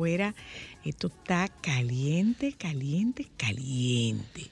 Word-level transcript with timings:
Afuera 0.00 0.34
esto 0.82 1.08
está 1.08 1.48
caliente, 1.60 2.54
caliente, 2.54 3.26
caliente. 3.36 4.46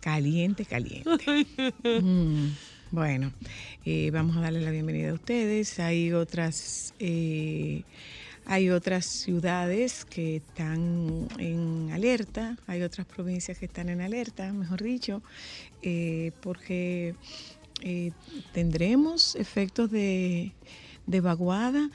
Caliente, 0.00 0.64
caliente. 0.64 1.10
Mm, 1.82 2.50
bueno, 2.92 3.32
eh, 3.84 4.10
vamos 4.12 4.36
a 4.36 4.42
darle 4.42 4.60
la 4.60 4.70
bienvenida 4.70 5.10
a 5.10 5.14
ustedes. 5.14 5.80
Hay 5.80 6.12
otras, 6.12 6.94
eh, 7.00 7.82
hay 8.44 8.70
otras 8.70 9.06
ciudades 9.06 10.04
que 10.04 10.36
están 10.36 11.26
en 11.40 11.90
alerta, 11.92 12.56
hay 12.68 12.82
otras 12.82 13.08
provincias 13.08 13.58
que 13.58 13.66
están 13.66 13.88
en 13.88 14.00
alerta, 14.00 14.52
mejor 14.52 14.84
dicho, 14.84 15.20
eh, 15.82 16.30
porque 16.42 17.16
tendremos 18.52 19.34
efectos 19.34 19.90
de, 19.90 20.52
de 21.06 21.20
vaguada, 21.20 21.90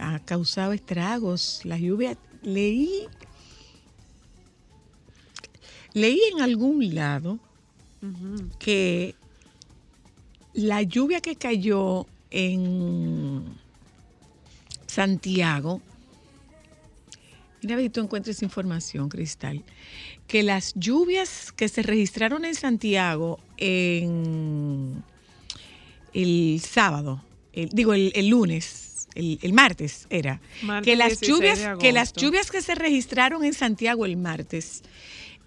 ha 0.00 0.18
causado 0.20 0.72
estragos, 0.72 1.60
la 1.64 1.78
lluvia, 1.78 2.16
leí, 2.42 3.06
leí 5.94 6.20
en 6.34 6.40
algún 6.40 6.94
lado 6.94 7.38
que 8.58 9.14
la 10.54 10.82
lluvia 10.82 11.20
que 11.20 11.36
cayó 11.36 12.06
en 12.30 13.44
Santiago, 14.86 15.80
mira 17.62 17.74
a 17.74 17.76
ver 17.76 17.86
si 17.86 17.90
tú 17.90 18.00
encuentras 18.00 18.42
información, 18.42 19.08
Cristal, 19.08 19.62
que 20.26 20.42
las 20.42 20.72
lluvias 20.74 21.52
que 21.52 21.68
se 21.68 21.82
registraron 21.82 22.44
en 22.44 22.54
Santiago 22.54 23.38
en 23.56 25.02
el 26.12 26.60
sábado, 26.60 27.22
el- 27.52 27.68
digo 27.68 27.94
el, 27.94 28.12
el 28.14 28.28
lunes, 28.28 28.91
el, 29.14 29.38
el 29.42 29.52
martes 29.52 30.06
era, 30.10 30.40
Martes 30.62 30.84
que 30.84 30.96
las 30.96 31.20
16 31.20 31.28
lluvias, 31.28 31.78
que 31.78 31.92
las 31.92 32.12
lluvias 32.12 32.50
que 32.50 32.62
se 32.62 32.74
registraron 32.74 33.44
en 33.44 33.54
Santiago 33.54 34.04
el 34.06 34.16
martes 34.16 34.82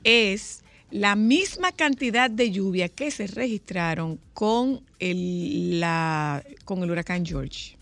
es 0.04 0.64
la 0.92 1.16
misma 1.16 1.72
cantidad 1.72 2.30
de 2.30 2.52
lluvia 2.52 2.90
que 2.90 3.12
se 3.12 3.28
registraron 3.28 4.20
con 4.34 4.82
el, 5.00 5.80
la, 5.80 6.44
con 6.64 6.84
el 6.84 6.92
huracán 6.92 7.26
George. 7.26 7.76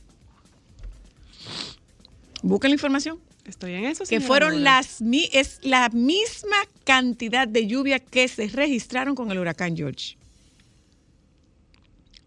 Busca 2.41 2.67
la 2.67 2.73
información. 2.73 3.19
Estoy 3.45 3.73
en 3.73 3.85
eso. 3.85 4.05
Que 4.05 4.21
fueron 4.21 4.63
las 4.63 5.01
es 5.31 5.59
la 5.63 5.89
misma 5.89 6.55
cantidad 6.85 7.47
de 7.47 7.67
lluvia 7.67 7.99
que 7.99 8.27
se 8.27 8.47
registraron 8.47 9.15
con 9.15 9.31
el 9.31 9.39
huracán 9.39 9.75
George. 9.75 10.15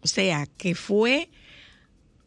O 0.03 0.06
sea, 0.06 0.47
que 0.59 0.75
fue 0.75 1.31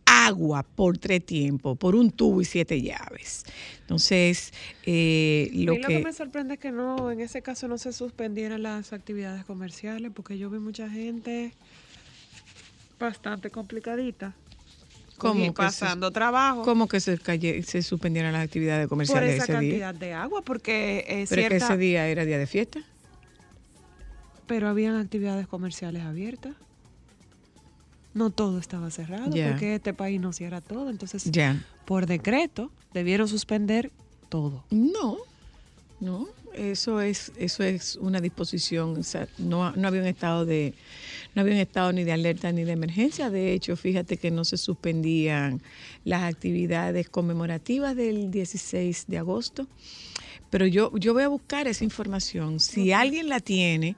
agua 0.09 0.63
por 0.63 0.97
tres 0.97 1.25
tiempos, 1.25 1.77
por 1.77 1.95
un 1.95 2.11
tubo 2.11 2.41
y 2.41 2.45
siete 2.45 2.81
llaves. 2.81 3.43
Entonces, 3.81 4.51
eh, 4.83 5.47
A 5.49 5.55
mí 5.55 5.63
lo 5.65 5.73
lo 5.75 5.81
que 5.81 5.87
que... 5.87 6.03
me 6.03 6.13
sorprende 6.13 6.55
es 6.55 6.59
que 6.59 6.71
no, 6.71 7.11
en 7.11 7.19
ese 7.19 7.41
caso 7.41 7.67
no 7.67 7.77
se 7.77 7.93
suspendieran 7.93 8.63
las 8.63 8.91
actividades 8.91 9.45
comerciales, 9.45 10.11
porque 10.15 10.37
yo 10.37 10.49
vi 10.49 10.59
mucha 10.59 10.89
gente 10.89 11.53
bastante 12.99 13.49
complicadita. 13.49 14.33
¿Cómo 15.17 15.41
y 15.41 15.47
que 15.47 15.53
pasando 15.53 16.11
trabajo 16.11 16.63
¿Cómo 16.63 16.87
que 16.87 16.99
se, 17.01 17.17
calle- 17.17 17.61
se 17.63 17.81
suspendieron 17.81 18.31
las 18.31 18.43
actividades 18.43 18.85
por 18.85 18.89
comerciales 18.89 19.35
esa 19.35 19.43
ese 19.43 19.51
día? 19.53 19.59
cantidad 19.59 19.93
de 19.93 20.13
agua, 20.13 20.41
porque 20.43 21.05
eh, 21.07 21.25
Pero 21.29 21.41
es 21.41 21.47
que 21.49 21.55
ese 21.57 21.77
día 21.77 22.07
era 22.07 22.25
día 22.25 22.37
de 22.37 22.47
fiesta. 22.47 22.79
pero 24.47 24.67
habían 24.67 24.95
actividades 24.95 25.45
comerciales 25.47 26.03
abiertas. 26.03 26.53
No 28.13 28.31
todo 28.31 28.59
estaba 28.59 28.89
cerrado, 28.89 29.29
porque 29.29 29.75
este 29.75 29.93
país 29.93 30.19
no 30.19 30.33
cierra 30.33 30.61
todo, 30.61 30.89
entonces 30.89 31.29
por 31.85 32.05
decreto 32.05 32.71
debieron 32.93 33.27
suspender 33.27 33.91
todo. 34.29 34.63
No, 34.71 35.17
no, 35.99 36.27
eso 36.53 37.01
es, 37.01 37.31
eso 37.37 37.63
es 37.63 37.97
una 37.97 38.19
disposición, 38.21 38.97
o 38.97 39.03
sea, 39.03 39.27
no, 39.37 39.71
no 39.71 39.87
había 39.87 40.01
un 40.01 40.07
estado 40.07 40.45
de, 40.45 40.73
no 41.35 41.41
había 41.41 41.53
un 41.53 41.59
estado 41.59 41.91
ni 41.93 42.03
de 42.03 42.11
alerta 42.11 42.51
ni 42.51 42.63
de 42.63 42.71
emergencia. 42.71 43.29
De 43.29 43.53
hecho, 43.53 43.75
fíjate 43.75 44.17
que 44.17 44.31
no 44.31 44.45
se 44.45 44.57
suspendían 44.57 45.61
las 46.05 46.23
actividades 46.23 47.09
conmemorativas 47.09 47.95
del 47.95 48.31
16 48.31 49.05
de 49.07 49.17
agosto. 49.17 49.67
Pero 50.49 50.65
yo, 50.65 50.91
yo 50.97 51.13
voy 51.13 51.23
a 51.23 51.27
buscar 51.27 51.67
esa 51.67 51.83
información. 51.83 52.59
Si 52.59 52.91
alguien 52.91 53.29
la 53.29 53.39
tiene, 53.39 53.95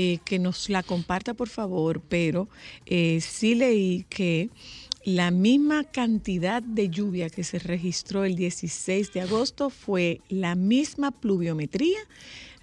eh, 0.00 0.18
que 0.24 0.38
nos 0.38 0.68
la 0.70 0.82
comparta, 0.84 1.34
por 1.34 1.48
favor. 1.48 2.00
Pero 2.08 2.48
eh, 2.86 3.18
sí 3.20 3.54
leí 3.56 4.04
que 4.08 4.48
la 5.04 5.30
misma 5.30 5.84
cantidad 5.84 6.62
de 6.62 6.88
lluvia 6.88 7.30
que 7.30 7.42
se 7.42 7.58
registró 7.58 8.24
el 8.24 8.36
16 8.36 9.12
de 9.12 9.20
agosto 9.22 9.70
fue 9.70 10.20
la 10.28 10.54
misma 10.54 11.10
pluviometría 11.10 11.98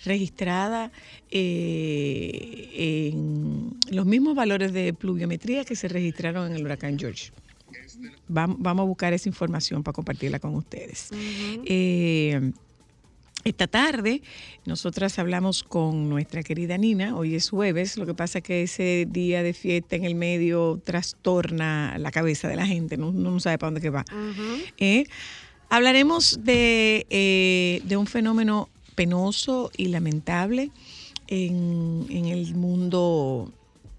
registrada 0.04 0.92
eh, 1.32 3.12
en 3.12 3.78
los 3.90 4.06
mismos 4.06 4.36
valores 4.36 4.72
de 4.74 4.94
pluviometría 4.94 5.66
que 5.66 5.76
se 5.76 5.88
registraron 5.88 6.52
en 6.52 6.58
el 6.58 6.64
huracán 6.66 6.98
George. 7.00 7.32
Vam- 8.30 8.56
Vamos 8.60 8.84
a 8.84 8.88
buscar 8.88 9.14
esa 9.14 9.28
información 9.30 9.84
para 9.84 9.94
compartirla 9.94 10.40
con 10.40 10.56
ustedes. 10.56 11.10
Esta 13.46 13.68
tarde. 13.68 14.24
Nosotras 14.66 15.20
hablamos 15.20 15.64
con 15.64 16.10
nuestra 16.10 16.42
querida 16.42 16.80
Nina, 16.80 17.16
hoy 17.16 17.36
es 17.36 17.52
jueves, 17.52 17.96
lo 17.96 18.08
que 18.08 18.16
pasa 18.16 18.40
es 18.40 18.44
que 18.44 18.64
ese 18.64 19.06
día 19.08 19.44
de 19.44 19.54
fiesta 19.54 19.96
en 19.96 20.04
el 20.04 20.16
medio 20.16 20.82
trastorna 20.84 21.96
la 22.00 22.12
cabeza 22.12 22.48
de 22.48 22.56
la 22.56 22.66
gente, 22.66 22.98
no, 22.98 23.40
sabe 23.40 23.60
para 23.60 23.68
dónde 23.68 23.82
que 23.82 23.92
va. 23.92 24.04
Eh, 24.80 25.06
hablaremos 25.70 26.44
de, 26.44 27.06
eh, 27.12 27.82
de 27.86 27.98
un 27.98 28.08
fenómeno 28.08 28.68
penoso 28.96 29.70
y 29.78 29.90
lamentable 29.90 30.72
en, 31.28 32.08
en 32.10 32.26
el 32.26 32.56
mundo 32.56 33.54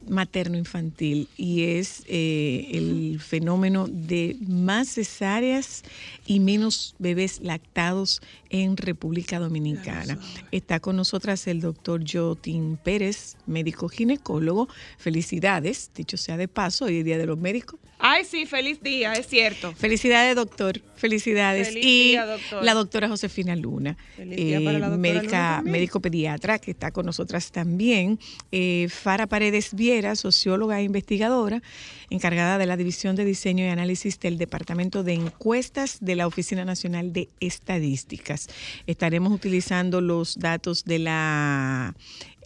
materno-infantil 0.08 1.28
y 1.36 1.64
es 1.64 2.02
eh, 2.06 2.68
el 2.72 3.20
fenómeno 3.20 3.86
de 3.88 4.36
más 4.46 4.88
cesáreas 4.94 5.82
y 6.26 6.40
menos 6.40 6.94
bebés 6.98 7.40
lactados 7.40 8.20
en 8.50 8.76
República 8.76 9.38
Dominicana. 9.38 10.18
Está 10.52 10.80
con 10.80 10.96
nosotras 10.96 11.46
el 11.46 11.60
doctor 11.60 12.04
Jotin 12.10 12.76
Pérez, 12.76 13.36
médico 13.46 13.88
ginecólogo. 13.88 14.68
Felicidades, 14.98 15.90
dicho 15.94 16.16
sea 16.16 16.36
de 16.36 16.48
paso, 16.48 16.86
hoy 16.86 16.98
es 16.98 17.04
Día 17.04 17.18
de 17.18 17.26
los 17.26 17.38
Médicos. 17.38 17.80
Ay, 17.98 18.24
sí, 18.24 18.46
feliz 18.46 18.82
día, 18.82 19.14
es 19.14 19.26
cierto. 19.26 19.72
Felicidades, 19.74 20.36
doctor. 20.36 20.80
Felicidades. 20.96 21.68
Feliz 21.68 21.84
y 21.84 22.08
día, 22.10 22.26
doctor. 22.26 22.62
la 22.62 22.74
doctora 22.74 23.08
Josefina 23.08 23.56
Luna, 23.56 23.90
eh, 23.90 24.16
Feliz 24.16 24.36
día 24.36 24.60
para 24.60 24.78
la 24.78 24.88
doctora 24.90 25.14
médica, 25.14 25.58
Luna 25.58 25.72
médico 25.72 26.00
pediatra, 26.00 26.58
que 26.58 26.70
está 26.70 26.90
con 26.90 27.06
nosotras 27.06 27.50
también. 27.52 28.18
Eh, 28.52 28.88
Fara 28.90 29.26
Paredes 29.26 29.74
Viera, 29.74 30.14
socióloga 30.14 30.80
e 30.80 30.84
investigadora, 30.84 31.62
encargada 32.10 32.58
de 32.58 32.66
la 32.66 32.76
División 32.76 33.16
de 33.16 33.24
Diseño 33.24 33.64
y 33.64 33.68
Análisis 33.68 34.20
del 34.20 34.36
Departamento 34.36 35.02
de 35.02 35.14
Encuestas 35.14 35.98
de 36.00 36.16
la 36.16 36.26
Oficina 36.26 36.64
Nacional 36.64 37.12
de 37.12 37.28
Estadísticas. 37.40 38.48
Estaremos 38.86 39.32
utilizando 39.32 40.00
los 40.00 40.36
datos 40.38 40.84
de 40.84 40.98
la 40.98 41.94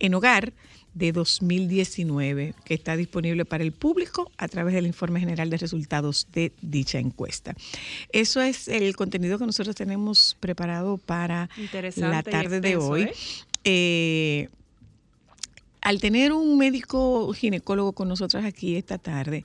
en 0.00 0.14
hogar 0.14 0.52
de 0.94 1.12
2019, 1.12 2.54
que 2.64 2.74
está 2.74 2.96
disponible 2.96 3.44
para 3.44 3.62
el 3.62 3.72
público 3.72 4.30
a 4.36 4.48
través 4.48 4.74
del 4.74 4.86
informe 4.86 5.20
general 5.20 5.50
de 5.50 5.56
resultados 5.56 6.26
de 6.32 6.52
dicha 6.60 6.98
encuesta. 6.98 7.54
Eso 8.12 8.40
es 8.40 8.68
el 8.68 8.96
contenido 8.96 9.38
que 9.38 9.46
nosotros 9.46 9.76
tenemos 9.76 10.36
preparado 10.40 10.98
para 10.98 11.48
la 11.96 12.22
tarde 12.22 12.60
de 12.60 12.70
extenso, 12.70 12.88
hoy. 12.88 13.02
¿eh? 13.02 13.12
Eh, 13.64 14.48
al 15.82 16.00
tener 16.00 16.32
un 16.32 16.58
médico 16.58 17.32
ginecólogo 17.32 17.92
con 17.92 18.08
nosotras 18.08 18.44
aquí 18.44 18.76
esta 18.76 18.98
tarde, 18.98 19.44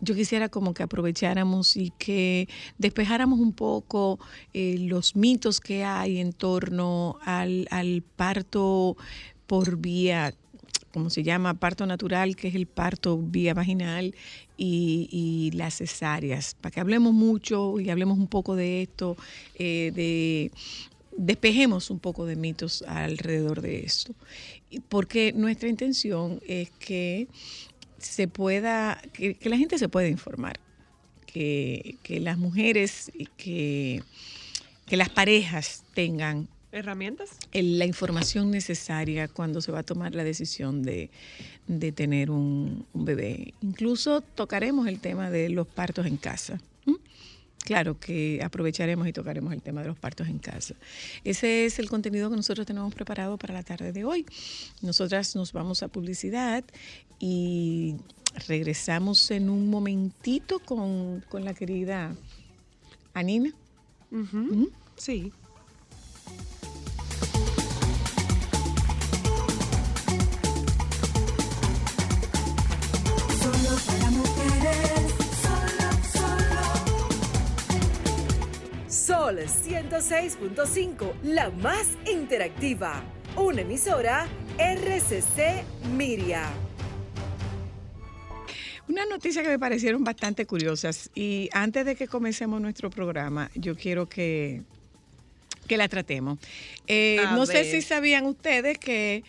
yo 0.00 0.14
quisiera 0.14 0.48
como 0.48 0.74
que 0.74 0.82
aprovecháramos 0.82 1.76
y 1.76 1.92
que 1.96 2.48
despejáramos 2.78 3.38
un 3.38 3.52
poco 3.52 4.18
eh, 4.52 4.76
los 4.80 5.14
mitos 5.14 5.60
que 5.60 5.84
hay 5.84 6.18
en 6.18 6.32
torno 6.32 7.18
al, 7.22 7.68
al 7.70 8.02
parto 8.16 8.96
por 9.46 9.76
vía, 9.76 10.34
como 10.96 11.10
se 11.10 11.22
llama, 11.22 11.52
parto 11.52 11.84
natural, 11.84 12.36
que 12.36 12.48
es 12.48 12.54
el 12.54 12.64
parto 12.64 13.18
vía 13.18 13.52
vaginal 13.52 14.14
y, 14.56 15.50
las 15.52 15.74
cesáreas, 15.74 16.56
para 16.58 16.72
que 16.72 16.80
hablemos 16.80 17.12
mucho 17.12 17.78
y 17.78 17.90
hablemos 17.90 18.18
un 18.18 18.28
poco 18.28 18.56
de 18.56 18.80
esto, 18.80 19.14
eh, 19.56 19.92
de 19.94 20.50
despejemos 21.18 21.90
un 21.90 21.98
poco 21.98 22.24
de 22.24 22.36
mitos 22.36 22.80
alrededor 22.80 23.60
de 23.60 23.80
esto. 23.80 24.14
Porque 24.88 25.34
nuestra 25.34 25.68
intención 25.68 26.40
es 26.48 26.70
que 26.78 27.28
se 27.98 28.26
pueda, 28.26 28.98
que, 29.12 29.36
la 29.42 29.58
gente 29.58 29.76
se 29.76 29.90
pueda 29.90 30.08
informar, 30.08 30.58
que, 31.26 31.98
las 32.22 32.38
mujeres 32.38 33.12
que, 33.36 34.02
que 34.86 34.96
las 34.96 35.10
parejas 35.10 35.84
tengan 35.92 36.48
¿Herramientas? 36.76 37.30
la 37.52 37.86
información 37.86 38.50
necesaria 38.50 39.28
cuando 39.28 39.60
se 39.60 39.72
va 39.72 39.78
a 39.78 39.82
tomar 39.82 40.14
la 40.14 40.24
decisión 40.24 40.82
de, 40.82 41.10
de 41.66 41.92
tener 41.92 42.30
un, 42.30 42.86
un 42.92 43.04
bebé. 43.04 43.54
Incluso 43.62 44.20
tocaremos 44.20 44.86
el 44.86 45.00
tema 45.00 45.30
de 45.30 45.48
los 45.48 45.66
partos 45.66 46.06
en 46.06 46.18
casa. 46.18 46.60
¿m? 46.86 46.98
Claro 47.64 47.98
que 47.98 48.40
aprovecharemos 48.44 49.08
y 49.08 49.12
tocaremos 49.12 49.52
el 49.52 49.62
tema 49.62 49.80
de 49.82 49.88
los 49.88 49.98
partos 49.98 50.28
en 50.28 50.38
casa. 50.38 50.74
Ese 51.24 51.64
es 51.64 51.78
el 51.78 51.88
contenido 51.88 52.28
que 52.30 52.36
nosotros 52.36 52.66
tenemos 52.66 52.94
preparado 52.94 53.38
para 53.38 53.54
la 53.54 53.62
tarde 53.62 53.92
de 53.92 54.04
hoy. 54.04 54.26
Nosotras 54.82 55.34
nos 55.34 55.52
vamos 55.52 55.82
a 55.82 55.88
publicidad 55.88 56.62
y 57.18 57.96
regresamos 58.46 59.30
en 59.30 59.48
un 59.48 59.68
momentito 59.70 60.58
con, 60.58 61.24
con 61.28 61.44
la 61.44 61.54
querida 61.54 62.14
Anina. 63.14 63.50
Ujú. 64.10 64.38
Ujú. 64.38 64.70
Sí. 64.96 65.32
Sol 79.06 79.38
106.5, 79.38 81.12
la 81.22 81.50
más 81.50 81.96
interactiva. 82.10 83.04
Una 83.36 83.60
emisora 83.60 84.26
RCC 84.58 85.62
Miria. 85.96 86.50
Una 88.88 89.06
noticia 89.06 89.44
que 89.44 89.48
me 89.48 89.60
parecieron 89.60 90.02
bastante 90.02 90.44
curiosas 90.44 91.12
y 91.14 91.48
antes 91.52 91.86
de 91.86 91.94
que 91.94 92.08
comencemos 92.08 92.60
nuestro 92.60 92.90
programa, 92.90 93.48
yo 93.54 93.76
quiero 93.76 94.08
que, 94.08 94.62
que 95.68 95.76
la 95.76 95.86
tratemos. 95.86 96.40
Eh, 96.88 97.22
no 97.30 97.46
sé 97.46 97.62
si 97.62 97.82
sabían 97.82 98.26
ustedes 98.26 98.76
que 98.76 99.22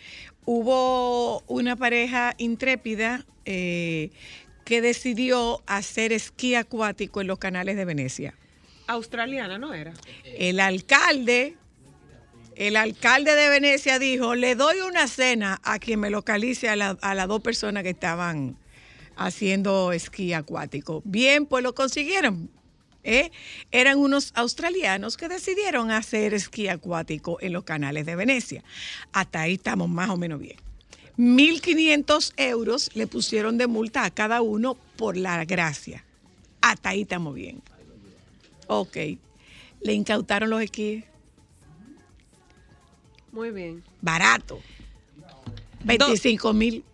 hubo 0.44 1.42
una 1.42 1.76
pareja 1.76 2.34
intrépida 2.38 3.24
eh, 3.44 4.10
que 4.64 4.82
decidió 4.82 5.62
hacer 5.66 6.12
esquí 6.12 6.56
acuático 6.56 7.20
en 7.20 7.28
los 7.28 7.38
canales 7.38 7.76
de 7.76 7.84
Venecia. 7.84 8.34
Australiana, 8.88 9.58
¿no 9.58 9.72
era? 9.74 9.92
El 10.24 10.58
alcalde, 10.58 11.56
el 12.56 12.76
alcalde 12.76 13.34
de 13.34 13.48
Venecia 13.48 13.98
dijo, 13.98 14.34
le 14.34 14.56
doy 14.56 14.80
una 14.80 15.06
cena 15.06 15.60
a 15.62 15.78
quien 15.78 16.00
me 16.00 16.10
localice 16.10 16.68
a, 16.68 16.72
a 16.72 17.14
las 17.14 17.28
dos 17.28 17.40
personas 17.40 17.84
que 17.84 17.90
estaban 17.90 18.56
haciendo 19.16 19.92
esquí 19.92 20.32
acuático. 20.32 21.02
Bien, 21.04 21.46
pues 21.46 21.62
lo 21.62 21.74
consiguieron. 21.74 22.50
¿eh? 23.04 23.30
Eran 23.70 23.98
unos 23.98 24.32
australianos 24.34 25.16
que 25.16 25.28
decidieron 25.28 25.90
hacer 25.90 26.34
esquí 26.34 26.68
acuático 26.68 27.38
en 27.40 27.52
los 27.52 27.64
canales 27.64 28.06
de 28.06 28.16
Venecia. 28.16 28.64
Hasta 29.12 29.42
ahí 29.42 29.54
estamos 29.54 29.88
más 29.88 30.10
o 30.10 30.16
menos 30.16 30.40
bien. 30.40 30.56
1.500 31.16 32.32
euros 32.36 32.90
le 32.94 33.06
pusieron 33.06 33.58
de 33.58 33.66
multa 33.66 34.04
a 34.04 34.10
cada 34.10 34.40
uno 34.40 34.76
por 34.96 35.16
la 35.16 35.44
gracia. 35.44 36.04
Hasta 36.60 36.90
ahí 36.90 37.02
estamos 37.02 37.34
bien. 37.34 37.60
Ok. 38.68 38.96
Le 39.80 39.92
incautaron 39.92 40.48
los 40.50 40.62
esquíes. 40.62 41.04
Muy 43.32 43.50
bien. 43.50 43.82
Barato. 44.00 44.60
25 45.84 46.52
mil. 46.52 46.84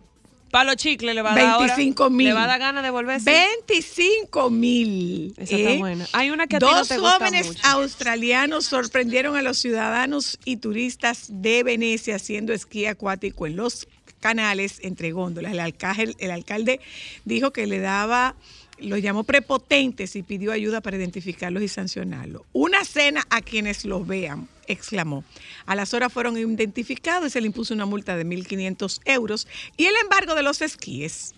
Para 0.51 0.65
los 0.71 0.75
chicles 0.77 1.13
le 1.15 1.21
va 1.21 1.33
a 1.33 1.35
dar 1.35 1.45
ahora- 1.47 1.75
25 1.75 2.09
mil. 2.09 2.27
Le 2.27 2.33
va 2.33 2.43
a 2.45 2.47
dar 2.47 2.59
ganas 2.59 2.83
de 2.83 2.89
volverse. 2.89 3.29
25 3.29 4.49
mil. 4.49 5.33
Esa 5.37 5.55
está 5.57 5.73
buena. 5.77 6.05
Hay 6.13 6.29
una 6.29 6.47
que 6.47 6.55
a 6.57 6.59
ti 6.59 6.65
Dos 6.65 6.73
no 6.75 6.85
te 6.85 6.97
gusta 6.97 7.17
jóvenes 7.17 7.47
mucho. 7.47 7.59
australianos 7.67 8.65
sorprendieron 8.65 9.35
a 9.35 9.41
los 9.41 9.57
ciudadanos 9.57 10.39
y 10.45 10.57
turistas 10.57 11.27
de 11.29 11.63
Venecia 11.63 12.15
haciendo 12.15 12.53
esquí 12.53 12.85
acuático 12.85 13.47
en 13.47 13.57
los 13.57 13.87
canales 14.21 14.79
entre 14.81 15.11
góndolas. 15.11 15.51
El 15.51 15.59
alcalde, 15.59 16.15
el 16.19 16.31
alcalde 16.31 16.79
dijo 17.25 17.51
que 17.51 17.67
le 17.67 17.79
daba, 17.79 18.35
los 18.77 19.01
llamó 19.01 19.23
prepotentes 19.23 20.15
y 20.15 20.23
pidió 20.23 20.51
ayuda 20.51 20.81
para 20.81 20.97
identificarlos 20.97 21.63
y 21.63 21.67
sancionarlos. 21.67 22.41
Una 22.53 22.83
cena 22.83 23.25
a 23.29 23.41
quienes 23.41 23.85
los 23.85 24.05
vean, 24.05 24.47
exclamó. 24.67 25.23
A 25.65 25.75
las 25.75 25.93
horas 25.93 26.11
fueron 26.11 26.37
identificados 26.37 27.27
y 27.27 27.29
se 27.31 27.41
le 27.41 27.47
impuso 27.47 27.73
una 27.73 27.85
multa 27.85 28.17
de 28.17 28.25
1.500 28.25 29.01
euros 29.05 29.47
y 29.77 29.85
el 29.85 29.95
embargo 30.03 30.35
de 30.35 30.43
los 30.43 30.61
esquíes. 30.61 31.33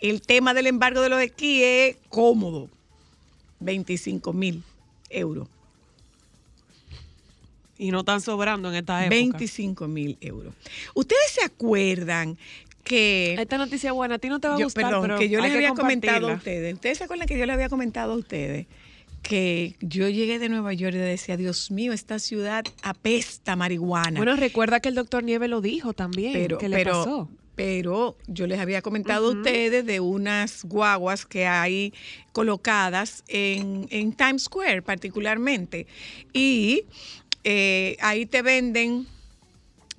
El 0.00 0.22
tema 0.22 0.54
del 0.54 0.66
embargo 0.66 1.00
de 1.00 1.08
los 1.08 1.20
esquíes 1.20 1.96
es 1.96 2.02
cómodo. 2.08 2.68
25 3.60 4.32
mil 4.32 4.62
euros. 5.08 5.48
Y 7.76 7.90
no 7.90 8.00
están 8.00 8.20
sobrando 8.20 8.68
en 8.68 8.76
esta 8.76 9.04
época. 9.04 9.16
25 9.16 9.88
mil 9.88 10.16
euros. 10.20 10.54
¿Ustedes 10.94 11.32
se 11.32 11.44
acuerdan 11.44 12.38
que... 12.84 13.34
Esta 13.38 13.58
noticia 13.58 13.92
buena. 13.92 14.16
A 14.16 14.18
ti 14.18 14.28
no 14.28 14.38
te 14.40 14.48
va 14.48 14.54
a 14.54 14.58
yo- 14.58 14.66
gustar, 14.66 14.84
perdón, 14.84 15.02
pero 15.02 15.18
que 15.18 15.28
yo 15.28 15.40
les 15.40 15.52
había 15.54 15.72
comentado 15.74 16.28
a 16.30 16.34
ustedes. 16.34 16.74
¿Ustedes 16.74 16.98
se 16.98 17.04
acuerdan 17.04 17.26
que 17.26 17.36
yo 17.38 17.46
les 17.46 17.54
había 17.54 17.68
comentado 17.68 18.12
a 18.12 18.16
ustedes 18.16 18.66
que 19.22 19.74
yo 19.80 20.06
llegué 20.10 20.38
de 20.38 20.50
Nueva 20.50 20.74
York 20.74 20.94
y 20.94 20.98
decía, 20.98 21.38
Dios 21.38 21.70
mío, 21.70 21.94
esta 21.94 22.18
ciudad 22.18 22.62
apesta 22.82 23.56
marihuana? 23.56 24.18
Bueno, 24.20 24.36
recuerda 24.36 24.80
que 24.80 24.90
el 24.90 24.94
doctor 24.94 25.24
Nieve 25.24 25.48
lo 25.48 25.60
dijo 25.62 25.94
también. 25.94 26.34
pero, 26.34 26.58
¿Qué 26.58 26.68
le 26.68 26.76
pero, 26.76 26.90
pasó? 26.92 27.30
pero 27.54 28.16
yo 28.26 28.46
les 28.46 28.58
había 28.60 28.82
comentado 28.82 29.28
Ujú. 29.28 29.36
a 29.38 29.40
ustedes 29.40 29.86
de 29.86 30.00
unas 30.00 30.64
guaguas 30.64 31.24
que 31.24 31.46
hay 31.46 31.94
colocadas 32.32 33.24
en, 33.28 33.86
en 33.90 34.12
Times 34.12 34.42
Square 34.42 34.82
particularmente. 34.82 35.86
Y 36.34 36.84
eh, 37.44 37.96
ahí 38.00 38.26
te 38.26 38.42
venden, 38.42 39.06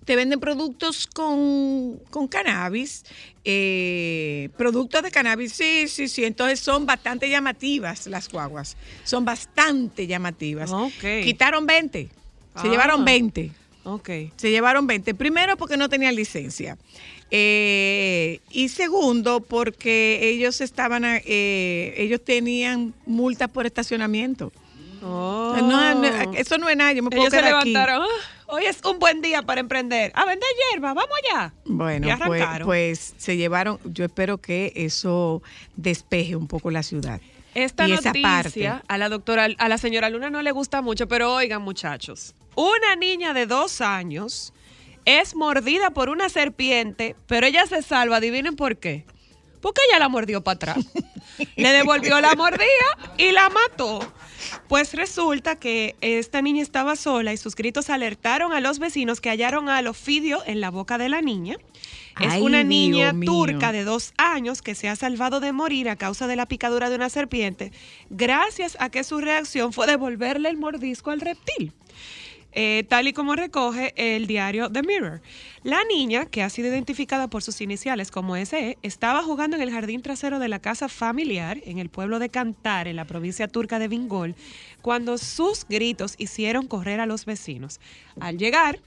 te 0.06 0.16
venden 0.16 0.40
productos 0.40 1.08
con, 1.08 2.00
con 2.12 2.28
cannabis, 2.28 3.04
eh, 3.44 4.50
productos 4.58 5.02
de 5.04 5.12
cannabis, 5.12 5.52
sí, 5.54 5.88
sí, 5.88 6.08
sí. 6.08 6.24
Entonces 6.26 6.60
son 6.60 6.86
bastante 6.86 7.30
llamativas 7.30 8.08
las 8.08 8.30
guaguas, 8.30 8.78
son 9.04 9.26
bastante 9.26 10.08
llamativas. 10.08 10.72
Ok. 10.72 11.24
Quitaron 11.24 11.66
20, 11.66 12.04
se 12.08 12.68
Ah. 12.68 12.72
llevaron 12.72 13.04
20. 13.04 13.52
Ok. 13.84 14.10
Se 14.36 14.50
llevaron 14.50 14.88
20. 14.88 15.14
Primero 15.14 15.58
porque 15.58 15.78
no 15.78 15.90
tenían 15.90 16.16
licencia. 16.16 16.78
Eh, 17.32 18.40
y 18.52 18.70
segundo 18.70 19.42
porque 19.42 20.20
ellos 20.24 20.62
estaban, 20.62 21.04
eh, 21.06 21.94
ellos 21.98 22.24
tenían 22.24 22.94
multas 23.06 23.50
por 23.50 23.66
estacionamiento. 23.66 24.52
Oh. 25.04 25.56
No, 25.60 25.96
no, 25.96 26.34
eso 26.36 26.58
no 26.58 26.70
es 26.70 26.78
nada, 26.78 26.94
yo 26.94 27.04
me 27.04 27.10
puedo 27.10 27.24
Ellos 27.24 27.34
se 27.34 27.40
quedar 27.40 27.66
levantaron. 27.66 28.04
"Ah, 28.04 28.35
hoy 28.48 28.66
es 28.66 28.84
un 28.84 29.00
buen 29.00 29.22
día 29.22 29.42
para 29.42 29.62
emprender. 29.62 30.12
A 30.16 30.26
vender 30.26 30.48
hierba, 30.72 30.94
vamos 30.94 31.12
allá. 31.24 31.54
Bueno, 31.66 32.08
Y 32.08 32.28
pues, 32.28 32.46
pues 32.64 33.14
se 33.18 33.38
llevaron, 33.38 33.80
yo 33.86 34.06
espero 34.06 34.38
que 34.38 34.74
eso 34.76 35.42
despeje 35.76 36.36
un 36.36 36.48
poco 36.48 36.72
la 36.72 36.84
ciudad. 36.84 37.22
Esta 37.54 37.88
y 37.88 37.94
esa 37.94 38.10
noticia 38.10 38.72
parte. 38.74 38.86
a 38.88 38.98
la 38.98 39.10
doctora, 39.10 39.48
a 39.58 39.70
la 39.70 39.78
señora 39.78 40.10
Luna 40.10 40.30
no 40.30 40.42
le 40.42 40.52
gusta 40.52 40.82
mucho, 40.82 41.08
pero 41.08 41.34
oigan 41.34 41.62
muchachos, 41.62 42.36
una 42.56 42.96
niña 42.98 43.34
de 43.34 43.46
dos 43.46 43.80
años 43.82 44.54
es 45.06 45.36
mordida 45.36 45.92
por 45.92 46.10
una 46.10 46.30
serpiente, 46.30 47.16
pero 47.28 47.48
ella 47.48 47.66
se 47.68 47.82
salva, 47.82 48.18
adivinen 48.18 48.56
por 48.56 48.78
qué. 48.78 49.06
Porque 49.62 49.82
ella 49.90 50.00
la 50.00 50.10
mordió 50.10 50.44
para 50.44 50.56
atrás. 50.56 50.78
Le 51.56 51.72
devolvió 51.72 52.22
la 52.22 52.36
mordida 52.36 52.66
y 53.18 53.32
la 53.32 53.50
mató. 53.50 54.00
Pues 54.68 54.94
resulta 54.94 55.58
que 55.58 55.96
esta 56.02 56.42
niña 56.42 56.62
estaba 56.64 56.96
sola 56.96 57.34
y 57.34 57.38
sus 57.38 57.56
gritos 57.56 57.90
alertaron 57.90 58.52
a 58.54 58.62
los 58.62 58.80
vecinos 58.80 59.22
que 59.22 59.30
hallaron 59.30 59.70
al 59.70 59.88
ofidio 59.88 60.42
en 60.46 60.60
la 60.62 60.72
boca 60.72 60.98
de 60.98 61.10
la 61.10 61.22
niña. 61.22 61.58
Es 62.20 62.34
Ay, 62.34 62.42
una 62.42 62.60
Dios 62.60 62.68
niña 62.70 63.14
mío. 63.14 63.32
turca 63.32 63.72
de 63.72 63.84
dos 63.84 64.14
años 64.18 64.62
que 64.62 64.74
se 64.74 64.88
ha 64.90 64.96
salvado 64.96 65.40
de 65.40 65.52
morir 65.52 65.90
a 65.90 65.98
causa 65.98 66.28
de 66.28 66.36
la 66.36 66.46
picadura 66.46 66.90
de 66.90 66.96
una 66.96 67.10
serpiente, 67.10 67.72
gracias 68.10 68.78
a 68.80 68.90
que 68.90 69.04
su 69.04 69.20
reacción 69.20 69.74
fue 69.74 69.86
devolverle 69.86 70.50
el 70.50 70.58
mordisco 70.58 71.12
al 71.12 71.20
reptil. 71.22 71.74
Eh, 72.58 72.86
tal 72.88 73.06
y 73.06 73.12
como 73.12 73.36
recoge 73.36 73.94
el 73.98 74.28
diario 74.28 74.72
The 74.72 74.82
Mirror. 74.82 75.22
La 75.64 75.84
niña, 75.84 76.26
que 76.26 76.42
ha 76.42 76.50
sido 76.50 76.70
identificada 76.70 77.28
por 77.28 77.44
sus 77.44 77.60
iniciales 77.60 78.12
como 78.12 78.38
SE, 78.38 78.78
estaba 78.82 79.22
jugando 79.24 79.58
en 79.58 79.62
el 79.62 79.72
jardín 79.72 80.02
trasero 80.02 80.40
de 80.40 80.48
la 80.48 80.60
casa 80.60 80.88
familiar 80.88 81.60
en 81.66 81.80
el 81.80 81.90
pueblo 81.90 82.18
de 82.18 82.30
Cantar, 82.30 82.88
en 82.88 82.96
la 82.96 83.04
provincia 83.04 83.50
turca 83.50 83.78
de 83.78 83.90
Bingol, 83.90 84.36
cuando 84.82 85.18
sus 85.18 85.66
gritos 85.68 86.16
hicieron 86.18 86.68
correr 86.68 87.02
a 87.02 87.06
los 87.06 87.26
vecinos. 87.26 87.82
Al 88.22 88.38
llegar, 88.38 88.80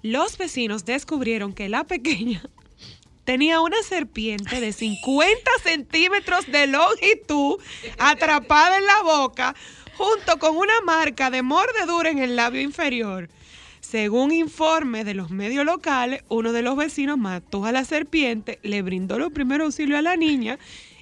los 0.00 0.38
vecinos 0.38 0.86
descubrieron 0.86 1.52
que 1.52 1.68
la 1.68 1.84
pequeña 1.84 2.42
tenía 3.24 3.60
una 3.60 3.82
serpiente 3.82 4.62
de 4.62 4.72
50 4.72 5.50
centímetros 5.62 6.50
de 6.50 6.68
longitud 6.68 7.58
atrapada 7.98 8.78
en 8.78 8.86
la 8.86 9.02
boca 9.02 9.54
junto 10.00 10.38
con 10.38 10.56
una 10.56 10.80
marca 10.80 11.30
de 11.30 11.42
mordedura 11.42 12.08
en 12.08 12.18
el 12.20 12.34
labio 12.34 12.62
inferior. 12.62 13.28
Según 13.80 14.32
informe 14.32 15.04
de 15.04 15.12
los 15.12 15.30
medios 15.30 15.66
locales, 15.66 16.24
uno 16.30 16.52
de 16.52 16.62
los 16.62 16.74
vecinos 16.74 17.18
mató 17.18 17.66
a 17.66 17.72
la 17.72 17.84
serpiente, 17.84 18.58
le 18.62 18.80
brindó 18.80 19.18
los 19.18 19.30
primeros 19.30 19.66
auxilios 19.66 19.98
a 19.98 20.02
la 20.02 20.16
niña 20.16 20.58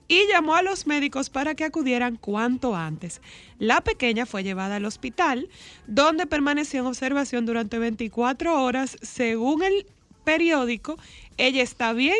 y 0.08 0.26
llamó 0.26 0.56
a 0.56 0.62
los 0.62 0.88
médicos 0.88 1.30
para 1.30 1.54
que 1.54 1.62
acudieran 1.62 2.16
cuanto 2.16 2.74
antes. 2.74 3.20
La 3.60 3.82
pequeña 3.82 4.26
fue 4.26 4.42
llevada 4.42 4.76
al 4.76 4.84
hospital, 4.84 5.48
donde 5.86 6.26
permaneció 6.26 6.80
en 6.80 6.86
observación 6.86 7.46
durante 7.46 7.78
24 7.78 8.60
horas. 8.60 8.96
Según 9.00 9.62
el 9.62 9.86
periódico, 10.24 10.98
ella 11.36 11.62
está 11.62 11.92
bien 11.92 12.16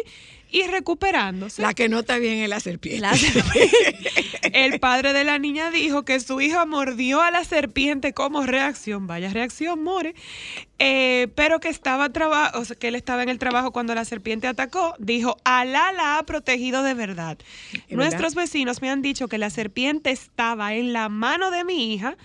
y 0.51 0.63
recuperándose. 0.63 1.63
La 1.63 1.75
que 1.75 1.89
no 1.89 2.01
está 2.01 2.19
bien 2.19 2.39
es 2.39 2.49
la 2.49 2.61
serpiente. 2.61 3.01
La 3.01 3.13
El 4.53 4.81
padre 4.81 5.13
de 5.13 5.25
la 5.25 5.39
niña 5.39 5.71
dijo 5.71 6.05
que 6.05 6.21
su 6.21 6.41
hija 6.41 6.65
mordió 6.65 7.21
a 7.21 7.31
la 7.31 7.45
serpiente 7.45 8.13
como 8.15 8.45
reacción, 8.47 9.07
vaya 9.07 9.31
reacción, 9.31 9.83
more, 9.83 10.15
eh, 10.79 11.29
pero 11.35 11.61
que 11.61 11.69
estaba 11.69 12.09
traba- 12.11 12.53
o 12.55 12.65
sea, 12.65 12.77
que 12.77 12.89
él 12.89 12.95
estaba 12.95 13.23
en 13.23 13.29
el 13.29 13.39
trabajo 13.39 13.73
cuando 13.73 13.95
la 13.95 14.05
serpiente 14.05 14.47
atacó. 14.47 14.95
Dijo, 14.99 15.37
Alá 15.45 15.93
la 15.93 16.19
ha 16.19 16.23
protegido 16.23 16.83
de 16.83 16.95
verdad. 16.95 17.37
¿Es 17.73 17.97
Nuestros 17.97 18.35
vecinos 18.35 18.81
me 18.81 18.91
han 18.91 19.03
dicho 19.03 19.29
que 19.29 19.39
la 19.39 19.51
serpiente 19.51 20.11
estaba 20.11 20.75
en 20.75 20.93
la 20.93 21.09
mano 21.09 21.51
de 21.51 21.65
mi 21.65 21.93
hija. 21.95 22.17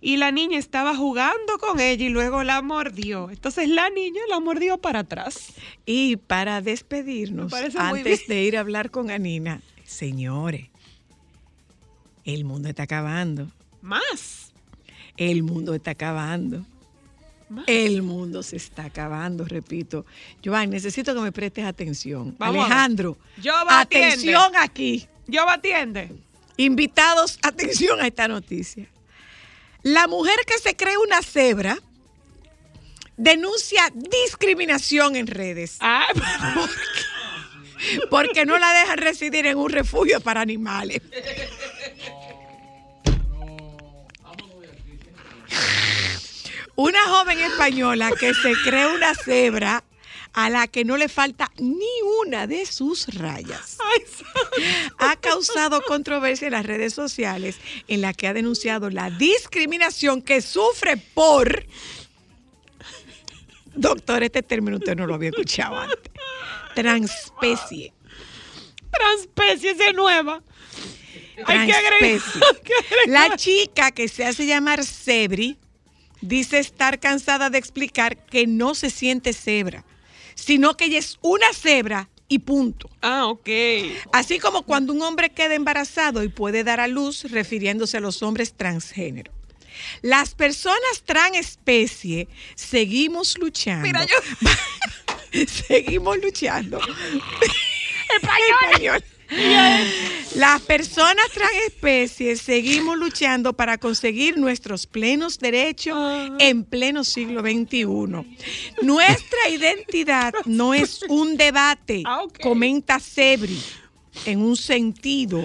Y 0.00 0.16
la 0.16 0.30
niña 0.30 0.58
estaba 0.58 0.96
jugando 0.96 1.58
con 1.58 1.80
ella 1.80 2.06
y 2.06 2.08
luego 2.08 2.44
la 2.44 2.62
mordió. 2.62 3.30
Entonces 3.30 3.68
la 3.68 3.90
niña 3.90 4.20
la 4.28 4.38
mordió 4.38 4.78
para 4.78 5.00
atrás. 5.00 5.54
Y 5.86 6.16
para 6.16 6.60
despedirnos, 6.60 7.52
antes 7.52 8.28
de 8.28 8.42
ir 8.44 8.56
a 8.56 8.60
hablar 8.60 8.90
con 8.90 9.10
Anina, 9.10 9.60
señores, 9.84 10.68
el 12.24 12.44
mundo 12.44 12.68
está 12.68 12.84
acabando. 12.84 13.50
Más. 13.82 14.52
El 15.16 15.42
mundo 15.42 15.74
está 15.74 15.92
acabando. 15.92 16.64
Más. 17.48 17.64
El 17.66 18.02
mundo 18.02 18.42
se 18.42 18.56
está 18.56 18.84
acabando, 18.84 19.46
repito. 19.46 20.06
Joan, 20.44 20.70
necesito 20.70 21.14
que 21.14 21.20
me 21.22 21.32
prestes 21.32 21.64
atención. 21.64 22.36
Vamos. 22.38 22.66
Alejandro, 22.66 23.16
atiende. 23.66 24.06
atención 24.06 24.52
aquí. 24.60 25.08
Yo 25.26 25.48
atiende. 25.48 26.12
Invitados, 26.56 27.38
atención 27.42 28.00
a 28.00 28.06
esta 28.06 28.28
noticia. 28.28 28.86
La 29.82 30.06
mujer 30.06 30.36
que 30.46 30.58
se 30.58 30.76
cree 30.76 30.96
una 30.98 31.22
cebra 31.22 31.78
denuncia 33.16 33.90
discriminación 33.94 35.16
en 35.16 35.26
redes 35.26 35.76
Ah, 35.80 36.06
porque 38.10 38.44
no 38.44 38.58
la 38.58 38.72
dejan 38.72 38.98
residir 38.98 39.46
en 39.46 39.58
un 39.58 39.70
refugio 39.70 40.20
para 40.20 40.40
animales. 40.40 41.00
Una 46.76 47.00
joven 47.08 47.40
española 47.40 48.10
que 48.18 48.34
se 48.34 48.52
cree 48.64 48.86
una 48.86 49.14
cebra 49.14 49.82
a 50.32 50.50
la 50.50 50.66
que 50.66 50.84
no 50.84 50.96
le 50.96 51.08
falta 51.08 51.50
ni 51.58 52.02
una 52.22 52.46
de 52.46 52.66
sus 52.66 53.14
rayas 53.14 53.78
ha 54.98 55.16
causado 55.16 55.82
controversia 55.82 56.46
en 56.46 56.52
las 56.52 56.66
redes 56.66 56.94
sociales 56.94 57.56
en 57.88 58.00
la 58.00 58.12
que 58.12 58.28
ha 58.28 58.34
denunciado 58.34 58.90
la 58.90 59.10
discriminación 59.10 60.22
que 60.22 60.40
sufre 60.40 60.96
por... 60.96 61.66
Doctor, 63.74 64.24
este 64.24 64.42
término 64.42 64.78
usted 64.78 64.96
no 64.96 65.06
lo 65.06 65.14
había 65.14 65.28
escuchado 65.30 65.76
antes. 65.78 66.10
Transspecie. 66.74 67.92
Transespecie 68.90 69.74
de 69.74 69.92
nueva. 69.92 70.42
Hay 71.44 71.70
que. 72.00 72.20
La 73.06 73.36
chica 73.36 73.92
que 73.92 74.08
se 74.08 74.24
hace 74.24 74.46
llamar 74.46 74.84
Cebri 74.84 75.58
dice 76.20 76.58
estar 76.58 76.98
cansada 76.98 77.50
de 77.50 77.58
explicar 77.58 78.16
que 78.26 78.46
no 78.46 78.74
se 78.74 78.90
siente 78.90 79.32
cebra, 79.32 79.84
sino 80.38 80.76
que 80.76 80.86
ella 80.86 80.98
es 80.98 81.18
una 81.20 81.52
cebra 81.52 82.08
y 82.28 82.38
punto. 82.38 82.88
Ah, 83.02 83.26
ok. 83.26 83.48
Así 84.12 84.38
como 84.38 84.62
cuando 84.62 84.92
un 84.92 85.02
hombre 85.02 85.30
queda 85.30 85.54
embarazado 85.54 86.22
y 86.22 86.28
puede 86.28 86.62
dar 86.62 86.78
a 86.78 86.86
luz, 86.86 87.24
refiriéndose 87.30 87.96
a 87.96 88.00
los 88.00 88.22
hombres 88.22 88.54
transgénero. 88.54 89.32
Las 90.02 90.34
personas 90.34 91.02
transespecie 91.04 92.28
seguimos 92.54 93.36
luchando. 93.38 93.82
Mira, 93.82 94.06
yo. 94.06 94.16
seguimos 95.46 96.18
luchando. 96.18 96.80
Español. 98.22 99.02
Las 100.36 100.60
personas 100.62 101.24
transespecies 101.32 102.40
seguimos 102.40 102.96
luchando 102.98 103.52
para 103.54 103.78
conseguir 103.78 104.36
nuestros 104.38 104.86
plenos 104.86 105.38
derechos 105.38 105.96
Ajá. 105.96 106.28
en 106.38 106.64
pleno 106.64 107.02
siglo 107.04 107.40
XXI. 107.40 107.84
Nuestra 108.82 109.48
identidad 109.50 110.32
no 110.44 110.74
es 110.74 111.02
un 111.08 111.36
debate, 111.36 112.02
Ah, 112.06 112.22
comenta 112.42 113.00
Sebri, 113.00 113.60
en 114.26 114.40
un 114.42 114.56
sentido. 114.56 115.44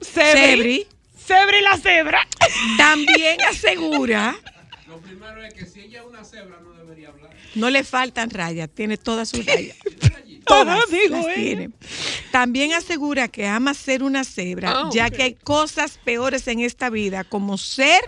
Cebri. 0.00 0.86
Cebri 1.18 1.60
la 1.62 1.76
cebra. 1.76 2.26
También 2.76 3.36
asegura, 3.48 4.36
Lo 4.86 4.98
primero 5.00 5.42
es 5.42 5.52
que 5.54 5.66
si 5.66 5.80
ella 5.80 6.00
es 6.00 6.06
una 6.06 6.24
cebra 6.24 6.60
no 6.60 6.72
debería 6.74 7.08
hablar. 7.08 7.30
no 7.56 7.68
le 7.70 7.82
faltan 7.84 8.30
rayas, 8.30 8.70
tiene 8.72 8.96
todas 8.96 9.28
sus 9.28 9.44
rayas. 9.44 9.76
Todas, 10.46 10.80
digo 10.90 11.16
las 11.16 11.34
tiene. 11.34 11.70
También 12.30 12.72
asegura 12.72 13.28
que 13.28 13.46
ama 13.46 13.74
ser 13.74 14.02
una 14.02 14.24
cebra, 14.24 14.72
Ah, 14.74 14.90
ya 14.92 15.10
que 15.10 15.22
hay 15.22 15.34
cosas 15.34 15.98
peores 16.02 16.46
en 16.48 16.60
esta 16.60 16.90
vida, 16.90 17.24
como 17.24 17.58
ser 17.58 18.00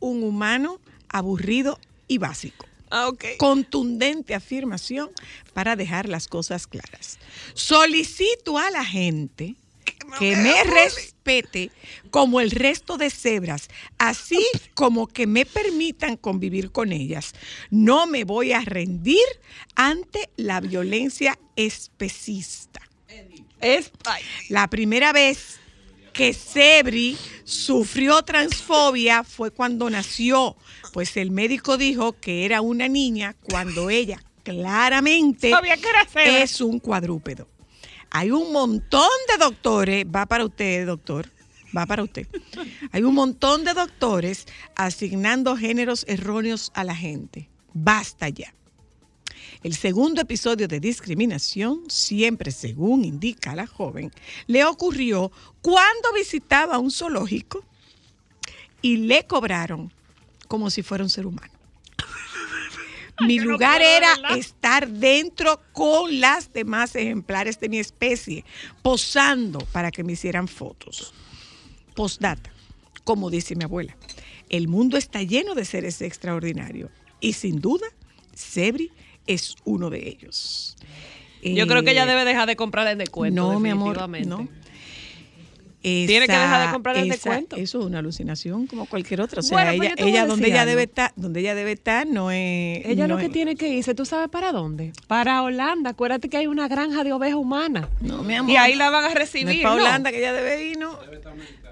un 0.00 0.22
humano 0.22 0.80
aburrido 1.08 1.78
y 2.08 2.18
básico. 2.18 2.66
Ah, 2.90 3.08
ok. 3.08 3.24
Contundente 3.38 4.34
afirmación 4.34 5.10
para 5.54 5.76
dejar 5.76 6.08
las 6.08 6.28
cosas 6.28 6.66
claras. 6.66 7.18
Solicito 7.54 8.58
a 8.58 8.70
la 8.70 8.84
gente 8.84 9.56
que 10.18 10.36
me 10.36 10.64
respete 10.64 11.70
como 12.10 12.40
el 12.40 12.50
resto 12.50 12.96
de 12.96 13.10
cebras, 13.10 13.68
así 13.98 14.44
como 14.74 15.06
que 15.06 15.26
me 15.26 15.46
permitan 15.46 16.16
convivir 16.16 16.70
con 16.70 16.92
ellas. 16.92 17.32
No 17.70 18.06
me 18.06 18.24
voy 18.24 18.52
a 18.52 18.60
rendir 18.60 19.24
ante 19.74 20.30
la 20.36 20.60
violencia 20.60 21.38
especista. 21.56 22.80
Es. 23.60 23.92
La 24.48 24.68
primera 24.68 25.12
vez 25.12 25.60
que 26.12 26.34
Sebri 26.34 27.16
sufrió 27.44 28.22
transfobia 28.22 29.24
fue 29.24 29.50
cuando 29.50 29.88
nació, 29.88 30.56
pues 30.92 31.16
el 31.16 31.30
médico 31.30 31.76
dijo 31.78 32.12
que 32.12 32.44
era 32.44 32.60
una 32.60 32.88
niña 32.88 33.34
cuando 33.42 33.88
ella 33.88 34.22
claramente 34.42 35.50
es 36.42 36.60
un 36.60 36.78
cuadrúpedo. 36.80 37.46
Hay 38.14 38.30
un 38.30 38.52
montón 38.52 39.08
de 39.26 39.42
doctores, 39.42 40.04
va 40.04 40.26
para 40.26 40.44
usted, 40.44 40.86
doctor, 40.86 41.30
va 41.74 41.86
para 41.86 42.02
usted. 42.02 42.26
Hay 42.92 43.02
un 43.04 43.14
montón 43.14 43.64
de 43.64 43.72
doctores 43.72 44.46
asignando 44.76 45.56
géneros 45.56 46.04
erróneos 46.06 46.70
a 46.74 46.84
la 46.84 46.94
gente. 46.94 47.48
Basta 47.72 48.28
ya. 48.28 48.54
El 49.62 49.74
segundo 49.74 50.20
episodio 50.20 50.68
de 50.68 50.78
discriminación, 50.78 51.84
siempre 51.88 52.50
según 52.50 53.06
indica 53.06 53.54
la 53.54 53.66
joven, 53.66 54.12
le 54.46 54.62
ocurrió 54.66 55.32
cuando 55.62 56.12
visitaba 56.12 56.78
un 56.78 56.90
zoológico 56.90 57.64
y 58.82 58.98
le 58.98 59.26
cobraron 59.26 59.90
como 60.48 60.68
si 60.68 60.82
fuera 60.82 61.02
un 61.02 61.08
ser 61.08 61.24
humano. 61.24 61.51
Mi 63.20 63.36
Yo 63.36 63.44
no 63.44 63.50
lugar 63.52 63.82
era 63.82 64.14
estar 64.36 64.88
dentro 64.88 65.60
con 65.72 66.20
las 66.20 66.52
demás 66.52 66.96
ejemplares 66.96 67.60
de 67.60 67.68
mi 67.68 67.78
especie, 67.78 68.44
posando 68.82 69.58
para 69.72 69.90
que 69.90 70.02
me 70.02 70.12
hicieran 70.14 70.48
fotos. 70.48 71.12
Postdata, 71.94 72.50
como 73.04 73.30
dice 73.30 73.54
mi 73.54 73.64
abuela, 73.64 73.96
el 74.48 74.66
mundo 74.68 74.96
está 74.96 75.22
lleno 75.22 75.54
de 75.54 75.64
seres 75.64 76.00
extraordinarios 76.02 76.90
y 77.20 77.34
sin 77.34 77.60
duda, 77.60 77.86
Sebri 78.34 78.90
es 79.26 79.54
uno 79.64 79.90
de 79.90 80.08
ellos. 80.08 80.76
Yo 81.42 81.66
creo 81.66 81.82
que 81.82 81.90
ella 81.90 82.04
Eh, 82.04 82.06
debe 82.06 82.24
dejar 82.24 82.46
de 82.46 82.56
comprar 82.56 82.86
el 82.88 82.98
descuento. 82.98 83.52
no, 83.52 83.60
mi 83.60 83.70
amor, 83.70 83.96
definitivamente. 83.98 84.61
No. 85.84 86.06
Tiene 86.06 86.26
que 86.26 86.32
dejar 86.32 86.66
de 86.66 86.72
comprar 86.72 86.96
el 86.96 87.04
esa- 87.04 87.14
descuento. 87.14 87.56
Eso 87.56 87.80
es 87.80 87.86
una 87.86 87.98
alucinación 87.98 88.66
como 88.66 88.86
cualquier 88.86 89.20
otra. 89.20 89.40
O 89.40 89.42
sea, 89.42 89.56
Bueno, 89.64 89.76
pues 89.76 89.92
ella, 89.98 90.08
ella 90.08 90.26
donde 90.26 90.48
ella 90.48 90.64
debe 90.66 90.82
estar, 90.84 91.12
donde 91.16 91.40
ella 91.40 91.54
debe 91.54 91.72
estar 91.72 92.06
no 92.06 92.30
es. 92.30 92.84
Ella 92.86 93.06
no 93.08 93.14
lo 93.14 93.20
que 93.20 93.26
es- 93.26 93.32
tiene 93.32 93.56
que 93.56 93.68
irse, 93.68 93.94
¿tú 93.94 94.04
sabes 94.04 94.28
para 94.28 94.52
dónde? 94.52 94.92
Para 95.06 95.42
Holanda. 95.42 95.90
Acuérdate 95.90 96.28
que 96.28 96.36
hay 96.36 96.46
una 96.46 96.68
granja 96.68 97.04
de 97.04 97.12
ovejas 97.12 97.36
humanas. 97.38 97.88
No, 98.00 98.22
mi 98.22 98.34
amor. 98.34 98.50
Y 98.52 98.56
ahí 98.56 98.74
la 98.74 98.90
van 98.90 99.04
a 99.04 99.08
No 99.08 99.14
recibir. 99.14 99.56
es 99.56 99.62
para 99.62 99.74
¿no? 99.76 99.80
Holanda 99.82 100.10
que 100.10 100.18
ella 100.18 100.32
debe 100.32 100.64
ir, 100.64 100.78
¿no? 100.78 100.96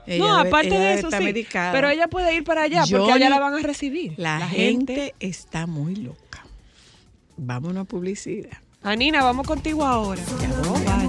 Ella 0.06 0.18
no, 0.24 0.36
debe- 0.38 0.48
aparte 0.48 0.70
de 0.70 0.78
debe 0.78 0.94
eso, 0.94 1.06
estar 1.08 1.20
sí. 1.20 1.24
medicada. 1.26 1.72
Pero 1.72 1.88
ella 1.90 2.08
puede 2.08 2.34
ir 2.34 2.42
para 2.42 2.62
allá 2.62 2.84
porque 2.90 3.12
allá 3.12 3.28
la 3.28 3.38
van 3.38 3.54
a 3.54 3.58
recibir. 3.58 4.14
La, 4.16 4.40
gente, 4.48 5.14
está 5.20 5.66
muy 5.66 5.94
loca. 5.94 6.44
Vámonos 7.36 7.82
a 7.82 7.84
publicidad. 7.84 8.58
Anina, 8.82 9.22
vamos 9.22 9.46
contigo 9.46 9.84
ahora. 9.84 10.20
No, 10.64 10.72
vaya. 10.72 11.08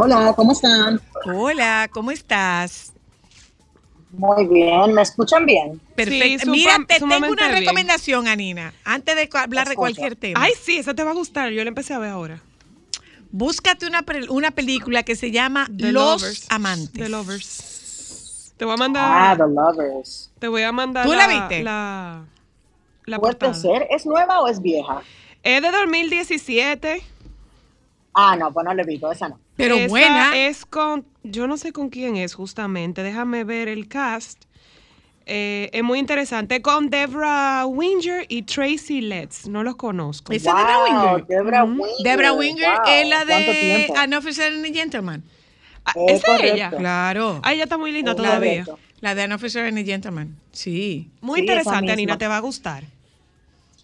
Hola, 0.00 0.32
¿cómo 0.36 0.52
están? 0.52 1.00
Hola, 1.26 1.88
¿cómo 1.92 2.12
estás? 2.12 2.92
Muy 4.10 4.46
bien, 4.46 4.94
¿me 4.94 5.02
escuchan 5.02 5.44
bien? 5.44 5.80
Perfecto. 5.96 6.46
sumam- 6.46 6.50
Mira, 6.52 6.76
te 6.86 6.98
tengo 7.00 7.16
una 7.16 7.48
bien. 7.48 7.58
recomendación, 7.58 8.28
Anina, 8.28 8.72
antes 8.84 9.16
de 9.16 9.28
hablar 9.36 9.68
de 9.68 9.74
cualquier 9.74 10.14
tema. 10.14 10.40
Ay, 10.40 10.52
sí, 10.62 10.78
esa 10.78 10.94
te 10.94 11.02
va 11.02 11.10
a 11.10 11.14
gustar. 11.14 11.50
Yo 11.50 11.64
la 11.64 11.68
empecé 11.68 11.94
a 11.94 11.98
ver 11.98 12.10
ahora. 12.10 12.40
Búscate 13.32 13.86
una, 13.88 14.04
una 14.30 14.52
película 14.52 15.02
que 15.02 15.16
se 15.16 15.32
llama 15.32 15.66
The 15.76 15.90
Los 15.92 16.22
Lovers. 16.22 16.46
Amantes. 16.48 16.92
The 16.92 17.08
Lovers. 17.08 18.54
Te 18.56 18.64
voy 18.64 18.74
a 18.74 18.76
mandar. 18.76 19.04
Ah, 19.32 19.36
The 19.36 19.52
Lovers. 19.52 20.30
Te 20.38 20.46
voy 20.48 20.62
a 20.62 20.70
mandar. 20.70 21.06
¿Tú 21.06 21.12
la 21.12 21.26
viste? 21.26 21.64
La, 21.64 22.24
la 23.04 23.18
¿Puede 23.18 23.34
portada. 23.34 23.54
ser? 23.54 23.86
¿Es 23.90 24.06
nueva 24.06 24.40
o 24.42 24.46
es 24.48 24.62
vieja? 24.62 25.02
Es 25.42 25.60
de 25.60 25.70
2017. 25.72 27.02
Ah, 28.14 28.36
no, 28.36 28.52
pues 28.52 28.64
no 28.64 28.72
le 28.74 28.82
he 28.82 28.86
visto, 28.86 29.10
esa 29.12 29.28
no. 29.28 29.38
Pero 29.58 29.74
Esa 29.74 29.88
buena. 29.88 30.36
Es 30.46 30.64
con. 30.64 31.04
Yo 31.24 31.46
no 31.46 31.58
sé 31.58 31.72
con 31.72 31.90
quién 31.90 32.16
es 32.16 32.32
justamente. 32.34 33.02
Déjame 33.02 33.44
ver 33.44 33.68
el 33.68 33.86
cast. 33.88 34.44
Eh, 35.26 35.68
es 35.74 35.82
muy 35.82 35.98
interesante. 35.98 36.62
Con 36.62 36.88
Debra 36.88 37.66
Winger 37.66 38.24
y 38.30 38.44
Tracy 38.44 39.02
Letts. 39.02 39.46
No 39.48 39.62
los 39.62 39.76
conozco. 39.76 40.32
Esa 40.32 40.50
es 40.52 40.56
Debra 40.56 40.84
Winger. 40.84 41.26
Debra 41.26 41.64
Ujú. 41.64 41.72
Winger. 41.82 41.96
Debra 42.02 42.32
Winger 42.32 42.70
wow, 42.70 42.82
es 42.88 43.08
la 43.08 43.16
¿cuánto 43.26 43.50
de? 43.52 43.92
An 43.96 44.14
Officer 44.14 44.52
and 44.54 44.64
a 44.64 44.68
Gentleman. 44.72 45.22
Ah, 45.84 45.92
Es 46.06 46.22
¿Esa 46.22 46.36
es 46.36 46.52
ella? 46.54 46.70
Claro. 46.70 47.40
Ah, 47.42 47.52
ella 47.52 47.64
está 47.64 47.76
muy 47.76 47.92
linda 47.92 48.12
Es 48.12 48.16
todavía. 48.16 48.64
correcto. 48.64 48.78
La 49.00 49.14
de 49.14 49.22
An 49.22 49.32
Officer 49.32 49.66
and 49.66 49.78
a 49.78 49.82
Gentleman. 49.82 50.36
Sí. 50.52 51.10
Muy 51.20 51.36
Sí, 51.36 51.40
interesante. 51.42 51.92
Anina. 51.92 52.16
Te 52.16 52.26
va 52.26 52.36
a 52.38 52.40
gustar. 52.40 52.84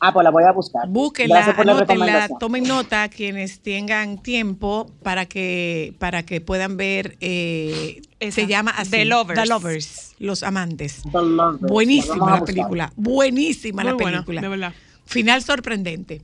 Ah, 0.06 0.12
pues 0.12 0.22
la 0.24 0.30
voy 0.30 0.44
a 0.44 0.52
buscar. 0.52 0.86
Búsquenla, 0.86 1.36
Gracias 1.36 1.56
por 1.56 1.64
la 1.64 1.72
anótenla, 1.72 2.28
tomen 2.38 2.64
nota 2.64 3.08
quienes 3.08 3.60
tengan 3.60 4.18
tiempo 4.22 4.90
para 5.02 5.24
que 5.26 5.94
para 5.98 6.24
que 6.24 6.42
puedan 6.42 6.76
ver. 6.76 7.16
eh, 7.20 8.02
se 8.30 8.46
llama 8.46 8.70
así, 8.76 8.90
The 8.90 9.04
Lovers. 9.06 9.40
The 9.40 9.46
Lovers, 9.46 10.14
Los 10.18 10.42
Amantes. 10.42 11.02
The 11.10 11.22
Lovers, 11.22 11.60
Buenísima 11.60 12.38
la 12.38 12.44
película, 12.44 12.92
buenísima 12.96 13.82
Muy 13.82 13.90
la 13.92 13.96
buena, 13.96 14.18
película. 14.18 14.40
de 14.42 14.48
verdad. 14.48 14.72
Final 15.06 15.42
sorprendente. 15.42 16.20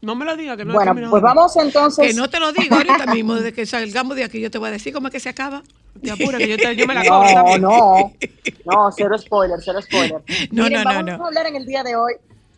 No 0.00 0.14
me 0.14 0.24
lo 0.24 0.36
diga 0.36 0.56
que 0.56 0.64
no 0.64 0.74
Bueno, 0.74 0.94
pues 1.10 1.22
vamos 1.22 1.56
entonces. 1.56 2.06
Que 2.08 2.14
no 2.14 2.28
te 2.28 2.38
lo 2.40 2.52
digo 2.52 2.76
ahorita 2.76 3.06
mismo, 3.06 3.34
desde 3.34 3.52
que 3.52 3.64
salgamos 3.66 4.16
de 4.16 4.24
aquí, 4.24 4.40
yo 4.40 4.50
te 4.50 4.58
voy 4.58 4.68
a 4.68 4.72
decir 4.72 4.92
cómo 4.92 5.08
es 5.08 5.12
que 5.12 5.20
se 5.20 5.28
acaba. 5.30 5.62
Te 6.02 6.10
apura, 6.10 6.38
que 6.38 6.48
yo, 6.48 6.56
te- 6.58 6.76
yo 6.76 6.86
me 6.86 6.94
la 6.94 7.04
como 7.06 7.58
No, 7.58 7.58
no, 7.58 8.12
no, 8.66 8.90
cero 8.96 9.16
spoiler, 9.18 9.58
cero 9.64 9.80
spoiler. 9.80 10.22
No, 10.50 10.64
Miren, 10.64 10.82
no, 10.82 10.84
no, 10.84 10.94
vamos 10.94 11.18
no. 11.18 11.24
a 11.24 11.28
hablar 11.28 11.46
en 11.46 11.56
el 11.56 11.64
día 11.66 11.82
de 11.82 11.94
hoy 11.96 12.12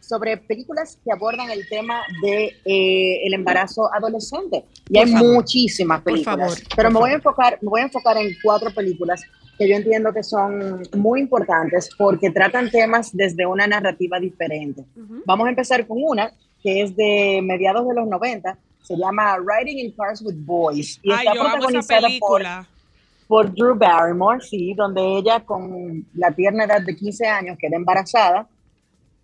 sobre 0.07 0.37
películas 0.37 0.99
que 1.05 1.12
abordan 1.12 1.51
el 1.51 1.69
tema 1.69 2.03
de 2.23 2.57
eh, 2.64 3.27
el 3.27 3.35
embarazo 3.35 3.92
adolescente. 3.92 4.64
Y 4.88 4.95
Por 4.95 5.05
hay 5.07 5.12
favor. 5.12 5.35
muchísimas 5.35 6.01
Por 6.01 6.12
películas, 6.12 6.38
favor, 6.38 6.59
pero 6.77 6.88
por 6.88 6.92
me 6.92 6.99
voy 7.01 7.11
a 7.11 7.14
enfocar, 7.14 7.59
me 7.61 7.69
voy 7.69 7.81
a 7.81 7.85
enfocar 7.85 8.16
en 8.19 8.37
cuatro 8.42 8.71
películas 8.73 9.23
que 9.59 9.69
yo 9.69 9.75
entiendo 9.75 10.12
que 10.12 10.23
son 10.23 10.83
muy 10.97 11.21
importantes 11.21 11.88
porque 11.97 12.31
tratan 12.31 12.71
temas 12.71 13.11
desde 13.12 13.47
una 13.47 13.66
narrativa 13.66 14.21
diferente. 14.21 14.85
Vamos 15.25 15.47
a 15.47 15.51
empezar 15.51 15.87
con 15.87 15.99
una 16.01 16.31
que 16.62 16.83
es 16.83 16.95
de 16.97 17.40
mediados 17.42 17.87
de 17.88 17.95
los 17.95 18.07
90, 18.07 18.59
se 18.83 18.97
llama 18.97 19.37
Riding 19.38 19.79
in 19.79 19.92
Cars 19.92 20.23
with 20.23 20.35
Boys 20.37 20.99
y 21.03 21.11
Ay, 21.11 21.27
está 21.27 21.33
protagonizada 21.33 22.09
por 22.21 22.42
por 23.27 23.53
Drew 23.53 23.75
Barrymore, 23.75 24.40
sí, 24.40 24.73
donde 24.75 25.01
ella 25.19 25.40
con 25.40 26.07
la 26.14 26.31
tierna 26.31 26.64
edad 26.64 26.81
de 26.83 26.95
15 26.95 27.27
años 27.27 27.59
queda 27.59 27.77
embarazada. 27.77 28.47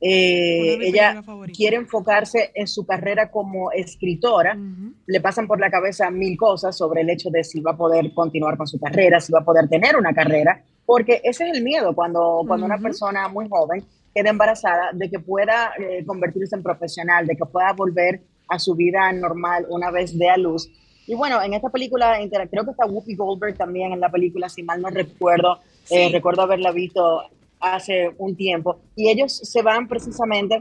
Eh, 0.05 0.75
Una 0.75 0.77
de 0.79 0.88
ella 0.88 1.23
quiere 1.57 1.77
enfocarse 1.77 2.51
en 2.57 2.67
su 2.67 2.85
carrera 2.85 3.31
como 3.31 3.71
escritora. 3.71 4.55
Ujú. 4.57 4.95
Le 5.07 5.21
pasan 5.21 5.47
por 5.47 5.61
la 5.61 5.71
cabeza 5.71 6.11
mil 6.11 6.37
cosas 6.37 6.77
sobre 6.77 7.03
el 7.03 7.11
hecho 7.11 7.31
de 7.31 7.45
si 7.45 7.61
va 7.61 7.71
a 7.71 7.77
poder 7.77 8.12
continuar 8.12 8.57
con 8.57 8.67
su 8.67 8.81
carrera, 8.81 9.21
si 9.21 9.33
va 9.33 9.38
a 9.41 9.45
poder 9.45 9.69
tener 9.69 9.97
una 9.97 10.12
carrera, 10.12 10.61
porque 10.85 11.21
ese 11.23 11.49
es 11.49 11.57
el 11.57 11.62
miedo 11.62 11.95
cuando, 11.95 12.43
cuando 12.49 12.67
una 12.67 12.75
Ujú. 12.75 12.83
persona 12.83 13.29
muy 13.29 13.49
joven 13.49 13.85
queda 14.12 14.31
embarazada, 14.31 14.91
de 14.93 15.09
que 15.09 15.21
pueda 15.21 15.73
eh, 15.79 16.05
convertirse 16.05 16.57
en 16.57 16.62
profesional, 16.65 17.25
de 17.27 17.37
que 17.37 17.47
pueda 17.47 17.73
volver 17.73 18.21
a 18.49 18.59
su 18.59 18.75
vida 18.75 19.11
normal 19.12 19.67
una 19.71 19.91
vez 19.93 20.19
dé 20.19 20.29
a 20.29 20.37
luz. 20.37 20.69
Y 21.07 21.15
bueno, 21.15 21.41
en 21.43 21.55
esta 21.55 21.69
película, 21.71 22.17
creo 22.51 22.65
que 22.65 22.71
está 22.73 22.87
Whoopi 22.87 23.15
Goldberg 23.15 23.57
también 23.57 23.93
en 23.93 24.01
la 24.01 24.11
película, 24.11 24.49
si 24.49 24.62
mal 24.65 24.83
no 24.83 24.88
recuerdo, 24.91 25.61
eh, 25.91 26.07
Sí. 26.09 26.12
recuerdo 26.12 26.43
haberla 26.43 26.73
visto 26.73 27.23
hace 27.62 28.11
un 28.18 28.37
tiempo, 28.37 28.81
y 28.96 29.09
ellos 29.09 29.33
se 29.33 29.62
van 29.62 29.88
precisamente 29.88 30.57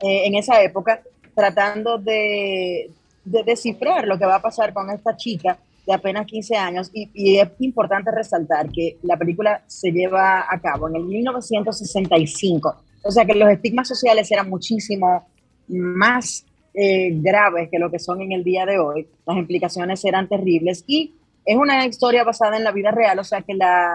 eh, 0.00 0.26
en 0.26 0.34
esa 0.34 0.62
época 0.62 1.02
tratando 1.34 1.98
de, 1.98 2.90
de 3.24 3.42
descifrar 3.44 4.06
lo 4.06 4.18
que 4.18 4.26
va 4.26 4.36
a 4.36 4.42
pasar 4.42 4.72
con 4.72 4.90
esta 4.90 5.16
chica 5.16 5.58
de 5.86 5.94
apenas 5.94 6.26
15 6.26 6.56
años. 6.56 6.90
Y, 6.92 7.38
es 7.38 7.48
importante 7.60 8.10
resaltar 8.10 8.70
que 8.70 8.98
la 9.02 9.16
película 9.16 9.62
se 9.66 9.90
lleva 9.90 10.46
a 10.48 10.60
cabo 10.60 10.88
en 10.88 10.96
el 10.96 11.04
1965, 11.04 12.76
o 13.04 13.10
sea 13.10 13.24
que 13.24 13.34
los 13.34 13.48
estigmas 13.50 13.88
sociales 13.88 14.30
eran 14.30 14.48
muchísimo 14.48 15.26
más 15.68 16.44
eh, 16.74 17.10
graves 17.14 17.68
que 17.70 17.78
lo 17.78 17.90
que 17.90 17.98
son 17.98 18.20
en 18.22 18.32
el 18.32 18.44
día 18.44 18.64
de 18.64 18.78
hoy, 18.78 19.06
las 19.26 19.36
implicaciones 19.36 20.04
eran 20.04 20.28
terribles 20.28 20.84
y 20.86 21.14
es 21.44 21.56
una 21.56 21.84
historia 21.86 22.24
basada 22.24 22.56
en 22.56 22.64
la 22.64 22.72
vida 22.72 22.90
real, 22.90 23.18
o 23.18 23.24
sea 23.24 23.42
que 23.42 23.54
la, 23.54 23.90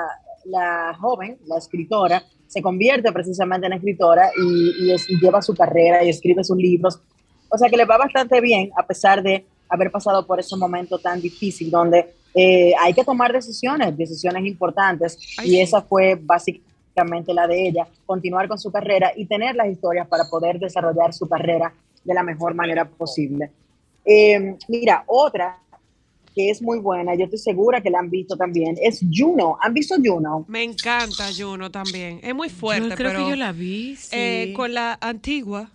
la 0.45 0.95
joven, 0.99 1.37
la 1.45 1.57
escritora, 1.57 2.23
se 2.47 2.61
convierte 2.61 3.11
precisamente 3.11 3.67
en 3.67 3.73
escritora 3.73 4.29
y, 4.41 4.85
y 4.85 4.91
es- 4.91 5.09
y 5.09 5.19
lleva 5.19 5.41
su 5.41 5.53
carrera 5.53 6.03
y 6.03 6.09
escribe 6.09 6.43
sus 6.43 6.57
libros. 6.57 6.99
O 7.49 7.57
sea 7.57 7.69
que 7.69 7.77
le 7.77 7.85
va 7.85 7.97
bastante 7.97 8.41
bien 8.41 8.71
a 8.77 8.85
pesar 8.85 9.21
de 9.23 9.45
haber 9.69 9.91
pasado 9.91 10.25
por 10.25 10.39
ese 10.39 10.55
momento 10.55 10.97
tan 10.97 11.21
difícil 11.21 11.69
donde 11.69 12.13
eh, 12.33 12.73
hay 12.79 12.93
que 12.93 13.03
tomar 13.03 13.31
decisiones, 13.33 13.97
decisiones 13.97 14.45
importantes 14.45 15.17
Ay, 15.37 15.55
y 15.55 15.59
esa 15.61 15.81
fue 15.81 16.15
básicamente 16.21 17.33
la 17.33 17.47
de 17.47 17.67
ella, 17.67 17.87
continuar 18.05 18.47
con 18.47 18.57
su 18.57 18.71
carrera 18.71 19.11
y 19.15 19.25
tener 19.25 19.55
las 19.55 19.67
historias 19.67 20.07
para 20.07 20.23
poder 20.29 20.59
desarrollar 20.59 21.13
su 21.13 21.27
carrera 21.27 21.73
de 22.03 22.13
la 22.13 22.23
mejor 22.23 22.53
manera 22.53 22.85
posible. 22.85 23.51
Eh, 24.05 24.55
mira, 24.67 25.03
otra 25.07 25.59
que 26.37 26.51
es 26.51 26.61
muy 26.61 26.77
buena, 26.77 27.15
yo 27.15 27.23
estoy 27.23 27.39
segura 27.39 27.81
que 27.81 27.89
la 27.89 27.97
han 27.97 28.11
visto 28.11 28.37
también, 28.37 28.75
es 28.79 29.03
Juno. 29.11 29.57
¿Han 29.59 29.73
visto 29.73 29.95
Juno? 29.95 30.45
Me 30.47 30.61
encanta 30.61 31.29
Juno 31.35 31.71
también. 31.71 32.19
Es 32.21 32.35
muy 32.35 32.47
fuerte, 32.49 32.89
yo 32.89 32.95
creo 32.95 33.09
pero 33.09 33.23
que 33.23 33.29
yo 33.31 33.35
la 33.35 33.51
vi. 33.51 33.95
Sí. 33.95 34.09
eh, 34.15 34.53
con 34.55 34.71
la 34.71 34.99
antigua 35.01 35.71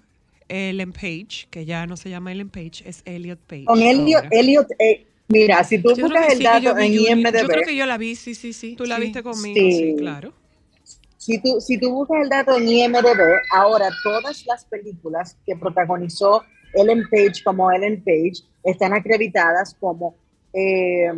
Ellen 0.48 0.92
Page, 0.92 1.48
que 1.50 1.64
ya 1.64 1.84
no 1.88 1.96
se 1.96 2.10
llama 2.10 2.30
Ellen 2.30 2.48
Page, 2.48 2.84
es 2.86 3.02
Elliot 3.04 3.40
Page. 3.40 3.64
Con 3.64 3.82
Elliot, 3.82 4.22
ahora. 4.22 4.36
Elliot 4.38 4.68
eh, 4.78 5.04
mira, 5.26 5.64
si 5.64 5.78
tú 5.82 5.96
Yo 5.96 6.04
buscas 6.04 6.30
el 6.30 6.38
sí, 6.38 6.44
dato 6.44 6.78
en. 6.78 6.92
IMDb, 6.94 7.40
Yo 7.40 7.48
creo 7.48 7.64
que 7.64 7.74
yo 7.76 7.86
la 7.86 7.98
vi, 7.98 8.14
sí, 8.14 8.36
sí, 8.36 8.52
sí. 8.52 8.76
Tú 8.76 8.84
la 8.84 8.96
sí. 8.96 9.02
viste 9.02 9.24
conmigo, 9.24 9.56
sí, 9.56 9.72
Sí. 9.72 9.94
claro. 9.98 10.32
si 11.18 11.38
tú, 11.42 11.60
si 11.60 11.76
tú 11.76 11.90
buscas 11.92 12.22
el 12.22 12.28
dato 12.28 12.56
en 12.56 12.68
IMDb, 12.68 13.20
ahora 13.52 13.88
todas 14.04 14.46
las 14.46 14.64
películas 14.66 15.36
que 15.44 15.56
protagonizó 15.56 16.44
Ellen 16.74 17.02
Page 17.10 17.42
como 17.44 17.72
Ellen 17.72 18.00
Page 18.04 18.44
están 18.62 18.92
acreditadas 18.92 19.74
como... 19.80 20.14
eh, 20.52 21.08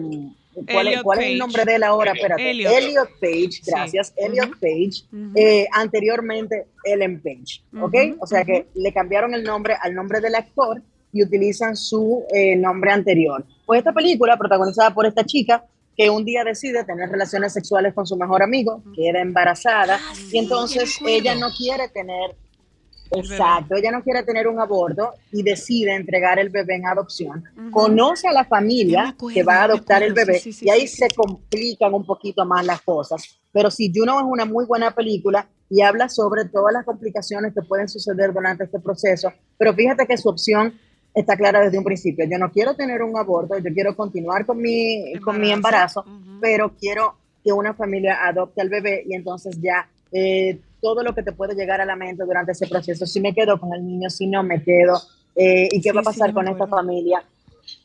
¿cuál, 0.72 0.86
Elliot 0.88 1.02
cuál 1.02 1.18
es 1.20 1.26
el 1.26 1.38
nombre 1.38 1.64
de 1.64 1.74
él 1.76 1.82
ahora? 1.82 2.12
Espérate. 2.12 2.50
Elliot. 2.50 2.72
Elliot, 2.72 3.08
Page, 3.20 3.50
Sí. 3.52 3.62
gracias. 3.66 4.12
Elliot 4.16 4.50
Ujú. 4.50 4.60
Page. 4.60 5.04
Ujú. 5.12 5.32
eh, 5.36 5.66
anteriormente 5.72 6.66
Ellen 6.84 7.20
Page, 7.22 7.62
¿ok? 7.80 7.94
Ujú, 8.12 8.16
o 8.20 8.26
sea 8.26 8.44
que 8.44 8.66
le 8.74 8.92
cambiaron 8.92 9.34
el 9.34 9.42
nombre 9.44 9.74
al 9.80 9.94
nombre 9.94 10.20
del 10.20 10.34
actor 10.34 10.82
y 11.12 11.22
utilizan 11.22 11.76
su 11.76 12.24
eh, 12.32 12.56
nombre 12.56 12.90
anterior. 12.92 13.44
Pues 13.66 13.78
esta 13.78 13.92
película, 13.92 14.36
protagonizada 14.36 14.92
por 14.92 15.06
esta 15.06 15.24
chica, 15.24 15.64
que 15.96 16.10
un 16.10 16.24
día 16.24 16.42
decide 16.42 16.82
tener 16.84 17.08
relaciones 17.08 17.52
sexuales 17.52 17.94
con 17.94 18.04
su 18.04 18.16
mejor 18.16 18.42
amigo, 18.42 18.82
queda 18.96 19.20
embarazada, 19.20 20.00
Ah, 20.02 20.12
sí, 20.14 20.28
y 20.32 20.38
entonces 20.38 20.98
ella 21.06 21.36
no 21.36 21.50
quiere 21.56 21.88
tener. 21.88 22.34
Exacto, 23.16 23.76
ella 23.76 23.90
no 23.90 24.02
quiere 24.02 24.22
tener 24.22 24.48
un 24.48 24.60
aborto 24.60 25.10
y 25.32 25.42
decide 25.42 25.94
entregar 25.94 26.38
el 26.38 26.50
bebé 26.50 26.76
en 26.76 26.86
adopción. 26.86 27.44
Conoce 27.70 28.28
a 28.28 28.32
la 28.32 28.44
familia 28.44 29.08
acuerdo, 29.08 29.34
que 29.34 29.42
va 29.42 29.56
a 29.56 29.64
adoptar 29.64 30.02
el 30.02 30.12
bebé 30.12 30.38
sí, 30.38 30.52
sí, 30.52 30.66
y 30.66 30.70
ahí 30.70 30.86
sí, 30.86 30.98
se 30.98 31.08
complican 31.08 31.94
un 31.94 32.04
poquito 32.04 32.44
más 32.44 32.64
las 32.64 32.80
cosas. 32.82 33.40
Pero 33.52 33.70
si 33.70 33.92
Juno 33.94 34.18
es 34.18 34.26
una 34.26 34.44
muy 34.44 34.66
buena 34.66 34.90
película 34.90 35.48
y 35.70 35.80
habla 35.80 36.08
sobre 36.08 36.44
todas 36.46 36.72
las 36.72 36.84
complicaciones 36.84 37.54
que 37.54 37.62
pueden 37.62 37.88
suceder 37.88 38.32
durante 38.32 38.64
este 38.64 38.80
proceso, 38.80 39.32
pero 39.56 39.74
fíjate 39.74 40.06
que 40.06 40.16
su 40.16 40.28
opción 40.28 40.74
está 41.14 41.36
clara 41.36 41.60
desde 41.60 41.78
un 41.78 41.84
principio. 41.84 42.26
Yo 42.28 42.38
no 42.38 42.50
quiero 42.50 42.74
tener 42.74 43.02
un 43.02 43.16
aborto, 43.16 43.56
yo 43.58 43.72
quiero 43.72 43.96
continuar 43.96 44.44
con 44.44 44.60
mi, 44.60 45.14
con 45.24 45.40
mi 45.40 45.52
embarazo, 45.52 46.04
pero 46.40 46.72
quiero 46.76 47.14
que 47.44 47.52
una 47.52 47.74
familia 47.74 48.18
adopte 48.26 48.60
al 48.60 48.68
bebé 48.68 49.04
y 49.06 49.14
entonces 49.14 49.60
ya 49.60 49.88
eh, 50.10 50.58
todo 50.84 51.02
lo 51.02 51.14
que 51.14 51.22
te 51.22 51.32
puede 51.32 51.54
llegar 51.54 51.80
a 51.80 51.86
la 51.86 51.96
mente 51.96 52.24
durante 52.26 52.52
ese 52.52 52.66
proceso, 52.66 53.06
si 53.06 53.18
me 53.18 53.32
quedo 53.32 53.58
con 53.58 53.72
el 53.72 53.82
niño, 53.86 54.10
si 54.10 54.26
no 54.26 54.42
me 54.42 54.62
quedo, 54.62 55.00
eh, 55.34 55.66
y 55.72 55.80
qué 55.80 55.88
Sí, 55.90 55.94
va 55.96 56.00
a 56.00 56.04
sí, 56.04 56.10
pasar 56.10 56.28
me 56.28 56.34
con 56.34 56.46
esta 56.48 56.66
familia 56.66 57.24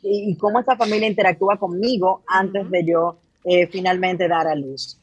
y, 0.03 0.31
y 0.31 0.35
cómo 0.35 0.59
esta 0.59 0.75
familia 0.75 1.07
interactúa 1.07 1.55
conmigo 1.57 2.23
antes 2.27 2.63
Ujú. 2.63 2.71
de 2.71 2.85
yo 2.85 3.17
eh, 3.45 3.67
finalmente 3.67 4.27
dar 4.27 4.47
a 4.47 4.53
luz. 4.53 4.99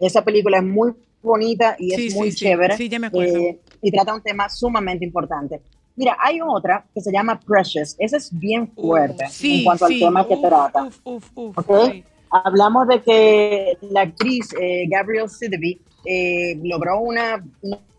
Esa 0.00 0.24
película 0.24 0.58
es 0.58 0.64
muy 0.64 0.92
bonita 1.22 1.76
y 1.78 1.90
Sí, 1.90 2.06
es 2.08 2.12
sí, 2.12 2.18
muy 2.18 2.32
sí. 2.32 2.38
chévere 2.38 2.76
Sí, 2.76 2.88
ya 2.88 2.98
me 2.98 3.06
acuerdo. 3.06 3.36
eh, 3.38 3.60
y 3.80 3.90
trata 3.92 4.14
un 4.14 4.22
tema 4.22 4.48
sumamente 4.48 5.04
importante. 5.04 5.60
Mira, 5.94 6.16
hay 6.20 6.40
otra 6.44 6.84
que 6.92 7.00
se 7.00 7.12
llama 7.12 7.38
Precious. 7.38 7.94
Esa 8.00 8.16
es 8.16 8.36
bien 8.36 8.66
fuerte 8.72 9.26
sí, 9.28 9.58
en 9.58 9.64
cuanto 9.64 9.86
sí. 9.86 9.94
al 9.94 10.08
tema 10.08 10.26
que 10.26 10.34
Uf, 10.34 10.42
trata. 10.42 10.82
uf, 10.86 10.98
uf, 11.04 11.30
uf, 11.36 11.58
¿ok? 11.58 11.92
sí. 11.92 12.04
Hablamos 12.30 12.88
de 12.88 13.00
que 13.00 13.78
la 13.82 14.00
actriz 14.02 14.48
eh, 14.60 14.86
Gabrielle 14.90 15.28
Sidibe 15.28 15.78
eh, 16.04 16.58
logró 16.62 17.00
una 17.00 17.44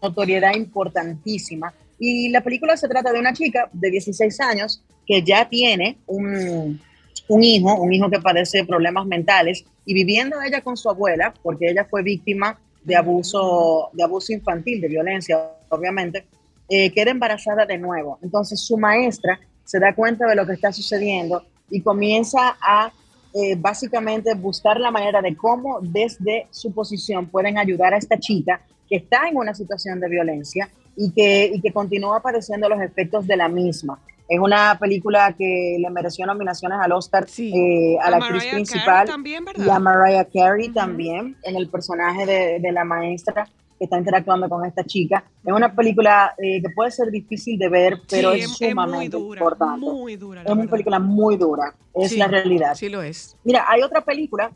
notoriedad 0.01 0.55
importantísima 0.55 1.73
y 1.99 2.29
la 2.29 2.41
película 2.41 2.75
se 2.75 2.87
trata 2.87 3.11
de 3.11 3.19
una 3.19 3.33
chica 3.33 3.69
de 3.71 3.91
16 3.91 4.39
años 4.41 4.81
que 5.05 5.21
ya 5.21 5.47
tiene 5.47 5.97
un, 6.07 6.79
un 7.27 7.43
hijo, 7.43 7.75
un 7.75 7.93
hijo 7.93 8.09
que 8.09 8.19
padece 8.19 8.65
problemas 8.65 9.05
mentales 9.05 9.65
y 9.85 9.93
viviendo 9.93 10.41
ella 10.41 10.61
con 10.61 10.77
su 10.77 10.89
abuela, 10.89 11.33
porque 11.41 11.69
ella 11.69 11.85
fue 11.85 12.03
víctima 12.03 12.59
de 12.83 12.95
abuso, 12.95 13.89
de 13.93 14.03
abuso 14.03 14.33
infantil, 14.33 14.81
de 14.81 14.87
violencia, 14.87 15.39
obviamente, 15.69 16.25
eh, 16.69 16.91
queda 16.91 17.11
embarazada 17.11 17.65
de 17.65 17.77
nuevo. 17.77 18.19
Entonces 18.21 18.59
su 18.61 18.77
maestra 18.77 19.39
se 19.63 19.79
da 19.79 19.95
cuenta 19.95 20.27
de 20.27 20.35
lo 20.35 20.45
que 20.45 20.53
está 20.53 20.71
sucediendo 20.71 21.43
y 21.69 21.81
comienza 21.81 22.57
a 22.61 22.91
eh, 23.33 23.55
básicamente 23.57 24.33
buscar 24.35 24.79
la 24.79 24.91
manera 24.91 25.21
de 25.21 25.35
cómo 25.35 25.79
desde 25.81 26.47
su 26.51 26.71
posición 26.73 27.27
pueden 27.27 27.57
ayudar 27.57 27.93
a 27.93 27.97
esta 27.97 28.17
chica 28.19 28.61
que 28.89 28.97
está 28.97 29.27
en 29.27 29.37
una 29.37 29.53
situación 29.53 29.99
de 29.99 30.09
violencia 30.09 30.69
y 30.95 31.11
que, 31.11 31.51
y 31.53 31.61
que 31.61 31.71
continúa 31.71 32.21
padeciendo 32.21 32.69
los 32.69 32.79
efectos 32.81 33.25
de 33.25 33.35
la 33.37 33.47
misma. 33.49 33.99
Es 34.29 34.39
una 34.39 34.77
película 34.79 35.33
que 35.37 35.77
le 35.79 35.89
mereció 35.89 36.25
nominaciones 36.25 36.77
al 36.81 36.91
Oscar 36.93 37.27
Sí. 37.27 37.51
eh, 37.55 37.97
a 38.01 38.09
la 38.09 38.17
A 38.17 38.19
actriz 38.19 38.31
Mariah 38.37 38.51
Carey 38.51 38.63
principal 38.63 39.07
también, 39.07 39.43
y 39.57 39.69
a. 39.69 39.79
Mariah 39.79 40.25
Carey 40.33 40.65
Ujú. 40.67 40.73
también 40.73 41.35
en 41.43 41.55
el 41.55 41.69
personaje 41.69 42.25
de, 42.25 42.59
de 42.59 42.71
la 42.71 42.83
maestra 42.85 43.47
que 43.83 43.85
está 43.85 43.97
interactuando 43.97 44.47
con 44.47 44.65
esta 44.65 44.83
chica. 44.85 45.25
Es 45.45 45.51
una 45.53 45.75
película 45.75 46.33
eh, 46.37 46.61
que 46.61 46.69
puede 46.69 46.89
ser 46.91 47.11
difícil 47.11 47.57
de 47.59 47.67
ver, 47.67 47.99
pero 48.09 48.31
Sí, 48.33 48.39
es, 48.39 48.45
es, 48.45 48.51
es 48.53 48.59
muy 48.61 48.69
sumamente 48.69 49.17
dura, 49.17 49.39
importante. 49.41 49.79
muy 49.85 50.15
dura. 50.15 50.41
es 50.41 50.45
una 50.47 50.55
verdad. 50.55 50.71
película 50.71 50.99
muy 50.99 51.35
dura, 51.37 51.75
es 51.93 52.09
Sí, 52.11 52.17
la 52.17 52.27
realidad. 52.27 52.75
Sí 52.75 52.87
lo 52.87 53.01
es. 53.01 53.35
Mira, 53.43 53.65
hay 53.67 53.81
otra 53.81 54.01
película 54.01 54.51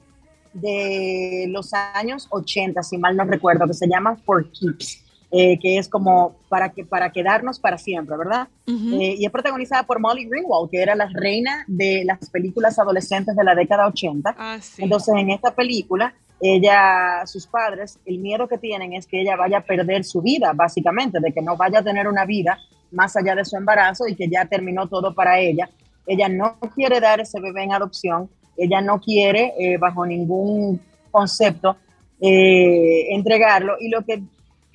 de 0.54 1.46
los 1.50 1.74
años 1.74 2.28
80, 2.32 2.82
si 2.84 2.98
mal 2.98 3.16
no 3.16 3.26
recuerdo, 3.26 3.68
que 3.68 3.74
se 3.74 3.88
llama 3.88 4.16
For 4.26 4.50
Keeps, 4.52 5.04
eh, 5.30 5.60
que 5.60 5.78
es 5.78 5.90
como 5.90 6.38
para, 6.48 6.70
que, 6.70 6.86
para 6.86 7.12
quedarnos 7.12 7.60
para 7.60 7.78
siempre, 7.78 8.16
¿verdad? 8.16 8.48
Ujú. 8.66 9.02
Eh, 9.02 9.16
y 9.18 9.26
es 9.26 9.32
protagonizada 9.32 9.84
por 9.84 10.00
Molly 10.00 10.30
Ringwald, 10.30 10.70
que 10.70 10.82
era 10.82 10.96
la 10.96 11.10
reina 11.14 11.66
de 11.68 12.04
las 12.06 12.30
películas 12.30 12.80
adolescentes 12.80 13.36
de 13.36 13.44
la 13.44 13.54
década 13.54 13.88
80. 13.88 14.36
Ah, 14.38 14.58
sí. 14.62 14.84
Entonces, 14.84 15.14
en 15.18 15.32
esta 15.32 15.52
película, 15.52 16.14
ella, 16.40 17.26
sus 17.26 17.46
padres, 17.48 18.00
el 18.06 18.20
miedo 18.20 18.48
que 18.48 18.58
tienen 18.58 18.94
es 18.94 19.06
que 19.06 19.22
ella 19.22 19.36
vaya 19.36 19.58
a 19.58 19.62
perder 19.62 20.06
su 20.06 20.22
vida, 20.22 20.54
básicamente, 20.54 21.20
de 21.20 21.34
que 21.34 21.42
no 21.42 21.58
vaya 21.58 21.80
a 21.80 21.84
tener 21.84 22.08
una 22.08 22.26
vida 22.26 22.58
más 22.92 23.16
allá 23.18 23.36
de 23.36 23.44
su 23.44 23.58
embarazo 23.58 24.08
y 24.08 24.16
que 24.16 24.30
ya 24.30 24.46
terminó 24.46 24.88
todo 24.88 25.14
para 25.14 25.40
ella. 25.40 25.70
Ella 26.06 26.30
no 26.30 26.58
quiere 26.74 27.02
dar 27.02 27.20
ese 27.20 27.42
bebé 27.42 27.64
en 27.64 27.74
adopción, 27.74 28.30
ella 28.56 28.82
no 28.82 29.02
quiere, 29.02 29.54
eh, 29.60 29.78
bajo 29.78 30.06
ningún 30.06 30.80
concepto, 31.12 31.76
eh, 32.22 33.14
entregarlo 33.14 33.76
y 33.80 33.90
lo 33.90 34.04
que 34.06 34.24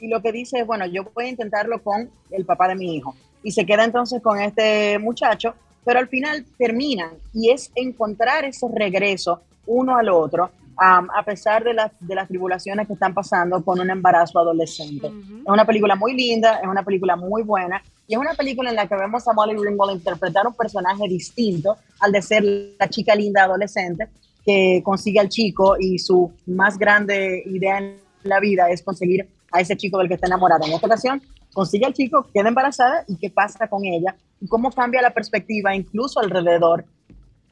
y 0.03 0.09
lo 0.09 0.21
que 0.21 0.33
dice 0.33 0.59
es, 0.59 0.67
bueno, 0.67 0.85
yo 0.85 1.05
voy 1.15 1.27
a 1.27 1.29
intentarlo 1.29 1.81
con 1.81 2.11
el 2.33 2.45
papá 2.45 2.67
de 2.69 2.75
mi 2.75 2.97
hijo. 2.97 3.15
Y 3.45 3.53
se 3.53 3.65
queda 3.65 3.85
entonces 3.85 4.21
con 4.21 4.39
este 4.41 4.99
muchacho, 4.99 5.55
pero 5.85 6.01
al 6.01 6.09
final 6.09 6.45
terminan 6.59 7.11
y 7.33 7.51
es 7.51 7.71
encontrar 7.77 8.45
ese 8.45 8.67
regreso 8.69 9.43
uno 9.65 9.97
al 9.97 10.09
otro, 10.09 10.51
um, 10.71 11.09
a 11.15 11.23
pesar 11.25 11.63
de, 11.63 11.75
las 11.75 11.93
de 12.01 12.17
las 12.17 12.27
tribulaciones 12.27 12.89
que 12.89 12.95
están 12.95 13.15
pasando 13.15 13.65
con 13.65 13.79
un 13.79 13.91
embarazo 13.91 14.41
adolescente. 14.41 15.07
Ujú. 15.07 15.39
Es 15.39 15.47
una 15.47 15.65
película 15.65 15.95
muy 15.95 16.15
linda, 16.15 16.57
es 16.57 16.69
una 16.69 16.83
película 16.83 17.15
muy 17.15 17.45
buena 17.45 17.81
y 18.09 18.15
es 18.15 18.19
una 18.19 18.35
película 18.35 18.71
en 18.71 18.77
la 18.77 18.89
que 18.89 18.97
vemos 18.97 19.27
a 19.29 19.33
Molly 19.33 19.57
Ringwald 19.57 19.99
interpretar 19.99 20.49
un 20.49 20.55
personaje 20.55 21.07
distinto 21.09 21.77
al 22.01 22.11
de 22.11 22.23
ser 22.23 22.43
la 22.77 22.89
chica 22.89 23.15
linda 23.15 23.45
adolescente 23.45 24.09
que 24.45 24.83
consigue 24.85 25.21
al 25.21 25.29
chico 25.29 25.77
y 25.79 26.01
su 26.01 26.33
más 26.47 26.77
grande 26.77 27.45
idea 27.47 27.79
en 27.79 27.99
la 28.25 28.41
vida 28.41 28.69
es 28.69 28.83
conseguir 28.83 29.29
a 29.53 29.61
ese 29.61 29.77
chico 29.77 29.99
del 29.99 30.09
que 30.09 30.15
está 30.15 30.27
enamorada. 30.27 30.67
En 30.67 30.73
esta 30.73 30.87
ocasión 30.87 31.23
consigue 31.53 31.87
al 31.87 31.93
chico, 31.93 32.27
queda 32.33 32.49
embarazada 32.49 33.05
y 33.07 33.17
qué 33.17 33.31
pasa 33.31 33.69
con 33.69 33.85
ella 33.85 34.17
y 34.41 34.49
cómo 34.49 34.71
cambia 34.71 35.03
la 35.03 35.11
perspectiva 35.11 35.75
incluso 35.75 36.21
alrededor 36.21 36.85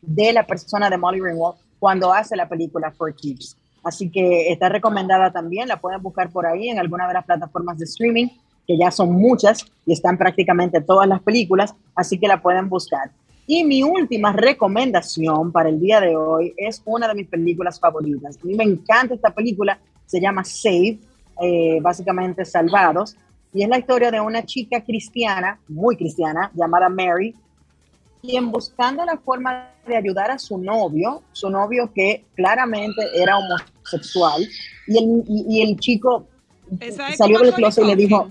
de 0.00 0.32
la 0.32 0.46
persona 0.46 0.88
de 0.88 0.96
Molly 0.96 1.20
Ringwald 1.20 1.56
cuando 1.78 2.12
hace 2.12 2.36
la 2.36 2.48
película 2.48 2.90
For 2.90 3.14
Keeps. 3.14 3.56
Así 3.82 4.10
que 4.10 4.50
está 4.52 4.68
recomendada 4.68 5.32
también, 5.32 5.68
la 5.68 5.80
pueden 5.80 6.02
buscar 6.02 6.30
por 6.30 6.46
ahí 6.46 6.68
en 6.68 6.78
alguna 6.78 7.08
de 7.08 7.14
las 7.14 7.24
plataformas 7.24 7.78
de 7.78 7.84
streaming, 7.84 8.28
que 8.66 8.78
ya 8.78 8.90
son 8.90 9.12
muchas 9.12 9.64
y 9.86 9.92
están 9.92 10.18
prácticamente 10.18 10.80
todas 10.80 11.08
las 11.08 11.22
películas, 11.22 11.74
así 11.94 12.18
que 12.18 12.28
la 12.28 12.42
pueden 12.42 12.68
buscar. 12.68 13.10
Y 13.46 13.64
mi 13.64 13.82
última 13.82 14.32
recomendación 14.32 15.50
para 15.50 15.70
el 15.70 15.80
día 15.80 16.00
de 16.00 16.14
hoy 16.14 16.54
es 16.56 16.82
una 16.84 17.08
de 17.08 17.14
mis 17.14 17.26
películas 17.26 17.80
favoritas. 17.80 18.36
A 18.40 18.46
mí 18.46 18.54
me 18.54 18.64
encanta 18.64 19.14
esta 19.14 19.30
película, 19.30 19.78
se 20.06 20.20
llama 20.20 20.44
Save, 20.44 20.98
eh, 21.40 21.78
básicamente 21.80 22.44
Salvados, 22.44 23.16
y 23.52 23.62
es 23.62 23.68
la 23.68 23.78
historia 23.78 24.10
de 24.10 24.20
una 24.20 24.44
chica 24.44 24.82
cristiana, 24.82 25.58
muy 25.68 25.96
cristiana, 25.96 26.50
llamada 26.54 26.88
Mary, 26.88 27.34
quien 28.22 28.50
buscando 28.50 29.04
la 29.04 29.16
forma 29.16 29.70
de 29.86 29.96
ayudar 29.96 30.30
a 30.30 30.38
su 30.38 30.58
novio, 30.58 31.22
su 31.32 31.48
novio 31.50 31.90
que 31.94 32.24
claramente 32.34 33.02
era 33.14 33.38
homosexual, 33.38 34.46
y 34.86 34.98
el, 34.98 35.24
y, 35.26 35.58
y 35.58 35.62
el 35.62 35.80
chico 35.80 36.26
salió 37.16 37.40
del 37.40 37.54
closet 37.54 37.84
y 37.84 37.86
le 37.88 37.96
dijo, 37.96 38.30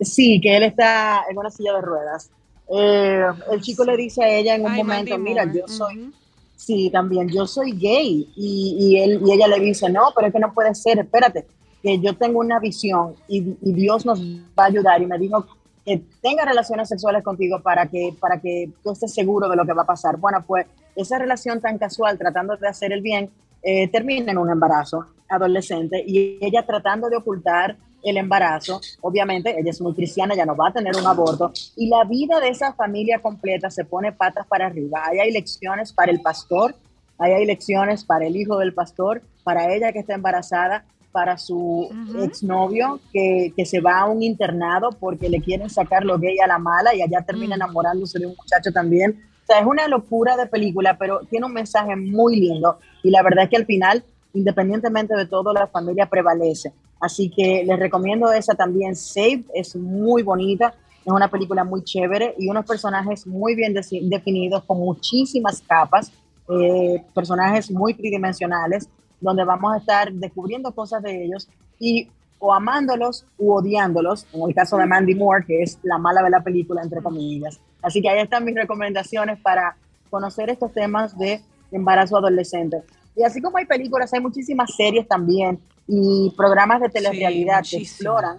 sí, 0.00 0.40
que 0.40 0.56
él 0.56 0.64
está 0.64 1.24
en 1.30 1.38
una 1.38 1.50
silla 1.50 1.74
de 1.74 1.80
ruedas. 1.80 2.30
Eh, 2.72 3.24
el 3.50 3.60
chico 3.60 3.84
le 3.84 3.96
dice 3.96 4.22
a 4.22 4.28
ella 4.28 4.54
en 4.54 4.64
un 4.64 4.74
momento, 4.74 5.18
mira, 5.18 5.44
Moore. 5.44 5.60
yo 5.60 5.68
soy, 5.68 5.98
Ujú. 5.98 6.12
sí, 6.56 6.90
también, 6.90 7.28
yo 7.28 7.46
soy 7.46 7.72
gay. 7.72 8.28
Y, 8.36 8.76
y 8.78 9.00
él, 9.00 9.20
y 9.24 9.32
ella 9.32 9.48
le 9.48 9.60
dice, 9.60 9.88
no, 9.90 10.12
pero 10.14 10.28
es 10.28 10.32
que 10.32 10.38
no 10.38 10.52
puede 10.52 10.74
ser, 10.74 10.98
espérate, 10.98 11.46
que 11.82 11.98
yo 11.98 12.16
tengo 12.16 12.40
una 12.40 12.58
visión 12.58 13.14
y, 13.28 13.40
Dios 13.60 14.04
nos 14.04 14.20
va 14.20 14.64
a 14.64 14.66
ayudar. 14.66 15.00
Y 15.02 15.06
me 15.06 15.18
dijo 15.18 15.46
que 15.84 16.02
tenga 16.20 16.44
relaciones 16.44 16.88
sexuales 16.88 17.22
contigo 17.22 17.60
para 17.60 17.86
que, 17.86 18.14
para 18.20 18.40
que 18.40 18.70
tú 18.82 18.92
estés 18.92 19.14
seguro 19.14 19.48
de 19.48 19.56
lo 19.56 19.64
que 19.64 19.72
va 19.72 19.82
a 19.82 19.86
pasar. 19.86 20.16
Bueno, 20.18 20.44
pues 20.46 20.66
esa 20.96 21.18
relación 21.18 21.60
tan 21.60 21.78
casual, 21.78 22.18
tratando 22.18 22.56
de 22.56 22.68
hacer 22.68 22.92
el 22.92 23.00
bien, 23.00 23.30
eh, 23.62 23.88
termina 23.88 24.32
en 24.32 24.38
un 24.38 24.50
embarazo 24.50 25.06
adolescente 25.28 26.02
y 26.06 26.38
ella 26.40 26.64
tratando 26.66 27.08
de 27.08 27.16
ocultar 27.16 27.76
el 28.02 28.16
embarazo, 28.16 28.80
obviamente 29.02 29.58
ella 29.58 29.70
es 29.70 29.80
muy 29.80 29.94
cristiana, 29.94 30.34
ya 30.34 30.46
no 30.46 30.56
va 30.56 30.68
a 30.68 30.72
tener 30.72 30.96
un 30.96 31.06
aborto 31.06 31.52
y 31.76 31.88
la 31.88 32.04
vida 32.04 32.40
de 32.40 32.48
esa 32.48 32.72
familia 32.72 33.18
completa 33.18 33.70
se 33.70 33.84
pone 33.84 34.12
patas 34.12 34.46
para 34.46 34.66
arriba. 34.66 35.02
Ahí 35.04 35.18
hay 35.18 35.30
lecciones 35.30 35.92
para 35.92 36.10
el 36.10 36.22
pastor, 36.22 36.74
ahí 37.18 37.32
hay 37.32 37.44
lecciones 37.44 38.04
para 38.04 38.26
el 38.26 38.36
hijo 38.36 38.58
del 38.58 38.72
pastor, 38.72 39.22
para 39.44 39.74
ella 39.74 39.92
que 39.92 39.98
está 39.98 40.14
embarazada, 40.14 40.84
para 41.12 41.36
su 41.38 41.88
exnovio 42.22 43.00
que, 43.12 43.52
que 43.56 43.66
se 43.66 43.80
va 43.80 44.00
a 44.00 44.06
un 44.06 44.22
internado 44.22 44.90
porque 44.90 45.28
le 45.28 45.40
quieren 45.40 45.68
sacar 45.68 46.04
lo 46.04 46.18
gay 46.18 46.38
a 46.38 46.46
la 46.46 46.58
mala 46.58 46.94
y 46.94 47.02
allá 47.02 47.22
termina 47.22 47.56
enamorándose 47.56 48.18
de 48.18 48.26
un 48.26 48.36
muchacho 48.36 48.72
también. 48.72 49.22
O 49.42 49.46
sea, 49.46 49.60
es 49.60 49.66
una 49.66 49.88
locura 49.88 50.36
de 50.36 50.46
película, 50.46 50.96
pero 50.98 51.20
tiene 51.28 51.46
un 51.46 51.52
mensaje 51.52 51.96
muy 51.96 52.38
lindo 52.38 52.78
y 53.02 53.10
la 53.10 53.22
verdad 53.22 53.44
es 53.44 53.50
que 53.50 53.56
al 53.56 53.66
final, 53.66 54.04
independientemente 54.32 55.16
de 55.16 55.26
todo, 55.26 55.52
la 55.52 55.66
familia 55.66 56.06
prevalece. 56.06 56.72
Así 57.00 57.30
que 57.30 57.64
les 57.64 57.78
recomiendo 57.78 58.30
esa 58.32 58.54
también. 58.54 58.94
Save 58.94 59.44
es 59.54 59.74
muy 59.74 60.22
bonita, 60.22 60.74
es 61.04 61.12
una 61.12 61.28
película 61.28 61.64
muy 61.64 61.82
chévere 61.82 62.34
y 62.38 62.48
unos 62.48 62.66
personajes 62.66 63.26
muy 63.26 63.54
bien 63.54 63.74
definidos 63.74 64.64
con 64.64 64.78
muchísimas 64.78 65.62
capas, 65.62 66.12
eh, 66.48 67.02
personajes 67.14 67.70
muy 67.70 67.94
tridimensionales, 67.94 68.88
donde 69.20 69.44
vamos 69.44 69.74
a 69.74 69.78
estar 69.78 70.12
descubriendo 70.12 70.72
cosas 70.72 71.02
de 71.02 71.24
ellos 71.24 71.48
y 71.78 72.08
o 72.40 72.54
amándolos 72.54 73.26
u 73.38 73.52
odiándolos, 73.52 74.26
en 74.32 74.48
el 74.48 74.54
caso 74.54 74.78
de 74.78 74.86
Mandy 74.86 75.14
Moore, 75.14 75.44
que 75.46 75.62
es 75.62 75.78
la 75.82 75.98
mala 75.98 76.22
de 76.22 76.30
la 76.30 76.42
película, 76.42 76.82
entre 76.82 77.02
comillas. 77.02 77.60
Así 77.82 78.00
que 78.00 78.08
ahí 78.08 78.20
están 78.20 78.44
mis 78.44 78.54
recomendaciones 78.54 79.38
para 79.40 79.76
conocer 80.08 80.50
estos 80.50 80.72
temas 80.72 81.16
de 81.18 81.42
embarazo 81.70 82.16
adolescente. 82.16 82.82
Y 83.14 83.22
así 83.22 83.40
como 83.40 83.58
hay 83.58 83.66
películas, 83.66 84.12
hay 84.14 84.20
muchísimas 84.20 84.74
series 84.74 85.06
también 85.06 85.60
y 85.86 86.32
programas 86.36 86.80
de 86.80 86.88
telerrealidad 86.88 87.62
que 87.62 87.76
muchísimo. 87.76 87.82
exploran 87.82 88.38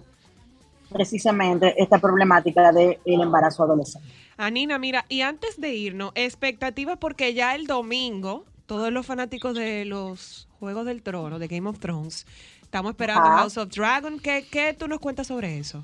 precisamente 0.90 1.80
esta 1.80 1.98
problemática 1.98 2.72
del 2.72 2.98
embarazo 3.04 3.62
adolescente. 3.62 4.08
Anina, 4.36 4.78
mira, 4.78 5.04
y 5.08 5.20
antes 5.20 5.60
de 5.60 5.74
irnos, 5.74 6.12
expectativas 6.14 6.98
porque 6.98 7.34
ya 7.34 7.54
el 7.54 7.66
domingo, 7.66 8.44
todos 8.66 8.92
los 8.92 9.06
fanáticos 9.06 9.54
de 9.54 9.84
los 9.84 10.48
Juegos 10.62 10.86
del 10.86 11.02
Trono, 11.02 11.40
de 11.40 11.48
Game 11.48 11.68
of 11.68 11.80
Thrones, 11.80 12.24
estamos 12.62 12.90
esperando 12.92 13.28
Ajá. 13.28 13.38
House 13.38 13.56
of 13.58 13.68
Dragon. 13.68 14.20
¿Qué, 14.20 14.46
¿Qué 14.48 14.72
tú 14.78 14.86
nos 14.86 15.00
cuentas 15.00 15.26
sobre 15.26 15.58
eso? 15.58 15.82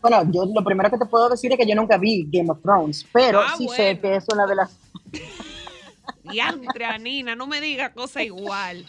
Bueno, 0.00 0.22
yo 0.30 0.44
lo 0.46 0.62
primero 0.62 0.88
que 0.88 0.96
te 0.96 1.06
puedo 1.06 1.28
decir 1.28 1.50
es 1.50 1.58
que 1.58 1.66
yo 1.66 1.74
nunca 1.74 1.98
vi 1.98 2.24
Game 2.30 2.48
of 2.48 2.62
Thrones, 2.62 3.04
pero 3.12 3.40
Ah, 3.40 3.54
sí 3.58 3.66
bueno. 3.66 3.82
sé 3.82 3.98
que 3.98 4.14
es 4.14 4.24
una 4.32 4.46
de 4.46 4.54
las 4.54 4.70
Diantre, 6.22 6.84
Anina, 6.84 7.34
no 7.34 7.48
me 7.48 7.60
digas 7.60 7.90
cosa 7.90 8.22
igual. 8.22 8.86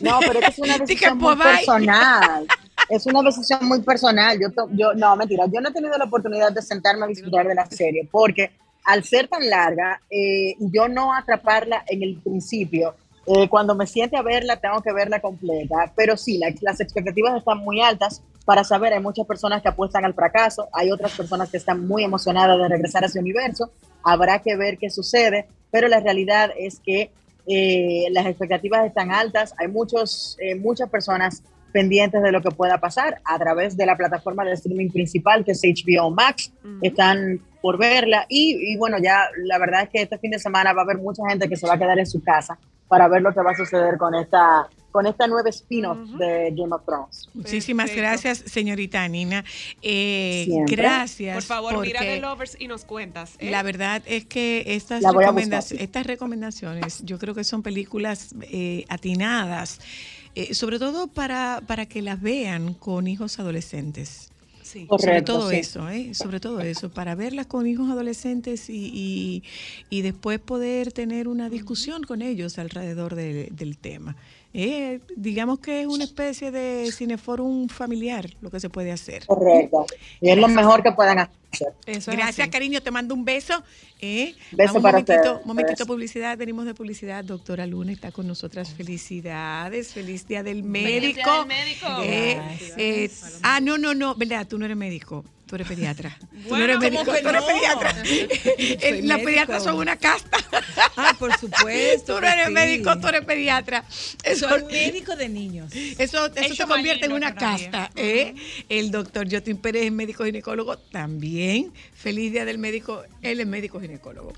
No, 0.00 0.18
pero 0.18 0.40
es 0.40 0.44
que 0.46 0.50
es 0.50 0.58
una 0.58 0.78
decisión 0.84 1.18
muy 1.18 1.36
podáis. 1.36 1.58
personal. 1.58 2.46
Es 2.88 3.06
una 3.06 3.22
decisión 3.22 3.60
muy 3.68 3.80
personal. 3.80 4.38
Yo, 4.40 4.48
yo, 4.72 4.92
no, 4.94 5.14
mentira, 5.14 5.44
yo 5.46 5.60
no 5.60 5.68
he 5.68 5.72
tenido 5.72 5.96
la 5.96 6.04
oportunidad 6.06 6.50
de 6.50 6.60
sentarme 6.60 7.04
a 7.04 7.08
disfrutar 7.08 7.46
de 7.46 7.54
la 7.54 7.64
serie 7.66 8.08
porque 8.10 8.50
al 8.84 9.04
ser 9.04 9.28
tan 9.28 9.48
larga 9.48 10.00
eh, 10.10 10.56
yo 10.58 10.88
no 10.88 11.14
atraparla 11.14 11.84
en 11.86 12.02
el 12.02 12.16
principio, 12.16 12.96
eh, 13.26 13.48
cuando 13.48 13.74
me 13.74 13.86
siente 13.86 14.16
a 14.16 14.22
verla 14.22 14.56
tengo 14.56 14.80
que 14.82 14.92
verla 14.92 15.20
completa. 15.20 15.92
Pero 15.96 16.16
sí, 16.16 16.38
la- 16.38 16.52
las 16.60 16.80
expectativas 16.80 17.36
están 17.36 17.58
muy 17.58 17.80
altas 17.80 18.22
para 18.44 18.64
saber. 18.64 18.92
Hay 18.92 19.00
muchas 19.00 19.26
personas 19.26 19.62
que 19.62 19.68
apuestan 19.68 20.04
al 20.04 20.14
fracaso, 20.14 20.68
hay 20.72 20.90
otras 20.90 21.12
personas 21.16 21.50
que 21.50 21.56
están 21.58 21.86
muy 21.86 22.02
emocionadas 22.04 22.58
de 22.58 22.68
regresar 22.68 23.04
a 23.04 23.06
ese 23.06 23.20
universo. 23.20 23.70
Habrá 24.02 24.40
que 24.40 24.56
ver 24.56 24.78
qué 24.78 24.90
sucede, 24.90 25.46
pero 25.70 25.86
la 25.88 26.00
realidad 26.00 26.50
es 26.58 26.80
que 26.80 27.10
eh, 27.46 28.06
las 28.10 28.26
expectativas 28.26 28.84
están 28.86 29.10
altas, 29.12 29.54
hay 29.58 29.68
muchos, 29.68 30.36
eh, 30.40 30.54
muchas 30.54 30.88
personas 30.90 31.42
pendientes 31.72 32.22
de 32.22 32.30
lo 32.32 32.42
que 32.42 32.50
pueda 32.50 32.78
pasar 32.78 33.20
a 33.24 33.38
través 33.38 33.76
de 33.76 33.86
la 33.86 33.96
plataforma 33.96 34.44
de 34.44 34.52
streaming 34.52 34.90
principal 34.90 35.44
que 35.44 35.52
es 35.52 35.62
HBO 35.62 36.10
Max, 36.10 36.52
están 36.82 37.40
por 37.62 37.78
verla 37.78 38.26
y, 38.28 38.72
y 38.74 38.76
bueno, 38.76 38.98
ya 39.02 39.24
la 39.44 39.58
verdad 39.58 39.84
es 39.84 39.88
que 39.88 40.02
este 40.02 40.18
fin 40.18 40.30
de 40.32 40.38
semana 40.38 40.72
va 40.72 40.82
a 40.82 40.84
haber 40.84 40.98
mucha 40.98 41.22
gente 41.28 41.48
que 41.48 41.56
se 41.56 41.66
va 41.66 41.74
a 41.74 41.78
quedar 41.78 41.98
en 41.98 42.06
su 42.06 42.22
casa 42.22 42.58
para 42.92 43.08
ver 43.08 43.22
lo 43.22 43.32
que 43.32 43.40
va 43.40 43.52
a 43.52 43.56
suceder 43.56 43.96
con 43.96 44.14
esta, 44.14 44.68
con 44.90 45.06
esta 45.06 45.26
nueva 45.26 45.48
spin-off 45.48 45.96
de 46.18 46.50
Game 46.54 46.74
of 46.74 46.82
Thrones. 46.84 47.26
Muchísimas 47.32 47.86
Perfecto. 47.86 48.02
gracias, 48.02 48.38
señorita 48.52 49.08
Nina. 49.08 49.44
Eh, 49.80 50.46
gracias. 50.66 51.32
Por 51.36 51.42
favor, 51.42 51.80
mira 51.80 52.02
de 52.02 52.20
Lovers 52.20 52.54
y 52.60 52.68
nos 52.68 52.84
cuentas. 52.84 53.36
¿eh? 53.38 53.50
La 53.50 53.62
verdad 53.62 54.02
es 54.04 54.26
que 54.26 54.64
estas, 54.66 55.00
La 55.00 55.10
voy 55.10 55.24
a 55.24 55.28
recomendac- 55.30 55.62
buscar. 55.70 55.80
estas 55.80 56.06
recomendaciones 56.06 57.02
yo 57.06 57.18
creo 57.18 57.34
que 57.34 57.44
son 57.44 57.62
películas 57.62 58.34
eh, 58.42 58.84
atinadas, 58.90 59.80
eh, 60.34 60.52
sobre 60.52 60.78
todo 60.78 61.06
para, 61.06 61.62
para 61.66 61.86
que 61.86 62.02
las 62.02 62.20
vean 62.20 62.74
con 62.74 63.06
hijos 63.06 63.38
adolescentes. 63.38 64.31
Sí. 64.72 64.86
Correcto, 64.86 65.06
sobre 65.06 65.22
todo 65.22 65.50
sí. 65.50 65.56
eso, 65.56 65.88
¿eh? 65.90 66.14
sobre 66.14 66.40
todo 66.40 66.60
eso, 66.60 66.88
para 66.90 67.14
verlas 67.14 67.46
con 67.46 67.66
hijos 67.66 67.90
adolescentes 67.90 68.70
y, 68.70 68.90
y- 68.94 69.42
y 69.90 70.00
después 70.02 70.38
poder 70.40 70.92
tener 70.92 71.28
una 71.28 71.50
discusión 71.50 72.02
con 72.04 72.22
ellos 72.22 72.58
alrededor 72.58 73.14
de- 73.14 73.48
del 73.52 73.76
tema. 73.76 74.16
Eh, 74.54 75.00
digamos 75.16 75.60
que 75.60 75.80
es 75.80 75.86
una 75.86 76.04
especie 76.04 76.50
de 76.50 76.90
cineforum 76.92 77.68
familiar 77.68 78.28
lo 78.42 78.50
que 78.50 78.60
se 78.60 78.68
puede 78.68 78.92
hacer. 78.92 79.24
Correcto. 79.26 79.86
Y 80.20 80.30
es 80.30 80.36
lo 80.36 80.48
mejor 80.48 80.82
que 80.82 80.92
puedan 80.92 81.18
hacer. 81.18 81.36
Eso 81.86 82.10
es 82.10 82.16
Gracias, 82.16 82.40
así. 82.40 82.50
cariño. 82.50 82.82
Te 82.82 82.90
mando 82.90 83.14
un 83.14 83.24
beso. 83.24 83.62
¿eh? 84.00 84.34
Beso 84.52 84.74
Vamos, 84.74 84.82
para 84.82 84.98
momentito, 84.98 85.20
ustedes. 85.32 85.46
momentito 85.46 85.86
publicidad. 85.86 86.36
Venimos 86.38 86.66
de 86.66 86.74
publicidad. 86.74 87.24
Doctora 87.24 87.66
Luna 87.66 87.92
está 87.92 88.10
con 88.12 88.26
nosotras. 88.26 88.74
Felicidades. 88.74 89.92
Feliz 89.92 90.26
día 90.26 90.42
del 90.42 90.62
médico. 90.62 91.20
Día 91.22 91.38
del 91.38 91.46
médico. 91.46 91.86
Eh, 92.02 92.40
eh, 92.76 93.10
ah, 93.42 93.60
no, 93.60 93.78
no, 93.78 93.94
no. 93.94 94.14
¿Verdad? 94.14 94.46
Tú 94.46 94.58
no 94.58 94.64
eres 94.64 94.76
médico. 94.76 95.24
Tú 95.52 95.56
eres 95.56 95.68
pediatra. 95.68 96.16
Tú 96.30 96.36
no 96.36 96.48
Bueno, 96.48 96.64
eres 96.64 96.76
¿cómo 96.76 96.90
médico. 96.90 97.04
Tú 97.04 97.28
eres 97.28 97.42
no? 97.42 97.46
pediatra. 97.46 97.94
Las 99.02 99.18
pediatras 99.20 99.62
son 99.62 99.74
una 99.76 99.96
casta. 99.98 100.38
Ah, 100.96 101.14
por 101.18 101.36
supuesto. 101.36 102.14
Tú 102.14 102.20
no 102.22 102.26
eres 102.26 102.46
sí. 102.46 102.52
médico, 102.54 102.98
tú 102.98 103.08
eres 103.08 103.22
pediatra. 103.26 103.84
Eso, 104.24 104.48
Soy 104.48 104.64
médico 104.64 105.14
de 105.14 105.28
niños. 105.28 105.70
eso, 105.74 106.34
eso 106.34 106.54
se 106.54 106.64
convierte 106.64 107.04
en 107.04 107.12
una 107.12 107.34
casta. 107.34 107.90
¿eh? 107.96 108.34
El 108.70 108.90
doctor 108.90 109.30
Jotin 109.30 109.58
Pérez 109.58 109.84
es 109.84 109.92
médico 109.92 110.24
ginecólogo 110.24 110.78
también. 110.78 111.70
Feliz 111.92 112.32
día 112.32 112.46
del 112.46 112.56
médico. 112.56 113.04
Él 113.20 113.38
es 113.40 113.46
médico 113.46 113.78
ginecólogo. 113.78 114.32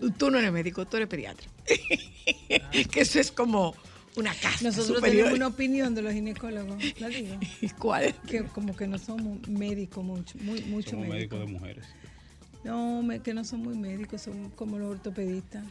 Tú, 0.00 0.10
tú 0.18 0.32
no 0.32 0.40
eres 0.40 0.50
médico, 0.50 0.84
tú 0.84 0.96
eres 0.96 1.08
pediatra. 1.08 1.46
que 2.90 3.00
eso 3.02 3.20
es 3.20 3.30
como 3.30 3.76
una 4.16 4.34
casta 4.34 4.64
Nosotros 4.64 4.96
superior. 4.96 5.26
tenemos 5.26 5.32
una 5.36 5.46
opinión 5.48 5.94
de 5.94 6.02
los 6.02 6.12
ginecólogos, 6.12 6.82
la 7.00 7.08
digo, 7.08 7.36
¿Cuál? 7.78 8.14
que 8.26 8.42
como 8.44 8.74
que 8.74 8.86
no 8.86 8.98
somos 8.98 9.46
médicos 9.48 10.02
mucho, 10.04 10.36
muy, 10.40 10.60
mucho 10.62 10.90
Somos 10.90 11.08
médicos. 11.08 11.38
médicos 11.38 11.40
de 11.40 11.46
mujeres. 11.46 11.86
No, 12.64 13.02
me- 13.02 13.20
que 13.20 13.32
no 13.34 13.44
son 13.44 13.60
muy 13.60 13.76
médicos, 13.76 14.22
son 14.22 14.50
como 14.50 14.78
los 14.78 14.90
ortopedistas. 14.92 15.62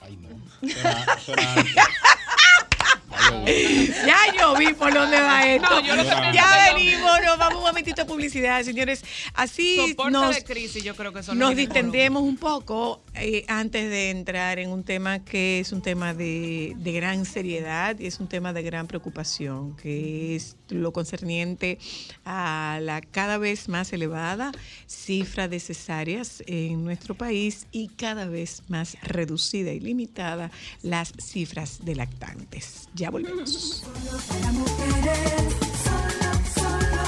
Ay, 0.00 0.16
no. 0.18 0.28
Suena, 0.68 1.18
suena. 1.18 1.64
Ya 4.06 4.16
yo 4.38 4.54
vi 4.56 4.72
por 4.74 4.92
dónde 4.92 5.18
va 5.20 5.46
esto. 5.46 5.68
No, 5.70 5.80
yo 5.80 5.96
lo 5.96 6.02
que 6.02 6.08
pienso 6.08 6.32
ya 6.32 6.68
que 6.68 6.74
venimos, 6.74 7.10
nos 7.24 7.38
vamos 7.38 7.58
un 7.58 7.64
momentito 7.64 8.02
a 8.02 8.06
publicidad, 8.06 8.62
señores. 8.62 9.02
Así 9.34 9.76
Soporte 9.90 10.12
nos, 10.12 10.34
de 10.36 10.44
crisis, 10.44 10.82
yo 10.84 10.94
creo 10.94 11.12
que 11.12 11.22
son 11.22 11.38
nos 11.38 11.54
distendemos 11.56 12.22
un 12.22 12.36
poco 12.36 13.02
eh, 13.16 13.44
antes 13.46 13.88
de 13.88 14.10
entrar 14.10 14.58
en 14.58 14.70
un 14.70 14.82
tema 14.82 15.24
que 15.24 15.60
es 15.60 15.72
un 15.72 15.82
tema 15.82 16.14
de, 16.14 16.74
gran 16.76 17.24
seriedad 17.24 17.98
y 17.98 18.06
es 18.06 18.18
un 18.18 18.26
tema 18.26 18.52
de 18.52 18.62
gran 18.62 18.86
preocupación, 18.86 19.76
que 19.76 20.34
es 20.34 20.56
lo 20.68 20.92
concerniente 20.92 21.78
a 22.24 22.80
la 22.82 23.00
cada 23.00 23.38
vez 23.38 23.68
más 23.68 23.92
elevada 23.92 24.50
cifra 24.86 25.46
de 25.46 25.60
cesáreas 25.60 26.42
en 26.46 26.84
nuestro 26.84 27.14
país 27.14 27.66
y 27.70 27.88
cada 27.88 28.26
vez 28.26 28.62
más 28.68 28.96
reducida 29.02 29.72
y 29.72 29.80
limitada 29.80 30.50
las 30.82 31.12
cifras 31.18 31.84
de 31.84 31.94
lactantes. 31.94 32.88
Ya 32.94 33.10
volvemos. 33.10 33.84
Para 34.28 34.52
mujeres, 34.52 35.54
solo, 35.84 36.30
solo. 36.54 37.04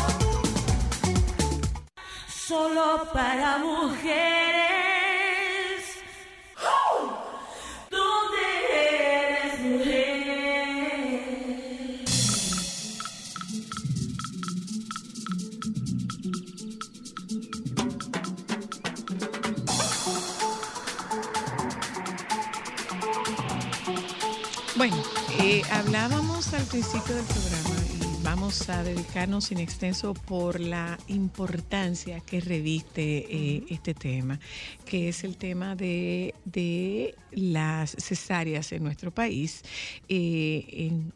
Solo 2.29 3.09
para 3.13 3.59
mujeres. 3.59 4.66
Principio 26.77 27.15
del 27.15 27.25
programa 27.25 27.75
y 27.95 28.23
vamos 28.23 28.69
a 28.69 28.83
dedicarnos 28.83 29.51
in 29.51 29.61
extenso 29.61 30.13
por 30.13 30.61
la 30.61 30.99
importancia 31.09 32.21
que 32.21 32.39
reviste 32.39 33.25
eh, 33.31 33.65
este 33.71 33.95
tema, 33.95 34.39
que 34.85 35.09
es 35.09 35.25
el 35.25 35.39
tema 35.39 35.75
de, 35.75 36.35
de 36.45 37.15
las 37.33 37.93
cesáreas 37.99 38.73
en 38.73 38.85
nuestro 38.85 39.11
país. 39.11 39.63
Eh, 40.11 40.67
en- 40.71 41.15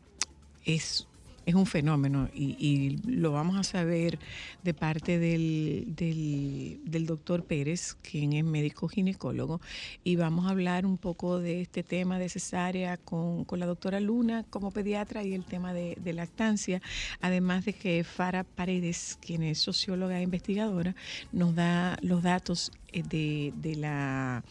es 0.64 1.07
es 1.46 1.55
un 1.55 1.66
fenómeno 1.66 2.29
y, 2.35 2.57
y 2.59 2.98
lo 3.11 3.33
vamos 3.33 3.57
a 3.57 3.62
saber 3.62 4.18
de 4.62 4.74
parte 4.74 5.18
del, 5.18 5.94
del, 5.96 6.81
del 6.85 7.07
doctor 7.07 7.44
Pérez, 7.44 7.96
quien 8.03 8.33
es 8.33 8.44
médico 8.44 8.88
ginecólogo, 8.88 9.61
y 10.05 10.16
vamos 10.16 10.46
a 10.46 10.50
hablar 10.50 10.87
un 10.87 10.98
poco 10.98 11.38
de 11.38 11.62
este 11.62 11.83
tema 11.83 12.18
de 12.18 12.29
cesárea 12.29 12.96
con, 12.96 13.44
con 13.44 13.59
la 13.59 13.66
doctora 13.66 14.00
Luna 14.00 14.44
como 14.50 14.70
pediatra 14.70 15.24
y 15.24 15.35
el 15.35 15.44
tema 15.44 15.72
de, 15.72 15.96
de 16.00 16.12
lactancia, 16.12 16.83
además 17.20 17.64
de 17.64 17.72
que 17.72 18.05
Fara 18.05 18.44
Paredes, 18.44 19.18
quien 19.20 19.42
es 19.42 19.59
socióloga 19.59 20.18
e 20.18 20.22
investigadora, 20.22 20.94
nos 21.33 21.55
da 21.55 21.98
los 22.03 22.22
datos 22.22 22.72
eh, 22.92 23.03
de, 23.03 23.53
de 23.57 23.76
la 23.76 24.44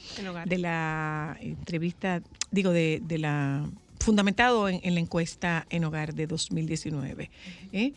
de 0.46 0.58
la 0.58 1.38
entrevista, 1.40 2.22
digo, 2.52 2.72
de, 2.72 3.02
de 3.06 3.18
la 3.18 3.70
fundamentado 4.00 4.70
en, 4.70 4.80
en 4.84 4.94
la 4.94 5.00
encuesta 5.00 5.66
en 5.70 5.84
hogar 5.84 6.14
de 6.14 6.28
2019. 6.28 7.30
¿eh? 7.74 7.94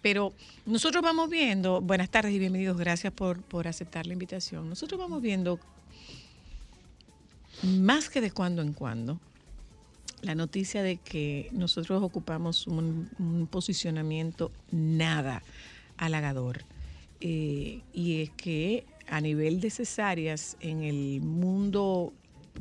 Pero 0.00 0.32
nosotros 0.66 1.02
vamos 1.02 1.30
viendo, 1.30 1.80
buenas 1.80 2.10
tardes 2.10 2.32
y 2.32 2.38
bienvenidos, 2.38 2.76
gracias 2.76 3.12
por, 3.12 3.40
por 3.42 3.68
aceptar 3.68 4.06
la 4.06 4.14
invitación. 4.14 4.68
Nosotros 4.68 5.00
vamos 5.00 5.22
viendo 5.22 5.60
más 7.62 8.10
que 8.10 8.20
de 8.20 8.30
cuando 8.30 8.62
en 8.62 8.72
cuando 8.72 9.20
la 10.22 10.34
noticia 10.34 10.82
de 10.82 10.96
que 10.96 11.48
nosotros 11.52 12.02
ocupamos 12.02 12.66
un, 12.66 13.10
un 13.18 13.46
posicionamiento 13.48 14.52
nada 14.70 15.42
halagador. 15.96 16.64
Eh, 17.20 17.80
y 17.92 18.22
es 18.22 18.30
que 18.30 18.84
a 19.08 19.20
nivel 19.20 19.60
de 19.60 19.70
cesáreas 19.70 20.56
en 20.60 20.82
el 20.82 21.20
mundo, 21.20 22.12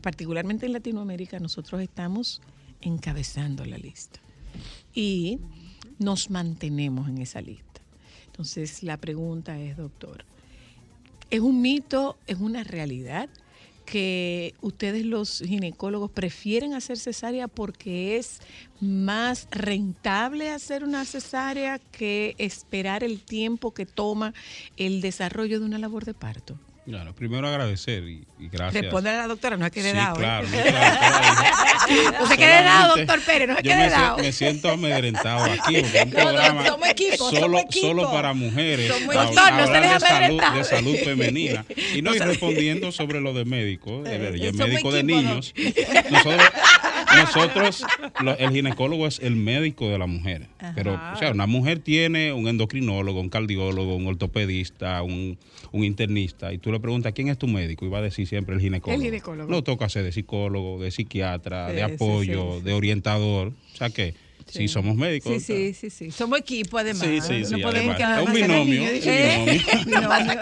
particularmente 0.01 0.65
en 0.65 0.73
Latinoamérica, 0.73 1.39
nosotros 1.39 1.81
estamos 1.81 2.41
encabezando 2.81 3.65
la 3.65 3.77
lista. 3.77 4.19
Y 4.93 5.39
nos 5.99 6.29
mantenemos 6.29 7.07
en 7.09 7.19
esa 7.19 7.41
lista. 7.41 7.81
Entonces, 8.27 8.83
la 8.83 8.97
pregunta 8.97 9.59
es, 9.59 9.77
doctor, 9.77 10.25
¿es 11.29 11.39
un 11.39 11.61
mito, 11.61 12.17
es 12.27 12.39
una 12.39 12.63
realidad 12.63 13.29
que 13.85 14.55
ustedes 14.61 15.05
los 15.05 15.39
ginecólogos 15.39 16.09
prefieren 16.11 16.73
hacer 16.73 16.97
cesárea 16.97 17.47
porque 17.47 18.17
es 18.17 18.39
más 18.79 19.47
rentable 19.51 20.49
hacer 20.49 20.83
una 20.83 21.03
cesárea 21.03 21.79
que 21.79 22.35
esperar 22.37 23.03
el 23.03 23.19
tiempo 23.19 23.73
que 23.73 23.85
toma 23.85 24.33
el 24.77 25.01
desarrollo 25.01 25.59
de 25.59 25.65
una 25.65 25.77
labor 25.77 26.05
de 26.05 26.13
parto? 26.13 26.57
Primero 27.15 27.47
agradecer 27.47 28.03
y, 28.03 28.25
y 28.39 28.49
gracias. 28.49 28.83
Responde 28.83 29.11
a 29.11 29.17
la 29.17 29.27
doctora, 29.27 29.55
no 29.55 29.65
es 29.67 29.71
que 29.71 29.83
le 29.83 29.93
dado. 29.93 30.15
¿eh? 30.15 30.19
claro, 30.19 30.47
no, 30.51 30.61
claro, 30.63 32.19
No 32.19 32.27
se 32.27 32.37
quede 32.37 32.63
dado, 32.63 32.97
doctor 32.97 33.21
Pérez, 33.21 33.47
no 33.47 33.55
se 33.55 33.61
yo 33.63 33.71
quede 33.71 33.89
dado. 33.89 34.17
me 34.17 34.31
siento 34.31 34.71
amedrentado 34.71 35.43
aquí, 35.45 35.81
porque 35.81 35.97
es 35.99 36.05
un 36.05 36.11
No, 36.11 36.19
no, 36.23 36.29
programa 36.31 36.65
somos 36.65 36.89
equipo, 36.89 37.17
solo, 37.29 37.39
somos 37.41 37.61
equipo. 37.61 37.87
solo 37.87 38.11
para 38.11 38.33
mujeres. 38.33 38.89
Doctor, 38.89 39.53
no 39.53 39.67
se 39.67 39.73
deje 39.73 39.93
de 39.93 39.99
salud, 39.99 40.41
de 40.55 40.63
salud 40.63 40.95
femenina. 41.03 41.65
Y 41.93 42.01
no, 42.01 42.15
y 42.15 42.19
respondiendo 42.19 42.91
sobre 42.91 43.21
lo 43.21 43.33
de 43.33 43.45
médico, 43.45 44.03
el, 44.05 44.21
el 44.41 44.51
somos 44.53 44.67
médico 44.67 44.91
de 44.91 45.03
niños. 45.03 45.53
Nosotros, 46.09 46.41
nosotros 47.17 47.83
lo- 48.21 48.37
el 48.37 48.51
ginecólogo 48.51 49.07
es 49.07 49.19
el 49.19 49.35
médico 49.35 49.89
de 49.89 49.97
la 49.97 50.05
mujer. 50.07 50.47
Pero, 50.75 50.99
o 51.13 51.17
sea, 51.17 51.31
una 51.31 51.47
mujer 51.47 51.79
tiene 51.79 52.33
un 52.33 52.47
endocrinólogo, 52.47 53.19
un 53.21 53.29
cardiólogo, 53.29 53.95
un 53.95 54.07
ortopedista, 54.07 55.01
un, 55.03 55.37
un 55.71 55.83
internista, 55.83 56.53
y 56.53 56.57
tú 56.57 56.71
le 56.71 56.79
preguntas 56.79 57.13
quién 57.13 57.29
es 57.29 57.37
tu 57.37 57.47
médico, 57.47 57.85
y 57.85 57.89
va 57.89 57.99
a 57.99 58.01
decir 58.01 58.27
siempre 58.27 58.55
el 58.55 58.61
ginecólogo. 58.61 58.99
El 59.01 59.05
ginecólogo. 59.07 59.49
No 59.51 59.63
toca 59.63 59.89
ser 59.89 60.03
de 60.03 60.11
psicólogo, 60.11 60.81
de 60.81 60.91
psiquiatra, 60.91 61.69
Sí, 61.69 61.75
de 61.75 61.83
apoyo, 61.83 62.53
sí, 62.53 62.57
sí. 62.59 62.65
de 62.65 62.73
orientador. 62.73 63.47
O 63.73 63.77
sea 63.77 63.89
que 63.89 64.13
sí, 64.47 64.67
somos 64.67 64.95
médicos. 64.95 65.31
Sí, 65.33 65.39
sí, 65.39 65.73
sí, 65.73 65.89
sí. 65.89 66.11
Somos 66.11 66.39
equipo 66.39 66.77
además. 66.77 67.01
Sí, 67.07 67.21
sí, 67.21 67.45
sí. 67.45 67.51
No 67.57 67.61
podemos 67.69 67.95
es 67.99 68.27
un 68.27 68.33
binomio. 68.33 68.83
¿eh? 68.83 69.61
binomio. 69.85 70.39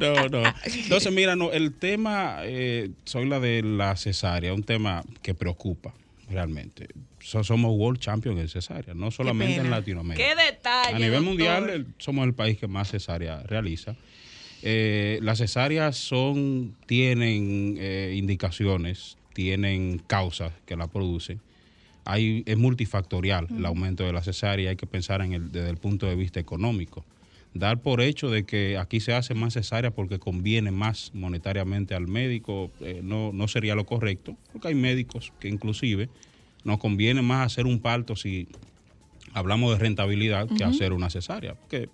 No, 0.00 0.28
no. 0.28 0.42
Entonces, 0.64 1.12
mira, 1.12 1.36
no, 1.36 1.52
el 1.52 1.72
tema, 1.74 2.38
eh, 2.42 2.90
soy 3.04 3.26
la 3.28 3.40
de 3.40 3.62
la 3.62 3.96
cesárea, 3.96 4.52
un 4.54 4.62
tema 4.64 5.02
que 5.22 5.34
preocupa 5.34 5.94
realmente. 6.30 6.88
So- 7.20 7.44
somos 7.44 7.72
world 7.76 8.00
champions 8.00 8.38
en 8.40 8.48
cesárea, 8.48 8.94
no 8.94 9.10
solamente 9.10 9.56
en. 9.56 9.70
Latinoamérica. 9.70 10.26
Qué 10.28 10.34
detalle. 10.52 10.94
A 10.94 10.98
nivel 10.98 11.12
doctor. 11.12 11.24
mundial 11.24 11.70
el- 11.70 11.86
somos 11.98 12.26
el 12.26 12.34
país 12.34 12.58
que 12.58 12.66
más 12.66 12.90
cesárea 12.90 13.42
realiza. 13.42 13.94
Eh, 14.62 15.18
las 15.22 15.38
cesáreas 15.38 15.96
son, 15.96 16.74
tienen 16.86 17.76
eh, 17.78 18.14
indicaciones, 18.16 19.16
tienen 19.34 19.98
causas 20.06 20.52
que 20.66 20.76
la 20.76 20.86
producen. 20.86 21.40
Hay, 22.06 22.42
es 22.46 22.56
multifactorial 22.58 23.48
el 23.56 23.64
aumento 23.64 24.04
de 24.04 24.12
la 24.12 24.22
cesárea, 24.22 24.70
hay 24.70 24.76
que 24.76 24.86
pensar 24.86 25.22
en 25.22 25.32
el, 25.32 25.52
desde 25.52 25.70
el 25.70 25.76
punto 25.78 26.06
de 26.06 26.14
vista 26.14 26.38
económico. 26.40 27.04
Dar 27.54 27.80
por 27.80 28.00
hecho 28.00 28.30
de 28.30 28.44
que 28.44 28.76
aquí 28.78 28.98
se 28.98 29.14
hace 29.14 29.32
más 29.34 29.54
cesárea 29.54 29.92
porque 29.92 30.18
conviene 30.18 30.72
más 30.72 31.12
monetariamente 31.14 31.94
al 31.94 32.08
médico 32.08 32.72
eh, 32.80 33.00
no, 33.02 33.32
no 33.32 33.46
sería 33.46 33.76
lo 33.76 33.86
correcto, 33.86 34.36
porque 34.52 34.68
hay 34.68 34.74
médicos 34.74 35.32
que 35.38 35.48
inclusive 35.48 36.08
nos 36.64 36.78
conviene 36.78 37.22
más 37.22 37.46
hacer 37.46 37.66
un 37.66 37.78
parto 37.78 38.16
si 38.16 38.48
hablamos 39.34 39.72
de 39.72 39.78
rentabilidad 39.78 40.48
que 40.48 40.64
hacer 40.64 40.92
una 40.92 41.10
cesárea. 41.10 41.54
Porque 41.54 41.88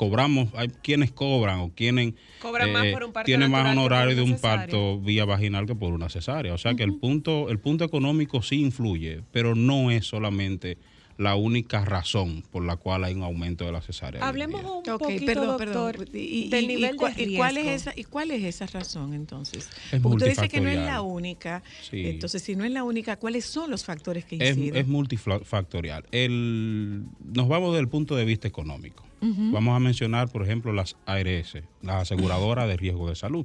cobramos, 0.00 0.48
hay 0.54 0.68
quienes 0.68 1.12
cobran 1.12 1.60
o 1.60 1.72
quienes 1.74 2.14
Cobran 2.40 2.72
más 2.72 2.86
por 2.86 3.04
un 3.04 3.12
parto 3.12 3.26
tienen 3.26 3.50
más 3.50 3.70
honorario 3.70 4.16
de 4.16 4.22
un 4.22 4.30
cesárea. 4.30 4.66
parto 4.66 5.00
vía 5.00 5.24
vaginal 5.24 5.66
que 5.66 5.74
por 5.74 5.92
una 5.92 6.08
cesárea. 6.08 6.54
O 6.54 6.58
sea 6.58 6.74
que 6.74 6.84
el 6.84 6.94
punto, 6.94 7.50
el 7.50 7.58
punto 7.58 7.84
económico 7.84 8.42
sí 8.42 8.60
influye, 8.60 9.22
pero 9.32 9.54
no 9.54 9.90
es 9.90 10.06
solamente 10.06 10.78
la 11.20 11.34
única 11.36 11.84
razón 11.84 12.42
por 12.50 12.64
la 12.64 12.76
cual 12.76 13.04
hay 13.04 13.12
un 13.14 13.22
aumento 13.22 13.66
de 13.66 13.72
la 13.72 13.82
cesárea. 13.82 14.26
Hablemos 14.26 14.62
un 14.62 14.90
Ok, 14.90 14.98
poquito, 15.00 15.26
perdón, 15.26 15.46
doctor, 15.58 15.96
perdón. 15.98 16.14
Y, 16.14 16.48
del 16.48 16.64
y- 16.64 16.66
nivel 16.66 16.96
y 16.96 17.14
de 17.14 17.22
y 17.32 17.36
cuál 17.36 17.56
es 17.58 17.66
esa 17.66 17.92
y 17.94 18.04
cuál 18.04 18.30
es 18.30 18.42
esa 18.42 18.66
razón 18.66 19.12
entonces? 19.12 19.68
Es 19.92 20.00
Porque 20.00 20.16
usted 20.16 20.28
dice 20.30 20.48
que 20.48 20.60
no 20.62 20.70
es 20.70 20.76
la 20.76 21.02
multifactorial. 21.02 21.14
única. 21.16 21.62
Sí. 21.82 22.06
Entonces, 22.06 22.42
si 22.42 22.56
no 22.56 22.64
es 22.64 22.70
la 22.70 22.84
única, 22.84 23.16
¿cuáles 23.18 23.44
son 23.44 23.70
los 23.70 23.84
factores 23.84 24.24
que 24.24 24.36
inciden? 24.36 24.74
es 24.76 24.88
multifactorial. 24.88 26.04
El, 26.10 27.04
nos 27.34 27.48
vamos 27.48 27.72
desde 27.72 27.82
el 27.82 27.88
punto 27.88 28.16
de 28.16 28.24
vista 28.24 28.48
económico. 28.48 29.04
Vamos 29.22 29.76
a 29.76 29.78
mencionar, 29.80 30.30
por 30.30 30.42
ejemplo, 30.42 30.72
las 30.72 30.96
ARS, 31.04 31.58
las 31.82 31.96
aseguradoras 32.02 32.66
de 32.66 32.78
riesgo 32.78 33.06
de 33.10 33.14
salud. 33.14 33.44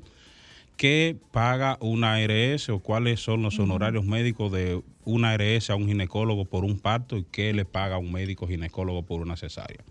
¿Qué 0.78 1.16
paga 1.32 1.78
una 1.80 2.16
ARS 2.16 2.70
o 2.70 2.80
cuáles 2.80 3.20
son 3.22 3.42
los 3.42 3.60
honorarios 3.60 4.06
médicos 4.06 4.52
de 4.52 4.82
una 5.06 5.32
ARS 5.32 5.70
a 5.70 5.76
un 5.76 5.88
ginecólogo 5.88 6.46
por 6.46 6.66
un 6.66 6.80
parto 6.80 7.18
y 7.18 7.24
qué 7.32 7.54
le 7.54 7.64
paga 7.66 7.98
un 7.98 8.12
médico 8.12 8.48
ginecólogo 8.48 9.04
por 9.04 9.22
una 9.22 9.38
cesárea? 9.38 9.84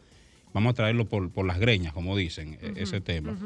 Vamos 0.52 0.70
a 0.70 0.74
traerlo 0.74 1.06
por, 1.08 1.30
por 1.30 1.46
las 1.46 1.58
greñas, 1.58 1.92
como 1.94 2.16
dicen, 2.16 2.58
e- 2.60 2.82
ese 2.82 3.00
tema. 3.00 3.36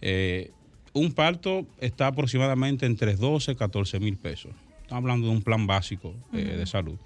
Eh, 0.00 0.52
un 0.92 1.12
parto 1.12 1.66
está 1.80 2.06
aproximadamente 2.08 2.86
entre 2.86 3.14
12 3.16 3.52
y 3.52 3.56
14 3.56 4.00
mil 4.00 4.16
pesos. 4.16 4.52
Estamos 4.82 5.02
hablando 5.04 5.26
de 5.26 5.32
un 5.32 5.42
plan 5.42 5.66
básico 5.66 6.14
eh, 6.32 6.56
de 6.56 6.66
salud. 6.66 6.96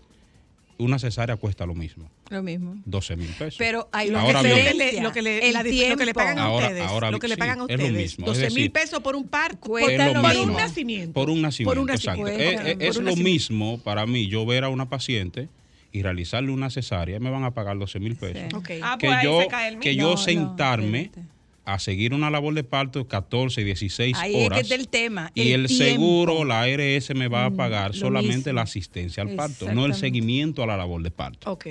Una 0.84 0.98
cesárea 0.98 1.36
cuesta 1.36 1.66
lo 1.66 1.74
mismo, 1.74 2.10
Lo 2.30 2.42
mismo. 2.42 2.76
12 2.84 3.16
mil 3.16 3.28
pesos. 3.30 3.56
Pero 3.58 3.88
hay 3.92 4.10
Lo 4.10 4.18
que, 4.20 4.24
Ahora 4.26 4.42
se- 4.42 4.48
bien- 4.54 4.58
lo 4.58 4.64
que 4.64 4.74
le, 4.74 5.00
lo 5.02 5.12
que 5.12 5.22
le- 5.22 5.52
la 5.52 5.62
lo 5.62 5.96
que 5.96 6.04
le 6.06 6.14
pagan 6.14 6.38
a 6.38 6.42
Ahora- 6.44 6.66
ustedes. 6.66 6.82
ahora 6.86 7.10
lo 7.10 7.18
que 7.18 7.28
le 7.28 7.34
sí, 7.34 7.38
pagan 7.40 7.60
a 7.60 7.64
es 7.64 7.68
lo 7.78 7.84
ustedes. 7.86 7.92
mismo, 7.92 8.26
es 8.26 8.38
12 8.38 8.50
mil 8.54 8.70
pesos 8.70 9.00
por 9.00 9.16
un 9.16 9.26
parto. 9.28 9.58
Por, 9.60 9.80
Cuesta 9.80 10.12
lo 10.12 10.22
por 10.22 10.36
un 10.36 10.52
nacimiento. 10.54 11.12
Por 11.12 11.30
un 11.30 11.42
nacimiento, 11.42 11.70
Por 11.74 11.78
un 11.82 11.90
exacto. 11.90 12.22
nacimiento. 12.22 12.62
Es, 12.62 12.76
es- 12.90 12.96
un 12.96 13.04
lo 13.04 13.10
nacimiento. 13.10 13.22
mismo 13.32 13.78
para 13.82 14.06
mí 14.06 14.28
yo 14.28 14.44
ver 14.46 14.64
a 14.64 14.68
una 14.68 14.88
paciente 14.88 15.48
y 15.92 16.02
realizarle 16.02 16.50
una 16.50 16.70
cesárea, 16.70 17.20
me 17.20 17.30
van 17.30 17.44
a 17.44 17.52
pagar 17.52 17.78
12 17.78 18.00
mil 18.00 18.16
pesos. 18.16 18.42
Sí. 18.50 18.56
Ok. 18.56 18.70
Ah, 18.82 18.96
Que 18.98 19.06
pues 19.06 19.18
ahí 19.18 19.24
yo, 19.24 19.40
se 19.42 19.46
cae 19.48 19.68
el 19.68 19.78
que 19.78 19.94
yo 19.94 20.02
No, 20.04 20.10
no, 20.12 20.16
sentarme 20.16 21.00
espérate. 21.02 21.33
A 21.64 21.78
seguir 21.78 22.12
una 22.12 22.30
labor 22.30 22.54
de 22.54 22.64
parto 22.64 23.06
14, 23.06 23.64
16 23.64 24.16
Ahí 24.18 24.34
es 24.34 24.38
que 24.38 24.46
horas. 24.46 24.70
el 24.70 24.88
tema. 24.88 25.30
y 25.34 25.52
el, 25.52 25.66
tiempo. 25.66 25.84
seguro, 25.84 26.44
la 26.44 26.62
ARS 26.62 27.14
me 27.14 27.28
va 27.28 27.46
a 27.46 27.50
pagar 27.50 27.94
lo 27.94 28.00
solamente 28.00 28.50
mismo. 28.50 28.52
la 28.54 28.62
asistencia 28.62 29.22
al 29.22 29.30
parto, 29.30 29.72
no 29.72 29.86
el 29.86 29.94
seguimiento 29.94 30.62
a 30.62 30.66
la 30.66 30.76
labor 30.76 31.02
de 31.02 31.10
parto. 31.10 31.50
Ok. 31.50 31.66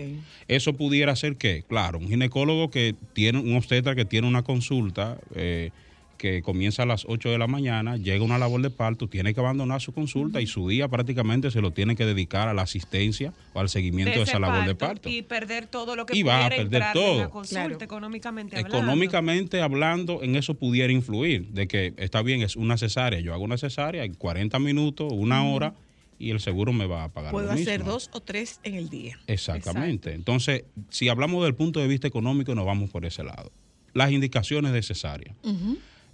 Eso 0.47 0.73
pudiera 0.73 1.15
ser 1.15 1.35
que, 1.37 1.63
claro, 1.63 1.99
un 1.99 2.07
ginecólogo 2.07 2.69
que 2.69 2.95
tiene, 3.13 3.39
un 3.39 3.55
obstetra 3.55 3.95
que 3.95 4.05
tiene 4.05 4.27
una 4.27 4.43
consulta 4.43 5.17
eh, 5.35 5.71
que 6.17 6.41
comienza 6.41 6.83
a 6.83 6.85
las 6.85 7.05
8 7.07 7.29
de 7.31 7.37
la 7.37 7.47
mañana, 7.47 7.97
llega 7.97 8.21
a 8.21 8.25
una 8.25 8.37
labor 8.37 8.61
de 8.61 8.69
parto, 8.69 9.07
tiene 9.07 9.33
que 9.33 9.39
abandonar 9.39 9.81
su 9.81 9.91
consulta 9.93 10.41
y 10.41 10.47
su 10.47 10.69
día 10.69 10.87
prácticamente 10.87 11.51
se 11.51 11.59
lo 11.61 11.71
tiene 11.71 11.95
que 11.95 12.05
dedicar 12.05 12.47
a 12.47 12.53
la 12.53 12.61
asistencia 12.61 13.33
o 13.53 13.59
al 13.59 13.69
seguimiento 13.69 14.17
de, 14.19 14.23
esa 14.23 14.39
labor 14.39 14.65
de 14.65 14.75
parto. 14.75 15.09
Y 15.09 15.21
perder 15.21 15.67
todo 15.67 15.95
lo 15.95 16.05
que 16.05 16.17
Y 16.17 16.23
va 16.23 16.45
a 16.45 16.49
perder 16.49 16.65
entrar 16.65 16.81
en 16.81 16.87
la 16.87 16.93
todo. 16.93 17.29
consulta 17.29 17.65
Claro. 17.65 17.83
económicamente 17.83 18.55
hablando. 18.57 18.77
Económicamente 18.77 19.61
hablando, 19.61 20.23
en 20.23 20.35
eso 20.35 20.53
pudiera 20.53 20.93
influir, 20.93 21.47
de 21.49 21.67
que 21.67 21.93
está 21.97 22.21
bien, 22.21 22.41
es 22.41 22.55
una 22.55 22.77
cesárea, 22.77 23.19
yo 23.19 23.33
hago 23.33 23.43
una 23.43 23.57
cesárea 23.57 24.03
en 24.03 24.13
40 24.13 24.59
minutos, 24.59 25.11
una 25.11 25.43
hora, 25.43 25.73
y 26.19 26.29
el 26.31 26.39
seguro 26.39 26.71
me 26.71 26.85
va 26.85 27.03
a 27.03 27.09
pagar. 27.09 27.31
Puedo 27.31 27.47
lo 27.47 27.53
hacer 27.53 27.79
mismo. 27.79 27.93
dos 27.93 28.09
o 28.13 28.21
tres 28.21 28.59
en 28.63 28.75
el 28.75 28.89
día. 28.89 29.19
Exactamente. 29.27 30.13
Entonces, 30.13 30.63
si 30.89 31.09
hablamos 31.09 31.43
del 31.43 31.55
punto 31.55 31.79
de 31.81 31.87
vista 31.87 32.07
económico, 32.07 32.55
nos 32.55 32.65
vamos 32.65 32.89
por 32.89 33.05
ese 33.05 33.23
lado. 33.23 33.51
Las 33.93 34.11
indicaciones 34.11 34.71
de 34.71 34.81
cesárea. 34.83 35.35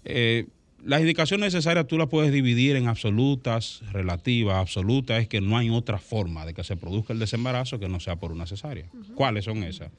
Eh, 0.09 0.47
las 0.83 1.01
indicaciones 1.01 1.53
necesarias 1.53 1.87
tú 1.87 1.97
las 1.97 2.07
puedes 2.07 2.31
dividir 2.31 2.75
en 2.75 2.87
absolutas, 2.87 3.81
relativas. 3.91 4.55
Absolutas 4.55 5.21
es 5.21 5.27
que 5.27 5.41
no 5.41 5.57
hay 5.57 5.69
otra 5.69 5.97
forma 5.97 6.45
de 6.45 6.53
que 6.53 6.63
se 6.63 6.77
produzca 6.77 7.13
el 7.13 7.19
desembarazo 7.19 7.79
que 7.79 7.89
no 7.89 7.99
sea 7.99 8.15
por 8.15 8.31
una 8.31 8.45
cesárea. 8.45 8.85
¿Cuáles 9.15 9.45
son 9.45 9.63
esas? 9.63 9.91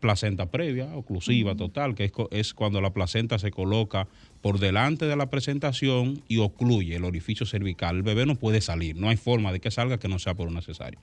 Placenta 0.00 0.46
previa, 0.46 0.96
oclusiva, 0.96 1.54
total, 1.54 1.94
que 1.94 2.10
es 2.30 2.54
cuando 2.54 2.80
la 2.80 2.94
placenta 2.94 3.38
se 3.38 3.50
coloca 3.50 4.08
por 4.40 4.58
delante 4.58 5.04
de 5.04 5.16
la 5.16 5.28
presentación 5.28 6.22
y 6.26 6.38
ocluye 6.38 6.96
el 6.96 7.04
orificio 7.04 7.44
cervical. 7.44 7.96
El 7.96 8.02
bebé 8.02 8.24
no 8.24 8.36
puede 8.36 8.62
salir, 8.62 8.96
no 8.96 9.10
hay 9.10 9.18
forma 9.18 9.52
de 9.52 9.60
que 9.60 9.70
salga 9.70 9.98
que 9.98 10.08
no 10.08 10.18
sea 10.18 10.32
por 10.32 10.48
una 10.48 10.62
cesárea. 10.62 10.98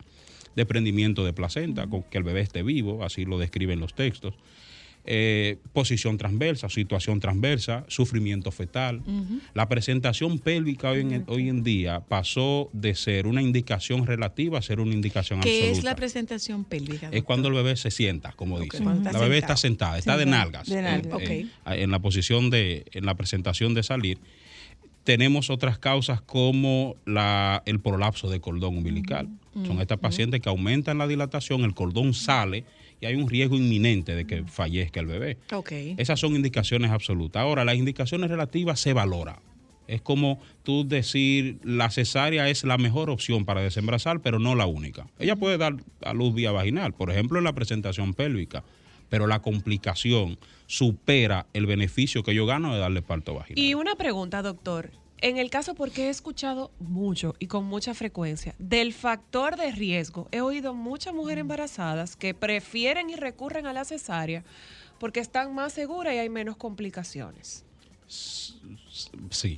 Desprendimiento 0.56 1.24
de 1.24 1.34
placenta, 1.34 1.86
con 1.86 2.02
que 2.02 2.18
el 2.18 2.24
bebé 2.24 2.42
esté 2.42 2.64
vivo, 2.64 3.04
así 3.04 3.26
lo 3.26 3.38
describen 3.38 3.80
los 3.80 3.94
textos 3.94 4.34
eh, 5.08 5.58
posición 5.74 6.18
transversa, 6.18 6.68
situación 6.70 7.20
transversa, 7.20 7.86
sufrimiento 7.88 8.51
fetal. 8.51 9.01
La 9.53 9.68
presentación 9.70 10.38
pélvica 10.39 10.91
hoy 10.91 10.99
en, 10.99 11.24
hoy 11.28 11.47
en 11.49 11.64
día 11.64 12.01
pasó 12.01 12.70
de 12.74 12.93
ser 12.93 13.26
una 13.26 13.41
indicación 13.41 14.05
relativa 14.05 14.60
a 14.60 14.62
ser 14.62 14.80
una 14.82 14.93
indicación 14.93 15.39
¿Qué 15.39 15.49
absoluta. 15.60 15.78
es 15.78 15.84
la 15.86 15.95
presentación 15.95 16.64
pélvica? 16.66 17.10
Es 17.12 17.24
cuando 17.24 17.47
el 17.47 17.53
bebé 17.53 17.76
se 17.78 17.89
sienta, 17.89 18.34
como 18.34 18.60
dicen. 18.60 18.84
cuando 18.84 19.12
La 19.12 19.20
bebé 19.20 19.36
sentado. 19.36 19.53
está 19.53 19.58
sentada, 19.58 19.97
está 19.97 20.18
de 20.18 20.26
nalgas. 20.26 20.68
de 20.68 20.78
en- 20.80 20.84
nalgas. 20.84 21.22
En, 21.22 21.49
en 21.66 21.91
la 21.91 21.99
posición 21.99 22.49
de, 22.49 22.86
en 22.91 23.05
la 23.05 23.16
presentación 23.16 23.74
de 23.74 23.84
salir. 23.84 24.20
Tenemos 25.03 25.49
otras 25.49 25.80
causas 25.80 26.20
como 26.22 26.97
la, 27.05 27.64
el 27.66 27.80
prolapso 27.80 28.30
de 28.30 28.41
cordón 28.41 28.78
umbilical. 28.78 29.30
Son 29.66 29.80
estas 29.82 29.97
pacientes 29.99 30.41
que 30.41 30.49
aumentan 30.49 30.97
la 30.97 31.08
dilatación, 31.08 31.64
el 31.64 31.74
cordón 31.74 32.14
sale 32.14 32.66
y 33.00 33.06
hay 33.06 33.16
un 33.16 33.30
riesgo 33.30 33.56
inminente 33.56 34.16
de 34.16 34.26
que 34.26 34.43
fallezca 34.43 35.00
el 35.00 35.06
bebé. 35.06 35.38
Ok. 35.52 35.72
Esas 35.98 36.20
son 36.20 36.36
indicaciones 36.36 36.91
absolutas. 36.91 37.41
Ahora, 37.41 37.66
las 37.66 37.76
indicaciones 37.76 38.30
relativas 38.30 38.80
se 38.80 38.93
valora. 38.93 39.41
Es 39.88 40.02
como 40.02 40.39
tú 40.64 40.86
decir, 40.88 41.60
la 41.64 41.89
cesárea 41.89 42.50
es 42.50 42.64
la 42.64 42.78
mejor 42.78 43.10
opción 43.10 43.45
para 43.45 43.62
desembarazar, 43.62 44.22
pero 44.22 44.38
no 44.38 44.54
la 44.54 44.66
única. 44.66 45.08
Ella 45.18 45.36
puede 45.36 45.58
dar 45.58 45.78
a 46.02 46.14
luz 46.14 46.34
vía 46.34 46.52
vaginal, 46.52 46.93
por 46.93 47.10
ejemplo, 47.10 47.38
en 47.38 47.45
la 47.45 47.54
presentación 47.54 48.14
pélvica, 48.14 48.64
pero 49.10 49.28
la 49.28 49.41
complicación 49.41 50.38
supera 50.66 51.45
el 51.54 51.66
beneficio 51.66 52.24
que 52.24 52.36
yo 52.36 52.45
gano 52.45 52.74
de 52.74 52.80
darle 52.80 53.02
parto 53.02 53.34
vaginal. 53.34 53.64
Y 53.64 53.74
una 53.76 53.95
pregunta, 53.95 54.41
doctor. 54.41 54.91
En 55.20 55.38
el 55.38 55.49
caso, 55.49 55.74
porque 55.74 56.07
he 56.07 56.09
escuchado 56.09 56.70
mucho 56.80 57.36
y 57.39 57.47
con 57.47 57.65
mucha 57.65 57.95
frecuencia 57.95 58.53
del 58.59 58.93
factor 58.93 59.57
de 59.57 59.72
riesgo, 59.72 60.28
he 60.32 60.41
oído 60.41 60.76
muchas 60.76 61.13
mujeres 61.13 61.41
embarazadas 61.41 62.15
que 62.15 62.36
prefieren 62.36 63.09
y 63.09 63.15
recurren 63.15 63.65
a 63.65 63.74
la 63.74 63.84
cesárea 63.84 64.43
porque 64.99 65.20
están 65.20 65.55
más 65.55 65.74
seguras 65.74 66.13
y 66.13 66.18
hay 66.18 66.30
menos 66.30 66.55
complicaciones. 66.57 67.65
Sí, 68.07 69.57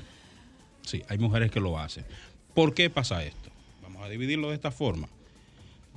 sí, 0.83 1.03
hay 1.07 1.17
mujeres 1.17 1.51
que 1.51 1.59
lo 1.59 1.77
hacen. 1.77 2.05
¿Por 2.53 2.73
qué 2.73 2.89
pasa 2.89 3.23
esto? 3.23 3.49
Vamos 3.83 4.03
a 4.03 4.09
dividirlo 4.09 4.49
de 4.49 4.55
esta 4.55 4.71
forma. 4.71 5.09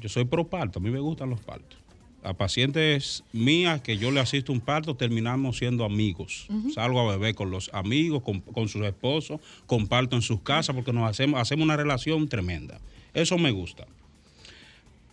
Yo 0.00 0.08
soy 0.08 0.24
pro 0.24 0.46
parto, 0.48 0.80
a 0.80 0.82
mí 0.82 0.90
me 0.90 0.98
gustan 0.98 1.30
los 1.30 1.40
partos. 1.40 1.78
A 2.23 2.35
pacientes 2.35 3.25
mías 3.33 3.81
que 3.81 3.99
yo 3.99 4.11
le 4.12 4.20
asisto 4.20 4.53
un 4.53 4.61
parto, 4.61 4.95
terminamos 4.95 5.59
siendo 5.59 5.85
amigos. 5.85 6.47
Salgo 6.73 7.01
a 7.01 7.11
beber 7.16 7.35
con 7.35 7.51
los 7.51 7.68
amigos, 7.73 8.23
con, 8.23 8.41
con 8.41 8.68
sus 8.68 8.85
esposos, 8.85 9.41
comparto 9.66 10.14
en 10.14 10.23
sus 10.23 10.41
casas 10.41 10.77
porque 10.77 10.93
nos 10.93 11.11
hacemos, 11.11 11.41
hacemos 11.41 11.64
una 11.64 11.77
relación 11.77 12.29
tremenda. 12.29 12.81
Eso 13.12 13.39
me 13.39 13.51
gusta. 13.51 13.87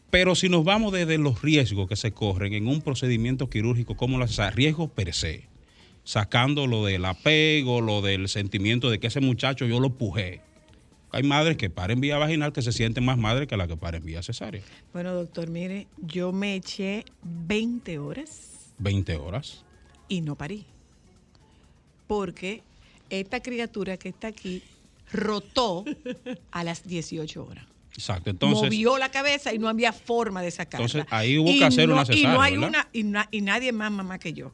Pero 0.09 0.35
si 0.35 0.49
nos 0.49 0.63
vamos 0.63 0.91
desde 0.91 1.17
los 1.17 1.41
riesgos 1.41 1.87
que 1.87 1.95
se 1.95 2.11
corren 2.11 2.53
en 2.53 2.67
un 2.67 2.81
procedimiento 2.81 3.49
quirúrgico 3.49 3.95
como 3.95 4.17
la 4.17 4.27
cesárea, 4.27 4.55
riesgos 4.55 4.89
per 4.89 5.13
se, 5.13 5.43
sacando 6.03 6.65
lo 6.65 6.85
del 6.85 7.05
apego, 7.05 7.81
lo 7.81 8.01
del 8.01 8.27
sentimiento 8.29 8.89
de 8.89 8.99
que 8.99 9.07
ese 9.07 9.19
muchacho 9.19 9.65
yo 9.65 9.79
lo 9.79 9.91
pujé. 9.91 10.41
Hay 11.11 11.23
madres 11.23 11.57
que 11.57 11.69
paren 11.69 11.99
vía 12.01 12.17
vaginal 12.17 12.53
que 12.53 12.61
se 12.61 12.71
sienten 12.71 13.03
más 13.03 13.17
madres 13.17 13.47
que 13.47 13.57
las 13.57 13.67
que 13.67 13.75
paren 13.77 14.03
vía 14.05 14.21
cesárea. 14.21 14.61
Bueno, 14.93 15.13
doctor, 15.13 15.49
mire, 15.49 15.87
yo 15.97 16.31
me 16.31 16.55
eché 16.55 17.03
20 17.23 17.97
horas 17.99 18.73
20 18.77 19.15
horas. 19.17 19.65
y 20.07 20.21
no 20.21 20.35
parí. 20.35 20.65
Porque 22.07 22.63
esta 23.09 23.41
criatura 23.41 23.97
que 23.97 24.09
está 24.09 24.27
aquí 24.27 24.63
rotó 25.11 25.85
a 26.51 26.63
las 26.63 26.83
18 26.87 27.43
horas. 27.45 27.65
Exacto. 27.93 28.29
Entonces, 28.29 28.63
Movió 28.65 28.97
la 28.97 29.09
cabeza 29.09 29.53
y 29.53 29.59
no 29.59 29.67
había 29.67 29.91
forma 29.91 30.41
de 30.41 30.51
sacarla. 30.51 30.85
Entonces, 30.85 31.11
ahí 31.11 31.37
hubo 31.37 31.47
que 31.47 31.57
Y 31.57 31.63
hacer 31.63 31.87
no- 31.87 31.95
una 31.95 32.03
Y 32.03 32.05
cesárea, 32.05 32.33
no 32.33 32.41
hay 32.41 32.53
¿verdad? 32.53 32.69
una, 32.69 32.87
y, 32.93 33.03
na- 33.03 33.27
y 33.31 33.41
nadie 33.41 33.71
más 33.71 33.91
mamá 33.91 34.19
que 34.19 34.33
yo. 34.33 34.51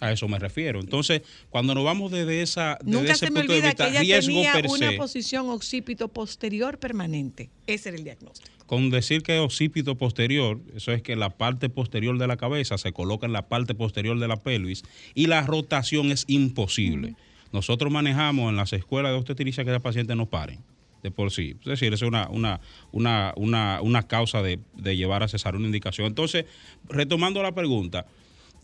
A 0.00 0.12
eso 0.12 0.28
me 0.28 0.38
refiero. 0.38 0.80
Entonces, 0.80 1.22
cuando 1.50 1.74
nos 1.74 1.84
vamos 1.84 2.10
desde, 2.10 2.42
esa, 2.42 2.78
desde 2.82 2.98
Nunca 2.98 3.12
ese 3.12 3.26
se 3.26 3.30
me 3.30 3.40
punto 3.40 3.52
de 3.52 3.58
olvida 3.58 3.68
vista, 3.70 3.84
que 3.84 3.90
ella 3.90 4.00
riesgo 4.00 4.26
tenía 4.26 4.52
per 4.52 4.66
una 4.66 4.90
se, 4.90 4.96
posición 4.96 5.48
occipito 5.50 6.08
posterior 6.08 6.78
permanente. 6.78 7.50
Ese 7.66 7.90
era 7.90 7.98
el 7.98 8.04
diagnóstico. 8.04 8.50
con 8.66 8.90
decir 8.90 9.22
que 9.22 9.38
occipito 9.38 9.96
posterior, 9.96 10.60
eso 10.74 10.92
es 10.92 11.02
que 11.02 11.16
la 11.16 11.30
parte 11.30 11.68
posterior 11.68 12.18
de 12.18 12.26
la 12.26 12.36
cabeza 12.36 12.78
se 12.78 12.92
coloca 12.92 13.26
en 13.26 13.32
la 13.32 13.48
parte 13.48 13.74
posterior 13.74 14.18
de 14.18 14.28
la 14.28 14.36
pelvis 14.36 14.82
y 15.14 15.26
la 15.26 15.42
rotación 15.42 16.10
es 16.10 16.24
imposible. 16.26 17.16
Nosotros 17.52 17.92
manejamos 17.92 18.50
en 18.50 18.56
las 18.56 18.72
escuelas 18.72 19.12
de 19.12 19.18
obstetricia 19.18 19.64
que 19.64 19.70
las 19.70 19.82
pacientes 19.82 20.16
no 20.16 20.26
paren 20.26 20.60
de 21.04 21.10
por 21.10 21.30
sí. 21.30 21.54
Es 21.60 21.66
decir, 21.66 21.92
es 21.92 22.00
una, 22.00 22.28
una, 22.30 22.60
una, 22.90 23.34
una, 23.36 23.80
una 23.82 24.02
causa 24.04 24.42
de, 24.42 24.58
de 24.74 24.96
llevar 24.96 25.22
a 25.22 25.28
cesar 25.28 25.54
una 25.54 25.66
indicación. 25.66 26.06
Entonces, 26.06 26.46
retomando 26.88 27.42
la 27.42 27.52
pregunta, 27.52 28.06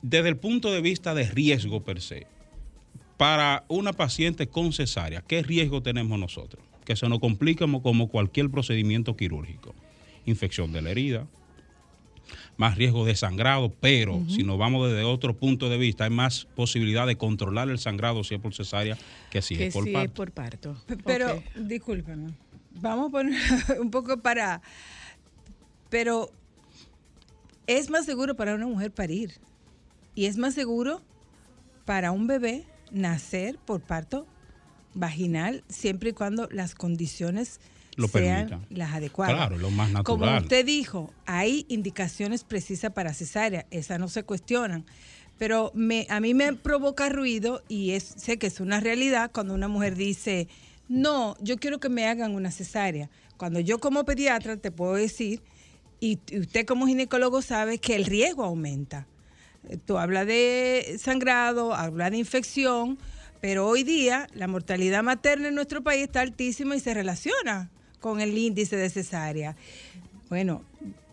desde 0.02 0.28
el 0.28 0.36
punto 0.36 0.72
de 0.72 0.80
vista 0.80 1.14
de 1.14 1.24
riesgo 1.24 1.82
per 1.82 2.00
se, 2.00 2.26
para 3.16 3.64
una 3.68 3.92
paciente 3.92 4.48
con 4.48 4.72
cesárea, 4.72 5.22
¿qué 5.22 5.42
riesgo 5.42 5.82
tenemos 5.82 6.18
nosotros? 6.18 6.64
Que 6.84 6.96
se 6.96 7.08
nos 7.08 7.18
complique 7.20 7.66
como, 7.82 8.08
cualquier 8.08 8.50
procedimiento 8.50 9.16
quirúrgico. 9.16 9.74
Infección 10.24 10.72
de 10.72 10.80
la 10.82 10.90
herida, 10.90 11.26
más 12.56 12.76
riesgo 12.76 13.04
de 13.04 13.14
sangrado, 13.14 13.74
pero 13.80 14.22
si 14.28 14.42
nos 14.42 14.58
vamos 14.58 14.88
desde 14.88 15.04
otro 15.04 15.36
punto 15.36 15.68
de 15.68 15.76
vista, 15.76 16.04
hay 16.04 16.10
más 16.10 16.46
posibilidad 16.54 17.06
de 17.06 17.16
controlar 17.16 17.68
el 17.68 17.78
sangrado 17.78 18.24
si 18.24 18.34
es 18.36 18.40
por 18.40 18.54
cesárea 18.54 18.96
que 19.30 19.42
si 19.42 19.56
que 19.56 19.66
es 19.66 19.74
por 19.74 19.84
sí 19.84 19.92
parto. 19.92 20.08
es 20.08 20.16
por 20.16 20.32
parto. 20.32 20.76
Pero, 21.04 21.34
Ok. 21.34 21.42
discúlpeme, 21.56 22.30
vamos 22.80 23.08
a 23.08 23.10
poner 23.10 23.38
un 23.80 23.90
poco 23.90 24.16
para... 24.18 24.62
Pero 25.90 26.30
es 27.66 27.90
más 27.90 28.06
seguro 28.06 28.34
para 28.36 28.54
una 28.54 28.66
mujer 28.66 28.92
parir 28.92 29.32
y 30.14 30.26
es 30.26 30.36
más 30.36 30.54
seguro 30.54 31.02
para 31.84 32.12
un 32.12 32.26
bebé 32.26 32.64
nacer 32.92 33.58
por 33.58 33.80
parto 33.80 34.26
vaginal 34.94 35.64
siempre 35.68 36.10
y 36.10 36.12
cuando 36.12 36.48
las 36.50 36.74
condiciones 36.74 37.60
Lo 37.96 38.08
sean 38.08 38.66
las 38.70 38.92
adecuadas. 38.94 39.34
Claro, 39.34 39.58
lo 39.58 39.70
más 39.70 39.90
Como 40.02 40.24
natural. 40.26 40.42
usted 40.42 40.66
dijo, 40.66 41.12
hay 41.26 41.66
indicaciones 41.68 42.44
precisas 42.44 42.92
para 42.92 43.14
cesárea, 43.14 43.66
esas 43.70 43.98
no 43.98 44.08
se 44.08 44.24
cuestionan. 44.24 44.84
Pero 45.38 45.72
me, 45.74 46.06
a 46.10 46.20
mí 46.20 46.34
me 46.34 46.52
provoca 46.52 47.08
ruido 47.08 47.62
y 47.68 47.92
es, 47.92 48.04
sé 48.04 48.38
que 48.38 48.46
es 48.48 48.60
una 48.60 48.78
realidad 48.80 49.30
cuando 49.32 49.54
una 49.54 49.68
mujer 49.68 49.94
dice, 49.94 50.48
no, 50.88 51.34
yo 51.40 51.56
quiero 51.56 51.80
que 51.80 51.88
me 51.88 52.06
hagan 52.06 52.34
una 52.34 52.50
cesárea. 52.50 53.08
Cuando 53.36 53.58
yo 53.60 53.78
como 53.78 54.04
pediatra 54.04 54.56
te 54.58 54.70
puedo 54.70 54.94
decir 54.94 55.40
Y 55.98 56.18
usted 56.38 56.66
como 56.66 56.86
ginecólogo 56.86 57.42
sabe 57.42 57.78
que 57.78 57.94
el 57.94 58.04
riesgo 58.06 58.44
aumenta. 58.44 59.06
Tú 59.84 59.98
hablas 59.98 60.26
de 60.26 60.96
sangrado, 60.98 61.74
hablas 61.74 62.10
de 62.10 62.18
infección, 62.18 62.98
pero 63.40 63.66
hoy 63.66 63.84
día 63.84 64.26
la 64.34 64.48
mortalidad 64.48 65.02
materna 65.02 65.48
en 65.48 65.54
nuestro 65.54 65.82
país 65.82 66.04
está 66.04 66.20
altísima 66.20 66.76
y 66.76 66.80
se 66.80 66.94
relaciona 66.94 67.70
con 68.00 68.20
el 68.20 68.36
índice 68.36 68.76
de 68.76 68.90
cesárea. 68.90 69.56
Bueno, 70.28 70.64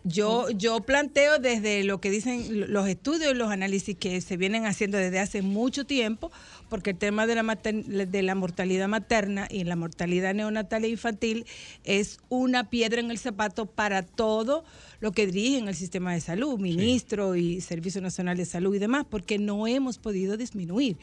yo, 0.04 0.48
yo 0.50 0.80
planteo 0.80 1.38
desde 1.38 1.84
lo 1.84 2.00
que 2.00 2.10
dicen 2.10 2.72
los 2.72 2.88
estudios 2.88 3.32
y 3.32 3.34
los 3.34 3.50
análisis 3.50 3.96
que 3.96 4.20
se 4.20 4.36
vienen 4.36 4.64
haciendo 4.64 4.96
desde 4.96 5.18
hace 5.20 5.42
mucho 5.42 5.84
tiempo, 5.84 6.32
porque 6.68 6.90
el 6.90 6.96
tema 6.96 7.26
de 7.26 7.34
la, 7.34 7.54
de 8.06 8.22
la 8.22 8.34
mortalidad 8.34 8.88
materna 8.88 9.48
y 9.50 9.64
la 9.64 9.76
mortalidad 9.76 10.34
neonatal 10.34 10.84
e 10.84 10.88
infantil 10.88 11.46
es 11.84 12.18
una 12.28 12.70
piedra 12.70 13.00
en 13.00 13.10
el 13.10 13.18
zapato 13.18 13.66
para 13.66 14.02
todo 14.02 14.64
lo 15.00 15.12
que 15.12 15.26
dirigen 15.26 15.68
el 15.68 15.74
sistema 15.74 16.12
de 16.12 16.20
salud, 16.20 16.58
ministro 16.58 17.36
y 17.36 17.60
Servicio 17.60 18.00
Nacional 18.00 18.36
de 18.36 18.44
Salud 18.44 18.74
y 18.74 18.78
demás, 18.78 19.06
porque 19.08 19.38
no 19.38 19.66
hemos 19.66 19.98
podido 19.98 20.36
disminuir. 20.36 20.96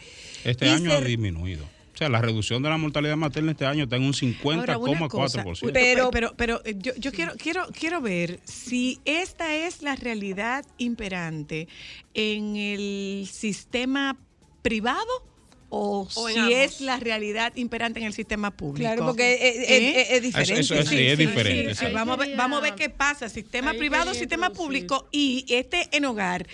Este 0.44 0.66
Y 0.66 0.70
año 0.70 0.92
ha 0.92 1.02
disminuido. 1.02 1.66
O 1.96 1.98
sea, 1.98 2.10
la 2.10 2.22
reducción 2.22 2.62
de 2.62 2.68
la 2.68 2.78
mortalidad 2.78 3.16
materna 3.16 3.52
este 3.52 3.66
año 3.66 3.86
está 3.86 3.96
en 3.96 4.04
un 4.04 4.14
Ahora, 4.60 4.78
una 4.78 5.08
cosa, 5.08 5.46
50,4%. 5.46 5.72
Pero, 5.72 6.12
pero, 6.12 6.34
pero, 6.36 6.62
eh, 6.66 6.76
yo, 6.78 6.92
yo 6.98 7.14
quiero, 7.14 7.32
quiero, 7.38 7.68
quiero 7.68 8.02
ver 8.02 8.42
si 8.44 9.00
esta 9.06 9.56
es 9.56 9.82
la 9.82 9.96
realidad 9.96 10.66
imperante 10.78 11.70
en 12.14 12.58
el 12.58 13.30
sistema 13.32 14.18
privado 14.62 15.06
o, 15.70 16.08
si 16.10 16.38
ambos. 16.38 16.54
es 16.56 16.82
la 16.82 16.98
realidad 16.98 17.54
imperante 17.56 18.00
en 18.00 18.06
el 18.06 18.14
sistema 18.14 18.52
público. 18.52 18.88
Claro, 18.88 19.06
porque 19.06 19.34
es, 19.34 19.70
¿Eh? 19.70 20.02
es- 20.02 20.10
es 20.12 20.22
diferente. 20.22 20.62
Eso- 20.62 20.76
eso 20.76 20.90
sí, 20.90 21.00
es 21.08 21.18
diferente, 21.18 21.76
sí, 21.76 21.86
sí. 21.88 21.92
Vamos, 21.92 22.14
a 22.18 22.22
ver, 22.22 22.36
vamos 22.38 22.60
a 22.60 22.62
ver 22.62 22.76
qué 22.76 22.90
pasa, 22.90 23.30
sistema 23.30 23.72
ahí 23.72 23.78
privado, 23.78 24.14
sistema 24.14 24.52
público 24.52 25.08
y 25.12 25.46
este 25.50 25.90
en 25.92 26.06
hogar. 26.06 26.48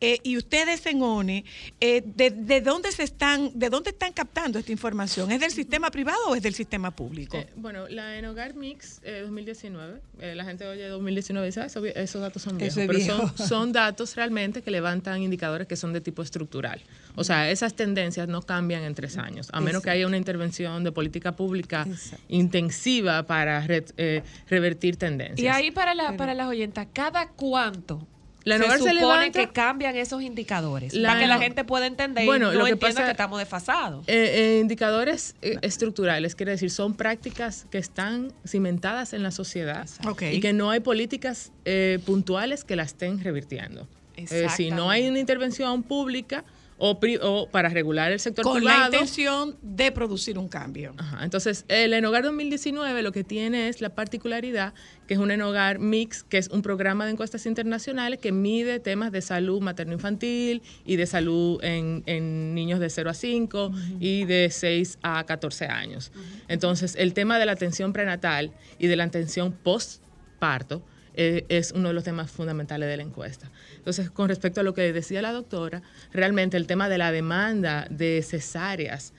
Eh, 0.00 0.18
y 0.22 0.36
ustedes 0.36 0.84
en 0.86 1.02
ONE, 1.02 1.44
eh, 1.80 2.02
de, 2.04 2.30
de 2.30 2.60
dónde 2.60 2.92
se 2.92 3.02
están, 3.02 3.50
de 3.58 3.70
dónde 3.70 3.90
están 3.90 4.12
captando 4.12 4.58
esta 4.58 4.70
información? 4.72 5.30
¿Es 5.32 5.40
del 5.40 5.50
sistema 5.50 5.90
privado 5.90 6.18
o 6.28 6.34
es 6.34 6.42
del 6.42 6.54
sistema 6.54 6.90
público? 6.90 7.36
Eh, 7.38 7.46
bueno, 7.56 7.88
la 7.88 8.18
en 8.18 8.26
Hogar 8.26 8.54
Mix 8.54 9.00
eh, 9.04 9.20
2019, 9.22 10.00
eh, 10.20 10.34
la 10.34 10.44
gente 10.44 10.66
oye 10.66 10.86
2019 10.88 11.46
y 11.46 11.48
dice, 11.48 11.60
"Ah, 11.60 11.66
eso 11.66 11.84
esos 11.84 12.20
datos 12.20 12.42
son 12.42 12.58
viejos, 12.58 12.76
es 12.76 12.86
pero 12.86 12.98
viejo. 12.98 13.32
Son, 13.36 13.48
son 13.48 13.72
datos 13.72 14.14
realmente 14.16 14.62
que 14.62 14.70
levantan 14.70 15.22
indicadores 15.22 15.66
que 15.66 15.76
son 15.76 15.92
de 15.92 16.00
tipo 16.00 16.22
estructural. 16.22 16.80
O 17.14 17.24
sea, 17.24 17.50
esas 17.50 17.74
tendencias 17.74 18.28
no 18.28 18.42
cambian 18.42 18.82
en 18.82 18.94
tres 18.94 19.16
años, 19.16 19.48
a 19.52 19.60
menos 19.60 19.82
que 19.82 19.90
haya 19.90 20.06
una 20.06 20.16
intervención 20.18 20.84
de 20.84 20.92
política 20.92 21.34
pública 21.36 21.86
intensiva 22.28 23.22
para 23.26 23.66
re- 23.66 23.84
eh, 23.96 24.22
revertir 24.48 24.96
tendencias. 24.96 25.40
Y 25.40 25.48
ahí 25.48 25.70
para, 25.70 25.94
la, 25.94 26.16
para 26.16 26.34
las 26.34 26.46
oyentas, 26.48 26.86
¿cada 26.92 27.28
cuánto 27.30 28.06
La 28.46 28.58
se 28.58 28.78
supone 28.78 28.94
levanta- 28.94 29.40
que 29.40 29.48
cambian 29.48 29.96
esos 29.96 30.22
indicadores? 30.22 30.94
La 30.94 31.08
para 31.08 31.20
que 31.20 31.26
la 31.26 31.38
gente 31.38 31.64
pueda 31.64 31.84
entender 31.86 32.24
Bueno, 32.26 32.50
y 32.52 32.54
no 32.54 32.60
lo 32.60 32.64
que 32.66 32.76
pasa- 32.76 33.04
que 33.04 33.10
estamos 33.10 33.40
desfasados. 33.40 34.04
Eh, 34.06 34.14
eh, 34.56 34.60
indicadores 34.62 35.34
eh, 35.42 35.56
estructurales, 35.62 36.36
quiere 36.36 36.52
decir, 36.52 36.70
son 36.70 36.94
prácticas 36.94 37.66
que 37.70 37.78
están 37.78 38.32
cimentadas 38.46 39.14
en 39.14 39.24
la 39.24 39.32
sociedad 39.32 39.88
y 40.30 40.38
que 40.40 40.52
no 40.52 40.70
hay 40.70 40.78
políticas 40.78 41.50
eh, 41.64 41.98
puntuales 42.06 42.62
que 42.62 42.76
la 42.76 42.84
estén 42.84 43.18
revirtiendo. 43.22 43.88
Decir, 44.16 44.72
no 44.72 44.90
hay 44.90 45.08
una 45.08 45.18
intervención 45.18 45.82
pública 45.82 46.44
o, 46.78 47.00
pri- 47.00 47.18
o 47.22 47.48
para 47.50 47.68
regular 47.70 48.12
el 48.12 48.20
sector 48.20 48.44
Con 48.44 48.62
la 48.64 48.70
privado. 48.72 48.92
intención 48.92 49.56
de 49.62 49.90
producir 49.92 50.36
un 50.38 50.48
cambio. 50.48 50.94
Ajá, 50.98 51.24
Entonces, 51.24 51.64
el 51.68 51.94
Enogar 51.94 52.22
2019 52.24 53.02
lo 53.02 53.12
que 53.12 53.24
tiene 53.24 53.68
es 53.68 53.80
la 53.80 53.90
particularidad 53.94 54.74
que 55.06 55.14
es 55.14 55.20
un 55.20 55.30
Enogar 55.30 55.78
Mix, 55.78 56.22
que 56.24 56.36
es 56.36 56.48
un 56.48 56.62
programa 56.62 57.06
de 57.06 57.12
encuestas 57.12 57.46
internacionales 57.46 58.18
que 58.18 58.32
mide 58.32 58.80
temas 58.80 59.12
de 59.12 59.22
salud 59.22 59.60
materno-infantil 59.62 60.62
y 60.84 60.96
de 60.96 61.06
salud 61.06 61.62
en, 61.62 62.02
en 62.06 62.54
niños 62.54 62.80
de 62.80 62.90
0 62.90 63.10
a 63.10 63.14
5 63.14 63.72
y 64.00 64.24
de 64.24 64.50
6 64.50 64.98
a 65.02 65.24
14 65.24 65.66
años. 65.66 66.12
Entonces, 66.48 66.94
el 66.98 67.14
tema 67.14 67.38
de 67.38 67.46
la 67.46 67.52
atención 67.52 67.92
prenatal 67.92 68.50
y 68.78 68.88
de 68.88 68.96
la 68.96 69.04
atención 69.04 69.52
postparto 69.52 70.82
eh, 71.18 71.46
es 71.48 71.72
uno 71.72 71.88
de 71.88 71.94
los 71.94 72.04
temas 72.04 72.30
fundamentales 72.30 72.88
de 72.90 72.96
la 72.98 73.02
encuesta. 73.02 73.50
Entonces, 73.86 74.10
con 74.10 74.28
respecto 74.28 74.62
a 74.62 74.64
lo 74.64 74.74
que 74.74 74.92
decía 74.92 75.22
la 75.22 75.30
doctora, 75.30 75.80
realmente 76.12 76.56
el 76.56 76.66
tema 76.66 76.88
de 76.88 76.98
la 76.98 77.12
demanda 77.12 77.86
de 77.88 78.20
cesáreas 78.28 79.12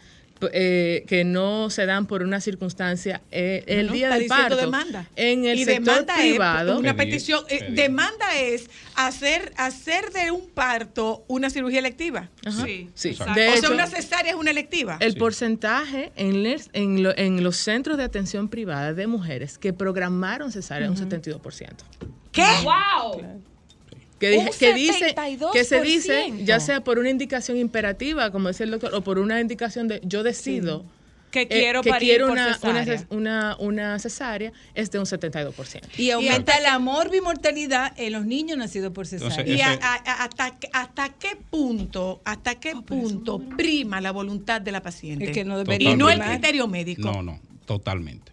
eh, 0.51 1.05
que 1.07 1.23
no 1.23 1.69
se 1.69 1.85
dan 1.85 2.05
por 2.05 2.21
una 2.21 2.41
circunstancia 2.41 3.21
eh, 3.31 3.63
el 3.65 3.87
No, 3.87 3.93
día 3.93 4.09
del 4.09 4.27
parto 4.27 4.57
demanda. 4.57 5.07
en 5.15 5.45
el 5.45 5.57
y 5.57 5.63
sector 5.65 5.85
demanda 5.85 6.15
privado 6.17 6.73
es 6.73 6.79
una 6.79 6.95
petición. 6.97 7.43
eh, 7.49 7.69
demanda 7.71 8.25
es 8.37 8.69
hacer, 8.95 9.53
hacer 9.55 10.11
de 10.11 10.29
un 10.31 10.47
parto 10.49 11.23
una 11.29 11.49
cirugía 11.49 11.79
electiva. 11.79 12.29
Ajá. 12.45 12.65
Sí, 12.65 12.89
Sí. 12.93 13.09
exacto. 13.11 13.33
De 13.39 13.49
o 13.49 13.57
sea, 13.57 13.71
una 13.71 13.87
cesárea 13.87 14.33
es 14.33 14.37
una 14.37 14.51
electiva. 14.51 14.97
el 14.99 15.13
Sí. 15.13 15.17
porcentaje 15.19 16.11
en, 16.17 16.43
les- 16.43 16.69
en, 16.73 17.01
lo- 17.03 17.17
en 17.17 17.41
los 17.41 17.55
centros 17.55 17.95
de 17.97 18.03
atención 18.03 18.49
privada 18.49 18.93
de 18.93 19.07
mujeres 19.07 19.57
que 19.57 19.71
programaron 19.71 20.51
cesárea 20.51 20.87
es 20.91 20.99
un 20.99 21.09
72%. 21.09 21.85
¿Qué? 22.33 22.43
¡Wow! 22.63 23.41
Que, 24.19 24.31
dije- 24.31 24.49
que 24.57 24.73
dice 24.73 25.15
que 25.53 25.63
se 25.63 25.81
dice 25.81 26.25
72%. 26.27 26.43
ya 26.45 26.59
sea 26.59 26.81
por 26.83 26.97
una 26.99 27.09
indicación 27.09 27.57
imperativa 27.57 28.31
como 28.31 28.47
decía 28.47 28.63
el 28.65 28.71
doctor 28.71 28.93
o 28.95 29.01
por 29.01 29.19
una 29.19 29.39
indicación 29.39 29.87
de 29.87 30.01
yo 30.03 30.23
decido 30.23 30.85
Que 31.29 31.41
eh, 31.41 31.47
quiero 31.47 31.81
que 31.83 31.89
parir 31.91 32.09
quiero 32.09 32.31
una, 32.31 32.45
una, 32.45 32.53
cesárea. 32.55 32.83
ces- 32.97 33.05
una, 33.09 33.55
una 33.59 33.99
cesárea 33.99 34.51
es 34.73 34.89
de 34.91 34.97
un 34.99 35.05
72%. 35.05 35.81
Y 35.97 36.09
aumenta 36.11 36.59
la 36.61 36.79
morbimortalidad 36.79 37.93
en 37.97 38.13
los 38.13 38.25
niños 38.25 38.57
nacidos 38.57 38.91
por 38.93 39.05
cesárea. 39.05 39.35
Entonces, 39.41 39.57
¿Y 39.57 39.61
a- 39.61 39.73
a- 39.73 40.23
hasta, 40.23 40.57
hasta 40.73 41.09
qué 41.09 41.37
punto, 41.51 42.21
hasta 42.23 42.55
qué 42.55 42.73
punto 42.75 43.39
prima 43.57 43.99
la 44.01 44.11
voluntad 44.11 44.61
de 44.61 44.71
la 44.71 44.81
paciente? 44.81 45.25
Es 45.25 45.31
que 45.31 45.43
no 45.43 45.57
debería 45.57 45.91
y 45.91 45.95
no 45.97 46.09
el 46.09 46.19
criterio 46.21 46.67
médico. 46.67 47.01
No, 47.11 47.21
no, 47.21 47.39
totalmente. 47.65 48.31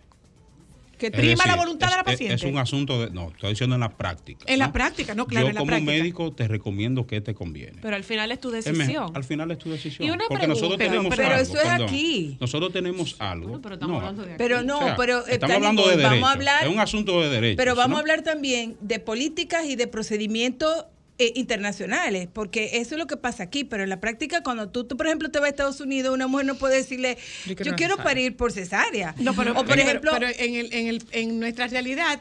Que 0.97 1.07
Es 1.07 1.13
prima 1.13 1.45
la 1.47 1.53
decir, 1.53 1.57
voluntad 1.57 1.89
de 1.89 1.95
la 1.95 2.01
es- 2.01 2.07
es- 2.07 2.13
paciente. 2.13 2.35
Es, 2.35 2.43
un 2.45 2.59
asunto 2.59 3.01
de. 3.01 3.11
No, 3.11 3.29
estoy 3.31 3.51
diciendo 3.51 3.75
en 3.77 3.81
la 3.81 3.97
práctica. 3.97 4.45
En 4.47 4.59
la 4.59 4.67
¿no? 4.69 4.73
práctica, 4.73 5.15
no, 5.15 5.27
claro, 5.27 5.47
Yo 5.47 5.49
en 5.51 5.55
la 5.55 5.59
como 5.61 5.69
práctica. 5.71 5.93
médico 5.93 6.33
te 6.33 6.49
recomiendo 6.49 7.07
que 7.07 7.21
te 7.21 7.35
conviene. 7.35 7.79
Pero 7.83 7.97
al 7.97 8.05
final 8.05 8.31
es 8.33 8.41
tu 8.41 8.55
Es 8.55 8.65
decisión. 8.65 9.11
al 9.17 9.25
final 9.25 9.51
es 9.51 9.59
tu 9.59 9.71
decisión. 9.71 10.09
Y 10.09 10.11
una 10.11 10.25
porque 10.29 10.47
nosotros 10.47 10.77
pregunta. 10.77 10.93
tenemos 10.97 11.17
Pero 11.17 11.29
algo, 11.31 11.43
eso 11.43 11.57
es 11.57 11.63
perdón. 11.69 11.83
aquí. 11.89 12.37
Nosotros 12.41 12.73
tenemos 12.73 13.17
algo. 13.19 13.47
Bueno, 13.49 13.63
pero 13.63 13.75
estamos 13.75 13.93
No, 13.95 13.99
hablando 14.01 14.23
de 14.23 14.29
aquí. 14.33 14.39
Pero 14.39 14.63
no, 14.63 14.79
o 14.79 14.83
sea, 14.83 14.97
pero 14.97 15.19
eh, 15.27 15.31
estamos 15.33 15.57
hablando 15.57 15.83
de 15.89 15.97
vamos 15.97 16.11
derecho. 16.11 16.27
a 16.27 16.33
hablar, 16.33 16.65
Es 16.65 16.71
un 16.73 16.81
asunto 16.81 17.21
de 17.23 17.29
derecho. 17.31 17.57
pero 17.57 17.75
vamos 17.75 17.91
¿no? 17.91 17.97
a 17.97 18.01
hablar 18.01 18.23
también 18.23 18.77
de 18.81 18.99
políticas 19.01 19.65
y 19.67 19.77
de 19.77 19.87
procedimientos 19.87 20.87
eh, 21.19 21.33
internacionales, 21.37 22.29
porque 22.33 22.71
eso 22.79 22.95
es 22.95 22.99
lo 22.99 23.07
que 23.07 23.17
pasa 23.17 23.45
aquí, 23.45 23.63
pero 23.65 23.83
en 23.85 23.89
la 23.89 24.01
práctica 24.01 24.43
cuando 24.43 24.69
tú, 24.69 24.85
tú, 24.85 24.97
por 24.97 25.07
ejemplo, 25.07 25.31
te 25.31 25.39
vas 25.39 25.47
a 25.47 25.51
Estados 25.51 25.81
Unidos, 25.81 26.13
una 26.15 26.27
mujer 26.27 26.47
no 26.47 26.57
puede 26.57 26.77
decirle, 26.77 27.17
Yo 27.47 27.55
quiero 27.55 27.65
yo 27.65 27.71
una 27.71 27.77
quiero 27.77 27.93
cesárea". 27.95 28.05
parir 28.05 28.37
por 28.37 28.53
cesárea. 28.53 29.15
No, 29.19 29.35
pero, 29.35 29.53
o 29.53 29.55
por 29.55 29.67
pero- 29.69 29.83
ejemplo, 29.83 30.11
pero 30.13 30.27
en, 30.29 30.55
el, 30.57 30.73
en, 30.75 30.87
el, 30.89 31.03
en 31.13 31.39
nuestra 31.41 31.69
realidad, 31.69 32.21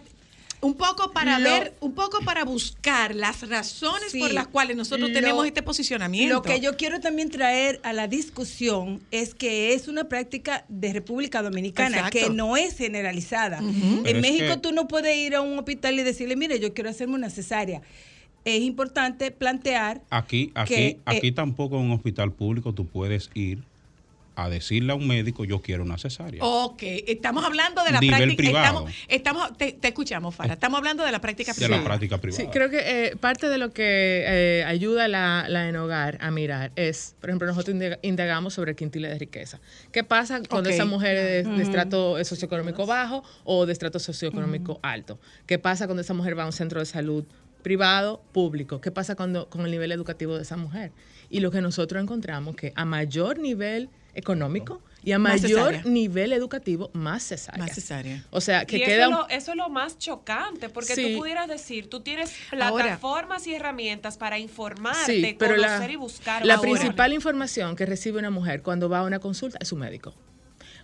un 0.62 0.76
poco 0.76 1.12
para 1.12 1.40
Lo- 1.40 1.50
ver, 1.50 1.74
un 1.82 1.94
poco 1.94 2.20
para 2.24 2.46
buscar 2.46 3.14
las 3.16 3.50
razones 3.50 4.12
Sí, 4.14 4.20
por 4.20 4.32
las 4.32 4.48
cuales 4.48 4.78
nosotros 4.78 5.10
lo- 5.10 5.14
tenemos 5.14 5.46
este 5.46 5.62
posicionamiento. 5.62 6.36
Lo 6.36 6.42
que 6.42 6.62
yo 6.62 6.78
quiero 6.78 7.02
también 7.02 7.30
traer 7.30 7.82
a 7.84 7.92
la 7.92 8.08
discusión 8.08 9.02
es 9.12 9.34
que 9.34 9.74
es 9.74 9.88
una 9.90 10.06
práctica 10.08 10.64
de 10.70 10.94
República 10.94 11.42
Dominicana 11.42 11.98
Exacto. 11.98 12.20
que 12.20 12.30
no 12.30 12.56
es 12.56 12.78
generalizada. 12.78 13.58
En 13.58 14.06
es 14.06 14.22
México 14.22 14.54
que- 14.54 14.58
tú 14.62 14.72
no 14.72 14.88
puedes 14.88 15.18
ir 15.18 15.36
a 15.36 15.42
un 15.42 15.58
hospital 15.60 16.00
y 16.00 16.04
decirle, 16.04 16.36
mire, 16.38 16.60
yo 16.60 16.74
quiero 16.74 16.90
hacerme 16.92 17.16
una 17.16 17.30
cesárea. 17.30 17.82
Es 18.46 18.62
importante 18.62 19.32
plantear 19.32 20.02
Aquí, 20.10 20.52
aquí, 20.56 20.74
que, 20.76 20.88
eh, 20.88 21.00
aquí 21.06 21.32
tampoco 21.32 21.78
en 21.78 21.84
un 21.84 21.92
hospital 21.92 22.32
público 22.34 22.74
tú 22.74 22.86
puedes 22.88 23.30
ir 23.34 23.64
a 24.36 24.50
decirle 24.50 24.92
a 24.94 24.96
un 24.96 25.08
médico 25.08 25.46
yo 25.46 25.62
quiero 25.62 25.84
una 25.84 26.00
cesárea. 26.00 26.44
Ok, 26.44 26.82
estamos 26.82 27.46
hablando 27.46 27.84
de 27.84 27.92
la 27.92 28.00
Nivel 28.00 28.18
práctica. 28.18 28.44
privado. 28.44 28.88
Estamos, 29.08 29.48
estamos, 29.48 29.58
te, 29.60 29.74
te 29.74 29.90
escuchamos, 29.90 30.34
Fara. 30.34 30.54
Estamos 30.54 30.80
hablando 30.80 31.06
de 31.06 31.12
la 31.12 31.22
práctica 31.22 31.52
de 31.54 31.58
privada. 31.58 31.78
la 31.78 31.86
práctica 31.88 32.18
privada. 32.18 32.44
Sí, 32.44 32.50
creo 32.52 32.68
que 32.72 32.80
eh, 33.10 33.16
parte 33.16 33.48
de 33.48 33.60
lo 33.60 33.70
que 33.70 34.24
eh, 34.26 34.64
ayuda 34.66 35.08
la, 35.08 35.46
la 35.50 35.70
en 35.70 35.76
hogar 35.76 36.18
a 36.20 36.32
mirar 36.32 36.72
es, 36.76 37.16
por 37.22 37.30
ejemplo, 37.30 37.48
nosotros 37.48 37.76
indaga- 37.76 38.00
indagamos 38.02 38.56
sobre 38.56 38.72
el 38.72 38.76
quintile 38.76 39.08
de 39.08 39.20
riqueza. 39.20 39.62
¿Qué 39.92 40.04
pasa 40.04 40.42
cuando 40.50 40.72
esa 40.72 40.86
mujer 40.86 41.16
es 41.16 41.46
de, 41.46 41.52
de 41.56 41.62
estrato 41.62 42.24
socioeconómico 42.26 42.88
bajo 42.88 43.24
o 43.44 43.68
de 43.68 43.72
estrato 43.74 44.00
socioeconómico 44.00 44.80
alto? 44.82 45.20
¿Qué 45.46 45.60
pasa 45.60 45.86
cuando 45.86 46.02
esa 46.02 46.16
mujer 46.16 46.36
va 46.36 46.42
a 46.42 46.48
un 46.48 46.54
centro 46.54 46.80
de 46.80 46.88
salud 46.88 47.24
privado, 47.64 48.22
público? 48.32 48.80
¿Qué 48.82 48.92
pasa 48.92 49.16
cuando, 49.16 49.50
con 49.50 49.62
el 49.66 49.72
nivel 49.72 49.92
educativo 49.92 50.36
de 50.36 50.44
esa 50.44 50.58
mujer? 50.58 50.92
Y 51.30 51.40
lo 51.40 51.50
que 51.50 51.62
nosotros 51.62 52.02
encontramos 52.04 52.56
que 52.56 52.74
a 52.76 52.86
mayor 52.86 53.40
nivel 53.40 53.90
económico 54.14 54.80
y 55.04 55.12
a 55.14 55.20
Más 55.20 55.42
mayor 55.42 55.72
cesárea. 55.74 55.92
nivel 55.92 56.34
educativo, 56.34 56.92
más 56.94 57.24
cesárea. 57.24 57.66
Más 57.66 57.74
cesárea. 57.74 58.24
O 58.30 58.40
sea, 58.42 58.66
que 58.66 58.78
y 58.78 58.84
queda... 58.84 59.08
eso, 59.08 59.10
un- 59.10 59.14
es 59.16 59.20
lo, 59.20 59.30
eso 59.30 59.52
es 59.52 59.58
lo 59.58 59.70
más 59.70 59.98
chocante, 59.98 60.70
porque 60.70 60.94
Sí. 60.94 61.14
tú 61.14 61.20
pudieras 61.20 61.48
decir, 61.48 61.90
tú 61.90 62.02
tienes 62.02 62.32
Ahora- 62.52 62.84
plataformas 62.86 63.48
y 63.48 63.56
herramientas 63.56 64.18
para 64.18 64.38
informarte, 64.38 65.06
Sí, 65.12 65.36
pero 65.40 65.56
la, 65.58 65.68
conocer 65.70 65.92
y 65.92 65.96
buscar 65.96 66.46
la 66.46 66.62
principal 66.62 67.12
información 67.14 67.76
que 67.76 67.86
recibe 67.88 68.20
una 68.20 68.30
mujer 68.30 68.62
cuando 68.62 68.88
va 68.88 69.00
a 69.00 69.04
una 69.04 69.18
consulta 69.20 69.58
es 69.60 69.68
su 69.70 69.76
médico. 69.76 70.14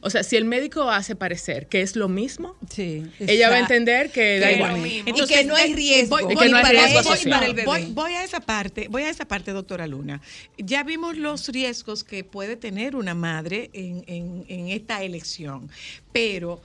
O 0.02 0.10
sea, 0.10 0.24
si 0.24 0.36
el 0.38 0.46
médico 0.46 0.90
hace 0.90 1.16
parecer 1.16 1.68
que 1.68 1.82
es 1.82 1.96
lo 1.96 2.08
mismo, 2.08 2.56
Sí, 2.70 3.04
ella 3.20 3.50
va 3.50 3.56
a 3.56 3.60
entender 3.60 4.12
que 4.12 4.40
da 4.40 4.52
igual. 4.52 4.86
Y 4.88 5.04
que 5.28 5.44
no 5.44 5.56
hay 5.56 5.72
eh, 5.72 5.76
riesgo. 5.76 6.18
Voy, 6.18 6.32
Y 6.32 6.36
voy 6.36 6.46
que 6.46 6.52
no 6.52 6.58
hay 6.58 6.64
para 6.64 6.86
riesgo 6.88 7.10
voy- 7.10 7.64
voy- 7.66 7.86
voy 7.94 8.14
a 8.14 8.24
esa 8.24 8.40
parte, 8.40 8.88
voy 8.90 9.04
a 9.04 9.10
esa 9.10 9.26
parte, 9.26 9.52
doctora 9.52 9.88
Luna. 9.88 10.22
Ya 10.58 10.84
vimos 10.84 11.18
los 11.18 11.48
riesgos 11.50 12.04
que 12.04 12.24
puede 12.24 12.56
tener 12.56 12.96
una 12.96 13.14
madre 13.14 13.70
en, 13.74 14.04
en- 14.08 14.46
en 14.48 14.70
esta 14.70 15.04
elección, 15.04 15.70
pero 16.14 16.62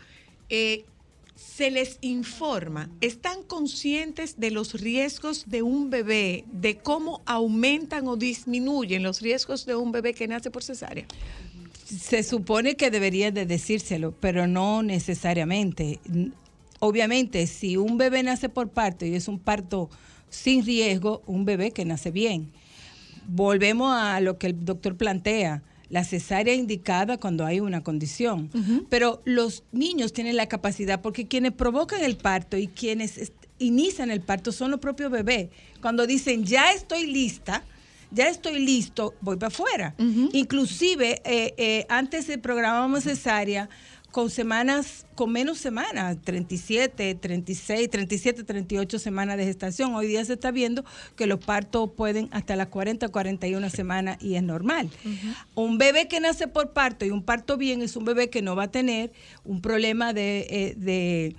eh, 0.48 0.84
se 1.34 1.70
les 1.70 1.98
informa, 2.00 2.88
están 3.00 3.42
conscientes 3.42 4.38
de 4.38 4.50
los 4.52 4.74
riesgos 4.80 5.44
de 5.48 5.62
un 5.62 5.90
bebé, 5.90 6.44
de 6.52 6.76
cómo 6.78 7.22
aumentan 7.26 8.06
o 8.06 8.16
disminuyen 8.16 9.02
los 9.02 9.20
riesgos 9.20 9.66
de 9.66 9.74
un 9.74 9.90
bebé 9.90 10.14
que 10.14 10.28
nace 10.28 10.50
por 10.50 10.62
cesárea. 10.62 11.06
Se 11.84 12.22
supone 12.22 12.76
que 12.76 12.90
debería 12.90 13.30
de 13.30 13.46
decírselo, 13.46 14.12
pero 14.12 14.46
no 14.46 14.82
necesariamente. 14.82 16.00
Obviamente, 16.80 17.46
si 17.46 17.76
un 17.76 17.98
bebé 17.98 18.22
nace 18.22 18.48
por 18.48 18.70
parto 18.70 19.04
y 19.04 19.14
es 19.14 19.28
un 19.28 19.38
parto 19.38 19.90
sin 20.30 20.64
riesgo, 20.64 21.22
un 21.26 21.44
bebé 21.44 21.70
que 21.70 21.84
nace 21.84 22.10
bien. 22.10 22.50
Volvemos 23.28 23.94
a 23.94 24.20
lo 24.20 24.38
que 24.38 24.48
el 24.48 24.64
doctor 24.64 24.96
plantea, 24.96 25.62
la 25.90 26.04
cesárea 26.04 26.54
indicada 26.54 27.18
cuando 27.18 27.44
hay 27.44 27.60
una 27.60 27.82
condición. 27.82 28.50
Pero 28.88 29.22
los 29.24 29.62
niños 29.70 30.12
tienen 30.12 30.36
la 30.36 30.46
capacidad, 30.46 31.00
porque 31.02 31.26
quienes 31.26 31.52
provocan 31.52 32.02
el 32.02 32.16
parto 32.16 32.56
y 32.56 32.66
quienes 32.66 33.32
inician 33.58 34.10
el 34.10 34.20
parto 34.20 34.52
son 34.52 34.70
los 34.70 34.80
propios 34.80 35.10
bebés. 35.10 35.50
Cuando 35.80 36.06
dicen, 36.06 36.44
ya 36.44 36.72
estoy 36.72 37.06
lista, 37.06 37.62
ya 38.10 38.28
estoy 38.28 38.58
listo, 38.58 39.14
voy 39.20 39.36
para 39.36 39.48
afuera. 39.48 39.94
Inclusive, 40.32 41.20
eh, 41.24 41.54
eh, 41.56 41.86
antes 41.88 42.26
se 42.26 42.38
programábamos 42.38 43.04
cesárea 43.04 43.68
con 44.14 44.30
semanas, 44.30 45.06
con 45.16 45.32
menos 45.32 45.58
semanas, 45.58 46.16
37, 46.22 47.16
36, 47.16 47.90
37, 47.90 48.44
38 48.44 48.98
semanas 49.00 49.36
de 49.36 49.44
gestación. 49.44 49.92
Hoy 49.96 50.06
día 50.06 50.24
se 50.24 50.34
está 50.34 50.52
viendo 50.52 50.84
que 51.16 51.26
los 51.26 51.44
partos 51.44 51.90
pueden 51.96 52.28
hasta 52.30 52.54
las 52.54 52.68
40, 52.68 53.08
41 53.08 53.70
semanas 53.70 54.18
y 54.22 54.36
es 54.36 54.42
normal. 54.44 54.88
Un 55.56 55.78
bebé 55.78 56.06
que 56.06 56.20
nace 56.20 56.46
por 56.46 56.72
parto 56.72 57.04
y 57.04 57.10
un 57.10 57.24
parto 57.24 57.56
bien 57.56 57.82
es 57.82 57.96
un 57.96 58.04
bebé 58.04 58.30
que 58.30 58.40
no 58.40 58.54
va 58.54 58.64
a 58.64 58.70
tener 58.70 59.12
un 59.44 59.60
problema 59.60 60.12
de... 60.12 60.46
eh, 60.48 60.74
de 60.76 61.36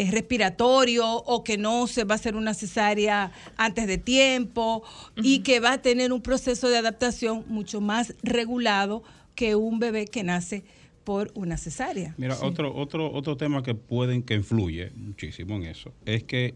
eh, 0.00 0.10
respiratorio 0.12 1.04
o 1.08 1.42
que 1.42 1.58
no 1.58 1.88
se 1.88 2.04
va 2.04 2.14
a 2.14 2.16
hacer 2.16 2.36
una 2.36 2.54
cesárea 2.54 3.32
antes 3.56 3.88
de 3.88 3.98
tiempo 3.98 4.84
y 5.16 5.40
que 5.40 5.58
va 5.58 5.72
a 5.72 5.82
tener 5.82 6.12
un 6.12 6.22
proceso 6.22 6.68
de 6.68 6.78
adaptación 6.78 7.44
mucho 7.48 7.80
más 7.80 8.14
regulado 8.22 9.02
que 9.34 9.56
un 9.56 9.80
bebé 9.80 10.06
que 10.06 10.22
nace 10.22 10.62
por 11.02 11.32
una 11.34 11.56
cesárea. 11.56 12.14
Mira, 12.16 12.36
Sí. 12.36 12.44
otro, 12.44 12.72
otro, 12.76 13.10
otro 13.12 13.36
tema 13.36 13.62
que 13.64 13.74
pueden, 13.74 14.22
que 14.22 14.34
influye 14.34 14.92
muchísimo 14.94 15.56
en 15.56 15.64
eso, 15.64 15.92
es 16.04 16.22
que, 16.22 16.54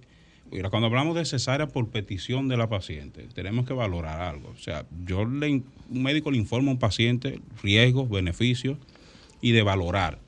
mira, 0.53 0.70
cuando 0.70 0.86
hablamos 0.86 1.16
de 1.16 1.24
cesárea 1.24 1.66
por 1.66 1.88
petición 1.88 2.47
de 2.47 2.57
la 2.57 2.68
paciente, 2.68 3.26
tenemos 3.34 3.66
que 3.66 3.72
valorar 3.72 4.20
algo. 4.20 4.51
O 4.51 4.59
sea, 4.59 4.86
yo 5.05 5.24
le, 5.24 5.49
un 5.49 6.03
médico 6.03 6.30
le 6.30 6.38
informa 6.38 6.70
a 6.70 6.74
un 6.74 6.78
paciente 6.78 7.40
riesgos, 7.61 8.09
beneficios 8.09 8.78
y 9.40 9.51
de 9.51 9.62
valorar. 9.62 10.20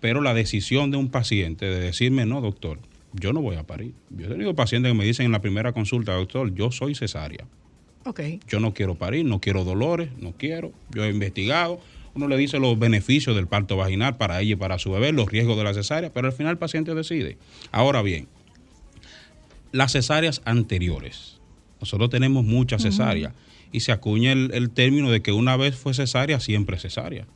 Pero 0.00 0.20
la 0.20 0.34
decisión 0.34 0.90
de 0.90 0.96
un 0.96 1.08
paciente 1.08 1.66
de 1.66 1.80
decirme, 1.80 2.26
no, 2.26 2.40
doctor, 2.40 2.78
yo 3.12 3.32
no 3.32 3.40
voy 3.40 3.56
a 3.56 3.64
parir. 3.64 3.94
Yo 4.10 4.26
he 4.26 4.28
tenido 4.28 4.54
pacientes 4.54 4.90
que 4.90 4.98
me 4.98 5.04
dicen 5.04 5.26
en 5.26 5.32
la 5.32 5.40
primera 5.40 5.72
consulta, 5.72 6.14
doctor, 6.14 6.54
yo 6.54 6.70
soy 6.70 6.94
cesárea. 6.94 7.46
Ok. 8.04 8.20
Yo 8.48 8.60
no 8.60 8.74
quiero 8.74 8.94
parir, 8.94 9.24
no 9.24 9.40
quiero 9.40 9.64
dolores, 9.64 10.10
no 10.18 10.32
quiero. 10.32 10.72
Yo 10.90 11.04
he 11.04 11.10
investigado. 11.10 11.80
Uno 12.14 12.28
le 12.28 12.36
dice 12.36 12.58
los 12.58 12.78
beneficios 12.78 13.36
del 13.36 13.46
parto 13.46 13.76
vaginal 13.76 14.16
para 14.16 14.40
ella 14.40 14.52
y 14.52 14.56
para 14.56 14.78
su 14.78 14.90
bebé, 14.90 15.12
los 15.12 15.28
riesgos 15.28 15.56
de 15.56 15.64
la 15.64 15.74
cesárea, 15.74 16.10
pero 16.12 16.28
al 16.28 16.32
final 16.32 16.52
el 16.52 16.58
paciente 16.58 16.94
decide. 16.94 17.36
Ahora 17.72 18.00
bien, 18.02 18.28
las 19.72 19.92
cesáreas 19.92 20.40
anteriores. 20.44 21.38
Nosotros 21.80 22.08
tenemos 22.08 22.44
muchas 22.44 22.82
cesáreas 22.82 23.34
y 23.70 23.80
se 23.80 23.92
acuña 23.92 24.32
el, 24.32 24.50
el 24.54 24.70
término 24.70 25.10
de 25.10 25.20
que 25.20 25.32
una 25.32 25.56
vez 25.58 25.76
fue 25.76 25.92
cesárea, 25.92 26.40
siempre 26.40 26.76
es 26.76 26.82
cesárea. 26.82 27.26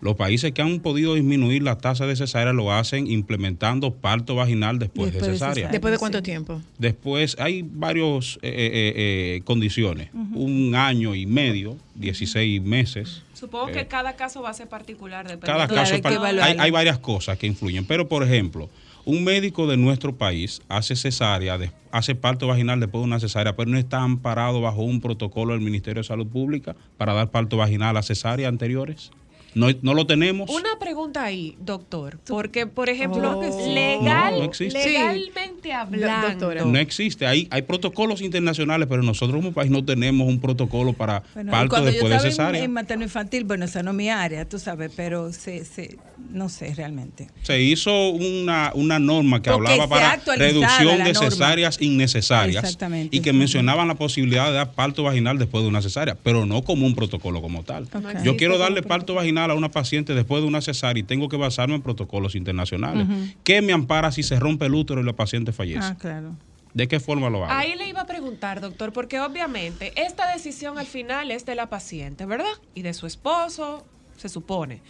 Los 0.00 0.14
países 0.14 0.52
que 0.52 0.62
han 0.62 0.78
podido 0.80 1.14
disminuir 1.14 1.62
la 1.62 1.76
tasa 1.78 2.06
de 2.06 2.14
cesárea 2.14 2.52
lo 2.52 2.72
hacen 2.72 3.06
implementando 3.10 3.94
parto 3.94 4.36
vaginal 4.36 4.78
después, 4.78 5.12
de 5.12 5.20
cesárea. 5.20 5.68
¿Después 5.70 5.90
de 5.92 5.98
cuánto 5.98 6.22
tiempo? 6.22 6.60
Después 6.78 7.36
hay 7.40 7.62
varios 7.68 8.38
eh, 8.42 8.48
eh, 8.52 8.92
eh, 9.36 9.40
condiciones. 9.44 10.10
Un 10.14 10.74
año 10.76 11.14
y 11.14 11.26
medio, 11.26 11.76
16 11.96 12.62
meses. 12.62 13.22
Supongo 13.34 13.66
que 13.72 13.86
cada 13.86 14.14
caso 14.14 14.42
va 14.42 14.50
a 14.50 14.54
ser 14.54 14.68
particular. 14.68 15.26
Cada 15.40 15.66
caso 15.66 15.90
de- 15.92 15.96
es 15.96 16.02
par- 16.02 16.40
hay, 16.40 16.56
hay 16.58 16.70
varias 16.70 16.98
cosas 16.98 17.36
que 17.38 17.46
influyen. 17.46 17.84
Pero, 17.84 18.08
por 18.08 18.22
ejemplo, 18.22 18.68
un 19.04 19.24
médico 19.24 19.66
de 19.66 19.76
nuestro 19.76 20.14
país 20.16 20.60
hace 20.68 20.94
cesárea, 20.94 21.58
de- 21.58 21.70
hace 21.90 22.14
parto 22.14 22.46
vaginal 22.46 22.78
después 22.78 23.02
de 23.02 23.06
una 23.06 23.18
cesárea, 23.20 23.56
pero 23.56 23.68
no 23.70 23.78
está 23.78 24.02
amparado 24.02 24.60
bajo 24.60 24.82
un 24.82 25.00
protocolo 25.00 25.54
del 25.54 25.62
Ministerio 25.62 26.02
de 26.02 26.06
Salud 26.06 26.26
Pública 26.26 26.76
para 26.96 27.14
dar 27.14 27.30
parto 27.30 27.56
vaginal 27.56 27.96
a 27.96 28.02
cesáreas 28.02 28.48
anteriores. 28.48 29.10
No, 29.58 29.66
no 29.82 29.94
lo 29.94 30.06
tenemos. 30.06 30.48
Una 30.50 30.78
pregunta 30.78 31.24
ahí, 31.24 31.56
doctor, 31.60 32.18
porque 32.26 32.66
por 32.66 32.88
ejemplo, 32.88 33.38
Oh. 33.38 33.74
legal, 33.74 34.32
No, 34.34 34.38
no 34.38 34.44
existe. 34.44 34.84
legalmente 34.86 35.72
hablando, 35.72 36.54
No 36.66 36.78
existe. 36.78 37.26
Hay, 37.26 37.48
hay 37.50 37.62
protocolos 37.62 38.20
internacionales, 38.22 38.86
pero 38.88 39.02
nosotros 39.02 39.36
como 39.36 39.52
país 39.52 39.70
no 39.70 39.84
tenemos 39.84 40.26
un 40.28 40.40
protocolo 40.40 40.92
para 40.92 41.22
Bueno, 41.34 41.50
parto 41.50 41.70
cuando 41.70 41.90
yo 41.90 41.92
después 41.94 42.10
de 42.10 42.16
estaba 42.16 42.28
en- 42.28 42.32
cesárea. 42.32 42.64
en, 42.64 42.72
materno 42.72 43.04
infantil, 43.04 43.44
bueno, 43.44 43.64
esa 43.64 43.82
no 43.82 43.90
es 43.90 43.96
mi 43.96 44.08
área, 44.10 44.48
tú 44.48 44.58
sabes, 44.58 44.92
pero 44.94 45.32
se, 45.32 45.64
se, 45.64 45.98
no 46.30 46.48
sé 46.48 46.74
realmente. 46.74 47.28
Se 47.42 47.60
hizo 47.60 48.10
una, 48.10 48.70
una 48.74 48.98
norma 48.98 49.42
que 49.42 49.50
Porque 49.50 49.72
hablaba 49.72 49.88
para 49.88 50.16
reducción 50.36 50.98
de 51.04 51.12
norma. 51.12 51.30
cesáreas 51.30 51.80
innecesarias 51.80 52.62
Exactamente. 52.64 53.16
y 53.16 53.20
que 53.20 53.32
mencionaban 53.32 53.88
la 53.88 53.94
posibilidad 53.94 54.46
de 54.46 54.52
dar 54.52 54.72
parto 54.72 55.02
vaginal 55.02 55.38
después 55.38 55.62
de 55.64 55.68
una 55.68 55.82
cesárea, 55.82 56.16
pero 56.22 56.46
no 56.46 56.62
como 56.62 56.86
un 56.86 56.94
protocolo 56.94 57.42
como 57.42 57.64
tal. 57.64 57.88
Yo 58.24 58.36
quiero 58.36 58.58
darle 58.58 58.82
parto 58.82 59.14
vaginal 59.14 59.47
a 59.50 59.54
una 59.54 59.70
paciente 59.70 60.14
después 60.14 60.42
de 60.42 60.48
una 60.48 60.60
cesárea 60.60 61.00
y 61.00 61.04
tengo 61.04 61.28
que 61.28 61.36
basarme 61.36 61.74
en 61.74 61.82
protocolos 61.82 62.34
internacionales. 62.34 63.06
¿Qué 63.44 63.62
me 63.62 63.72
ampara 63.72 64.12
si 64.12 64.22
se 64.22 64.38
rompe 64.38 64.66
el 64.66 64.74
útero 64.74 65.00
y 65.00 65.04
la 65.04 65.14
paciente 65.14 65.52
fallece? 65.52 65.80
Ah, 65.82 65.96
claro. 65.98 66.36
¿De 66.74 66.86
qué 66.86 67.00
forma 67.00 67.30
lo 67.30 67.44
hago? 67.44 67.52
Ahí 67.52 67.74
le 67.76 67.88
iba 67.88 68.02
a 68.02 68.06
preguntar, 68.06 68.60
doctor, 68.60 68.92
porque 68.92 69.20
obviamente 69.20 69.92
esta 69.96 70.30
decisión 70.32 70.78
al 70.78 70.86
final 70.86 71.30
es 71.30 71.46
de 71.46 71.54
la 71.54 71.68
paciente, 71.68 72.26
¿verdad? 72.26 72.46
Y 72.74 72.82
de 72.82 72.94
su 72.94 73.06
esposo, 73.06 73.86
se 74.16 74.28
supone. 74.28 74.82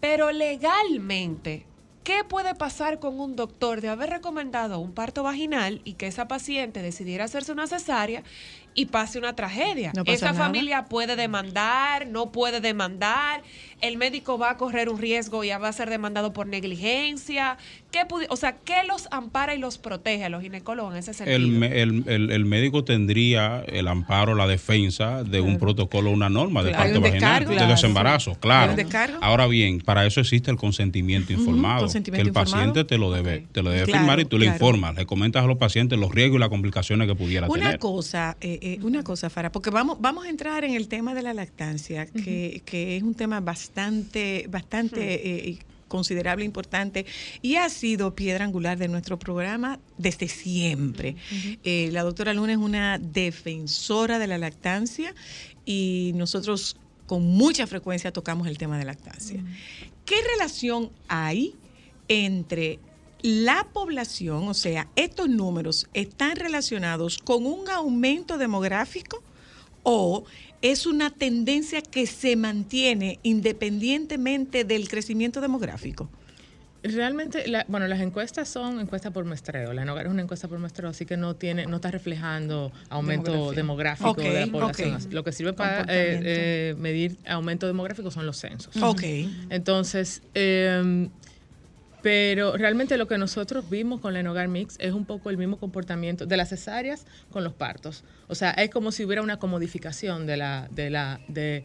Pero 0.00 0.32
legalmente, 0.32 1.66
¿qué 2.02 2.24
puede 2.24 2.54
pasar 2.54 2.98
con 2.98 3.20
un 3.20 3.36
doctor 3.36 3.80
de 3.80 3.88
haber 3.88 4.10
recomendado 4.10 4.78
un 4.78 4.92
parto 4.92 5.22
vaginal 5.22 5.80
y 5.84 5.94
que 5.94 6.06
esa 6.06 6.28
paciente 6.28 6.82
decidiera 6.82 7.24
hacerse 7.24 7.52
una 7.52 7.66
cesárea 7.66 8.22
y 8.76 8.86
pase 8.86 9.18
una 9.18 9.34
tragedia? 9.34 9.90
No 9.96 10.02
esa 10.06 10.26
nada. 10.32 10.38
familia 10.44 10.84
puede 10.84 11.16
demandar, 11.16 12.06
no 12.06 12.30
puede 12.30 12.60
demandar, 12.60 13.42
el 13.80 13.96
médico 13.96 14.38
va 14.38 14.50
a 14.50 14.56
correr 14.56 14.88
un 14.88 14.98
riesgo 14.98 15.42
y 15.42 15.48
va 15.48 15.66
a 15.68 15.72
ser 15.72 15.90
demandado 15.90 16.32
por 16.32 16.46
negligencia. 16.46 17.56
¿Qué 17.90 18.00
pudi- 18.06 18.26
o 18.28 18.36
sea, 18.36 18.56
¿qué 18.64 18.82
los 18.86 19.08
ampara 19.10 19.54
y 19.54 19.58
los 19.58 19.78
protege 19.78 20.24
a 20.24 20.28
los 20.28 20.42
ginecólogos 20.42 20.92
en 20.92 20.98
ese 20.98 21.14
sentido? 21.14 21.36
El, 21.36 21.62
el- 21.62 22.04
el- 22.06 22.30
el 22.30 22.44
médico 22.44 22.84
tendría 22.84 23.64
el 23.66 23.88
amparo, 23.88 24.34
la 24.34 24.46
defensa 24.46 25.24
de 25.24 25.40
un 25.40 25.58
protocolo, 25.58 26.10
una 26.10 26.28
norma 26.28 26.62
de 26.62 26.70
Claro. 26.70 26.84
Parto 26.84 27.00
vaginal, 27.00 27.20
descargo. 27.20 27.50
de 27.50 27.56
Claro. 27.56 27.72
desembarazo, 27.72 28.34
claro. 28.38 28.74
Ahora 29.22 29.46
bien, 29.46 29.80
para 29.80 30.04
eso 30.06 30.20
existe 30.20 30.50
el 30.50 30.56
consentimiento 30.58 31.32
informado, 31.32 31.80
consentimiento 31.80 32.16
que 32.18 32.22
el 32.22 32.28
informado. 32.28 32.66
paciente 32.74 32.84
te 32.84 32.98
lo 32.98 33.10
debe, 33.10 33.46
te 33.52 33.62
lo 33.62 33.70
debe 33.70 33.84
Claro, 33.84 33.98
firmar 34.00 34.20
y 34.20 34.24
tú 34.26 34.38
le 34.38 34.46
informas, 34.46 34.94
le 34.96 35.06
comentas 35.06 35.44
a 35.44 35.46
los 35.46 35.56
pacientes 35.56 35.98
los 35.98 36.10
riesgos 36.12 36.36
y 36.36 36.40
las 36.40 36.48
complicaciones 36.50 37.06
que 37.08 37.14
pudiera 37.14 37.46
Una 37.48 37.60
tener. 37.64 37.78
cosa, 37.78 38.36
eh, 38.40 38.58
eh, 38.66 38.78
una 38.82 39.04
cosa, 39.04 39.30
Farah, 39.30 39.52
porque 39.52 39.70
vamos, 39.70 39.98
vamos 40.00 40.26
a 40.26 40.28
entrar 40.28 40.64
en 40.64 40.74
el 40.74 40.88
tema 40.88 41.14
de 41.14 41.22
la 41.22 41.32
lactancia, 41.32 42.06
que, 42.06 42.62
que 42.64 42.96
es 42.96 43.02
un 43.04 43.14
tema 43.14 43.38
bastante, 43.40 44.46
bastante 44.48 45.48
eh, 45.48 45.58
considerable, 45.86 46.44
importante, 46.44 47.06
y 47.42 47.54
ha 47.56 47.68
sido 47.68 48.16
piedra 48.16 48.44
angular 48.44 48.76
de 48.76 48.88
nuestro 48.88 49.20
programa 49.20 49.78
desde 49.98 50.26
siempre. 50.26 51.14
Eh, 51.62 51.90
la 51.92 52.02
doctora 52.02 52.34
Luna 52.34 52.52
es 52.52 52.58
una 52.58 52.98
defensora 52.98 54.18
de 54.18 54.26
la 54.26 54.36
lactancia 54.36 55.14
y 55.64 56.10
nosotros 56.16 56.76
con 57.06 57.24
mucha 57.24 57.68
frecuencia 57.68 58.12
tocamos 58.12 58.48
el 58.48 58.58
tema 58.58 58.78
de 58.78 58.84
lactancia. 58.84 59.44
¿Qué 60.04 60.16
relación 60.34 60.90
hay 61.06 61.54
entre 62.08 62.80
la 63.26 63.66
población, 63.72 64.46
o 64.46 64.54
sea, 64.54 64.86
estos 64.94 65.28
números 65.28 65.88
están 65.94 66.36
relacionados 66.36 67.18
con 67.18 67.44
un 67.44 67.68
aumento 67.68 68.38
demográfico 68.38 69.20
o 69.82 70.24
es 70.62 70.86
una 70.86 71.10
tendencia 71.10 71.82
que 71.82 72.06
se 72.06 72.36
mantiene 72.36 73.18
independientemente 73.24 74.62
del 74.64 74.88
crecimiento 74.88 75.40
demográfico? 75.40 76.08
realmente, 76.84 77.48
la- 77.48 77.64
bueno, 77.66 77.88
las 77.88 78.00
encuestas 78.00 78.48
son 78.48 78.78
encuestas 78.78 79.12
por 79.12 79.24
muestreo. 79.24 79.72
La 79.72 79.82
Enogar 79.82 80.06
es 80.06 80.12
una 80.12 80.22
encuesta 80.22 80.46
por 80.46 80.60
muestreo, 80.60 80.88
así 80.90 81.04
que 81.04 81.16
no 81.16 81.34
tiene, 81.34 81.66
no 81.66 81.76
está 81.76 81.90
reflejando 81.90 82.70
aumento 82.90 83.32
Demografía. 83.50 83.56
demográfico 83.56 84.20
de 84.20 84.46
la 84.46 84.52
población. 84.52 84.98
Lo 85.10 85.24
que 85.24 85.32
sirve 85.32 85.52
para 85.52 85.80
eh, 85.82 85.86
eh, 85.88 86.74
medir 86.78 87.16
aumento 87.26 87.66
demográfico 87.66 88.12
son 88.12 88.24
los 88.24 88.36
censos. 88.36 88.76
Ok. 88.80 89.02
Entonces, 89.50 90.22
eh, 90.34 91.08
pero 92.06 92.56
realmente 92.56 92.98
lo 92.98 93.08
que 93.08 93.18
nosotros 93.18 93.68
vimos 93.68 94.00
con 94.00 94.12
la 94.12 94.20
Enogar 94.20 94.46
Mix 94.46 94.76
es 94.78 94.92
un 94.92 95.06
poco 95.06 95.28
el 95.28 95.36
mismo 95.36 95.58
comportamiento 95.58 96.24
de 96.24 96.36
las 96.36 96.50
cesáreas 96.50 97.04
con 97.32 97.42
los 97.42 97.52
partos. 97.52 98.04
O 98.28 98.36
sea, 98.36 98.52
es 98.52 98.70
como 98.70 98.92
si 98.92 99.04
hubiera 99.04 99.22
una 99.22 99.40
comodificación 99.40 100.24
de 100.24 100.36
la, 100.36 100.68
de 100.70 100.88
la, 100.88 101.18
de 101.26 101.64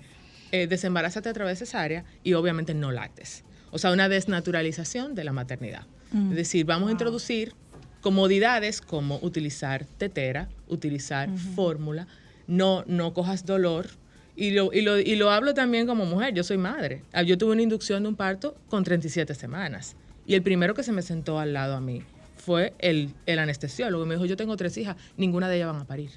eh, 0.52 0.66
desembarázate 0.66 1.30
a 1.30 1.34
través 1.34 1.60
de 1.60 1.68
cesárea 1.68 2.06
y 2.24 2.34
obviamente 2.34 2.74
no 2.74 2.92
lactes. 2.92 3.44
O 3.70 3.78
sea, 3.78 3.92
una 3.92 4.10
desnaturalización 4.10 5.14
de 5.14 5.24
la 5.26 5.32
maternidad. 5.32 5.86
Es 6.12 6.36
decir, 6.36 6.66
vamos 6.66 6.90
a 6.90 6.92
introducir 6.92 7.54
comodidades 8.02 8.82
como 8.82 9.20
utilizar 9.22 9.86
tetera, 9.86 10.50
utilizar 10.68 11.30
fórmula, 11.56 12.08
no, 12.48 12.84
no 12.88 13.14
cojas 13.14 13.46
dolor. 13.46 13.90
Y 14.36 14.50
lo, 14.52 14.74
y, 14.74 14.82
lo, 14.82 14.98
y 14.98 15.16
lo 15.18 15.30
hablo 15.30 15.54
también 15.54 15.86
como 15.86 16.08
mujer, 16.08 16.34
yo 16.34 16.44
soy 16.44 16.58
madre. 16.58 17.04
Ah, 17.14 17.22
Yo 17.22 17.38
tuve 17.38 17.52
una 17.52 17.62
inducción 17.62 18.02
de 18.02 18.10
un 18.10 18.16
parto 18.16 18.56
con 18.70 18.84
37 18.84 19.36
semanas. 19.36 19.96
Y 20.26 20.36
el 20.36 20.44
primero 20.44 20.74
que 20.74 20.84
se 20.84 20.92
me 20.92 21.02
sentó 21.02 21.40
al 21.40 21.54
lado 21.54 21.76
a 21.76 21.82
mí 21.82 22.04
fue 22.38 22.74
el, 22.80 23.14
el 23.26 23.40
anestesiólogo. 23.40 24.06
Me 24.06 24.16
dijo, 24.16 24.26
yo 24.26 24.38
tengo 24.38 24.56
tres 24.58 24.78
hijas, 24.78 24.96
ninguna 25.18 25.50
de 25.50 25.58
ellas 25.58 25.72
van 25.72 25.82
a 25.82 25.86
parir. 25.86 26.12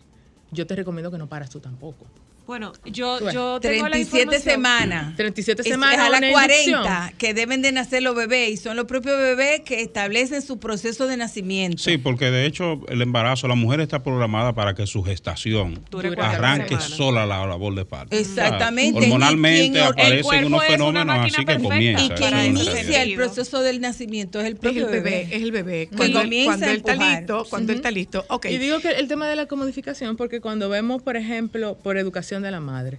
Yo 0.50 0.66
te 0.66 0.76
recomiendo 0.76 1.10
que 1.10 1.18
no 1.18 1.28
paras 1.28 1.50
tú 1.50 1.60
tampoco. 1.60 2.06
Bueno, 2.46 2.72
yo, 2.84 3.18
yo 3.30 3.58
tengo 3.58 3.84
la 3.88 3.92
37 3.92 4.00
información. 4.22 4.42
semanas. 4.42 5.16
37 5.16 5.62
Es- 5.62 5.68
semanas. 5.68 5.94
es 5.96 6.00
a 6.02 6.10
las 6.10 6.18
una 6.20 6.30
40 6.30 6.64
inducción. 6.64 7.12
que 7.16 7.32
deben 7.34 7.62
de 7.62 7.72
nacer 7.72 8.02
los 8.02 8.14
bebés 8.14 8.50
y 8.50 8.56
son 8.58 8.76
los 8.76 8.84
propios 8.84 9.16
bebés 9.16 9.60
que 9.60 9.80
establecen 9.80 10.42
su 10.42 10.58
proceso 10.58 11.06
de 11.06 11.16
nacimiento. 11.16 11.78
Sí, 11.82 11.96
porque 11.96 12.30
de 12.30 12.44
hecho 12.44 12.80
el 12.88 13.00
embarazo, 13.00 13.48
la 13.48 13.54
mujer 13.54 13.80
está 13.80 14.02
programada 14.02 14.52
para 14.54 14.74
que 14.74 14.86
su 14.86 15.02
gestación 15.02 15.80
arranque 16.18 16.78
sola 16.80 17.24
la 17.24 17.46
labor 17.46 17.74
de 17.74 17.84
parto. 17.84 18.14
Exactamente. 18.14 18.98
O 18.98 19.00
sea, 19.02 19.08
hormonalmente 19.12 19.78
el 19.78 19.84
aparecen 19.84 20.22
cuerpo 20.22 20.46
unos 20.48 20.62
es 20.64 20.68
una 20.68 20.76
fenómenos 20.76 21.06
máquina 21.06 21.24
así 21.26 21.36
que 21.36 21.46
perfecta. 21.46 21.68
comienza. 21.74 22.04
Y 22.04 22.08
quien 22.10 22.24
es 22.24 22.32
la 22.34 22.46
inicia 22.46 23.02
el 23.04 23.14
proceso 23.14 23.62
del 23.62 23.80
nacimiento 23.80 24.40
es 24.40 24.46
el 24.46 24.52
Es 24.54 24.58
propio 24.58 24.86
el 24.86 24.92
bebé, 24.92 25.10
bebé. 25.10 25.36
es 25.36 25.42
el 25.42 25.52
bebé. 25.52 25.88
Cuando, 25.96 26.20
comienza 26.20 26.50
cuando 26.50 26.66
a 26.66 26.70
él 26.70 26.76
está 26.76 26.94
listo, 26.96 27.46
cuando 27.48 27.72
él 27.72 27.78
está 27.78 27.90
listo. 27.90 28.24
Ok. 28.28 28.46
Y 28.46 28.58
digo 28.58 28.80
que 28.80 28.90
el 28.90 29.08
tema 29.08 29.28
de 29.28 29.36
la 29.36 29.46
comodificación, 29.46 30.16
porque 30.16 30.40
cuando 30.40 30.68
vemos, 30.68 31.00
por 31.02 31.16
ejemplo, 31.16 31.78
por 31.82 31.96
educación 31.96 32.33
de 32.42 32.50
la 32.50 32.60
madre, 32.60 32.98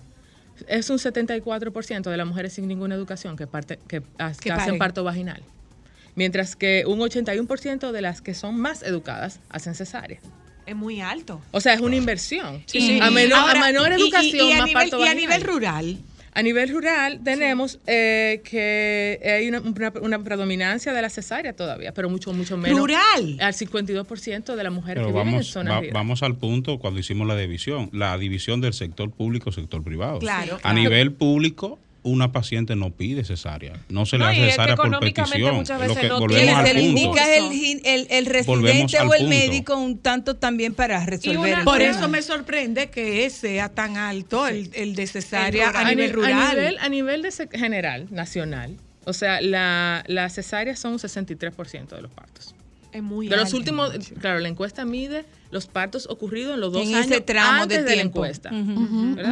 es 0.67 0.89
un 0.89 0.97
74% 0.97 2.09
de 2.09 2.17
las 2.17 2.27
mujeres 2.27 2.53
sin 2.53 2.67
ninguna 2.67 2.95
educación 2.95 3.35
que, 3.35 3.47
parte, 3.47 3.79
que, 3.87 4.01
hacen 4.17 4.77
parto 4.77 5.03
vaginal. 5.03 5.41
Mientras 6.15 6.55
que 6.55 6.83
un 6.87 6.99
81% 6.99 7.91
de 7.91 8.01
las 8.01 8.21
que 8.21 8.33
son 8.33 8.55
más 8.57 8.83
educadas 8.83 9.39
hacen 9.49 9.75
cesárea. 9.75 10.19
Es 10.65 10.75
muy 10.75 11.01
alto. 11.01 11.41
O 11.51 11.59
sea, 11.61 11.73
es 11.73 11.81
una 11.81 11.95
inversión. 11.95 12.63
Sí. 12.65 12.99
A, 13.01 13.11
menor, 13.11 13.37
Ahora, 13.39 13.59
a 13.61 13.65
menor 13.65 13.89
y- 13.91 13.95
y- 13.95 14.01
educación, 14.01 14.47
y, 14.47 14.51
a 14.53 14.57
más 14.59 14.65
nivel, 14.67 14.89
parto 14.89 15.05
y 15.05 15.07
a 15.07 15.13
nivel 15.13 15.41
rural. 15.41 15.97
A 16.37 16.43
nivel 16.43 16.69
rural 16.69 17.21
tenemos 17.23 17.79
eh, 17.87 18.41
que 18.43 19.19
hay 19.23 19.47
una, 19.47 19.61
una- 19.61 19.93
una 20.01 20.19
predominancia 20.23 20.91
de 20.93 21.01
la 21.01 21.09
cesárea 21.09 21.53
todavía, 21.55 21.93
pero 21.93 22.09
mucho, 22.09 22.33
mucho 22.33 22.57
menos. 22.57 22.77
Rural. 22.77 23.37
Al 23.39 23.53
52% 23.53 24.55
de 24.55 24.63
las 24.63 24.73
mujeres 24.73 25.01
Pero 25.01 25.07
que 25.07 25.11
viven 25.13 25.27
en 25.27 25.31
vamos, 25.33 25.47
zonas 25.47 25.81
va- 25.81 25.87
vamos 25.93 26.23
al 26.23 26.35
punto 26.35 26.77
cuando 26.77 26.99
hicimos 26.99 27.25
la 27.25 27.37
división, 27.37 27.89
la 27.93 28.17
división 28.17 28.59
del 28.61 28.73
sector 28.73 29.11
público 29.11 29.51
sector 29.53 29.81
privado. 29.83 30.19
Claro, 30.19 30.55
A 30.55 30.59
claro. 30.59 30.77
nivel 30.77 31.13
público, 31.13 31.79
una 32.05 32.31
paciente 32.31 32.75
no 32.77 32.91
pide 32.91 33.23
cesárea, 33.25 33.73
no 33.89 34.05
se 34.05 34.17
le 34.17 34.23
No, 34.25 34.31
y 34.31 34.35
hace 34.37 34.49
cesárea 34.51 34.75
por 34.77 34.99
petición. 34.99 35.57
lo 35.57 35.63
que 35.99 36.07
no 36.07 36.19
volvemos 36.19 36.27
tiene 36.29 36.51
al 36.51 36.67
se 36.67 36.73
le 36.75 36.81
punto. 36.83 36.99
indica 37.01 37.35
el, 37.35 37.81
el, 37.83 38.07
el 38.09 38.25
residente 38.27 38.97
o 38.99 39.13
el 39.13 39.19
punto. 39.21 39.27
médico 39.27 39.75
un 39.75 39.97
tanto 39.99 40.35
también 40.35 40.73
para 40.73 41.05
resolver 41.05 41.63
Por 41.63 41.79
tema. 41.79 41.91
eso 41.97 42.07
me 42.07 42.21
sorprende 42.21 42.89
que 42.89 43.29
sea 43.29 43.69
tan 43.69 43.97
alto 43.97 44.47
el, 44.47 44.69
el 44.75 44.95
de 44.95 45.07
cesárea 45.07 45.71
a 45.71 45.83
nivel 45.89 46.07
ni- 46.07 46.13
rural. 46.13 46.33
A 46.33 46.53
nivel, 46.53 46.77
a 46.79 46.89
nivel 46.89 47.21
de 47.23 47.31
general, 47.51 48.07
nacional, 48.11 48.77
o 49.05 49.13
sea, 49.13 49.41
la, 49.41 50.03
la 50.07 50.29
cesárea 50.29 50.75
son 50.75 50.93
un 50.93 50.99
63% 50.99 51.87
de 51.95 52.01
los 52.01 52.11
partos. 52.11 52.53
Es 52.91 53.03
muy 53.03 53.27
De 53.27 53.35
los 53.35 53.45
alto. 53.47 53.57
últimos, 53.57 53.91
claro, 54.21 54.39
la 54.39 54.47
encuesta 54.47 54.85
mide 54.85 55.25
los 55.51 55.67
partos 55.67 56.07
ocurridos 56.09 56.55
en 56.55 56.59
los 56.61 56.73
dos 56.73 56.81
En 56.87 56.95
años 56.95 57.07
ese 57.11 57.21
tramo 57.21 57.63
antes 57.63 57.83
de 57.83 57.89
de, 57.89 57.95
la 57.97 58.01
encuesta. 58.01 58.49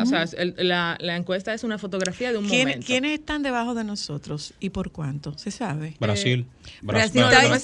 O 0.02 0.06
sea, 0.06 0.24
el- 0.38 0.56
la, 0.58 0.98
la 1.00 1.16
encuesta 1.16 1.54
es 1.54 1.64
una 1.64 1.78
fotografía 1.78 2.32
de 2.32 2.38
un 2.38 2.48
¿Quién- 2.48 2.68
momento. 2.68 2.86
¿Quiénes 2.88 3.20
están 3.20 3.44
debajo 3.44 3.74
de 3.74 3.84
nosotros 3.84 4.54
y 4.60 4.70
por 4.70 4.92
cuánto? 4.92 5.38
¿Se 5.38 5.52
sabe? 5.52 5.96
Brasil. 6.00 6.46
No, 6.82 6.92
pasa 6.94 7.06
es 7.06 7.12
que 7.12 7.20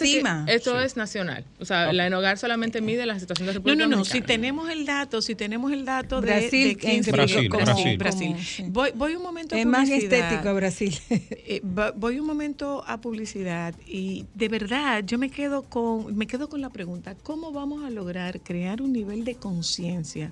encima. 0.06 0.46
esto 0.48 0.80
es 0.80 0.96
nacional. 0.98 1.46
O 1.60 1.66
sea, 1.66 1.92
la 1.94 2.08
Enogar 2.08 2.38
solamente 2.38 2.82
mide 2.82 3.06
la 3.06 3.20
situación 3.20 3.48
de 3.48 3.54
No, 3.54 3.58
República 3.60 3.84
no, 3.88 3.88
no. 3.98 4.04
Si 4.06 4.10
Dominicana. 4.20 4.28
tenemos 4.28 4.70
el 4.70 4.86
dato, 4.86 5.22
si 5.22 5.36
tenemos 5.36 5.72
el 5.72 5.86
dato 5.86 6.22
de- 6.22 6.28
Brasil, 6.28 6.78
de, 6.82 6.96
en 6.96 7.04
se 7.04 7.12
Brasil, 7.12 7.50
como- 7.50 7.64
Brasil. 7.66 7.98
Brasil. 7.98 8.36
Sí. 8.40 8.64
Voy, 8.68 8.92
voy 8.96 9.16
un 9.16 9.24
momento 9.24 9.56
a 9.56 9.60
Es 9.60 9.66
más 9.66 9.88
publicidad. 9.90 10.20
estético 10.20 10.54
Brasil. 10.56 10.98
Eh, 11.10 11.62
voy 11.96 12.20
un 12.20 12.28
momento 12.28 12.84
a 12.88 13.02
publicidad 13.02 13.74
y 13.88 14.26
de 14.36 14.48
verdad 14.50 15.04
yo 15.06 15.18
me 15.18 15.30
quedo 15.30 15.64
con 15.64 16.16
me 16.16 16.28
quedo 16.28 16.48
con 16.50 16.62
la 16.62 16.70
pregunta 16.70 17.16
cómo 17.24 17.52
vamos 17.52 17.84
a 17.84 17.90
lograr 17.90 18.40
crear 18.42 18.82
un 18.82 18.94
nivel 18.94 19.24
de 19.26 19.36
conciencia 19.36 20.32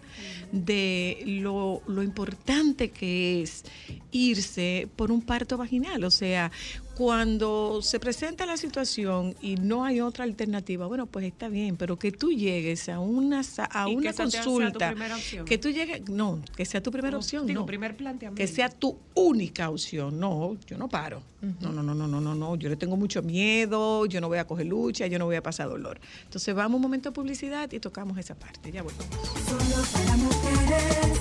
de 0.52 1.24
lo, 1.26 1.82
lo 1.88 2.04
importante 2.04 2.90
que 2.92 3.42
es 3.42 3.64
irse 4.12 4.88
por 4.96 5.12
un 5.12 5.22
parto 5.22 5.58
vaginal 5.58 6.04
o 6.04 6.12
sea 6.12 6.52
cuando 6.98 7.82
se 7.84 8.00
presenta 8.00 8.46
la 8.46 8.58
situación 8.58 9.36
y 9.40 9.56
no 9.56 9.86
hay 9.86 10.02
otra 10.02 10.24
alternativa 10.24 10.88
bueno 10.88 11.06
pues 11.06 11.26
está 11.26 11.48
bien 11.48 11.78
pero 11.78 12.00
que 12.00 12.12
tú 12.12 12.32
llegues 12.32 12.90
a 12.90 13.00
una 13.00 13.42
a 13.72 13.88
Y 13.88 13.92
que 13.92 13.98
una 13.98 14.12
tu 14.14 14.18
consulta 14.18 14.90
primera 14.90 15.16
opción. 15.16 15.46
que 15.46 15.58
tú 15.60 15.70
llegues 15.70 16.10
no 16.10 16.42
que 16.56 16.66
sea 16.66 16.82
tu 16.82 16.92
primera 16.92 17.18
opción 17.18 17.46
digo, 17.46 17.62
no 17.62 17.66
primer 17.68 17.96
planteamiento. 17.96 18.38
que 18.38 18.48
sea 18.48 18.70
tu 18.70 18.98
única 19.14 19.70
opción. 19.70 20.20
No, 20.20 20.58
yo 20.66 20.78
no 20.78 20.88
paro. 20.88 21.22
No, 21.62 21.72
no, 21.72 21.84
no, 21.84 21.94
no, 21.94 22.08
no, 22.08 22.20
no, 22.20 22.34
no. 22.34 22.56
Yo 22.56 22.68
le 22.70 22.76
tengo 22.76 22.98
mucho 22.98 23.22
miedo, 23.22 24.06
yo 24.08 24.20
no 24.22 24.28
voy 24.28 24.40
a 24.40 24.46
coger 24.48 24.66
lucha, 24.66 25.06
yo 25.08 25.20
no 25.20 25.26
voy 25.26 25.36
a 25.36 25.44
pasar 25.44 25.70
dolor. 25.70 26.00
Entonces 26.24 26.54
vamos 26.56 26.78
un 26.78 26.82
momento 26.82 27.10
a 27.10 27.14
publicidad 27.14 27.72
y 27.72 27.80
tocamos 27.80 28.18
esa 28.18 28.36
parte. 28.36 28.72
Ya 28.72 28.82
volvemos. 28.84 29.08
Solo 29.46 29.84
para 29.94 30.18
mujeres, 30.18 31.20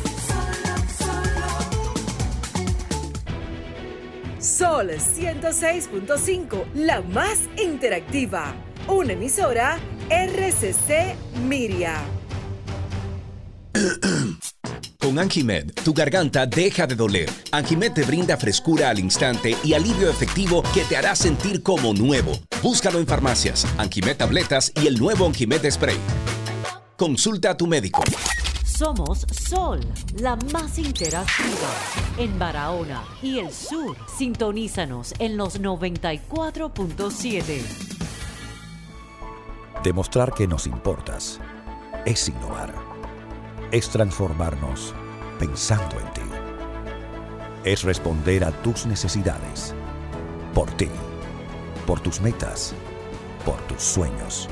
Sol 4.47 4.91
106.5, 4.91 6.73
la 6.75 7.03
más 7.03 7.41
interactiva. 7.61 8.55
Una 8.87 9.15
emisora 9.15 9.77
RCC 10.09 11.17
Miria. 11.43 11.97
Con 15.01 15.19
Anjimed, 15.19 15.73
tu 15.85 15.93
garganta 15.93 16.47
deja 16.47 16.87
de 16.87 16.95
doler. 16.95 17.29
Anjimed 17.51 17.93
te 17.93 18.05
brinda 18.05 18.37
frescura 18.37 18.91
al 18.91 19.01
instante 19.01 19.57
y 19.65 19.75
alivio 19.75 20.09
efectivo 20.09 20.63
que 20.73 20.83
te 20.83 20.97
hará 20.97 21.17
sentir 21.17 21.65
como 21.65 21.93
nuevo. 21.93 22.33
Búscalo 22.63 23.01
en 23.01 23.07
farmacias, 23.09 23.67
Anjimed 23.79 24.17
tabletas 24.17 24.73
y 24.81 24.87
el 24.87 24.97
nuevo 24.97 25.27
Anjimed 25.27 25.69
Spray. 25.69 25.97
Consulta 26.97 27.51
a 27.51 27.57
tu 27.57 27.67
médico. 27.67 28.05
Somos 28.77 29.25
Sol, 29.31 29.81
la 30.21 30.37
más 30.53 30.79
interactiva 30.79 31.71
en 32.19 32.39
Barahona 32.39 33.03
y 33.23 33.39
el 33.39 33.51
sur. 33.51 33.97
Sintonízanos 34.19 35.15
en 35.19 35.39
los 35.39 35.63
94.7. 35.63 37.63
Demostrar 39.83 40.35
que 40.35 40.47
nos 40.47 40.67
importas 40.67 41.41
es 42.05 42.29
innovar. 42.29 42.75
Es 43.71 43.89
transformarnos 43.89 44.93
pensando 45.39 45.99
en 45.99 46.13
ti. 46.13 46.21
Es 47.65 47.83
responder 47.83 48.45
a 48.45 48.53
tus 48.61 48.85
necesidades. 48.85 49.75
Por 50.53 50.71
ti. 50.73 50.91
Por 51.87 52.01
tus 52.01 52.21
metas. 52.21 52.75
Por 53.47 53.57
tus 53.69 53.83
sueños. 53.83 54.51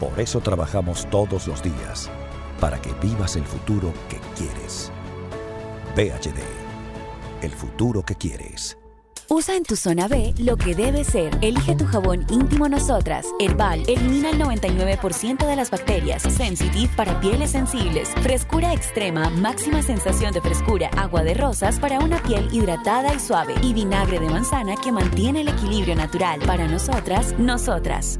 Por 0.00 0.18
eso 0.18 0.40
trabajamos 0.40 1.06
todos 1.10 1.46
los 1.46 1.62
días. 1.62 2.10
Para 2.64 2.80
que 2.80 2.94
vivas 2.94 3.36
el 3.36 3.44
futuro 3.44 3.92
que 4.08 4.18
quieres. 4.34 4.90
VHD. 5.94 6.40
El 7.42 7.50
futuro 7.50 8.02
que 8.02 8.14
quieres. 8.14 8.78
Usa 9.28 9.54
en 9.54 9.64
tu 9.64 9.76
zona 9.76 10.08
B 10.08 10.32
lo 10.38 10.56
que 10.56 10.74
debe 10.74 11.04
ser. 11.04 11.36
Elige 11.42 11.76
tu 11.76 11.84
jabón 11.84 12.24
íntimo 12.30 12.66
Nosotras. 12.66 13.26
Herbal 13.38 13.82
elimina 13.86 14.30
el 14.30 14.40
99% 14.40 15.46
de 15.46 15.56
las 15.56 15.70
bacterias. 15.70 16.22
Sensitive 16.22 16.90
para 16.96 17.20
pieles 17.20 17.50
sensibles. 17.50 18.08
Frescura 18.22 18.72
extrema, 18.72 19.28
máxima 19.28 19.82
sensación 19.82 20.32
de 20.32 20.40
frescura. 20.40 20.88
Agua 20.96 21.22
de 21.22 21.34
rosas 21.34 21.78
para 21.78 21.98
una 21.98 22.22
piel 22.22 22.48
hidratada 22.50 23.12
y 23.12 23.20
suave. 23.20 23.56
Y 23.60 23.74
vinagre 23.74 24.20
de 24.20 24.30
manzana 24.30 24.74
que 24.82 24.90
mantiene 24.90 25.42
el 25.42 25.48
equilibrio 25.48 25.96
natural. 25.96 26.40
Para 26.46 26.66
nosotras, 26.66 27.38
nosotras. 27.38 28.18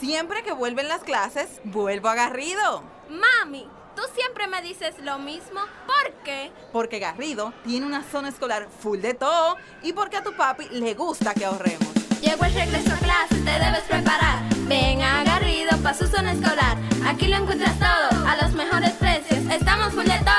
Siempre 0.00 0.42
que 0.42 0.52
vuelven 0.52 0.88
las 0.88 1.02
clases, 1.02 1.48
vuelvo 1.64 2.08
a 2.08 2.14
Garrido. 2.14 2.82
Mami, 3.08 3.66
tú 3.94 4.02
siempre 4.14 4.46
me 4.46 4.60
dices 4.60 4.94
lo 5.02 5.18
mismo. 5.18 5.60
¿Por 5.86 6.12
qué? 6.22 6.52
Porque 6.70 6.98
Garrido 6.98 7.54
tiene 7.64 7.86
una 7.86 8.02
zona 8.02 8.28
escolar 8.28 8.68
full 8.68 9.00
de 9.00 9.14
todo 9.14 9.56
y 9.82 9.94
porque 9.94 10.18
a 10.18 10.22
tu 10.22 10.34
papi 10.34 10.68
le 10.70 10.92
gusta 10.92 11.32
que 11.32 11.46
ahorremos. 11.46 11.88
Llegó 12.20 12.44
el 12.44 12.52
regreso 12.52 12.92
a 12.92 12.98
clase, 12.98 13.36
te 13.36 13.50
debes 13.50 13.82
preparar. 13.88 14.42
Ven 14.68 15.00
a 15.00 15.24
Garrido 15.24 15.76
para 15.82 15.96
su 15.96 16.06
zona 16.06 16.32
escolar. 16.32 16.76
Aquí 17.06 17.26
lo 17.28 17.36
encuentras 17.36 17.78
todo 17.78 18.26
a 18.26 18.36
los 18.42 18.52
mejores 18.52 18.92
precios. 18.92 19.38
Estamos 19.50 19.94
full 19.94 20.04
de 20.04 20.18
todo. 20.18 20.36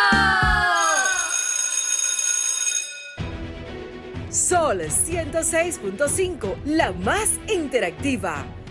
Sol 4.29 4.81
106.5, 4.81 6.63
la 6.65 6.91
más 6.91 7.31
interactiva. 7.47 8.45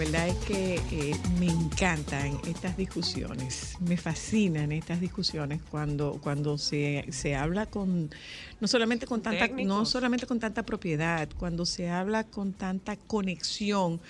verdad 0.00 0.28
es 0.28 0.36
que 0.46 0.74
eh, 0.92 1.14
me 1.38 1.46
encantan 1.46 2.40
estas 2.48 2.76
discusiones, 2.76 3.76
me 3.80 3.96
fascinan 3.96 4.72
estas 4.72 5.00
discusiones 5.00 5.60
cuando, 5.70 6.18
cuando 6.22 6.56
se, 6.58 7.04
se 7.10 7.34
habla 7.36 7.66
con, 7.66 8.10
no 8.60 8.66
solamente 8.68 9.06
con 9.06 9.20
tanta, 9.22 9.46
no 9.66 9.84
solamente 9.84 10.26
con 10.26 10.40
tanta 10.40 10.62
propiedad, 10.64 11.28
cuando 11.38 11.66
se 11.66 11.90
habla 11.90 12.24
con 12.24 12.52
tanta 12.54 12.96
conexión 12.96 14.00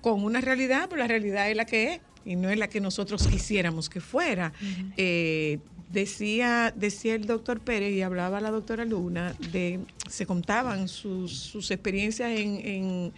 con 0.00 0.24
una 0.24 0.40
realidad, 0.40 0.88
pero 0.90 1.00
la 1.02 1.08
realidad 1.08 1.48
es 1.50 1.56
la 1.56 1.64
que 1.66 1.94
es 1.94 2.00
y 2.24 2.36
no 2.36 2.50
es 2.50 2.58
la 2.58 2.68
que 2.68 2.80
nosotros 2.80 3.26
quisiéramos 3.28 3.88
que 3.88 4.00
fuera. 4.00 4.52
Eh, 4.96 5.58
decía, 5.92 6.72
decía 6.76 7.14
el 7.14 7.26
doctor 7.26 7.60
Pérez 7.60 7.92
y 7.92 8.02
hablaba 8.02 8.40
la 8.40 8.50
doctora 8.50 8.84
Luna, 8.84 9.34
de, 9.52 9.80
se 10.08 10.24
contaban 10.26 10.86
sus, 10.88 11.32
sus 11.36 11.70
experiencias 11.70 12.30
en, 12.30 12.60
en- 12.64 13.12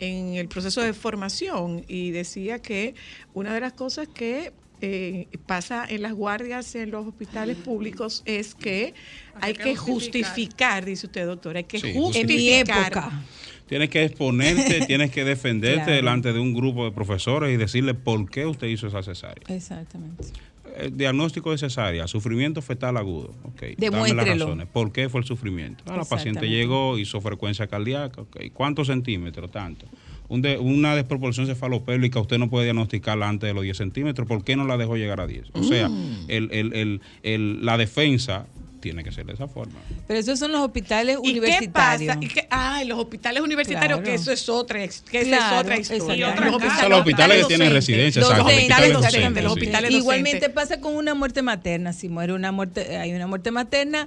en 0.00 0.34
el 0.34 0.48
proceso 0.48 0.80
de 0.82 0.92
formación 0.92 1.84
y 1.88 2.10
decía 2.10 2.60
que 2.60 2.94
una 3.32 3.54
de 3.54 3.60
las 3.60 3.72
cosas 3.74 4.08
que 4.08 4.52
eh, 4.80 5.28
pasa 5.46 5.86
en 5.88 6.02
las 6.02 6.12
guardias 6.12 6.74
en 6.74 6.90
los 6.90 7.06
hospitales 7.06 7.56
públicos 7.56 8.22
es 8.26 8.54
que 8.54 8.92
hay, 9.40 9.54
que 9.54 9.76
justificar. 9.76 10.84
dice 10.84 11.06
usted 11.06 11.24
doctora, 11.26 11.58
hay 11.58 11.64
que 11.64 11.78
Sí, 11.78 11.92
justificar. 11.94 13.10
Tienes 13.66 13.88
que 13.88 14.04
exponerte, 14.04 14.80
tienes 14.86 15.10
que 15.10 15.24
defenderte 15.24 15.84
Claro. 15.84 15.92
delante 15.96 16.32
de 16.34 16.40
un 16.40 16.52
grupo 16.52 16.84
de 16.84 16.92
profesores 16.92 17.54
y 17.54 17.56
decirle 17.56 17.94
por 17.94 18.28
qué 18.28 18.44
usted 18.46 18.66
hizo 18.66 18.88
esa 18.88 19.02
cesárea. 19.02 19.44
Exactamente. 19.48 20.24
El 20.76 20.96
diagnóstico 20.96 21.50
de 21.52 21.58
cesárea, 21.58 22.06
sufrimiento 22.08 22.60
fetal 22.62 22.96
agudo. 22.96 23.30
Ok, 23.44 23.60
dame 23.60 23.74
las 23.78 23.78
Demuéstrelo. 23.78 24.44
razones. 24.46 24.66
¿Por 24.72 24.92
qué 24.92 25.08
fue 25.08 25.20
el 25.20 25.26
sufrimiento? 25.26 25.84
Ah, 25.86 25.96
la 25.98 26.04
paciente 26.04 26.48
llegó, 26.48 26.98
hizo 26.98 27.20
frecuencia 27.20 27.66
cardíaca. 27.66 28.22
ok, 28.22 28.36
¿Cuántos 28.52 28.88
centímetros? 28.88 29.50
Tanto. 29.50 29.86
Un 30.28 30.40
de- 30.42 30.58
una 30.58 30.96
desproporción 30.96 31.46
cefalopélvica 31.46 32.18
usted 32.18 32.38
no 32.38 32.48
puede 32.48 32.64
diagnosticarla 32.64 33.28
antes 33.28 33.46
de 33.46 33.54
los 33.54 33.62
10 33.62 33.76
centímetros. 33.76 34.26
¿Por 34.26 34.42
qué 34.42 34.56
no 34.56 34.64
la 34.66 34.76
dejó 34.78 34.96
llegar 34.96 35.20
a 35.20 35.26
10? 35.26 35.44
O 35.52 35.62
sea, 35.62 35.88
Mm. 35.88 36.24
el- 36.28 36.48
el- 36.50 36.72
el- 36.72 37.00
el- 37.22 37.64
la 37.64 37.76
defensa 37.76 38.46
tiene 38.84 39.02
que 39.02 39.10
ser 39.10 39.24
de 39.24 39.32
esa 39.32 39.48
forma. 39.48 39.80
Pero 40.06 40.20
esos 40.20 40.38
son 40.38 40.52
los 40.52 40.60
hospitales 40.60 41.16
¿Y 41.22 41.32
qué 41.32 41.38
universitarios. 41.38 42.14
pasa? 42.14 42.24
¿Y 42.24 42.28
qué- 42.28 42.46
ay, 42.50 42.86
los 42.86 42.98
hospitales 42.98 43.42
universitarios, 43.42 44.00
Claro. 44.00 44.04
que 44.04 44.14
eso 44.14 44.30
es 44.30 44.46
otra, 44.50 44.78
que 44.78 44.84
esa 44.84 45.22
Claro, 45.38 45.54
es 45.54 45.62
otra 45.62 45.96
historia. 45.96 46.34
Los 46.36 46.54
O 46.56 46.60
sea, 46.60 46.88
los 46.90 46.98
hospitales 46.98 47.38
que 47.42 47.44
tienen 47.48 47.72
residencia, 47.72 48.20
Los 48.20 48.30
hospitales 48.30 48.92
docentes, 48.92 49.42
los 49.42 49.90
Igualmente 49.90 50.50
pasa 50.50 50.80
con 50.80 50.94
una 50.96 51.14
muerte 51.14 51.40
materna. 51.40 51.94
Si 51.94 52.10
muere 52.10 52.34
una 52.34 52.52
muerte, 52.52 52.98
hay 52.98 53.12
una 53.14 53.26
muerte 53.26 53.50
materna, 53.50 54.06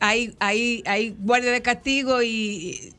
hay, 0.00 0.34
hay, 0.40 0.82
hay 0.86 1.16
guardia 1.18 1.50
de 1.52 1.62
castigo 1.62 2.22
y 2.22 2.92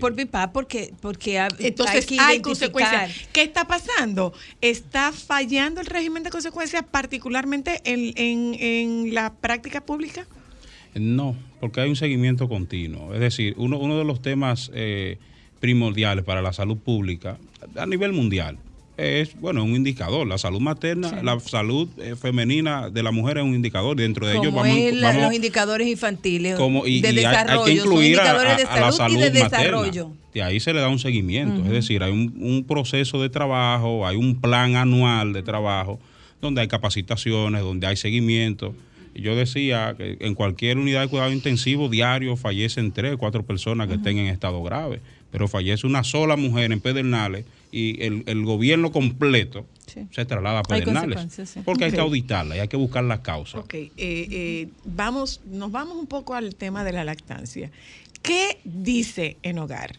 por 0.00 0.14
pipa 0.14 0.52
porque 0.52 0.92
porque 1.00 1.38
ha- 1.38 1.48
Entonces 1.58 2.06
hay 2.12 2.18
hay, 2.18 2.36
que 2.38 2.42
consecuencias. 2.42 3.12
¿Qué 3.32 3.42
está 3.42 3.66
pasando? 3.66 4.32
Está 4.60 5.12
fallando 5.12 5.80
el 5.80 5.86
régimen 5.86 6.22
de 6.22 6.30
consecuencias, 6.30 6.84
particularmente 6.90 7.80
en, 7.84 8.12
en- 8.16 8.54
en 8.60 9.14
la 9.14 9.32
práctica 9.34 9.80
pública. 9.80 10.26
No, 10.94 11.36
porque 11.60 11.80
hay 11.80 11.90
un 11.90 11.96
seguimiento 11.96 12.48
continuo. 12.48 13.14
Es 13.14 13.20
decir, 13.20 13.54
uno, 13.56 13.78
uno 13.78 13.98
de 13.98 14.04
los 14.04 14.22
temas 14.22 14.70
eh, 14.74 15.18
primordiales 15.60 16.24
para 16.24 16.40
la 16.42 16.52
salud 16.52 16.76
pública 16.78 17.38
a 17.76 17.86
nivel 17.86 18.12
mundial 18.12 18.58
es, 18.96 19.38
bueno, 19.40 19.64
un 19.64 19.74
indicador. 19.74 20.26
La 20.26 20.38
salud 20.38 20.60
materna, 20.60 21.22
la 21.22 21.38
salud 21.40 21.88
eh, 21.98 22.14
femenina 22.16 22.90
de 22.90 23.02
la 23.02 23.10
mujer 23.10 23.38
es 23.38 23.44
un 23.44 23.54
indicador. 23.54 23.96
Dentro 23.96 24.26
de 24.26 24.34
ellos 24.36 24.54
vamos, 24.54 24.76
es 24.76 24.94
la- 24.94 25.08
vamos- 25.08 25.22
los 25.24 25.34
indicadores 25.34 25.88
infantiles 25.88 26.54
como- 26.56 26.86
y, 26.86 27.00
de 27.00 27.08
y 27.08 27.10
hay- 27.10 27.16
desarrollo. 27.16 27.60
hay, 27.62 27.64
que 27.64 27.72
incluir 27.80 28.20
a, 28.20 28.24
de 28.56 28.64
la 28.64 28.92
salud, 28.92 29.16
y 29.16 29.20
de 29.30 29.42
materna. 29.42 30.46
ahí 30.46 30.60
se 30.60 30.72
le 30.72 30.80
da 30.80 30.88
un 30.88 30.98
seguimiento. 30.98 31.64
Es 31.64 31.70
decir, 31.70 32.02
hay 32.02 32.12
un, 32.12 32.34
un 32.40 32.64
proceso 32.64 33.20
de 33.20 33.30
trabajo, 33.30 34.06
hay 34.06 34.16
un 34.16 34.40
plan 34.40 34.76
anual 34.76 35.32
de 35.32 35.42
trabajo 35.42 35.98
donde 36.40 36.60
hay 36.60 36.68
capacitaciones, 36.68 37.62
donde 37.62 37.86
hay 37.86 37.96
seguimiento. 37.96 38.74
Yo 39.14 39.36
decía 39.36 39.94
que 39.96 40.16
en 40.20 40.34
cualquier 40.34 40.78
unidad 40.78 41.02
de 41.02 41.08
cuidado 41.08 41.32
intensivo 41.32 41.88
diario 41.88 42.36
fallecen 42.36 42.92
tres 42.92 43.14
o 43.14 43.18
cuatro 43.18 43.44
personas 43.44 43.88
que 43.88 43.94
estén 43.94 44.18
en 44.18 44.26
estado 44.26 44.62
grave, 44.62 45.00
pero 45.30 45.48
fallece 45.48 45.86
una 45.86 46.04
sola 46.04 46.36
mujer 46.36 46.72
en 46.72 46.80
Pedernales 46.80 47.44
y 47.72 48.02
el, 48.02 48.22
el 48.26 48.44
gobierno 48.44 48.92
completo 48.92 49.66
se 50.10 50.24
traslada 50.24 50.60
a 50.60 50.62
Pedernales. 50.62 51.32
sí. 51.32 51.60
Porque 51.64 51.84
hay 51.84 51.92
que 51.92 52.00
auditarla 52.00 52.56
y 52.56 52.60
hay 52.60 52.68
que 52.68 52.76
buscar 52.76 53.04
la 53.04 53.22
causa. 53.22 53.58
Ok, 53.58 53.74
eh, 53.74 53.92
eh, 53.96 54.68
vamos, 54.84 55.40
nos 55.46 55.70
vamos 55.70 55.96
un 55.96 56.06
poco 56.06 56.34
al 56.34 56.54
tema 56.54 56.84
de 56.84 56.92
la 56.92 57.04
lactancia. 57.04 57.70
¿Qué 58.22 58.58
dice 58.64 59.36
en 59.42 59.58
hogar, 59.58 59.96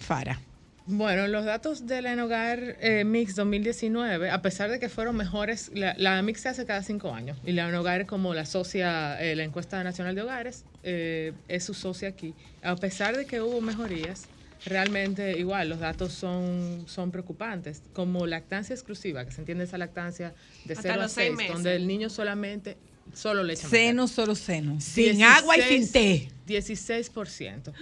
Fara? 0.00 0.40
Bueno, 0.86 1.26
los 1.28 1.46
datos 1.46 1.86
de 1.86 2.02
la 2.02 2.12
Enogar 2.12 2.76
eh, 2.80 3.04
Mix 3.04 3.34
2019, 3.36 4.28
a 4.28 4.42
pesar 4.42 4.70
de 4.70 4.78
que 4.78 4.90
fueron 4.90 5.16
mejores, 5.16 5.70
la, 5.72 5.94
la 5.96 6.20
Mix 6.20 6.42
se 6.42 6.50
hace 6.50 6.66
cada 6.66 6.82
cinco 6.82 7.12
años 7.14 7.38
y 7.46 7.52
la 7.52 7.66
Enogar, 7.68 8.04
como 8.04 8.34
la 8.34 8.44
socia, 8.44 9.18
eh, 9.22 9.34
la 9.34 9.44
encuesta 9.44 9.82
nacional 9.82 10.14
de 10.14 10.20
hogares, 10.22 10.64
eh, 10.82 11.32
es 11.48 11.64
su 11.64 11.72
socia 11.72 12.10
aquí. 12.10 12.34
A 12.62 12.76
pesar 12.76 13.16
de 13.16 13.24
que 13.24 13.40
hubo 13.40 13.62
mejorías, 13.62 14.24
realmente 14.66 15.38
igual 15.38 15.70
los 15.70 15.80
datos 15.80 16.12
son, 16.12 16.84
son 16.86 17.10
preocupantes, 17.10 17.80
como 17.94 18.26
lactancia 18.26 18.74
exclusiva, 18.74 19.24
que 19.24 19.32
se 19.32 19.40
entiende 19.40 19.64
esa 19.64 19.78
lactancia 19.78 20.34
de 20.66 20.74
Hasta 20.74 20.82
0 20.90 20.94
a 20.94 21.02
los 21.04 21.12
seis 21.12 21.28
6, 21.28 21.36
meses. 21.38 21.52
donde 21.54 21.76
el 21.76 21.86
niño 21.86 22.10
solamente, 22.10 22.76
solo 23.14 23.42
leche 23.42 23.66
Seno, 23.68 24.06
solo 24.06 24.34
seno. 24.34 24.78
Sin 24.82 25.22
agua 25.22 25.56
y 25.56 25.62
sin 25.62 25.90
té. 25.90 26.28
16% 26.46 27.72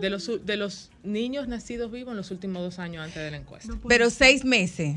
de 0.00 0.10
los, 0.10 0.44
de 0.44 0.56
los 0.56 0.90
niños 1.02 1.48
nacidos 1.48 1.90
vivos 1.90 2.12
en 2.12 2.16
los 2.16 2.30
últimos 2.30 2.62
dos 2.62 2.78
años 2.78 3.04
antes 3.04 3.22
de 3.22 3.30
la 3.30 3.36
encuesta. 3.36 3.74
Pero 3.88 4.10
seis 4.10 4.44
meses. 4.44 4.96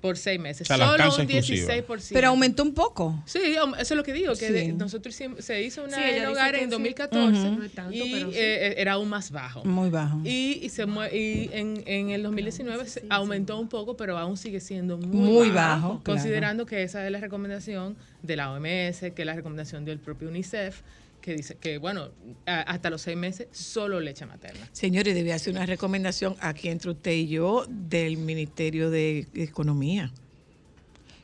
Por 0.00 0.18
seis 0.18 0.40
meses. 0.40 0.62
O 0.68 0.74
sea, 0.76 0.76
Solo 0.76 1.14
un 1.14 1.20
exclusiva. 1.30 1.74
16%. 1.74 2.08
Pero 2.12 2.28
aumentó 2.28 2.62
un 2.62 2.74
poco. 2.74 3.22
Sí, 3.26 3.38
eso 3.54 3.74
es 3.78 3.90
lo 3.92 4.02
que 4.02 4.12
digo, 4.12 4.32
que 4.32 4.48
Sí. 4.48 4.52
de- 4.52 4.72
nosotros 4.72 5.14
se 5.38 5.62
hizo 5.62 5.84
una 5.84 5.96
Sí, 5.96 6.02
en 6.04 6.26
hogar 6.26 6.54
en 6.56 6.62
sí. 6.64 6.66
2014 6.70 7.40
Ujú. 7.48 7.56
No 7.58 7.64
es 7.64 7.72
tanto, 7.72 7.94
y 7.94 8.12
pero 8.12 8.30
sí. 8.30 8.36
eh, 8.38 8.74
era 8.76 8.94
aún 8.94 9.08
más 9.08 9.30
bajo. 9.30 9.64
Muy 9.64 9.88
bajo. 9.90 10.20
Y, 10.24 10.58
y 10.62 10.68
se 10.68 10.86
mue- 10.86 11.10
y 11.12 11.48
en, 11.52 11.82
en 11.86 12.10
el 12.10 12.22
2019 12.22 12.86
se 12.86 13.04
aumentó 13.08 13.58
un 13.58 13.68
poco, 13.68 13.96
pero 13.96 14.18
aún 14.18 14.36
sigue 14.36 14.60
siendo 14.60 14.98
muy, 14.98 15.06
Muy 15.16 15.50
bajo, 15.50 15.88
claro. 15.88 16.02
Considerando 16.04 16.66
que 16.66 16.82
esa 16.82 17.04
es 17.06 17.12
la 17.12 17.20
recomendación 17.20 17.96
de 18.22 18.36
la 18.36 18.52
OMS, 18.52 19.00
que 19.12 19.22
es 19.22 19.26
la 19.26 19.34
recomendación 19.34 19.84
del 19.84 20.00
propio 20.00 20.28
UNICEF, 20.28 20.80
que 21.24 21.34
dice 21.34 21.56
que, 21.56 21.78
bueno, 21.78 22.10
a- 22.44 22.60
hasta 22.60 22.90
los 22.90 23.00
seis 23.00 23.16
meses 23.16 23.48
solo 23.50 23.98
leche 23.98 24.26
materna. 24.26 24.68
Señores, 24.72 25.14
debe 25.14 25.32
hacer 25.32 25.54
una 25.54 25.64
recomendación 25.64 26.36
aquí 26.40 26.68
entre 26.68 26.90
usted 26.90 27.12
y 27.12 27.28
yo 27.28 27.64
del 27.66 28.18
Ministerio 28.18 28.90
de 28.90 29.26
Economía. 29.34 30.12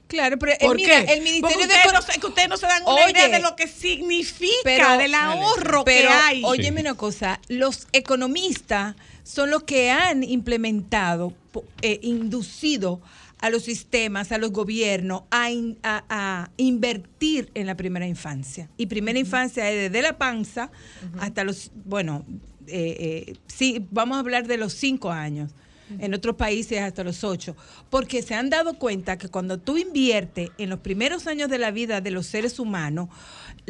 Claro, 0.07 0.39
pero 0.39 0.55
¿Por 0.59 0.75
mira, 0.77 1.05
qué? 1.05 1.13
el 1.13 1.21
Ministerio 1.23 1.59
de 1.59 1.65
ustedes 1.67 1.85
Econo- 1.85 1.93
no, 1.93 2.03
se- 2.03 2.19
que 2.19 2.27
ustedes 2.27 2.49
no 2.49 2.57
se 2.57 2.67
dan 2.67 2.83
una 2.83 2.93
Oye, 2.95 3.11
idea 3.13 3.29
de 3.29 3.41
lo 3.41 3.55
que 3.55 3.69
significa, 3.69 4.55
pero- 4.65 4.97
del 4.99 5.15
ahorro 5.15 5.85
pero, 5.85 6.09
que 6.09 6.15
hay. 6.15 6.43
Óyeme 6.45 6.81
una 6.81 6.95
cosa, 6.95 7.39
los 7.49 7.87
economistas 7.93 8.97
son 9.23 9.51
los 9.51 9.63
que 9.65 9.91
han 9.91 10.25
implementado, 10.25 11.35
eh, 11.83 12.01
inducido 12.03 13.01
a 13.41 13.51
los 13.51 13.63
sistemas, 13.63 14.33
a 14.33 14.39
los 14.39 14.51
gobiernos, 14.53 15.23
a, 15.31 15.51
in- 15.51 15.79
a- 15.83 16.05
a 16.09 16.51
invertir 16.57 17.51
en 17.55 17.67
la 17.67 17.77
primera 17.77 18.07
infancia. 18.07 18.69
Y 18.77 18.87
primera 18.87 19.19
infancia 19.19 19.71
es 19.71 19.91
desde 19.91 20.03
la 20.03 20.19
panza 20.19 20.71
hasta 21.19 21.45
los, 21.45 21.71
bueno, 21.87 22.25
eh, 22.67 23.35
sí, 23.47 23.87
vamos 23.91 24.17
a 24.17 24.21
hablar 24.21 24.47
de 24.47 24.57
los 24.59 24.73
cinco 24.75 25.11
años. 25.11 25.51
En 25.99 26.15
otros 26.15 26.37
países 26.37 26.79
hasta 26.81 27.03
los 27.03 27.25
ocho. 27.25 27.57
Porque 27.91 28.23
se 28.23 28.37
han 28.37 28.49
dado 28.49 28.75
cuenta 28.75 29.19
que 29.19 29.29
cuando 29.29 29.59
tú 29.59 29.77
inviertes 29.77 30.51
en 30.57 30.71
los 30.71 30.79
primeros 30.79 31.27
años 31.27 31.51
de 31.51 31.59
la 31.59 31.73
vida 31.73 32.01
de 32.01 32.13
los 32.13 32.27
seres 32.27 32.61
humanos, 32.61 33.09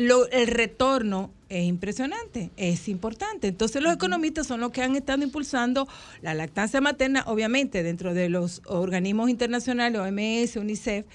lo- 0.01 0.28
el 0.30 0.46
retorno 0.46 1.30
es 1.48 1.64
impresionante, 1.64 2.51
es 2.57 2.88
importante. 2.88 3.48
Entonces 3.48 3.82
los 3.82 3.92
economistas 3.92 4.46
son 4.46 4.61
los 4.61 4.70
que 4.70 4.82
han 4.82 4.94
estado 4.96 5.22
impulsando 5.22 5.86
la 6.22 6.32
lactancia 6.34 6.80
materna, 6.80 7.24
obviamente 7.26 7.82
dentro 7.82 8.14
de 8.14 8.28
los 8.28 8.62
organismos 8.66 9.30
internacionales, 9.30 10.01
OMS, 10.01 10.57
UNICEF, 10.57 11.07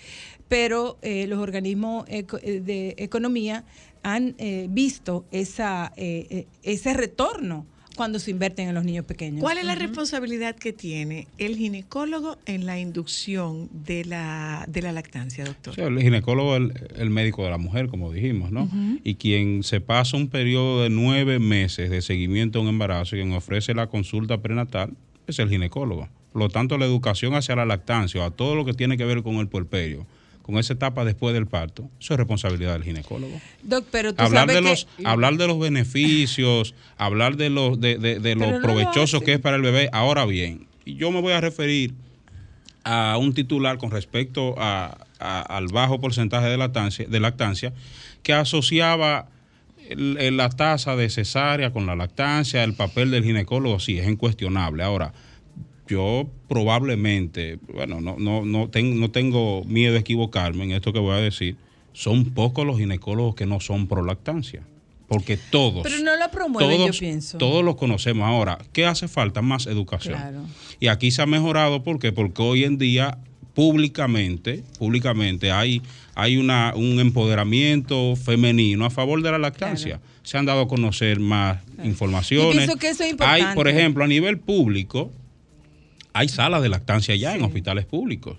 pero 0.47 0.97
eh, 1.01 1.25
los 1.27 1.39
organismos 1.39 2.05
eco- 2.09 2.39
eh, 2.43 2.59
de 2.59 2.95
economía 2.97 3.63
han 4.03 4.35
eh, 4.37 4.67
visto 4.69 5.25
esa, 5.31 5.91
eh, 5.95 6.27
eh, 6.29 6.47
ese 6.63 6.93
retorno 6.93 7.65
cuando 7.95 8.19
se 8.19 8.31
invierten 8.31 8.69
en 8.69 8.75
los 8.75 8.83
niños 8.83 9.05
pequeños. 9.05 9.41
¿Cuál 9.41 9.57
es 9.57 9.65
la 9.65 9.75
responsabilidad 9.75 10.55
que 10.55 10.73
tiene 10.73 11.27
el 11.37 11.55
ginecólogo 11.55 12.37
en 12.45 12.65
la 12.65 12.79
inducción 12.79 13.69
de 13.71 14.05
la, 14.05 14.65
de 14.67 14.81
la 14.81 14.91
lactancia, 14.91 15.45
doctor? 15.45 15.71
O 15.71 15.75
sea, 15.75 15.87
el 15.87 16.01
ginecólogo 16.01 16.55
es 16.55 16.61
el, 16.61 16.73
el 16.97 17.09
médico 17.09 17.43
de 17.43 17.49
la 17.49 17.57
mujer, 17.57 17.87
como 17.87 18.11
dijimos, 18.11 18.51
¿no? 18.51 18.69
Y 19.03 19.15
quien 19.15 19.63
se 19.63 19.81
pasa 19.81 20.17
un 20.17 20.27
periodo 20.27 20.83
de 20.83 20.89
nueve 20.89 21.39
meses 21.39 21.89
de 21.89 22.01
seguimiento 22.01 22.59
a 22.59 22.61
un 22.61 22.67
embarazo 22.67 23.15
y 23.15 23.19
quien 23.19 23.33
ofrece 23.33 23.73
la 23.73 23.87
consulta 23.87 24.41
prenatal 24.41 24.93
es 25.27 25.39
el 25.39 25.49
ginecólogo. 25.49 26.09
Por 26.31 26.41
lo 26.41 26.49
tanto, 26.49 26.77
la 26.77 26.85
educación 26.85 27.33
hacia 27.33 27.55
la 27.55 27.65
lactancia 27.65 28.21
o 28.21 28.25
a 28.25 28.31
todo 28.31 28.55
lo 28.55 28.65
que 28.65 28.73
tiene 28.73 28.97
que 28.97 29.05
ver 29.05 29.23
con 29.23 29.35
el 29.35 29.47
puerperio, 29.47 30.05
con 30.45 30.59
esa 30.59 30.73
etapa 30.73 31.03
después 31.03 31.33
del 31.33 31.47
parto, 31.47 31.89
eso 31.99 32.13
es 32.13 32.17
responsabilidad 32.19 32.73
del 32.73 32.83
ginecólogo. 32.83 33.41
Doc, 33.63 33.87
pero 33.89 34.13
tú 34.13 34.21
Hablar 34.21 34.47
sabes 34.47 34.55
de, 34.57 34.61
que- 34.61 34.69
los, 34.69 34.87
hablar 35.03 35.37
de 35.37 35.47
los 35.47 35.57
beneficios, 35.59 36.75
hablar 36.97 37.35
de, 37.35 37.49
los, 37.49 37.79
de, 37.81 37.97
de- 37.97 38.19
de 38.19 38.35
lo 38.35 38.51
no 38.51 38.61
provechoso 38.61 39.21
que 39.21 39.33
es 39.33 39.39
para 39.39 39.55
el 39.55 39.63
bebé. 39.63 39.89
Ahora 39.91 40.23
bien, 40.27 40.67
yo 40.85 41.09
me 41.11 41.19
voy 41.21 41.33
a 41.33 41.41
referir 41.41 41.95
a 42.83 43.17
un 43.17 43.33
titular 43.33 43.79
con 43.79 43.89
respecto 43.89 44.53
a- 44.59 44.95
a- 45.19 45.41
al 45.41 45.67
bajo 45.69 45.99
porcentaje 45.99 46.47
de 46.47 46.57
lactancia, 46.57 47.07
de 47.07 47.19
lactancia 47.19 47.73
que 48.21 48.33
asociaba 48.33 49.29
el- 49.89 50.37
la 50.37 50.49
tasa 50.49 50.95
de 50.95 51.09
cesárea 51.09 51.71
con 51.71 51.87
la 51.87 51.95
lactancia, 51.95 52.63
el 52.63 52.75
papel 52.75 53.09
del 53.09 53.23
ginecólogo, 53.23 53.79
sí, 53.79 53.97
es 53.97 54.07
incuestionable. 54.07 54.83
Ahora, 54.83 55.11
yo 55.87 56.27
probablemente, 56.47 57.59
bueno, 57.73 58.01
no, 58.01 58.15
no, 58.17 58.43
no, 58.45 58.69
ten- 58.69 58.99
no 58.99 59.11
tengo 59.11 59.63
miedo 59.65 59.93
de 59.93 59.99
equivocarme 59.99 60.63
en 60.65 60.71
esto 60.71 60.91
que 60.93 60.99
voy 60.99 61.13
a 61.13 61.21
decir, 61.21 61.55
son 61.93 62.25
pocos 62.33 62.65
los 62.65 62.77
ginecólogos 62.77 63.35
que 63.35 63.45
no 63.45 63.59
son 63.59 63.87
pro 63.87 64.03
lactancia. 64.03 64.63
Porque 65.07 65.37
todos, 65.37 65.83
Pero 65.83 65.99
no 65.99 66.15
la 66.17 66.31
promueven, 66.31 66.77
todos, 66.77 66.95
yo 66.95 66.99
pienso. 66.99 67.37
todos 67.37 67.63
los 67.63 67.75
conocemos. 67.75 68.25
Ahora, 68.27 68.57
¿qué 68.73 68.85
hace 68.87 69.07
falta? 69.07 69.43
Más 69.43 69.67
educación. 69.67 70.15
Claro. 70.17 70.39
Y 70.79 70.87
aquí 70.87 71.11
se 71.11 71.21
ha 71.21 71.27
mejorado 71.27 71.83
¿por 71.83 71.99
qué? 71.99 72.11
porque 72.11 72.41
hoy 72.41 72.63
en 72.63 72.79
día 72.79 73.19
públicamente, 73.53 74.63
públicamente 74.79 75.51
hay, 75.51 75.81
hay 76.15 76.37
una, 76.37 76.73
un 76.75 76.99
empoderamiento 76.99 78.15
femenino 78.15 78.83
a 78.85 78.89
favor 78.89 79.21
de 79.21 79.31
la 79.31 79.37
lactancia. 79.37 79.99
Se 80.23 80.37
han 80.37 80.45
dado 80.45 80.61
a 80.61 80.67
conocer 80.67 81.19
más 81.19 81.59
informaciones. 81.83 82.47
Yo 82.53 82.57
pienso 82.57 82.75
que 82.77 82.89
eso 82.89 83.03
es 83.03 83.09
Hay, 83.19 83.41
importante. 83.41 83.55
por 83.55 83.67
ejemplo, 83.67 84.03
a 84.03 84.07
nivel 84.07 84.39
público, 84.39 85.11
hay 86.15 86.29
salas 86.29 86.61
de 86.63 86.69
lactancia 86.69 87.13
ya 87.15 87.35
en 87.35 87.43
hospitales 87.43 87.85
públicos. 87.85 88.37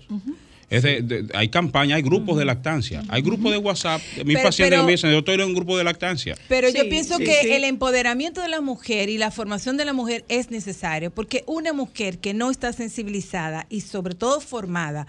Es 0.69 0.83
de- 0.83 1.01
de- 1.01 1.27
hay 1.33 1.47
campañas, 1.47 1.95
hay 1.95 2.01
grupos 2.01 2.37
de 2.37 2.43
lactancia, 2.43 3.01
hay 3.07 3.21
grupos 3.21 3.51
de 3.53 3.57
WhatsApp. 3.57 4.01
Mis 4.25 4.35
Pero- 4.35 4.43
pacientes 4.43 4.75
pero- 4.77 4.83
me 4.83 4.91
dicen, 4.91 5.11
yo 5.11 5.19
estoy 5.19 5.35
en 5.35 5.43
un 5.43 5.53
grupo 5.53 5.77
de 5.77 5.83
lactancia. 5.85 6.35
Pero 6.49 6.67
yo 6.69 6.89
pienso 6.89 7.15
sí, 7.17 7.23
que 7.23 7.39
sí. 7.43 7.51
el 7.51 7.63
empoderamiento 7.63 8.41
de 8.41 8.49
la 8.49 8.59
mujer 8.59 9.07
y 9.07 9.17
la 9.17 9.31
formación 9.31 9.77
de 9.77 9.85
la 9.85 9.93
mujer 9.93 10.25
es 10.27 10.51
necesario, 10.51 11.09
porque 11.11 11.43
una 11.47 11.71
mujer 11.71 12.17
que 12.17 12.33
no 12.33 12.51
está 12.51 12.73
sensibilizada 12.73 13.65
y 13.69 13.79
sobre 13.81 14.13
todo 14.15 14.41
formada 14.41 15.07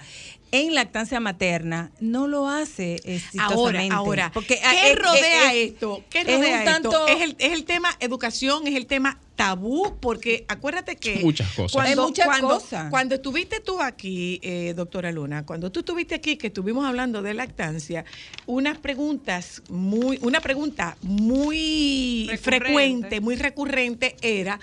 en 0.53 0.75
lactancia 0.75 1.21
materna 1.21 1.91
no 2.01 2.27
lo 2.27 2.49
hace 2.49 2.97
Ahora, 3.05 3.15
exitosamente. 3.15 3.95
ahora, 3.95 4.31
porque 4.33 4.59
ah, 4.65 4.71
¿qué 4.71 4.93
es- 4.93 4.99
rodea 4.99 5.53
es- 5.55 5.71
esto? 5.73 6.05
¿Qué 6.11 6.21
es 6.21 6.27
rodea 6.27 6.59
un 6.61 6.65
tanto- 6.65 6.91
esto? 6.91 7.09
¿Es 7.09 7.23
el, 7.23 7.37
es 7.39 7.53
el 7.53 7.65
tema 7.65 7.97
educación, 8.01 8.67
es 8.67 8.75
el 8.75 8.87
tema 8.87 9.19
tabú, 9.37 9.97
porque 10.01 10.45
acuérdate 10.49 10.97
que 10.97 11.21
Muchas 11.21 11.49
cosas. 11.55 11.73
cuando, 11.73 12.03
Hay 12.03 12.09
muchas 12.09 12.27
cuando, 12.27 12.49
cosas. 12.49 12.91
cuando 12.91 13.15
estuviste 13.15 13.61
tú 13.61 13.81
aquí, 13.81 14.41
eh, 14.43 14.75
doctora 14.77 15.13
Luna, 15.13 15.47
cuando 15.47 15.71
tú 15.71 15.81
estuviste 15.81 16.17
aquí, 16.17 16.37
que 16.37 16.49
estuvimos 16.49 16.85
hablando 16.85 17.23
de 17.23 17.35
lactancia, 17.35 18.05
unas 18.47 18.79
preguntas 18.79 19.63
muy, 19.69 20.19
una 20.23 20.41
pregunta 20.41 20.97
muy 21.03 22.27
Recurrente. 22.31 22.39
frecuente, 22.67 23.21
muy 23.21 23.37
recurrente 23.37 24.17
era 24.23 24.59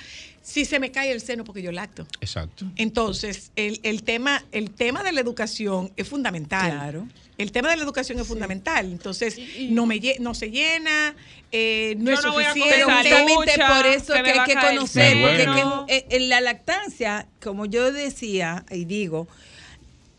si 0.46 0.64
se 0.64 0.80
me 0.80 0.92
cae 0.92 1.12
el 1.12 1.22
seno 1.22 1.44
porque 1.44 1.64
yo 1.64 1.72
lacto. 1.72 2.06
Exacto. 2.22 2.66
Entonces, 2.76 3.52
el, 3.56 3.80
el 3.82 4.04
tema, 4.04 4.46
el 4.52 4.70
tema 4.70 5.02
de 5.02 5.12
la 5.12 5.20
educación 5.20 5.92
es 5.98 6.08
fundamental. 6.08 6.72
Claro. 6.72 7.08
El 7.40 7.52
tema 7.52 7.70
de 7.72 7.78
la 7.78 7.84
educación 7.84 8.20
es 8.20 8.28
fundamental. 8.28 8.86
Entonces, 8.92 9.38
no 9.72 9.88
me 9.88 10.00
no 10.20 10.36
se 10.36 10.52
llena, 10.52 11.16
eh, 11.52 11.96
no 11.98 12.12
es 12.12 12.24
no 12.24 12.32
suficiente. 12.32 12.70
Pero 12.70 12.88
Esa 12.90 12.96
justamente 13.02 13.34
lucha, 13.58 13.76
por 13.76 13.86
eso 13.88 14.14
que 14.14 14.30
hay 14.32 14.46
que 14.46 14.56
conocer, 14.56 15.18
porque 15.20 15.46
Bueno. 15.48 15.86
que, 15.88 15.96
eh, 15.98 16.06
en 16.12 16.30
la 16.30 16.40
lactancia, 16.42 17.28
como 17.42 17.66
yo 17.66 17.92
decía 17.92 18.66
y 18.70 18.86
digo, 18.86 19.28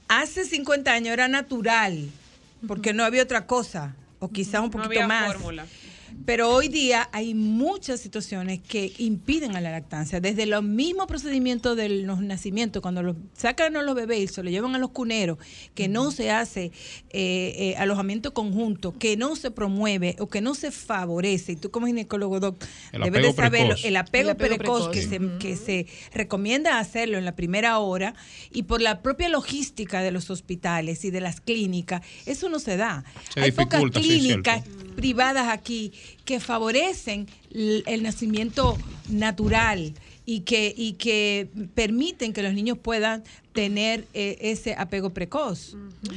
hace 0.08 0.44
50 0.44 0.92
años 0.92 1.12
era 1.12 1.28
natural, 1.28 2.10
porque 2.66 2.92
no 2.92 3.04
había 3.04 3.22
otra 3.22 3.46
cosa, 3.46 3.94
o 4.18 4.28
quizás 4.28 4.60
un 4.60 4.66
No 4.66 4.70
poquito 4.72 4.88
había 4.90 5.06
más. 5.06 5.34
fórmula. 5.34 5.66
Pero 6.26 6.50
hoy 6.50 6.66
día 6.66 7.08
hay 7.12 7.34
muchas 7.34 8.00
situaciones 8.00 8.58
que 8.60 8.92
impiden 8.98 9.54
a 9.54 9.60
la 9.60 9.70
lactancia, 9.70 10.20
desde 10.20 10.44
los 10.44 10.64
mismos 10.64 11.06
procedimientos 11.06 11.76
de 11.76 11.88
los 11.88 12.20
nacimientos, 12.20 12.82
cuando 12.82 13.04
los 13.04 13.16
sacan 13.32 13.76
a 13.76 13.82
los 13.82 13.94
bebés 13.94 14.18
y 14.18 14.26
se 14.26 14.42
los 14.42 14.52
llevan 14.52 14.74
a 14.74 14.78
los 14.78 14.90
cuneros, 14.90 15.38
que 15.76 15.86
no 15.86 16.10
se 16.10 16.32
hace 16.32 16.72
eh, 17.10 17.54
eh, 17.58 17.74
alojamiento 17.78 18.34
conjunto, 18.34 18.92
que 18.98 19.16
no 19.16 19.36
se 19.36 19.52
promueve 19.52 20.16
o 20.18 20.26
que 20.26 20.40
no 20.40 20.56
se 20.56 20.72
favorece, 20.72 21.52
y 21.52 21.56
tú 21.56 21.70
como 21.70 21.86
ginecólogo, 21.86 22.40
doc, 22.40 22.64
debes 22.92 23.22
de 23.22 23.32
saberlo, 23.32 23.68
precoz. 23.74 23.84
el 23.84 23.96
apego, 23.96 24.30
El 24.30 24.30
apego 24.30 24.56
precoz, 24.56 24.88
precoz. 24.88 24.90
que, 24.90 25.02
se, 25.02 25.38
que 25.38 25.56
se 25.56 25.86
recomienda 26.12 26.80
hacerlo 26.80 27.18
en 27.18 27.24
la 27.24 27.36
primera 27.36 27.78
hora 27.78 28.14
y 28.50 28.64
por 28.64 28.82
la 28.82 29.00
propia 29.00 29.28
logística 29.28 30.02
de 30.02 30.10
los 30.10 30.28
hospitales 30.30 31.04
y 31.04 31.12
de 31.12 31.20
las 31.20 31.40
clínicas, 31.40 32.02
eso 32.26 32.48
no 32.48 32.58
se 32.58 32.76
da. 32.76 33.04
Se 33.32 33.40
Hay 33.42 33.52
pocas 33.52 33.80
sí, 33.80 33.90
clínicas 33.90 34.64
privadas 34.96 35.46
aquí 35.48 35.92
que 36.26 36.40
favorecen 36.40 37.26
el 37.52 38.02
nacimiento 38.02 38.76
natural 39.08 39.94
y 40.26 40.40
que, 40.40 40.74
y 40.76 40.94
que 40.94 41.48
permiten 41.74 42.32
que 42.34 42.42
los 42.42 42.52
niños 42.52 42.76
puedan 42.76 43.22
tener 43.54 44.04
eh, 44.12 44.36
ese 44.42 44.74
apego 44.74 45.10
precoz. 45.10 45.74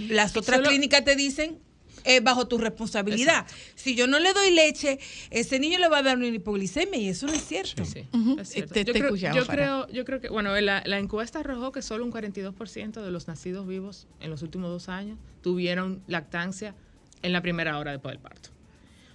Las 0.09 0.35
otras 0.35 0.57
Solo- 0.57 0.69
clínicas 0.69 1.05
te 1.05 1.15
dicen 1.15 1.57
es 2.05 2.23
bajo 2.23 2.47
tu 2.47 2.57
responsabilidad. 2.57 3.45
Si 3.75 3.93
yo 3.93 4.07
no 4.07 4.19
le 4.19 4.31
doy 4.33 4.51
leche, 4.51 4.99
ese 5.31 5.59
niño 5.59 5.77
le 5.79 5.89
va 5.89 5.97
a 5.99 6.01
dar 6.01 6.15
una 6.17 6.27
hipoglicemia 6.27 6.97
y 6.97 7.09
eso 7.09 7.27
no 7.27 7.33
es 7.33 7.43
cierto. 7.45 7.83
Sí, 7.85 8.05
Ujú. 8.13 8.39
es 8.39 8.49
cierto. 8.49 8.73
Te- 8.73 8.85
yo, 8.85 8.93
te 8.93 8.99
creo, 8.99 9.15
yo, 9.15 9.45
creo, 9.45 9.87
yo 9.89 10.05
creo 10.05 10.21
que, 10.21 10.29
bueno, 10.29 10.59
la, 10.61 10.81
la 10.85 10.97
encuesta 10.97 11.39
arrojó 11.41 11.71
que 11.73 11.81
solo 11.81 12.05
un 12.05 12.11
42% 12.11 13.01
de 13.03 13.11
los 13.11 13.27
nacidos 13.27 13.67
vivos 13.67 14.07
en 14.21 14.29
los 14.31 14.41
últimos 14.41 14.69
dos 14.71 14.87
años 14.89 15.19
tuvieron 15.43 16.01
lactancia 16.07 16.73
en 17.21 17.33
la 17.33 17.41
primera 17.41 17.77
hora 17.77 17.91
después 17.91 18.13
del 18.13 18.21
parto. 18.21 18.49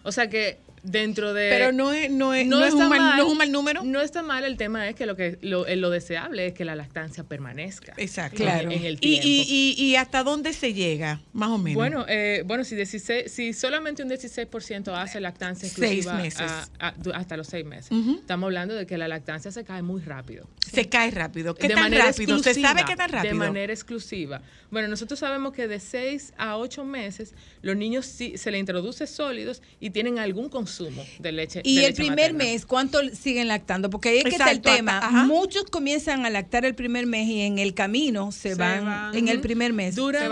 O 0.02 0.12
sea 0.12 0.28
que 0.28 0.58
dentro 0.84 1.34
de... 1.34 1.48
Pero 1.50 1.72
no 1.72 1.92
es, 1.92 2.10
no 2.10 2.32
es, 2.34 2.46
no 2.46 2.64
es 2.64 2.72
un 2.74 2.88
mal, 2.88 3.16
no 3.16 3.24
es 3.26 3.32
un 3.32 3.38
mal 3.38 3.50
número. 3.50 3.82
No 3.82 4.00
está 4.00 4.22
mal, 4.22 4.44
el 4.44 4.56
tema 4.56 4.88
es 4.88 4.94
que 4.94 5.06
lo 5.06 5.16
que 5.16 5.38
lo, 5.42 5.66
eh, 5.66 5.76
lo 5.76 5.90
deseable 5.90 6.46
es 6.46 6.54
que 6.54 6.64
la 6.64 6.76
lactancia 6.76 7.24
permanezca. 7.24 7.94
Exacto. 7.96 8.42
en- 8.44 8.70
En, 8.70 8.84
el 8.84 8.94
Y, 8.94 9.20
tiempo. 9.20 9.26
y, 9.26 9.74
y, 9.78 9.82
y 9.84 9.96
hasta 9.96 10.22
dónde 10.22 10.52
se 10.52 10.72
llega, 10.74 11.20
más 11.32 11.48
o 11.50 11.58
menos. 11.58 11.74
Bueno, 11.74 12.04
eh, 12.08 12.42
bueno 12.46 12.62
si, 12.64 12.76
16, 12.76 13.32
si 13.32 13.52
solamente 13.52 14.02
un 14.02 14.10
16% 14.10 14.94
hace 14.96 15.20
lactancia 15.20 15.68
Seis 15.68 16.06
exclusiva 16.06 16.14
meses. 16.14 16.40
a- 16.40 16.68
a- 16.78 16.92
du- 16.92 17.12
hasta 17.12 17.36
los 17.36 17.46
seis 17.48 17.64
meses, 17.64 17.90
estamos 18.20 18.46
hablando 18.48 18.74
de 18.74 18.86
que 18.86 18.98
la 18.98 19.08
lactancia 19.08 19.50
se 19.50 19.64
cae 19.64 19.82
muy 19.82 20.02
rápido. 20.02 20.46
se 20.70 20.88
cae 20.88 21.10
rápido. 21.10 21.54
¿Qué 21.54 21.68
de 21.68 21.74
tan 21.74 21.84
manera 21.84 22.06
rápido? 22.06 22.34
¿Se 22.38 22.50
exclusiva, 22.50 22.68
sabe 22.68 22.84
qué 22.86 22.96
tan 22.96 23.08
rápido? 23.10 23.32
De 23.32 23.38
manera 23.38 23.72
exclusiva. 23.72 24.42
Bueno, 24.70 24.88
nosotros 24.88 25.18
sabemos 25.18 25.52
que 25.54 25.68
de 25.68 25.78
6 25.80 26.32
a 26.36 26.56
8 26.58 26.84
meses 26.84 27.32
los 27.62 27.76
niños 27.76 28.06
sí, 28.06 28.36
se 28.36 28.50
le 28.50 28.58
introduce 28.58 29.06
sólidos 29.06 29.62
y 29.80 29.90
tienen 29.90 30.18
algún 30.18 30.48
consumo 30.76 31.04
de 31.18 31.32
leche. 31.32 31.60
Y 31.64 31.76
de 31.76 31.80
el 31.82 31.86
leche 31.90 31.96
primer 32.02 32.32
materna. 32.32 32.52
mes, 32.52 32.66
¿cuánto 32.66 32.98
siguen 33.14 33.48
lactando? 33.48 33.90
Porque 33.90 34.10
ahí 34.10 34.18
es 34.18 34.24
que 34.24 34.30
está 34.30 34.50
el 34.50 34.60
tema. 34.60 35.00
Muchos 35.26 35.64
comienzan 35.64 36.26
a 36.26 36.30
lactar 36.30 36.64
el 36.64 36.74
primer 36.74 37.06
mes 37.06 37.28
y 37.28 37.40
en 37.42 37.58
el 37.58 37.74
camino 37.74 38.32
se, 38.32 38.50
Se 38.50 38.54
van, 38.54 38.84
van. 38.84 39.14
en 39.14 39.28
el 39.28 39.40
primer 39.40 39.72
mes. 39.72 39.94
Duran, 39.94 40.30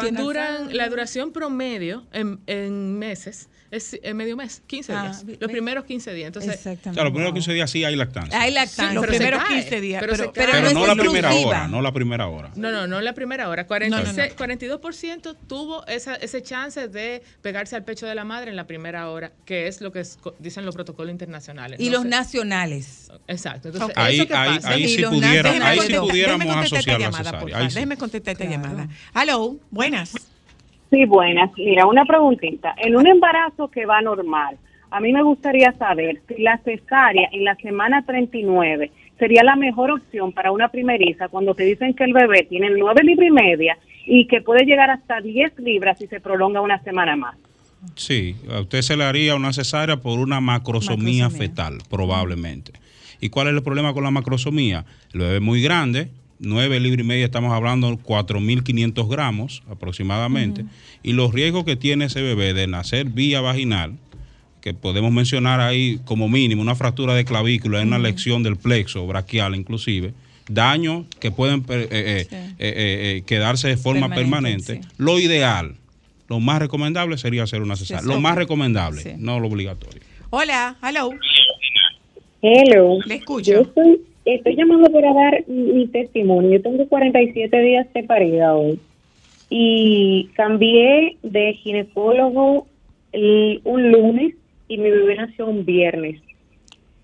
la 0.76 0.88
duración 0.88 1.32
promedio 1.32 2.06
en, 2.12 2.40
en 2.46 2.98
meses 2.98 3.48
es 3.72 3.98
eh, 4.02 4.14
medio 4.14 4.36
mes, 4.36 4.62
15 4.66 4.92
Ah, 4.92 5.02
días. 5.02 5.24
Los 5.40 5.50
primeros 5.50 5.84
15 5.84 6.12
días. 6.12 6.26
Entonces, 6.28 6.60
O 6.60 6.92
sea, 6.92 7.02
los 7.02 7.10
primeros 7.12 7.32
15 7.32 7.52
días 7.54 7.70
sí 7.70 7.82
hay 7.84 7.96
lactancia. 7.96 8.40
Hay 8.40 8.52
lactancia. 8.52 8.88
Sí, 8.90 8.94
los 8.94 9.06
primeros 9.06 9.42
cae, 9.42 9.60
15 9.62 9.80
días. 9.80 10.00
pero 10.00 10.12
Pero, 10.12 10.24
se 10.26 10.30
pero 10.32 10.52
Pero 10.52 10.70
no, 10.72 10.86
la 10.86 10.94
primera 10.94 11.34
hora, 11.34 11.68
no 11.68 11.80
la 11.82 11.92
primera 11.92 12.26
hora. 12.28 12.50
No, 12.54 12.70
no, 12.70 12.86
no 12.86 13.00
la 13.00 13.14
primera 13.14 13.48
hora. 13.48 13.62
No, 13.64 13.68
no, 13.68 13.96
no. 13.98 14.12
46, 14.36 14.36
42% 14.36 15.36
tuvo 15.48 15.86
esa, 15.86 16.14
ese 16.16 16.42
chance 16.42 16.86
de 16.88 17.22
pegarse 17.40 17.74
al 17.74 17.82
pecho 17.84 18.06
de 18.06 18.14
la 18.14 18.24
madre 18.24 18.50
en 18.50 18.56
la 18.56 18.66
primera 18.66 19.08
hora, 19.08 19.32
que 19.46 19.66
es 19.66 19.80
lo 19.80 19.90
que 19.90 20.00
es- 20.00 20.18
dicen 20.38 20.64
los 20.66 20.74
protocolos 20.74 21.10
internacionales. 21.10 21.80
Y 21.80 21.86
No 21.86 21.92
los 21.92 22.02
sé. 22.02 22.08
nacionales. 22.10 23.10
Exacto. 23.26 23.68
Entonces, 23.68 23.96
Ahí- 23.96 24.16
eso 24.16 24.26
que 24.28 24.34
ahí- 24.34 24.54
pasa. 24.56 24.68
ahí 24.70 24.84
Y 24.84 24.88
sí 24.88 24.98
los 24.98 25.10
pudiera- 25.14 25.42
nacionales- 25.50 25.62
ahí 25.80 25.80
sí 25.80 25.92
Déjeme 25.92 26.08
pudiéramos 26.10 26.46
asociar 26.56 26.80
esta 26.80 26.92
la 26.92 26.98
llamada, 26.98 27.58
Ahí. 27.58 27.68
Déjeme 27.68 27.96
contestar 27.96 28.32
esta 28.32 28.44
llamada. 28.44 28.88
Hello, 29.14 29.56
buenas. 29.70 30.12
Sí, 30.92 31.06
buenas. 31.06 31.50
Mira, 31.56 31.86
una 31.86 32.04
preguntita. 32.04 32.74
En 32.76 32.94
un 32.96 33.06
embarazo 33.06 33.68
que 33.68 33.86
va 33.86 34.02
normal, 34.02 34.58
a 34.90 35.00
mí 35.00 35.10
me 35.10 35.22
gustaría 35.22 35.72
saber 35.78 36.20
si 36.28 36.42
la 36.42 36.58
cesárea 36.58 37.30
en 37.32 37.44
la 37.44 37.54
semana 37.56 38.04
39 38.04 38.90
sería 39.18 39.42
la 39.42 39.56
mejor 39.56 39.90
opción 39.90 40.32
para 40.32 40.52
una 40.52 40.68
primeriza 40.68 41.28
cuando 41.28 41.54
te 41.54 41.64
dicen 41.64 41.94
que 41.94 42.04
el 42.04 42.12
bebé 42.12 42.46
tiene 42.46 42.68
9 42.68 43.04
libras 43.04 43.26
y 43.26 43.30
media 43.30 43.78
y 44.04 44.26
que 44.26 44.42
puede 44.42 44.66
llegar 44.66 44.90
hasta 44.90 45.22
10 45.22 45.60
libras 45.60 45.98
si 45.98 46.08
se 46.08 46.20
prolonga 46.20 46.60
una 46.60 46.78
semana 46.82 47.16
más. 47.16 47.36
Sí, 47.94 48.36
a 48.50 48.60
usted 48.60 48.82
se 48.82 48.94
le 48.94 49.04
haría 49.04 49.34
una 49.34 49.54
cesárea 49.54 49.96
por 49.96 50.18
una 50.18 50.42
macrosomía, 50.42 51.30
fetal, 51.30 51.78
probablemente. 51.88 52.72
¿Y 53.18 53.30
cuál 53.30 53.48
es 53.48 53.54
el 53.54 53.62
problema 53.62 53.94
con 53.94 54.04
la 54.04 54.10
macrosomía? 54.10 54.84
El 55.14 55.20
bebé 55.20 55.36
es 55.36 55.42
muy 55.42 55.62
grande, 55.62 56.10
9 56.42 56.80
libras 56.80 57.04
y 57.04 57.08
media, 57.08 57.24
estamos 57.24 57.52
hablando 57.52 57.88
de 57.88 57.96
4.500 57.96 59.08
gramos 59.08 59.62
aproximadamente, 59.70 60.64
y 61.02 61.12
los 61.12 61.32
riesgos 61.32 61.64
que 61.64 61.76
tiene 61.76 62.06
ese 62.06 62.20
bebé 62.20 62.52
de 62.52 62.66
nacer 62.66 63.06
vía 63.06 63.40
vaginal, 63.40 63.96
que 64.60 64.74
podemos 64.74 65.12
mencionar 65.12 65.60
ahí 65.60 66.00
como 66.04 66.28
mínimo 66.28 66.62
una 66.62 66.74
fractura 66.74 67.14
de 67.14 67.24
clavícula, 67.24 67.80
una 67.80 67.98
lección 67.98 68.42
del 68.42 68.56
plexo 68.56 69.06
braquial 69.06 69.54
inclusive, 69.54 70.14
daños 70.48 71.06
que 71.20 71.30
pueden 71.30 71.60
eh, 71.68 71.88
eh, 71.90 72.26
eh, 72.30 72.46
eh, 72.58 72.58
eh, 72.58 73.22
quedarse 73.26 73.68
de 73.68 73.76
forma 73.76 74.08
Permanente, 74.08 74.74
permanente. 74.74 74.94
Lo 74.98 75.18
ideal, 75.18 75.76
lo 76.28 76.40
más 76.40 76.58
recomendable 76.58 77.18
sería 77.18 77.44
hacer 77.44 77.62
una 77.62 77.76
cesárea. 77.76 78.06
Lo 78.06 78.20
más 78.20 78.36
recomendable, 78.36 79.16
no 79.18 79.40
lo 79.40 79.48
obligatorio. 79.48 80.02
Hola, 80.30 80.76
hello. 80.82 81.10
Hello. 82.40 82.98
Le 83.06 83.16
escucho. 83.16 83.52
Yo 83.52 83.72
estoy 84.24 84.56
llamando 84.56 84.90
para 84.90 85.12
dar 85.12 85.44
mi 85.48 85.86
testimonio. 85.88 86.50
Yo 86.50 86.62
tengo 86.62 86.86
47 86.88 87.60
días 87.60 87.92
de 87.92 88.02
parida 88.04 88.54
hoy. 88.54 88.78
Y 89.50 90.30
cambié 90.34 91.16
de 91.22 91.52
ginecólogo 91.54 92.66
un 93.64 93.92
lunes 93.92 94.34
y 94.68 94.78
mi 94.78 94.90
bebé 94.90 95.16
nació 95.16 95.46
un 95.46 95.64
viernes. 95.64 96.20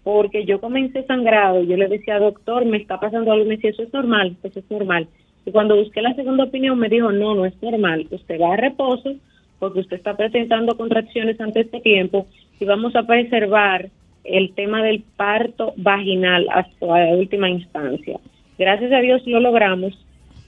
Porque 0.03 0.45
yo 0.47 0.61
comencé 0.61 1.05
sangrado. 1.05 1.62
Yo 1.62 1.77
le 1.77 1.89
decía, 1.89 2.19
doctor, 2.19 2.64
me 2.64 2.79
está 2.79 2.99
pasando 2.99 3.33
algo. 3.33 3.45
Me 3.45 3.57
decía, 3.57 3.71
eso 3.71 3.83
es 3.83 3.93
normal, 3.93 4.37
eso 4.43 4.61
es 4.61 4.71
normal. 4.71 5.07
Y 5.45 5.51
cuando 5.51 5.77
busqué 5.77 6.01
la 6.01 6.14
segunda 6.14 6.45
opinión, 6.45 6.79
me 6.79 6.89
dijo, 6.89 7.12
no, 7.12 7.35
no 7.35 7.45
es 7.45 7.55
normal. 7.62 8.07
Usted 8.11 8.41
va 8.41 8.55
a 8.55 8.57
reposo 8.57 9.14
porque 9.59 9.81
usted 9.81 9.97
está 9.97 10.16
presentando 10.16 10.77
contracciones 10.77 11.41
antes 11.41 11.71
de 11.71 11.81
tiempo 11.81 12.27
y 12.61 12.64
vamos 12.64 12.95
a 12.97 13.03
preservar 13.05 13.91
el 14.25 14.53
tema 14.55 14.83
del 14.83 15.03
parto 15.16 15.73
vaginal 15.77 16.47
hasta 16.51 16.87
la 16.87 17.16
última 17.16 17.49
instancia. 17.49 18.19
Gracias 18.59 18.93
a 18.93 18.99
Dios 18.99 19.23
lo 19.27 19.41
logramos, 19.41 19.95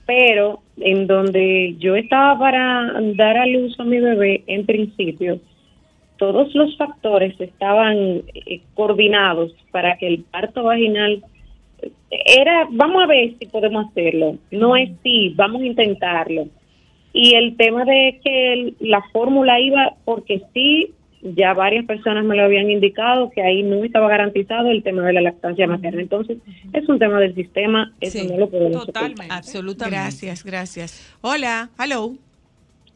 pero 0.07 0.61
en 0.79 1.07
donde 1.07 1.77
yo 1.79 1.95
estaba 1.95 2.39
para 2.39 2.93
dar 3.15 3.37
a 3.37 3.47
luz 3.47 3.79
a 3.79 3.85
mi 3.85 4.01
bebé, 4.01 4.43
en 4.47 4.67
principio, 4.67 5.39
todos 6.17 6.55
los 6.55 6.77
factores 6.77 7.41
estaban 7.41 8.23
eh, 8.35 8.61
coordinados 8.75 9.55
para 9.71 9.97
que 9.97 10.07
el 10.07 10.25
parto 10.25 10.65
vaginal 10.65 11.23
eh, 11.81 11.91
era, 12.11 12.67
vamos 12.71 13.03
a 13.03 13.07
ver 13.07 13.35
si 13.39 13.47
podemos 13.47 13.87
hacerlo, 13.87 14.37
no 14.51 14.77
es 14.77 14.91
sí, 15.03 15.33
vamos 15.37 15.63
a 15.63 15.67
intentarlo. 15.67 16.49
Y 17.13 17.35
el 17.35 17.57
tema 17.57 17.85
de 17.85 18.21
que 18.23 18.75
la 18.81 19.03
fórmula 19.13 19.59
iba, 19.59 19.95
porque 20.05 20.43
sí, 20.53 20.93
ya 21.23 21.53
varias 21.55 21.85
personas 21.87 22.25
me 22.25 22.37
lo 22.37 22.45
habían 22.45 22.71
indicado 22.71 23.31
que 23.31 23.43
ahí 23.43 23.63
no 23.63 23.85
estaba 23.85 24.09
garantizado 24.09 24.71
el 24.71 24.83
tema 24.83 25.03
de 25.03 25.13
la 25.13 25.21
lactancia 25.21 25.67
materna. 25.67 26.01
Entonces, 26.01 26.39
es 26.73 26.89
un 26.89 26.99
tema 26.99 27.21
del 27.21 27.35
sistema, 27.35 27.93
eso 28.01 28.25
no 28.29 28.39
lo 28.39 28.51
podemos 28.51 28.83
ocultar. 28.83 29.13
Absolutamente. 29.29 30.01
Gracias, 30.01 30.45
gracias. 30.45 31.19
Hola, 31.21 31.71
hello. 31.79 32.15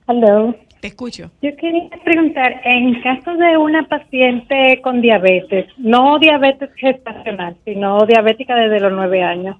Hello. 0.08 0.54
Te 0.80 0.88
escucho. 0.88 1.30
Yo 1.40 1.56
quería 1.56 1.88
preguntar, 2.04 2.60
en 2.62 3.00
caso 3.00 3.34
de 3.36 3.56
una 3.56 3.88
paciente 3.88 4.80
con 4.82 5.00
diabetes, 5.00 5.66
no 5.78 6.18
diabetes 6.18 6.68
gestacional, 6.76 7.56
sino 7.64 8.04
diabética 8.06 8.54
desde 8.54 8.80
los 8.80 8.92
nueve 8.92 9.22
años, 9.22 9.56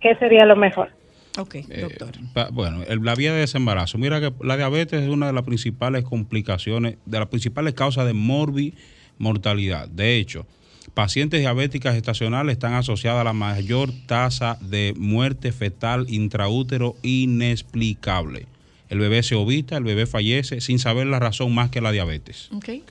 ¿qué 0.00 0.14
sería 0.16 0.46
lo 0.46 0.54
mejor? 0.54 0.90
Ok, 1.38 1.56
doctor. 1.80 2.12
bueno, 2.52 2.82
el- 2.88 3.02
la 3.04 3.14
vía 3.14 3.32
de 3.32 3.40
desembarazo. 3.40 3.96
Mira 3.98 4.20
que 4.20 4.32
la 4.44 4.56
diabetes 4.56 5.02
es 5.02 5.08
una 5.08 5.26
de 5.28 5.32
las 5.32 5.44
principales 5.44 6.04
complicaciones, 6.04 6.96
de 7.06 7.18
las 7.18 7.28
principales 7.28 7.74
causas 7.74 8.06
de 8.06 8.12
morbimortalidad. 8.12 9.88
De 9.88 10.16
hecho, 10.16 10.46
pacientes 10.94 11.40
diabéticas 11.40 11.94
gestacionales 11.94 12.52
están 12.54 12.74
asociadas 12.74 13.20
a 13.20 13.24
la 13.24 13.32
mayor 13.32 13.90
tasa 14.06 14.58
de 14.60 14.94
muerte 14.96 15.52
fetal 15.52 16.06
intraútero 16.08 16.96
inexplicable. 17.02 18.46
El 18.88 18.98
bebé 19.00 19.22
se 19.22 19.34
ovita, 19.34 19.76
el 19.76 19.84
bebé 19.84 20.06
fallece 20.06 20.60
sin 20.62 20.78
saber 20.78 21.06
la 21.06 21.18
razón 21.18 21.54
más 21.54 21.70
que 21.70 21.80
la 21.82 21.92
diabetes. 21.92 22.48
Okay. 22.52 22.82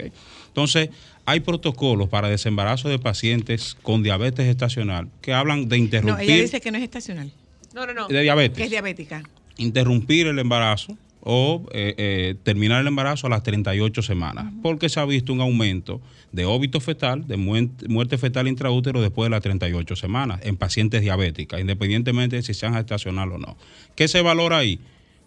Entonces, 0.47 0.89
hay 1.25 1.39
protocolos 1.39 2.07
para 2.07 2.29
desembarazo 2.29 2.87
de 2.87 2.99
pacientes 2.99 3.75
con 3.81 4.03
diabetes 4.03 4.45
gestacional 4.45 5.09
que 5.21 5.33
hablan 5.33 5.67
de 5.67 5.77
No, 5.77 5.83
interrumpir 5.83 6.29
ella 6.29 6.41
dice 6.43 6.61
que 6.61 6.71
no 6.71 6.77
es 6.77 6.83
estacional. 6.83 7.31
No, 7.77 7.85
no, 7.85 7.93
no. 7.93 8.07
De 8.07 8.23
diabetes. 8.23 8.57
Que 8.57 8.63
es 8.63 8.71
diabética. 8.71 9.21
interrumpir 9.57 10.25
el 10.25 10.39
embarazo 10.39 10.97
o 11.21 11.63
eh, 11.73 11.93
eh, 11.97 12.35
terminar 12.41 12.81
el 12.81 12.87
embarazo 12.87 13.27
a 13.27 13.29
las 13.29 13.43
38 13.43 14.01
semanas, 14.01 14.51
porque 14.63 14.89
se 14.89 14.99
ha 14.99 15.05
visto 15.05 15.31
un 15.31 15.41
aumento 15.41 16.01
de 16.31 16.45
óbito 16.45 16.79
fetal, 16.79 17.27
de 17.27 17.37
muerte, 17.37 17.87
muerte 17.87 18.17
fetal 18.17 18.47
intraútero 18.47 18.99
después 18.99 19.27
de 19.27 19.31
las 19.31 19.43
38 19.43 19.95
semanas 19.95 20.39
en 20.41 20.57
pacientes 20.57 21.01
diabéticas, 21.01 21.61
independientemente 21.61 22.37
de 22.37 22.41
si 22.41 22.55
sean 22.55 22.73
gestacional 22.73 23.31
o 23.33 23.37
no. 23.37 23.57
¿Qué 23.95 24.07
se 24.07 24.21
valora 24.21 24.57
ahí? 24.57 24.79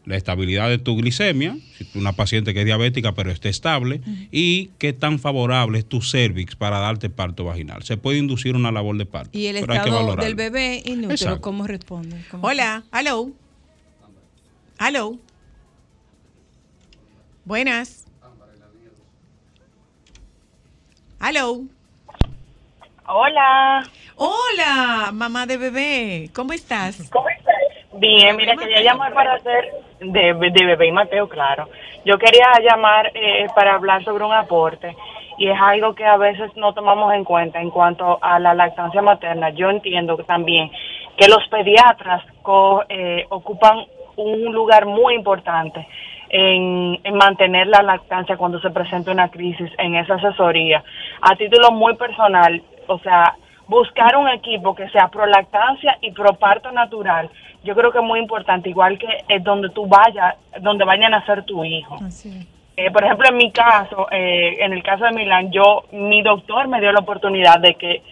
La 0.06 0.16
estabilidad 0.16 0.68
de 0.70 0.78
tu 0.78 0.96
glicemia, 0.96 1.56
si 1.76 1.84
tú 1.84 1.98
una 1.98 2.12
paciente 2.14 2.54
que 2.54 2.60
es 2.60 2.64
diabética 2.66 3.12
pero 3.12 3.30
esté 3.30 3.48
estable, 3.50 4.00
y 4.32 4.68
qué 4.78 4.92
tan 4.94 5.18
favorable 5.18 5.78
es 5.78 5.84
tu 5.86 6.00
cervix 6.00 6.56
para 6.56 6.78
darte 6.78 7.10
parto 7.10 7.44
vaginal. 7.44 7.82
Se 7.82 7.96
puede 7.98 8.18
inducir 8.18 8.56
una 8.56 8.72
labor 8.72 8.96
de 8.96 9.04
parto. 9.06 9.36
Y 9.38 9.46
el 9.46 9.60
pero 9.60 9.72
hay 9.74 9.80
que 9.80 9.88
estado 9.90 10.16
del 10.16 10.34
bebé 10.34 10.82
inútero. 10.86 11.40
¿cómo 11.40 11.66
responde? 11.66 12.16
¿Cómo- 12.30 12.46
Hola, 12.46 12.82
hello. 12.92 13.30
Hello. 14.78 15.18
Buenas. 17.44 18.06
Hello. 21.20 21.62
Hola. 23.06 23.90
Hola, 24.16 25.10
mamá 25.12 25.46
de 25.46 25.56
bebé. 25.58 26.30
¿Cómo 26.32 26.52
estás? 26.54 26.96
¿Cómo 27.10 27.28
estás? 27.28 27.39
Bien, 27.92 28.36
mira, 28.36 28.56
quería 28.56 28.82
llamar 28.82 29.12
para 29.12 29.34
hacer 29.34 29.68
de, 30.00 30.32
de 30.34 30.64
bebé 30.66 30.86
y 30.86 30.92
Mateo, 30.92 31.28
claro. 31.28 31.68
Yo 32.04 32.18
quería 32.18 32.46
llamar 32.62 33.10
eh, 33.14 33.46
para 33.54 33.74
hablar 33.74 34.04
sobre 34.04 34.24
un 34.24 34.32
aporte 34.32 34.96
y 35.38 35.48
es 35.48 35.58
algo 35.60 35.94
que 35.94 36.04
a 36.04 36.16
veces 36.16 36.54
no 36.56 36.72
tomamos 36.72 37.12
en 37.14 37.24
cuenta 37.24 37.60
en 37.60 37.70
cuanto 37.70 38.18
a 38.22 38.38
la 38.38 38.54
lactancia 38.54 39.02
materna. 39.02 39.50
Yo 39.50 39.70
entiendo 39.70 40.16
también 40.18 40.70
que 41.16 41.28
los 41.28 41.46
pediatras 41.48 42.22
co- 42.42 42.84
eh, 42.88 43.26
ocupan 43.28 43.84
un 44.16 44.52
lugar 44.52 44.86
muy 44.86 45.14
importante 45.14 45.86
en, 46.28 47.00
en 47.02 47.14
mantener 47.16 47.66
la 47.66 47.82
lactancia 47.82 48.36
cuando 48.36 48.60
se 48.60 48.70
presenta 48.70 49.10
una 49.10 49.30
crisis 49.30 49.70
en 49.78 49.96
esa 49.96 50.14
asesoría. 50.14 50.82
A 51.22 51.34
título 51.34 51.72
muy 51.72 51.96
personal, 51.96 52.62
o 52.86 52.98
sea, 53.00 53.34
buscar 53.66 54.16
un 54.16 54.28
equipo 54.28 54.74
que 54.74 54.88
sea 54.90 55.08
pro 55.08 55.26
lactancia 55.26 55.96
y 56.00 56.12
pro 56.12 56.34
parto 56.34 56.70
natural, 56.72 57.30
yo 57.62 57.74
creo 57.74 57.92
que 57.92 57.98
es 57.98 58.04
muy 58.04 58.18
importante, 58.18 58.70
igual 58.70 58.98
que 58.98 59.06
es 59.28 59.42
donde 59.44 59.68
tú 59.70 59.86
vayas, 59.86 60.36
donde 60.60 60.84
vaya 60.84 61.06
a 61.06 61.10
nacer 61.10 61.44
tu 61.44 61.64
hijo. 61.64 61.98
Eh, 62.76 62.90
por 62.90 63.04
ejemplo, 63.04 63.28
en 63.28 63.36
mi 63.36 63.50
caso, 63.50 64.06
eh, 64.10 64.56
en 64.60 64.72
el 64.72 64.82
caso 64.82 65.04
de 65.04 65.12
Milán, 65.12 65.50
yo, 65.50 65.84
mi 65.92 66.22
doctor 66.22 66.66
me 66.68 66.80
dio 66.80 66.92
la 66.92 67.00
oportunidad 67.00 67.60
de 67.60 67.74
que 67.74 68.02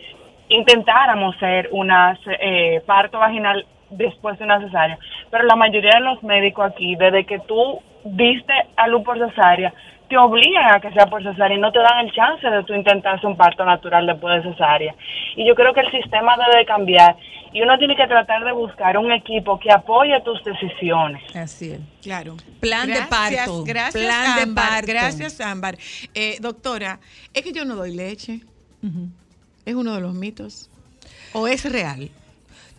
intentáramos 0.51 1.37
hacer 1.37 1.69
una 1.73 2.19
eh, 2.41 2.83
parto 2.85 3.19
vaginal 3.19 3.65
después 3.91 4.39
de 4.39 4.45
una 4.45 4.61
cesárea. 4.61 4.99
Pero 5.31 5.45
la 5.45 5.57
mayoría 5.57 5.93
de 5.95 6.01
los 6.01 6.23
médicos 6.23 6.71
aquí, 6.71 6.97
desde 6.97 7.25
que 7.25 7.39
tú 7.41 7.81
diste 8.05 8.53
a 8.77 8.89
luz 8.89 9.03
por 9.03 9.19
cesárea, 9.19 9.73
te 10.09 10.17
obligan 10.17 10.75
a 10.75 10.81
que 10.81 10.91
sea 10.93 11.07
por 11.07 11.23
cesárea 11.23 11.57
y 11.57 11.61
no 11.61 11.71
te 11.71 11.79
dan 11.79 12.07
el 12.07 12.13
chance 12.13 12.47
de 12.49 12.65
tú 12.65 12.75
intentar 12.75 13.17
hacer 13.17 13.27
un 13.27 13.37
parto 13.37 13.65
natural 13.65 14.07
después 14.07 14.43
de 14.43 14.51
cesárea. 14.51 14.95
Y 15.37 15.47
yo 15.47 15.55
creo 15.55 15.73
que 15.75 15.81
el 15.81 15.91
sistema 15.91 16.37
debe 16.37 16.61
de 16.61 16.67
cambiar 16.67 17.17
y 17.53 17.63
uno 17.63 17.79
tiene 17.79 17.97
que 17.97 18.07
tratar 18.07 18.45
de 18.45 18.53
buscar 18.53 18.99
un 18.99 19.11
equipo 19.13 19.59
que 19.59 19.71
apoye 19.71 20.21
tus 20.23 20.43
decisiones. 20.45 21.23
Así 21.35 21.73
es. 21.73 21.81
Claro. 22.03 22.37
Plan 22.61 22.89
de 22.89 23.03
parto. 23.03 23.65
Gracias, 23.65 24.05
Plan 24.05 24.37
de 24.37 24.43
Ámbar, 24.43 24.69
parto. 24.71 24.87
Gracias, 24.87 25.41
Ámbar. 25.41 25.77
Eh, 26.15 26.37
doctora, 26.41 27.01
es 27.33 27.43
que 27.43 27.53
yo 27.53 27.65
no 27.65 27.77
doy 27.77 27.95
leche. 27.95 28.41
¿Es 29.65 29.75
uno 29.75 29.95
de 29.95 30.01
los 30.01 30.15
mitos? 30.15 30.71
¿O 31.33 31.47
es 31.49 31.71
real? 31.71 32.11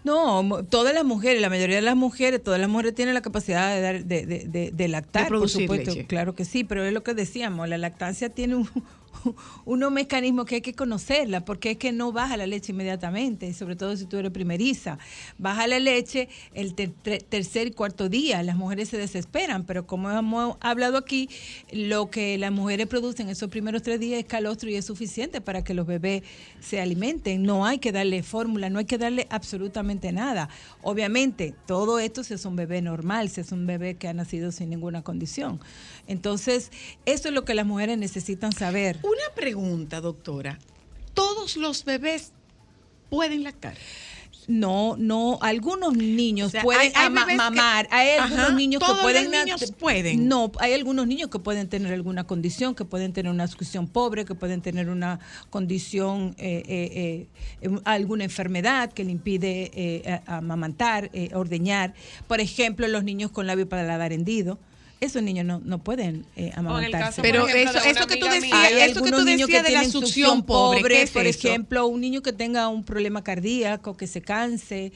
No, 0.03 0.63
todas 0.69 0.93
las 0.93 1.03
mujeres, 1.03 1.41
la 1.41 1.49
mayoría 1.49 1.76
de 1.76 1.81
las 1.81 1.95
mujeres, 1.95 2.41
todas 2.41 2.59
las 2.59 2.69
mujeres 2.69 2.95
tienen 2.95 3.13
la 3.13 3.21
capacidad 3.21 3.73
de 3.76 3.81
dar, 3.81 4.05
de, 4.05 4.26
de, 4.26 4.45
de- 4.47 4.71
de 4.71 4.88
lactar, 4.88 5.27
por 5.27 5.49
supuesto, 5.49 5.91
leche. 5.91 6.05
claro 6.07 6.35
que 6.35 6.45
sí, 6.45 6.63
pero 6.63 6.85
es 6.85 6.93
lo 6.93 7.03
que 7.03 7.13
decíamos, 7.13 7.67
la 7.67 7.77
lactancia 7.77 8.30
tiene 8.30 8.55
un, 8.55 8.69
unos 9.66 9.91
mecanismos 9.91 10.46
que 10.46 10.56
hay 10.56 10.62
que 10.62 10.74
conocerla, 10.74 11.46
porque 11.46 11.72
es 11.72 11.78
que 11.78 11.91
no 11.91 12.12
baja 12.12 12.38
la 12.38 12.48
leche 12.48 12.72
inmediatamente, 12.72 13.54
sobre 13.54 13.76
todo 13.76 13.96
si 13.98 14.06
tú 14.06 14.18
eres 14.18 14.32
primeriza. 14.32 14.98
Baja 15.38 15.68
la 15.68 15.80
leche 15.80 16.30
el 16.54 16.74
ter- 16.76 16.91
ter- 16.91 17.24
tercer 17.24 17.68
y 17.68 17.72
cuarto 17.72 18.10
día, 18.10 18.44
las 18.44 18.56
mujeres 18.56 18.90
se 18.90 18.98
desesperan, 18.98 19.64
pero 19.66 19.86
como 19.88 20.10
hemos 20.10 20.58
hablado 20.62 20.98
aquí, 20.98 21.30
lo 21.72 22.10
que 22.10 22.38
las 22.38 22.52
mujeres 22.52 22.88
producen 22.88 23.30
esos 23.30 23.50
primeros 23.50 23.82
tres 23.84 24.00
días 24.00 24.20
es 24.20 24.26
calostro 24.26 24.70
y 24.70 24.76
es 24.76 24.86
suficiente 24.86 25.41
para 25.41 25.64
que 25.64 25.74
los 25.74 25.86
bebés 25.86 26.24
se 26.60 26.82
alimenten. 26.82 27.44
No 27.44 27.66
hay 27.66 27.80
que 27.80 27.91
darle 27.91 28.24
fórmula, 28.24 28.70
no 28.70 28.80
hay 28.80 28.86
que 28.86 28.98
darle 28.98 29.28
absolutamente 29.30 30.12
nada. 30.12 30.50
Obviamente, 30.82 31.54
todo 31.66 32.00
esto 32.00 32.24
si 32.24 32.34
es 32.34 32.46
un 32.46 32.56
bebé 32.56 32.82
normal, 32.82 33.30
si 33.30 33.41
es 33.41 33.52
un 33.52 33.66
bebé 33.68 33.96
que 33.96 34.08
ha 34.08 34.14
nacido 34.14 34.52
sin 34.52 34.70
ninguna 34.70 35.02
condición. 35.02 35.60
Entonces, 36.10 36.72
eso 37.06 37.30
es 37.30 37.34
lo 37.34 37.45
que 37.45 37.53
las 37.53 37.65
mujeres 37.65 37.98
necesitan 37.98 38.52
saber. 38.52 38.98
Una 39.03 39.34
pregunta, 39.36 40.02
doctora. 40.02 40.60
¿Todos 41.14 41.56
los 41.56 41.86
bebés 41.86 42.34
pueden 43.10 43.44
lactar? 43.44 43.76
No, 44.48 44.95
no, 44.98 45.38
algunos 45.41 45.95
niños 45.95 46.48
O 46.48 46.49
sea, 46.49 46.64
pueden 46.64 46.81
hay- 46.81 46.91
hay 46.95 47.06
ama- 47.06 47.22
bebés 47.22 47.34
que- 47.34 47.38
mamar, 47.38 47.88
hay 47.91 48.10
Ajá, 48.18 48.23
algunos 48.23 48.53
niños 48.56 48.81
que 48.84 49.02
pueden 49.03 49.23
los 49.31 49.45
niños 49.45 49.73
pueden. 49.77 50.27
No, 50.27 50.52
hay 50.60 50.73
algunos 50.73 51.06
niños 51.06 51.30
que 51.30 51.38
pueden 51.38 51.69
tener 51.69 51.94
alguna 51.94 52.23
condición, 52.23 52.73
que 52.73 52.84
pueden 52.84 53.14
tener 53.14 53.31
una 53.31 53.48
succión 53.48 53.88
pobre, 53.88 54.26
que 54.26 54.34
pueden 54.34 54.61
tener 54.64 54.90
una 54.90 55.19
condición, 55.52 56.34
eh, 56.40 56.64
eh, 56.68 57.27
eh, 57.61 57.68
eh, 57.69 57.80
alguna 57.86 58.23
enfermedad 58.23 58.91
que 58.91 59.03
le 59.03 59.11
impide 59.11 59.69
eh, 59.76 60.19
amamantar, 60.26 61.11
eh, 61.14 61.30
ordeñar. 61.36 61.94
Por 62.27 62.40
ejemplo, 62.40 62.88
los 62.88 63.03
niños 63.03 63.30
con 63.30 63.45
labio 63.45 63.69
paladar 63.69 64.14
hendido. 64.14 64.57
Esos 65.01 65.23
niños 65.23 65.45
no, 65.45 65.61
no 65.63 65.81
pueden 65.81 66.26
eh, 66.35 66.51
amamantarse. 66.55 66.97
caso, 66.97 67.21
Pero 67.21 67.47
ejemplo, 67.47 67.80
eso- 67.80 68.07
que 68.07 68.17
tú 68.17 68.26
decías- 68.27 68.53
Hay 68.53 68.73
eso 68.81 68.95
que 68.95 69.09
tú 69.11 69.15
algunos 69.15 69.26
niños 69.26 69.47
decías 69.47 69.63
de 69.63 69.69
la 69.71 69.80
tienen 69.80 69.91
succión 69.91 70.43
pobre, 70.45 70.84
¿qué 70.84 71.01
es 71.03 71.11
por 71.11 71.26
eso? 71.26 71.47
ejemplo, 71.47 71.88
un 71.88 72.01
niño 72.01 72.21
que 72.21 72.34
tenga 72.34 72.67
un 72.67 72.84
problema 72.84 73.23
cardíaco, 73.23 73.95
que 73.95 74.07
se 74.07 74.21
canse. 74.21 74.91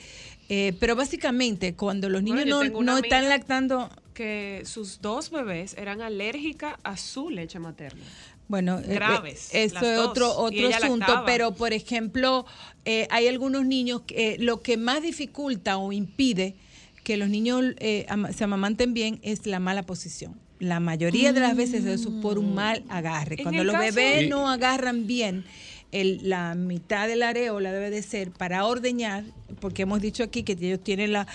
eh, 0.50 0.74
pero 0.80 0.96
básicamente, 0.98 1.74
cuando 1.74 2.10
los 2.10 2.22
niños 2.22 2.44
Bueno, 2.44 2.64
no, 2.66 2.82
no 2.82 2.98
están 2.98 3.30
lactando, 3.30 3.90
que 4.14 4.62
sus 4.66 5.00
dos 5.02 5.32
bebés 5.32 5.74
eran 5.78 6.02
alérgicas 6.02 6.76
a 6.84 6.98
su 6.98 7.30
leche 7.30 7.60
materna. 7.60 8.04
Bueno, 8.50 8.80
eh, 8.80 8.94
Graves, 8.96 9.50
eh, 9.56 9.64
eso 9.64 9.80
es 9.80 10.00
otro, 10.00 10.36
otro 10.38 10.68
asunto, 10.68 10.98
lactaba. 10.98 11.26
pero 11.26 11.54
por 11.56 11.72
ejemplo, 11.72 12.46
eh, 12.84 13.08
hay 13.10 13.30
algunos 13.30 13.66
niños 13.66 14.02
que 14.06 14.34
eh, 14.34 14.38
lo 14.38 14.62
que 14.62 14.76
más 14.76 15.02
dificulta 15.02 15.78
o 15.78 15.94
impide 15.94 16.56
que 17.04 17.18
los 17.18 17.30
niños 17.30 17.64
eh, 17.80 18.06
se 18.36 18.44
amamanten 18.44 18.94
bien 18.94 19.20
es 19.24 19.46
la 19.46 19.60
mala 19.60 19.84
posición. 19.84 20.40
La 20.60 20.80
mayoría 20.80 21.34
de 21.34 21.42
las 21.42 21.56
veces 21.58 21.84
eso 21.86 22.10
es 22.10 22.16
por 22.22 22.40
un 22.40 22.56
mal 22.56 22.84
agarre. 22.90 23.36
En 23.38 23.44
Cuando 23.44 23.64
los 23.66 23.74
caso- 23.76 23.84
bebés 23.96 24.30
no 24.30 24.50
agarran 24.50 25.06
bien 25.08 25.44
el- 25.92 26.22
la 26.30 26.56
mitad 26.56 27.08
de 27.08 27.16
la 27.18 27.30
areola 27.30 27.72
debe 27.72 27.90
de 27.90 28.02
ser 28.02 28.32
para 28.32 28.66
ordeñar, 28.66 29.26
porque 29.60 29.82
hemos 29.84 30.02
dicho 30.02 30.24
aquí 30.24 30.44
que 30.44 30.54
ellos 30.54 30.82
tienen 30.84 31.12
la 31.14 31.28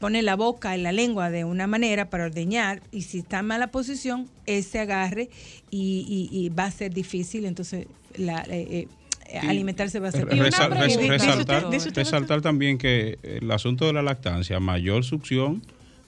ponen 0.00 0.24
la 0.24 0.34
boca 0.34 0.76
y 0.76 0.80
la 0.82 0.90
lengua 0.90 1.30
de 1.30 1.44
una 1.44 1.68
manera 1.68 2.10
para 2.10 2.24
ordeñar 2.24 2.82
y 2.90 3.02
si 3.02 3.18
está 3.20 3.38
en 3.38 3.46
mala 3.46 3.68
posición 3.70 4.28
ese 4.46 4.80
agarre 4.80 5.30
y, 5.70 6.28
y- 6.32 6.36
y 6.36 6.48
va 6.48 6.64
a 6.64 6.70
ser 6.72 6.92
difícil 6.92 7.44
entonces 7.44 7.86
la, 8.16 8.44
eh, 8.50 8.88
alimentarse 9.40 9.98
va 10.00 10.08
a 10.08 10.12
ser 10.12 10.26
res- 10.26 10.38
resaltar, 11.08 11.70
resaltar 11.94 12.40
también 12.42 12.78
que 12.78 13.18
el 13.22 13.50
asunto 13.50 13.86
de 13.86 13.92
la 13.92 14.02
lactancia, 14.02 14.60
mayor 14.60 15.04
succión, 15.04 15.62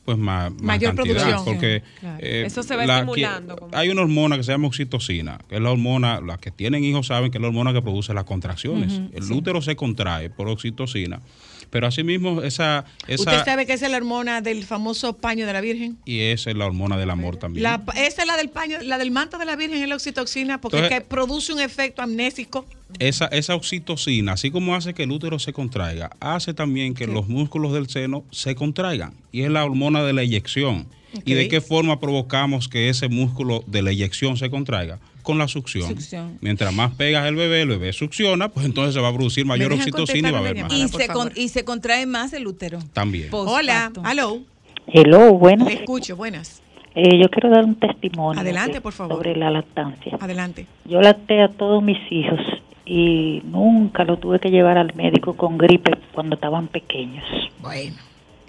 pues 0.04 0.18
más, 0.18 0.52
más 0.52 0.62
Mayor 0.62 0.94
cantidad, 0.94 1.22
producción. 1.22 1.44
porque 1.46 1.82
Claro. 2.00 2.18
eh, 2.20 2.42
Eso 2.46 2.62
se 2.62 2.76
va 2.76 2.84
la 2.84 2.94
estimulando, 2.98 3.56
que- 3.56 3.76
hay 3.76 3.88
una 3.88 4.02
hormona 4.02 4.36
que 4.36 4.42
se 4.42 4.52
llama 4.52 4.66
oxitocina, 4.68 5.38
que 5.48 5.54
es 5.56 5.62
la 5.62 5.70
hormona, 5.70 6.20
las 6.20 6.38
que 6.38 6.50
tienen 6.50 6.84
hijos 6.84 7.06
saben 7.06 7.30
que 7.30 7.38
es 7.38 7.42
la 7.42 7.48
hormona 7.48 7.72
que 7.72 7.80
produce 7.80 8.12
las 8.12 8.24
contracciones. 8.24 9.00
El 9.14 9.22
sí. 9.22 9.32
útero 9.32 9.62
se 9.62 9.76
contrae 9.76 10.28
por 10.28 10.48
oxitocina, 10.48 11.20
pero 11.70 11.86
asimismo 11.86 12.42
esa, 12.42 12.84
esa 13.08 13.22
¿Usted 13.30 13.44
sabe 13.44 13.66
que 13.66 13.72
esa 13.74 13.86
es 13.86 13.90
la 13.92 13.98
hormona 13.98 14.40
del 14.40 14.64
famoso 14.64 15.16
paño 15.16 15.46
de 15.46 15.52
la 15.52 15.60
Virgen? 15.60 15.98
y 16.04 16.20
esa 16.20 16.50
es 16.50 16.56
la 16.56 16.66
hormona 16.66 16.96
del 16.96 17.10
amor 17.10 17.36
también. 17.36 17.62
La, 17.62 17.82
esa 17.96 18.22
es 18.22 18.26
la 18.28 18.36
del 18.36 18.48
paño, 18.50 18.78
la 18.82 18.98
del 18.98 19.10
manto 19.10 19.38
de 19.38 19.44
la 19.44 19.56
Virgen 19.56 19.82
es 19.82 19.88
la 19.88 19.94
oxitoxina 19.94 20.60
porque 20.60 20.76
Entonces- 20.78 20.98
es 20.98 21.04
que 21.04 21.08
produce 21.08 21.52
un 21.52 21.60
efecto 21.60 22.02
amnésico. 22.02 22.66
esa, 22.98 23.26
esa 23.26 23.54
oxitocina, 23.54 24.32
así 24.32 24.50
como 24.50 24.74
hace 24.74 24.94
que 24.94 25.02
el 25.04 25.10
útero 25.10 25.38
se 25.38 25.52
contraiga, 25.52 26.10
hace 26.20 26.54
también 26.54 26.94
que 26.94 27.06
los 27.06 27.28
músculos 27.28 27.72
del 27.72 27.88
seno 27.88 28.24
se 28.30 28.54
contraigan. 28.54 29.14
Y 29.32 29.42
es 29.42 29.50
la 29.50 29.64
hormona 29.64 30.02
de 30.04 30.12
la 30.12 30.22
eyección. 30.22 30.86
¿Y 31.24 31.34
de 31.34 31.46
qué 31.48 31.60
forma 31.60 32.00
provocamos 32.00 32.68
que 32.68 32.88
ese 32.88 33.08
músculo 33.08 33.62
de 33.68 33.82
la 33.82 33.90
eyección 33.92 34.36
se 34.36 34.50
contraiga? 34.50 34.98
Con 35.24 35.38
la 35.38 35.48
succión. 35.48 35.88
Succión. 35.88 36.38
Mientras 36.40 36.72
más 36.72 36.92
pegas 36.94 37.26
el 37.26 37.34
bebé, 37.34 37.62
el 37.62 37.68
bebé 37.70 37.92
succiona, 37.92 38.50
pues 38.50 38.64
entonces 38.66 38.94
se 38.94 39.00
va 39.00 39.08
a 39.08 39.12
producir 39.12 39.44
mayor 39.44 39.72
oxitocina 39.72 40.28
y 40.28 40.32
va 40.32 40.38
a 40.38 40.40
haber 40.42 40.62
más. 40.62 40.72
y 40.72 40.86
se, 40.86 41.08
con- 41.08 41.32
y 41.34 41.48
se 41.48 41.64
contrae 41.64 42.06
más 42.06 42.32
el 42.34 42.46
útero. 42.46 42.78
También. 42.92 43.28
Hola, 43.32 43.90
aló. 44.04 44.38
Hello, 44.86 45.32
buenas. 45.32 45.66
Le 45.66 45.74
escucho, 45.74 46.14
buenas. 46.14 46.60
Eh, 46.94 47.18
yo 47.20 47.28
quiero 47.30 47.50
dar 47.50 47.64
un 47.64 47.74
testimonio 47.74 48.40
Adelante, 48.40 48.80
por 48.80 48.92
favor. 48.92 49.16
sobre 49.16 49.34
la 49.34 49.50
lactancia. 49.50 50.16
Adelante. 50.20 50.66
Yo 50.84 51.00
lacté 51.00 51.42
a 51.42 51.48
todos 51.48 51.82
mis 51.82 51.96
hijos 52.12 52.38
y 52.86 53.40
nunca 53.46 54.04
lo 54.04 54.18
tuve 54.18 54.38
que 54.38 54.50
llevar 54.50 54.76
al 54.78 54.94
médico 54.94 55.34
con 55.36 55.56
gripe 55.58 55.90
cuando 56.12 56.34
estaban 56.36 56.68
pequeños. 56.68 57.24
Bueno, 57.60 57.96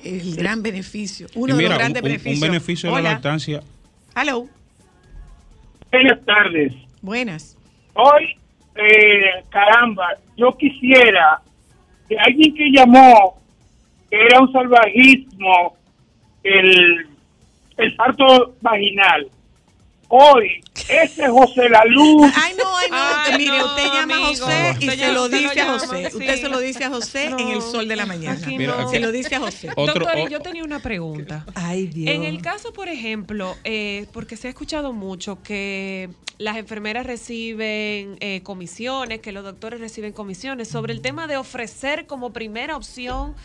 el 0.03 0.35
gran 0.35 0.61
beneficio, 0.61 1.27
uno 1.35 1.55
de 1.55 1.63
los 1.63 1.73
grandes 1.77 2.03
un- 2.03 2.07
beneficios. 2.09 2.35
un 2.35 2.47
beneficio 2.49 2.89
de 2.93 3.01
la 3.01 3.11
lactancia. 3.13 3.63
Aló. 4.13 4.47
Buenas 5.95 6.25
tardes. 6.25 6.73
Buenas. 7.01 7.57
Hoy, 7.93 8.37
eh, 8.75 9.43
caramba, 9.49 10.09
yo 10.35 10.51
quisiera 10.57 11.41
que 12.09 12.17
alguien 12.19 12.53
que 12.53 12.69
llamó, 12.69 13.39
que 14.09 14.17
era 14.19 14.41
un 14.41 14.51
salvajismo, 14.51 15.77
el, 16.43 17.07
el 17.77 17.95
parto 17.95 18.55
vaginal. 18.59 19.29
Hoy, 20.09 20.61
ese 20.89 21.29
José 21.29 21.69
La 21.69 21.85
Luz. 21.85 22.29
Ay, 22.43 22.53
no, 22.57 22.77
ay, 22.77 22.87
no. 22.91 22.97
Mire, 23.37 23.63
usted 23.63 23.83
llama 23.85 24.15
a. 24.15 24.19
José 24.27 24.75
y 24.79 24.89
se 24.89 25.11
lo 25.11 25.29
dice 25.29 25.61
a 25.61 25.73
José. 25.73 26.07
Usted 26.13 26.41
se 26.41 26.49
lo 26.49 26.59
dice 26.59 26.83
a 26.83 26.89
José 26.89 27.25
en 27.25 27.39
el 27.49 27.61
sol 27.61 27.87
de 27.87 27.95
la 27.95 28.05
mañana. 28.05 28.39
Aquí 28.41 28.57
Mira, 28.57 28.77
no. 28.77 28.89
Se 28.89 28.99
lo 28.99 29.11
dice 29.11 29.35
a 29.35 29.39
José. 29.39 29.69
Otro- 29.75 30.05
Doctor, 30.05 30.29
yo 30.29 30.39
tenía 30.39 30.63
una 30.63 30.79
pregunta. 30.79 31.45
Ay, 31.55 31.87
Dios. 31.87 32.13
En 32.15 32.23
el 32.23 32.41
caso, 32.41 32.73
por 32.73 32.89
ejemplo, 32.89 33.55
eh, 33.63 34.07
porque 34.13 34.37
se 34.37 34.47
ha 34.47 34.49
escuchado 34.49 34.93
mucho 34.93 35.41
que 35.43 36.09
las 36.37 36.57
enfermeras 36.57 37.05
reciben 37.05 38.17
eh, 38.19 38.41
comisiones, 38.43 39.19
que 39.21 39.31
los 39.31 39.43
doctores 39.43 39.79
reciben 39.79 40.11
comisiones, 40.13 40.67
sobre 40.67 40.93
el 40.93 41.01
tema 41.01 41.27
de 41.27 41.37
ofrecer 41.37 42.05
como 42.07 42.33
primera 42.33 42.75
opción 42.75 43.35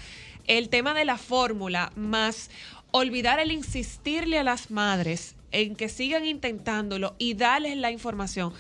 el 0.47 0.69
tema 0.69 0.95
de 0.95 1.05
la 1.05 1.17
fórmula, 1.17 1.93
más 1.95 2.51
olvidar 2.91 3.39
el 3.39 3.53
insistirle 3.53 4.39
a 4.39 4.43
las 4.43 4.71
madres 4.71 5.37
en 5.53 5.77
que 5.77 5.89
sigan 5.89 6.25
intentándolo 6.25 7.15
y 7.19 7.35
darles 7.35 7.77
la 7.77 7.91
información. 7.93 8.53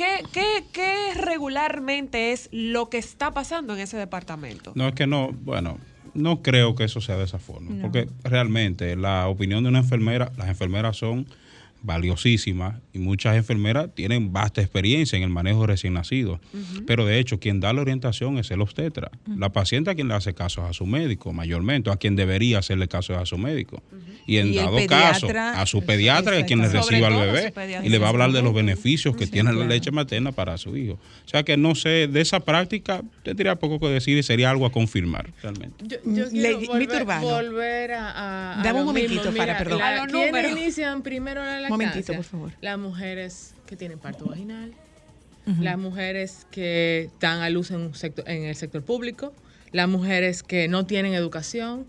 ¿Qué, 0.00 0.24
qué, 0.32 0.64
qué 0.72 1.12
regularmente 1.14 2.32
es 2.32 2.48
lo 2.52 2.88
que 2.88 2.96
está 2.96 3.32
pasando 3.32 3.74
en 3.74 3.80
ese 3.80 3.98
departamento? 3.98 4.72
No, 4.74 4.88
es 4.88 4.94
que 4.94 5.06
no, 5.06 5.30
bueno, 5.42 5.76
no 6.14 6.40
creo 6.40 6.74
que 6.74 6.84
eso 6.84 7.02
sea 7.02 7.18
de 7.18 7.24
esa 7.24 7.38
forma, 7.38 7.82
porque 7.82 8.08
realmente 8.24 8.96
la 8.96 9.28
opinión 9.28 9.62
de 9.62 9.68
una 9.68 9.80
enfermera, 9.80 10.32
las 10.38 10.48
enfermeras 10.48 10.96
son 10.96 11.26
valiosísimas 11.82 12.76
y 12.92 12.98
muchas 12.98 13.36
enfermeras 13.36 13.88
tienen 13.94 14.32
vasta 14.32 14.60
experiencia 14.60 15.16
en 15.16 15.22
el 15.22 15.30
manejo 15.30 15.62
de 15.62 15.66
recién 15.68 15.94
nacidos, 15.94 16.40
pero 16.86 17.06
de 17.06 17.18
hecho 17.18 17.38
quien 17.40 17.60
da 17.60 17.72
la 17.72 17.80
orientación 17.82 18.38
es 18.38 18.50
el 18.50 18.60
obstetra. 18.60 19.10
La 19.36 19.50
paciente 19.50 19.90
a 19.90 19.94
quien 19.94 20.08
le 20.08 20.14
hace 20.14 20.34
caso 20.34 20.62
es 20.64 20.70
a 20.70 20.72
su 20.72 20.86
médico, 20.86 21.32
mayormente, 21.32 21.90
o 21.90 21.92
a 21.92 21.96
quien 21.96 22.16
debería 22.16 22.58
hacerle 22.58 22.88
caso 22.88 23.12
es 23.14 23.18
a 23.20 23.26
su 23.26 23.38
médico. 23.38 23.82
Y 24.26 24.36
en 24.38 24.48
Y 24.48 24.56
dado 24.56 24.76
caso, 24.86 25.28
a 25.34 25.66
su 25.66 25.82
pediatra, 25.84 26.32
que 26.32 26.40
es 26.40 26.44
quien 26.46 26.60
le 26.60 26.68
reciba 26.68 27.08
al 27.08 27.14
bebé, 27.14 27.52
y 27.84 27.88
le 27.88 27.98
va 27.98 28.06
a 28.06 28.10
hablar 28.10 28.32
de 28.32 28.42
los 28.42 28.54
beneficios 28.54 29.16
que 29.16 29.26
tiene 29.26 29.52
la 29.52 29.64
leche 29.66 29.90
materna 29.90 30.32
para 30.32 30.56
su 30.58 30.76
hijo. 30.76 30.94
O 30.94 31.28
sea 31.28 31.42
que 31.42 31.56
no 31.56 31.74
sé, 31.74 32.06
de 32.08 32.20
esa 32.20 32.40
práctica 32.40 33.02
tendría 33.22 33.56
poco 33.56 33.80
que 33.80 33.88
decir 33.88 34.16
y 34.18 34.22
sería 34.22 34.50
algo 34.50 34.66
a 34.66 34.72
confirmar 34.72 35.30
realmente. 35.42 35.84
Yo, 35.86 35.96
yo 36.04 36.26
Mm, 36.30 36.34
le- 36.34 36.54
volver, 37.20 37.92
a, 37.92 38.10
a- 38.10 38.60
a 38.60 38.62
Dame 38.62 38.80
un 38.80 38.86
momentito, 38.86 39.14
mismo. 39.22 39.32
Fara, 39.36 39.52
Mira, 39.54 39.58
perdón. 39.58 39.78
la- 39.78 39.88
A 39.88 39.96
los 39.96 40.06
¿quiénes 40.12 40.26
números. 40.32 40.52
inician 40.52 41.02
primero 41.02 41.44
la 41.44 41.68
Momentito, 41.70 42.12
por 42.14 42.24
favor. 42.24 42.52
Las 42.60 42.78
mujeres 42.78 43.54
que 43.66 43.76
tienen 43.76 43.98
parto 43.98 44.26
vaginal, 44.26 44.72
las 45.60 45.78
mujeres 45.78 46.46
que 46.52 47.10
dan 47.18 47.40
a 47.40 47.50
luz 47.50 47.70
en, 47.72 47.78
un 47.80 47.94
sector, 47.94 48.28
en 48.28 48.44
el 48.44 48.54
sector 48.54 48.82
público, 48.84 49.32
las 49.72 49.88
mujeres 49.88 50.42
que 50.42 50.68
no 50.68 50.86
tienen 50.86 51.14
educación 51.14 51.86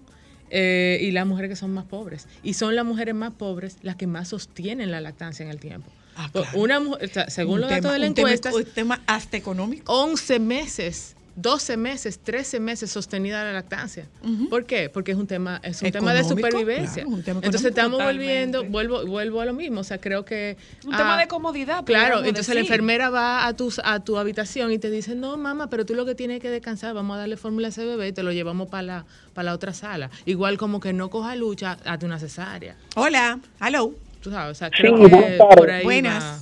eh, 0.49 0.97
y 1.01 1.11
las 1.11 1.25
mujeres 1.27 1.49
que 1.49 1.55
son 1.55 1.71
más 1.71 1.85
pobres. 1.85 2.27
Y 2.43 2.53
son 2.55 2.75
las 2.75 2.85
mujeres 2.85 3.13
más 3.15 3.33
pobres 3.33 3.77
las 3.83 3.95
que 3.97 4.07
más 4.07 4.29
sostienen 4.29 4.89
la 4.91 4.99
lactancia 5.01 5.43
en 5.43 5.49
el 5.51 5.59
tiempo. 5.59 5.89
Pues 6.33 6.47
Una 6.55 6.79
mu- 6.79 6.93
o 6.95 7.07
sea, 7.11 7.29
según 7.29 7.55
Un 7.55 7.61
los 7.61 7.69
tema- 7.69 7.79
datos 7.81 7.93
de 7.93 7.99
la 7.99 8.07
un 8.07 8.13
tema- 8.13 8.29
encuesta, 8.33 8.53
un 8.55 8.65
tema 8.65 9.01
hasta 9.07 9.37
económico. 9.37 9.91
11 9.93 10.39
meses, 10.39 11.15
12 11.35 11.77
meses, 11.77 12.19
13 12.19 12.59
meses 12.59 12.91
sostenida 12.91 13.43
la 13.43 13.53
lactancia. 13.53 14.07
¿Por 14.49 14.65
qué? 14.65 14.89
Porque 14.89 15.11
es 15.11 15.17
un 15.17 15.27
tema, 15.27 15.59
es 15.63 15.81
un 15.81 15.91
tema 15.91 16.13
de 16.13 16.23
supervivencia. 16.23 17.03
claro, 17.03 17.09
un 17.09 17.23
tema 17.23 17.39
entonces 17.43 17.69
estamos 17.69 17.99
Totalmente. 17.99 18.25
volviendo, 18.25 18.63
vuelvo, 18.65 19.05
vuelvo 19.05 19.41
a 19.41 19.45
lo 19.45 19.53
mismo. 19.53 19.81
O 19.81 19.83
sea, 19.83 19.99
creo 19.99 20.25
que. 20.25 20.57
Un 20.85 20.93
ah, 20.93 20.97
tema 20.97 21.17
de 21.17 21.27
comodidad. 21.27 21.83
Claro, 21.85 22.23
entonces 22.23 22.53
la 22.53 22.61
enfermera 22.61 23.09
va 23.09 23.47
a 23.47 23.53
tu, 23.55 23.71
a 23.83 23.99
tu 24.01 24.17
habitación 24.17 24.71
y 24.71 24.79
te 24.79 24.89
dice, 24.89 25.15
no, 25.15 25.37
mamá, 25.37 25.67
pero 25.69 25.85
tú 25.85 25.95
lo 25.95 26.05
que 26.05 26.15
tienes 26.15 26.39
que 26.39 26.49
descansar, 26.49 26.93
vamos 26.93 27.15
a 27.15 27.19
darle 27.19 27.37
fórmula 27.37 27.67
a 27.67 27.69
ese 27.69 27.85
bebé 27.85 28.09
y 28.09 28.11
te 28.13 28.23
lo 28.23 28.31
llevamos 28.31 28.69
para 28.69 28.83
la, 28.83 29.05
para 29.33 29.45
la 29.45 29.53
otra 29.53 29.73
sala. 29.73 30.09
Igual 30.25 30.57
como 30.57 30.79
que 30.79 30.93
no 30.93 31.09
coja 31.09 31.35
lucha, 31.35 31.77
hazte 31.85 32.05
una 32.05 32.19
cesárea. 32.19 32.75
Hola, 32.95 33.39
hello. 33.65 33.93
Tú 34.21 34.29
sabes, 34.29 34.51
o 34.51 34.55
sea, 34.55 34.67
Sí, 34.67 34.75
creo 34.77 34.97
buenas 34.97 35.23
que 35.23 35.37
por 35.37 35.71
ahí 35.71 35.83
Buenas. 35.83 36.40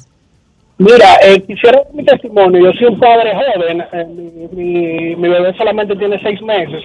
Mira, 0.79 1.15
eh, 1.21 1.41
quisiera 1.41 1.83
mi 1.93 2.03
testimonio. 2.05 2.61
Yo 2.65 2.73
soy 2.73 2.87
un 2.87 2.99
padre 2.99 3.33
joven. 3.35 3.81
eh, 3.91 4.05
mi, 4.05 4.47
mi- 4.53 5.15
mi 5.15 5.27
bebé 5.29 5.53
solamente 5.55 5.95
tiene 5.95 6.19
seis 6.21 6.41
meses. 6.41 6.83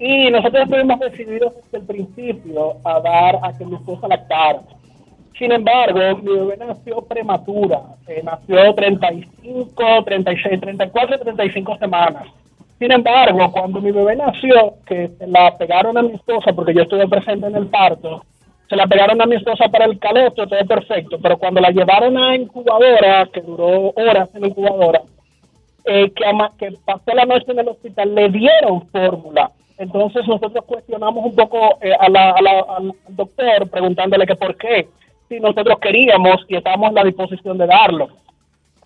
Y 0.00 0.30
nosotros 0.30 0.64
estuvimos 0.64 0.98
decididos 1.00 1.54
desde 1.56 1.78
el 1.78 1.84
principio 1.86 2.76
a 2.84 3.00
dar 3.00 3.38
a 3.42 3.56
que 3.56 3.64
mi 3.64 3.76
esposa 3.76 4.08
lactara. 4.08 4.60
Sin 5.38 5.52
embargo, 5.52 6.00
mi 6.22 6.34
bebé 6.36 6.56
nació 6.58 7.00
prematura. 7.02 7.80
eh, 8.08 8.22
nació 8.24 8.74
35, 8.74 10.02
36, 10.04 10.60
34, 10.60 11.18
35 11.18 11.78
semanas. 11.78 12.24
Sin 12.78 12.90
embargo, 12.92 13.50
cuando 13.52 13.80
mi 13.80 13.90
bebé 13.92 14.16
nació, 14.16 14.74
que 14.86 15.10
la 15.26 15.56
pegaron 15.58 15.96
a 15.98 16.02
mi 16.02 16.12
esposa, 16.14 16.52
porque 16.52 16.74
yo 16.74 16.82
estuve 16.82 17.06
presente 17.08 17.46
en 17.46 17.56
el 17.56 17.66
parto, 17.68 18.22
se 18.68 18.76
la 18.76 18.86
pegaron 18.86 19.20
a 19.22 19.26
mi 19.26 19.36
esposa 19.36 19.68
para 19.68 19.86
el 19.86 19.98
calostro, 19.98 20.46
todo 20.46 20.58
perfecto, 20.66 21.18
pero 21.22 21.38
cuando 21.38 21.60
la 21.60 21.70
llevaron 21.70 22.16
a 22.18 22.36
incubadora, 22.36 23.26
que 23.32 23.40
duró 23.40 23.92
horas 23.96 24.34
en 24.34 24.44
incubadora, 24.46 25.02
eh, 25.84 26.12
que 26.58 26.72
pasó 26.84 27.14
la 27.14 27.24
noche 27.24 27.46
en 27.52 27.60
el 27.60 27.68
hospital, 27.68 28.14
le 28.14 28.28
dieron 28.28 28.86
fórmula. 28.88 29.50
Entonces 29.78 30.26
nosotros 30.26 30.64
cuestionamos 30.66 31.24
un 31.24 31.34
poco 31.36 31.78
eh, 31.80 31.92
a 31.98 32.08
la- 32.10 32.32
a 32.32 32.42
la- 32.42 32.66
al 32.76 32.92
doctor 33.08 33.70
preguntándole 33.70 34.26
que 34.26 34.34
por 34.36 34.56
qué, 34.56 34.88
si 35.28 35.38
nosotros 35.40 35.78
queríamos 35.78 36.44
y 36.48 36.56
estábamos 36.56 36.88
en 36.90 36.94
la 36.96 37.04
disposición 37.04 37.56
de 37.58 37.66
darlo. 37.66 38.08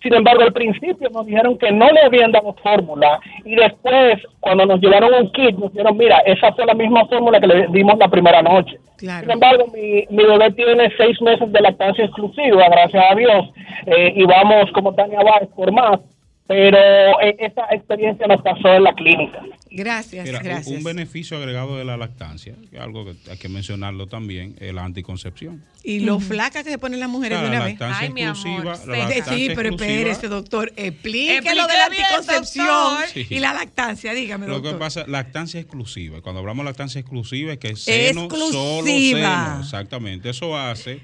Sin 0.03 0.13
embargo, 0.13 0.43
al 0.43 0.51
principio 0.51 1.09
nos 1.09 1.25
dijeron 1.25 1.57
que 1.57 1.71
no 1.71 1.89
le 1.89 2.01
habían 2.01 2.33
dado 2.33 2.53
fórmula 2.61 3.19
y 3.45 3.55
después, 3.55 4.19
cuando 4.41 4.65
nos 4.65 4.81
llevaron 4.81 5.13
un 5.13 5.31
kit, 5.31 5.57
nos 5.57 5.71
dijeron, 5.71 5.97
mira, 5.97 6.19
esa 6.25 6.51
fue 6.51 6.65
la 6.65 6.73
misma 6.73 7.05
fórmula 7.05 7.39
que 7.39 7.47
le 7.47 7.67
dimos 7.69 7.97
la 7.97 8.09
primera 8.09 8.41
noche. 8.41 8.77
Sin 8.97 9.31
embargo, 9.31 9.65
mi, 9.73 10.05
mi 10.09 10.23
bebé 10.25 10.51
tiene 10.51 10.91
seis 10.97 11.21
meses 11.21 11.49
de 11.51 11.61
lactancia 11.61 12.03
exclusiva, 12.03 12.67
gracias 12.69 13.03
a 13.09 13.15
Dios, 13.15 13.49
eh, 13.85 14.13
y 14.15 14.25
vamos 14.25 14.69
como 14.73 14.93
Tania 14.93 15.19
Báez 15.21 15.49
por 15.55 15.71
más, 15.71 15.99
pero 16.45 16.77
eh, 17.21 17.35
esa 17.39 17.63
experiencia 17.71 18.27
nos 18.27 18.41
pasó 18.41 18.73
en 18.73 18.83
la 18.83 18.93
clínica. 18.93 19.41
Gracias, 19.71 20.25
Mira, 20.25 20.39
gracias. 20.39 20.67
un 20.77 20.83
beneficio 20.83 21.37
agregado 21.37 21.77
de 21.77 21.85
la 21.85 21.97
lactancia, 21.97 22.53
que 22.69 22.77
algo 22.77 23.05
que 23.05 23.15
hay 23.31 23.37
que 23.37 23.49
mencionarlo 23.49 24.05
también, 24.07 24.55
es 24.59 24.71
la 24.73 24.83
anticoncepción. 24.83 25.63
Y 25.83 26.01
lo 26.01 26.19
flaca 26.19 26.63
que 26.63 26.69
se 26.69 26.77
ponen 26.77 26.99
las 26.99 27.09
mujeres 27.09 27.39
Claro, 27.39 27.49
de 27.49 27.49
una 27.57 27.59
la 27.59 27.65
vez. 27.65 27.79
lactancia 27.79 28.07
Ay, 28.07 28.13
mi 28.13 28.21
amor, 28.23 28.65
la 28.65 28.75
Sí, 28.75 28.87
lactancia 28.87 29.23
sí, 29.33 29.49
pero 29.55 29.69
espérese, 29.69 30.27
doctor. 30.27 30.71
Explique 30.75 31.37
Explique 31.37 31.55
lo 31.55 31.67
de 31.67 31.73
la 31.73 31.85
anticoncepción. 31.85 32.97
Sí. 33.13 33.25
y 33.29 33.39
la 33.39 33.53
lactancia. 33.53 34.13
Dígame, 34.13 34.45
Lo 34.47 34.55
doctor. 34.55 34.73
que 34.73 34.77
pasa, 34.79 35.05
lactancia 35.07 35.59
exclusiva. 35.59 36.21
Cuando 36.21 36.39
hablamos 36.41 36.63
de 36.65 36.69
lactancia 36.69 36.99
exclusiva 37.01 37.53
es 37.53 37.57
que 37.57 37.69
es 37.69 37.81
seno, 37.81 38.29
solo 38.29 38.35
Exclusiva. 38.35 39.45
seno. 39.45 39.59
Exactamente. 39.61 40.29
Eso 40.29 40.55
hace 40.57 40.99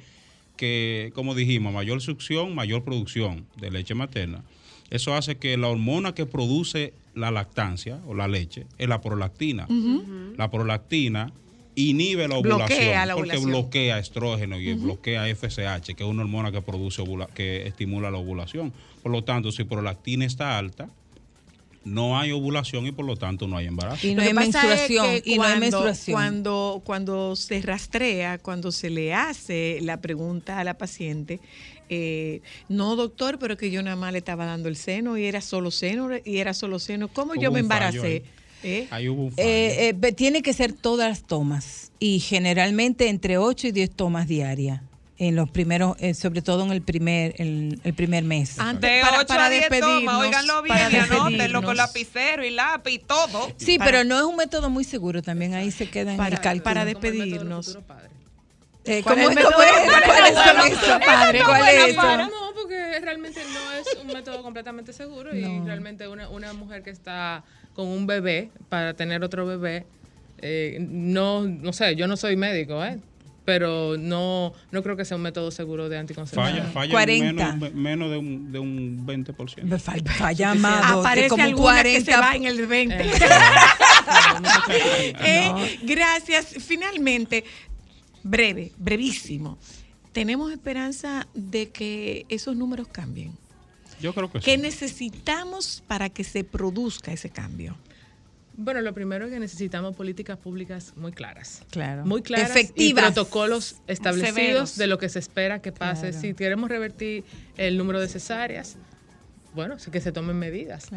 que, 0.58 1.12
como 1.16 1.34
dijimos, 1.34 1.74
mayor 1.74 2.02
succión, 2.02 2.54
mayor 2.54 2.84
producción 2.84 3.48
de 3.56 3.72
leche 3.72 3.96
materna. 3.96 4.44
Eso 4.90 5.14
hace 5.16 5.38
que 5.38 5.58
la 5.58 5.68
hormona 5.68 6.14
que 6.16 6.26
produce 6.26 6.94
la 7.16 7.32
lactancia 7.32 8.00
o 8.08 8.14
la 8.14 8.28
leche 8.28 8.66
es 8.78 8.88
la 8.90 9.02
prolactina. 9.02 9.68
La 10.38 10.50
prolactina 10.50 11.32
inhibe 11.76 12.28
la 12.28 12.38
ovulación 12.38 12.68
Bloquea 12.80 13.06
la 13.06 13.16
porque 13.16 13.38
bloquea 13.38 14.00
estrógeno 14.00 14.60
y 14.60 14.74
bloquea 14.74 15.26
FSH, 15.34 15.96
que 15.96 16.04
es 16.04 16.10
una 16.10 16.24
hormona 16.24 16.52
que 16.52 16.62
produce 16.62 17.02
ovula- 17.02 17.28
que 17.34 17.68
estimula 17.68 18.12
la 18.12 18.18
ovulación. 18.18 18.74
Por 19.02 19.12
lo 19.12 19.24
tanto, 19.24 19.52
si 19.52 19.64
prolactina 19.64 20.26
está 20.26 20.58
alta, 20.58 20.90
no 21.86 22.20
hay 22.20 22.32
ovulación 22.32 22.86
y 22.88 22.92
por 22.92 23.06
lo 23.06 23.16
tanto 23.16 23.48
no 23.48 23.56
hay 23.58 23.68
embarazo. 23.68 24.06
Y 24.06 24.14
no 24.14 24.22
hay 24.22 24.30
es 24.30 24.34
menstruación. 24.36 25.06
que 25.06 25.22
Y 25.26 25.38
no 25.38 25.44
hay 25.44 25.60
menstruación. 25.60 26.14
Cuando, 26.16 26.82
cuando 26.84 27.36
se 27.38 27.62
rastrea, 27.62 28.38
cuando 28.38 28.72
se 28.72 28.90
le 28.90 29.14
hace 29.14 29.80
la 29.82 30.02
pregunta 30.02 30.60
a 30.60 30.64
la 30.66 30.78
paciente, 30.78 31.40
eh, 31.90 32.42
no 32.70 32.96
doctor, 32.96 33.38
pero 33.40 33.58
que 33.58 33.72
yo 33.72 33.82
nada 33.84 33.96
más 33.96 34.12
le 34.14 34.20
estaba 34.20 34.46
dando 34.46 34.70
el 34.70 34.76
seno 34.76 35.18
y 35.18 35.26
era 35.26 35.42
solo 35.42 35.72
seno 35.72 36.10
y 36.24 36.38
era 36.38 36.54
solo 36.54 36.80
seno. 36.80 37.08
¿Cómo 37.08 37.36
yo 37.36 37.52
me 37.52 37.64
fallo 37.64 37.94
embaracé? 38.00 38.24
¿Eh? 38.64 38.88
Ahí 38.92 39.08
hubo 39.10 39.24
un 39.26 39.32
fallo. 39.32 39.48
Eh, 39.48 39.90
eh, 39.90 39.94
be- 39.96 40.12
tiene 40.12 40.42
que 40.42 40.54
ser 40.54 40.74
todas 40.74 41.10
las 41.10 41.24
tomas 41.24 41.92
y 42.00 42.20
generalmente 42.20 43.08
entre 43.10 43.38
8 43.38 43.68
y 43.68 43.72
10 43.72 43.92
tomas 43.92 44.28
diarias 44.28 44.82
en 45.18 45.36
los 45.36 45.50
primeros, 45.50 45.98
eh, 46.00 46.14
sobre 46.14 46.42
todo 46.42 46.64
en 46.66 46.72
el 46.72 46.82
primer, 46.82 47.36
el, 47.42 47.80
el 47.84 47.94
primer 47.94 48.24
mes. 48.24 48.56
De 48.80 49.02
8 49.20 49.34
a 49.34 49.50
10 49.50 49.70
tomas, 49.80 50.16
óiganlo 50.16 50.62
bien 50.62 50.78
para 50.78 50.92
y 50.92 50.96
anótenlo 50.96 51.24
despedirnos. 51.30 51.64
con 51.66 51.78
lapicero 51.78 52.46
y 52.46 52.50
lápiz 52.52 52.92
y 52.94 53.00
todo. 53.00 53.52
Sí, 53.58 53.78
pero 53.84 54.04
no 54.06 54.18
es 54.18 54.24
un 54.24 54.36
método 54.38 54.70
muy 54.70 54.84
seguro 54.86 55.22
también, 55.22 55.54
ahí 55.56 55.72
se 55.72 55.90
queda 55.90 56.14
en 56.14 56.22
el 56.22 56.40
cálculo. 56.40 56.64
para 56.64 56.86
despedirnos. 56.86 57.78
Eh, 58.90 59.02
¿Cuál 59.04 59.16
¿Cómo 59.18 59.30
es 59.30 59.38
es? 59.38 59.46
el 59.46 59.52
¿Cómo 59.52 59.64
es? 59.64 59.70
¿Cuál 61.46 61.68
es 61.70 61.88
eso? 61.90 61.96
para- 62.02 62.26
No, 62.26 62.32
porque 62.56 63.00
realmente 63.02 63.42
no 63.54 63.72
es 63.74 63.98
un 64.02 64.08
método 64.08 64.42
completamente 64.42 64.94
seguro 64.94 65.36
y 65.36 65.42
No. 65.42 65.66
realmente 65.66 66.08
una, 66.08 66.28
una 66.30 66.54
mujer 66.54 66.82
que 66.82 66.90
está 66.90 67.44
con 67.76 67.88
un 67.88 68.08
bebé 68.08 68.50
para 68.68 68.94
tener 68.96 69.24
otro 69.24 69.46
bebé, 69.46 69.86
eh, 70.42 70.78
no, 70.80 71.44
no 71.44 71.72
sé, 71.74 71.96
yo 71.96 72.08
no 72.08 72.18
soy 72.18 72.36
médico, 72.36 72.84
¿eh? 72.84 72.98
pero 73.46 73.96
no, 73.98 74.54
no 74.72 74.84
creo 74.84 74.96
que 74.96 75.06
sea 75.06 75.18
un 75.18 75.24
método 75.24 75.50
seguro 75.50 75.90
de 75.90 75.98
anticoncepción. 75.98 76.46
Falla, 76.72 76.94
falla 76.96 77.04
en 77.14 77.36
menos, 77.36 77.74
menos 77.74 78.12
de, 78.12 78.18
un, 78.18 78.52
de 78.52 78.60
un 78.60 79.08
20%. 79.08 79.80
Falla, 79.80 80.12
falla 80.14 80.54
más, 80.56 80.92
Aparece 80.92 81.30
como 81.30 81.44
alguna 81.44 81.82
que 81.82 82.00
se 82.02 82.12
40. 82.12 82.20
va 82.22 82.36
en 82.36 82.46
el 82.46 82.68
20. 82.68 83.12
Eh, 84.70 85.80
Gracias. 85.84 86.56
Finalmente, 86.60 87.44
breve, 88.24 88.72
brevísimo. 88.78 89.58
¿Tenemos 90.12 90.52
esperanza 90.52 91.28
de 91.34 91.70
que 91.70 92.26
esos 92.30 92.56
números 92.56 92.88
cambien? 92.88 93.38
Yo 94.02 94.14
creo 94.14 94.32
que 94.32 94.40
sí. 94.40 94.46
¿Qué 94.46 94.58
necesitamos 94.58 95.84
para 95.88 96.10
que 96.10 96.24
se 96.24 96.44
produzca 96.44 97.12
ese 97.12 97.30
cambio? 97.30 97.78
Bueno, 98.62 98.82
lo 98.82 98.94
primero 98.94 99.26
es 99.26 99.32
que 99.32 99.40
necesitamos 99.40 99.96
políticas 99.96 100.38
públicas 100.38 100.94
muy 100.98 101.14
claras. 101.14 101.64
Claro. 101.72 102.06
Muy 102.06 102.22
claras 102.22 102.52
Efectivas. 102.52 102.90
y 102.90 102.94
protocolos 102.94 103.78
establecidos 103.88 104.36
Severos. 104.36 104.78
de 104.78 104.88
lo 104.88 104.98
que 104.98 105.08
se 105.08 105.20
espera 105.20 105.62
que 105.62 105.72
pase. 105.72 106.10
Claro. 106.10 106.22
Si 106.22 106.34
queremos 106.34 106.70
revertir 106.70 107.24
el 107.56 107.78
número 107.78 108.02
de 108.02 108.10
cesáreas, 108.10 108.76
bueno, 109.54 109.80
sí 109.80 109.92
que 109.92 110.02
se 110.02 110.12
tomen 110.12 110.38
medidas. 110.38 110.90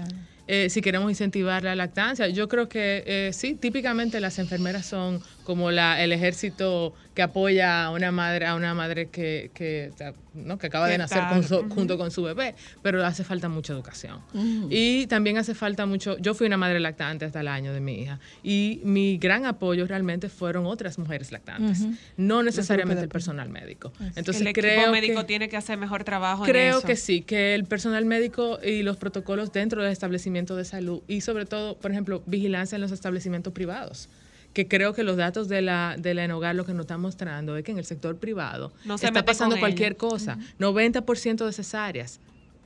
Eh, 0.48 0.70
si 0.70 0.80
queremos 0.80 1.08
incentivar 1.10 1.62
la 1.62 1.74
lactancia, 1.76 2.26
yo 2.28 2.48
creo 2.48 2.68
que 2.68 3.04
eh, 3.06 3.30
sí, 3.32 3.54
típicamente 3.54 4.18
las 4.20 4.38
enfermeras 4.38 4.86
son 4.86 5.20
como 5.44 5.70
la, 5.70 6.02
el 6.02 6.12
ejército 6.12 6.94
que 7.14 7.22
apoya 7.22 7.84
a 7.84 7.90
una 7.90 8.10
madre, 8.10 8.46
a 8.46 8.54
una 8.54 8.74
madre 8.74 9.08
que, 9.08 9.50
que, 9.54 9.90
o 9.92 9.96
sea, 9.96 10.14
¿no? 10.34 10.58
que 10.58 10.66
acaba 10.68 10.86
de 10.86 10.94
¿Qué 10.94 10.98
nacer 10.98 11.24
con 11.28 11.42
su- 11.44 11.68
junto 11.68 11.98
con 11.98 12.10
su 12.10 12.22
bebé, 12.22 12.54
pero 12.80 13.04
hace 13.04 13.22
falta 13.22 13.48
mucha 13.48 13.72
educación. 13.72 14.20
Ujú. 14.32 14.68
Y 14.70 15.06
también 15.08 15.36
hace 15.36 15.54
falta 15.54 15.84
mucho, 15.86 16.16
yo 16.18 16.32
fui 16.34 16.46
una 16.46 16.56
madre 16.56 16.80
lactante 16.80 17.24
hasta 17.26 17.40
el 17.40 17.48
año 17.48 17.72
de 17.72 17.80
mi 17.80 18.00
hija 18.02 18.18
y 18.42 18.80
mi 18.84 19.18
gran 19.18 19.44
apoyo 19.46 19.86
realmente 19.86 20.28
fueron 20.28 20.64
otras 20.66 20.98
mujeres 20.98 21.30
lactantes, 21.32 21.80
Ujú. 21.82 21.94
no 22.16 22.42
necesariamente 22.42 23.02
el 23.02 23.08
personal 23.10 23.48
médico. 23.48 23.88
Entonces, 23.94 24.16
Entonces 24.16 24.40
el 24.42 24.46
equipo 24.48 24.66
creo 24.66 24.90
médico 24.92 25.20
que, 25.20 25.26
tiene 25.26 25.48
que 25.48 25.56
hacer 25.56 25.76
mejor 25.78 26.02
trabajo 26.04 26.44
en 26.46 26.50
creo 26.50 26.78
eso. 26.78 26.86
que 26.86 26.96
sí, 26.96 27.22
que 27.22 27.54
el 27.54 27.64
personal 27.64 28.04
médico 28.06 28.58
y 28.64 28.82
los 28.82 28.96
protocolos 28.96 29.52
dentro 29.52 29.82
del 29.82 29.92
establecimiento 29.92 30.31
de 30.32 30.64
salud 30.64 31.02
y 31.08 31.20
sobre 31.20 31.46
todo, 31.46 31.76
por 31.76 31.90
ejemplo, 31.90 32.22
vigilancia 32.26 32.76
en 32.76 32.82
los 32.82 32.92
establecimientos 32.92 33.52
privados 33.52 34.08
que 34.52 34.68
creo 34.68 34.92
que 34.92 35.02
los 35.02 35.16
datos 35.16 35.48
de 35.48 35.62
la 35.62 35.96
de 35.98 36.14
la 36.14 36.24
Enogar 36.24 36.54
lo 36.54 36.64
que 36.64 36.74
nos 36.74 36.82
están 36.82 37.00
mostrando 37.00 37.56
es 37.56 37.64
que 37.64 37.72
en 37.72 37.78
el 37.78 37.84
sector 37.84 38.16
privado 38.16 38.72
No 38.84 38.98
se 38.98 39.06
está 39.06 39.24
pasando 39.24 39.58
cualquier 39.58 39.96
cosa. 39.96 40.38
90% 40.58 41.46
de 41.46 41.52
cesáreas 41.52 42.20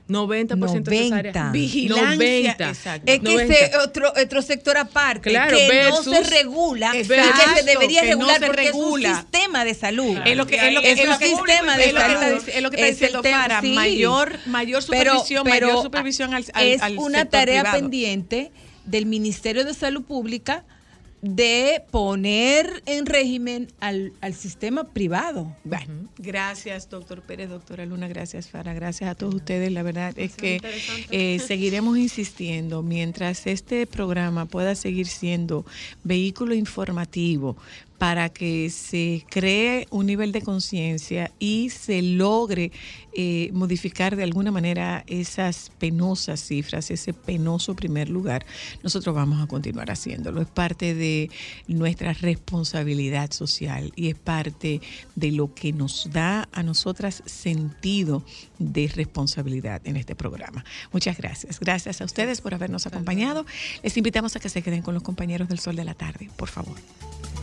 90% 0.07 0.89
cesárea. 0.89 1.31
90. 1.33 1.51
Vigilancia, 1.51 2.15
90. 2.15 2.69
exacto. 2.69 3.11
Es 3.11 3.19
que 3.19 3.25
90. 3.25 3.53
ese 3.53 3.77
otro, 3.77 4.13
otro 4.23 4.41
sector 4.41 4.77
aparte 4.77 5.29
Claro, 5.29 5.57
que 5.57 5.67
versus- 5.67 6.07
no 6.07 6.13
se 6.13 6.23
regula 6.29 6.91
y 6.95 6.99
Exacto, 6.99 7.53
que 7.55 7.59
se 7.61 7.65
debería 7.65 8.01
que 8.01 8.07
no 8.11 8.17
regular 8.17 8.39
se 8.39 8.45
porque 8.47 8.61
regula. 8.63 9.09
es 9.09 9.15
un 9.15 9.21
sistema 9.21 9.65
de 9.65 9.73
salud. 9.73 10.17
Es 10.25 10.37
lo 10.37 10.47
que 10.47 10.55
es 10.67 10.73
lo 10.73 10.81
que 10.81 10.91
es 10.91 10.99
es 10.99 11.05
un 11.05 11.11
lo 11.11 11.19
que 11.19 11.25
sistema 11.27 11.77
de 11.77 11.85
es 11.85 11.93
lo 11.93 11.99
que 11.99 12.05
está 12.07 12.19
salud. 12.29 12.43
es 12.49 12.61
lo 12.61 12.69
que 12.71 12.75
está 12.77 12.87
diciendo 12.87 13.21
tema- 13.21 13.41
para 13.41 13.61
sí. 13.61 13.73
mayor 13.73 14.39
mayor 14.45 14.83
Pero- 14.89 15.11
supervisión, 15.13 15.43
pero 15.43 15.67
mayor 15.67 15.83
supervisión 15.83 16.33
al, 16.33 16.45
al- 16.53 16.65
es 16.67 16.81
al 16.81 16.97
una 16.97 17.19
sector 17.19 17.39
tarea 17.39 17.61
privado. 17.61 17.79
pendiente 17.79 18.51
del 18.85 19.05
Ministerio 19.05 19.65
de 19.65 19.73
Salud 19.73 20.03
Pública 20.03 20.63
de 21.21 21.81
poner 21.91 22.83
en 22.85 23.05
régimen 23.05 23.67
al, 23.79 24.13
al 24.21 24.33
sistema 24.33 24.83
privado. 24.85 25.55
Bueno, 25.63 25.93
gracias, 26.17 26.89
doctor 26.89 27.21
Pérez, 27.21 27.49
doctora 27.49 27.85
Luna, 27.85 28.07
gracias, 28.07 28.49
Fara, 28.49 28.73
gracias 28.73 29.09
a 29.09 29.15
todos 29.15 29.35
ustedes. 29.35 29.71
La 29.71 29.83
verdad 29.83 30.13
es 30.17 30.35
que 30.35 30.61
eh, 31.09 31.39
seguiremos 31.39 31.97
insistiendo. 31.97 32.83
Mientras 32.83 33.47
este 33.47 33.87
programa 33.87 34.45
pueda 34.45 34.75
seguir 34.75 35.07
siendo 35.07 35.65
vehículo 36.03 36.53
informativo 36.53 37.57
para 37.97 38.29
que 38.29 38.69
se 38.69 39.25
cree 39.29 39.87
un 39.89 40.05
nivel 40.05 40.31
de 40.31 40.41
conciencia 40.41 41.31
y 41.39 41.69
se 41.69 42.01
logre 42.01 42.71
eh, 43.13 43.49
modificar 43.53 44.15
de 44.15 44.21
alguna 44.21 44.51
manera 44.51 45.03
esas 45.07 45.71
penosas 45.79 46.39
cifras, 46.39 46.91
ese 46.91 47.13
penoso 47.13 47.75
primer 47.75 48.09
lugar, 48.09 48.45
nosotros 48.83 49.15
vamos 49.15 49.41
a 49.41 49.47
continuar 49.47 49.89
haciéndolo. 49.89 50.41
Es 50.41 50.47
parte 50.47 50.93
de 50.93 51.31
nuestra 51.67 52.13
responsabilidad 52.13 53.31
social 53.31 53.91
y 53.95 54.09
es 54.09 54.15
parte 54.15 54.81
de 55.15 55.31
lo 55.31 55.55
que 55.55 55.73
nos 55.73 56.09
da 56.11 56.47
a 56.51 56.61
nosotras 56.61 57.23
sentido 57.25 58.23
de 58.59 58.87
responsabilidad 58.93 59.81
en 59.85 59.97
este 59.97 60.15
programa. 60.15 60.63
Muchas 60.91 61.17
gracias. 61.17 61.59
Gracias 61.59 62.01
a 62.01 62.05
ustedes 62.05 62.41
por 62.41 62.53
habernos 62.53 62.85
acompañado. 62.85 63.47
Les 63.81 63.97
invitamos 63.97 64.35
a 64.35 64.39
que 64.39 64.49
se 64.49 64.61
queden 64.61 64.83
con 64.83 64.93
los 64.93 65.01
compañeros 65.01 65.47
del 65.47 65.57
Sol 65.57 65.75
de 65.75 65.85
la 65.85 65.95
Tarde, 65.95 66.29
por 66.37 66.49
favor. 66.49 66.75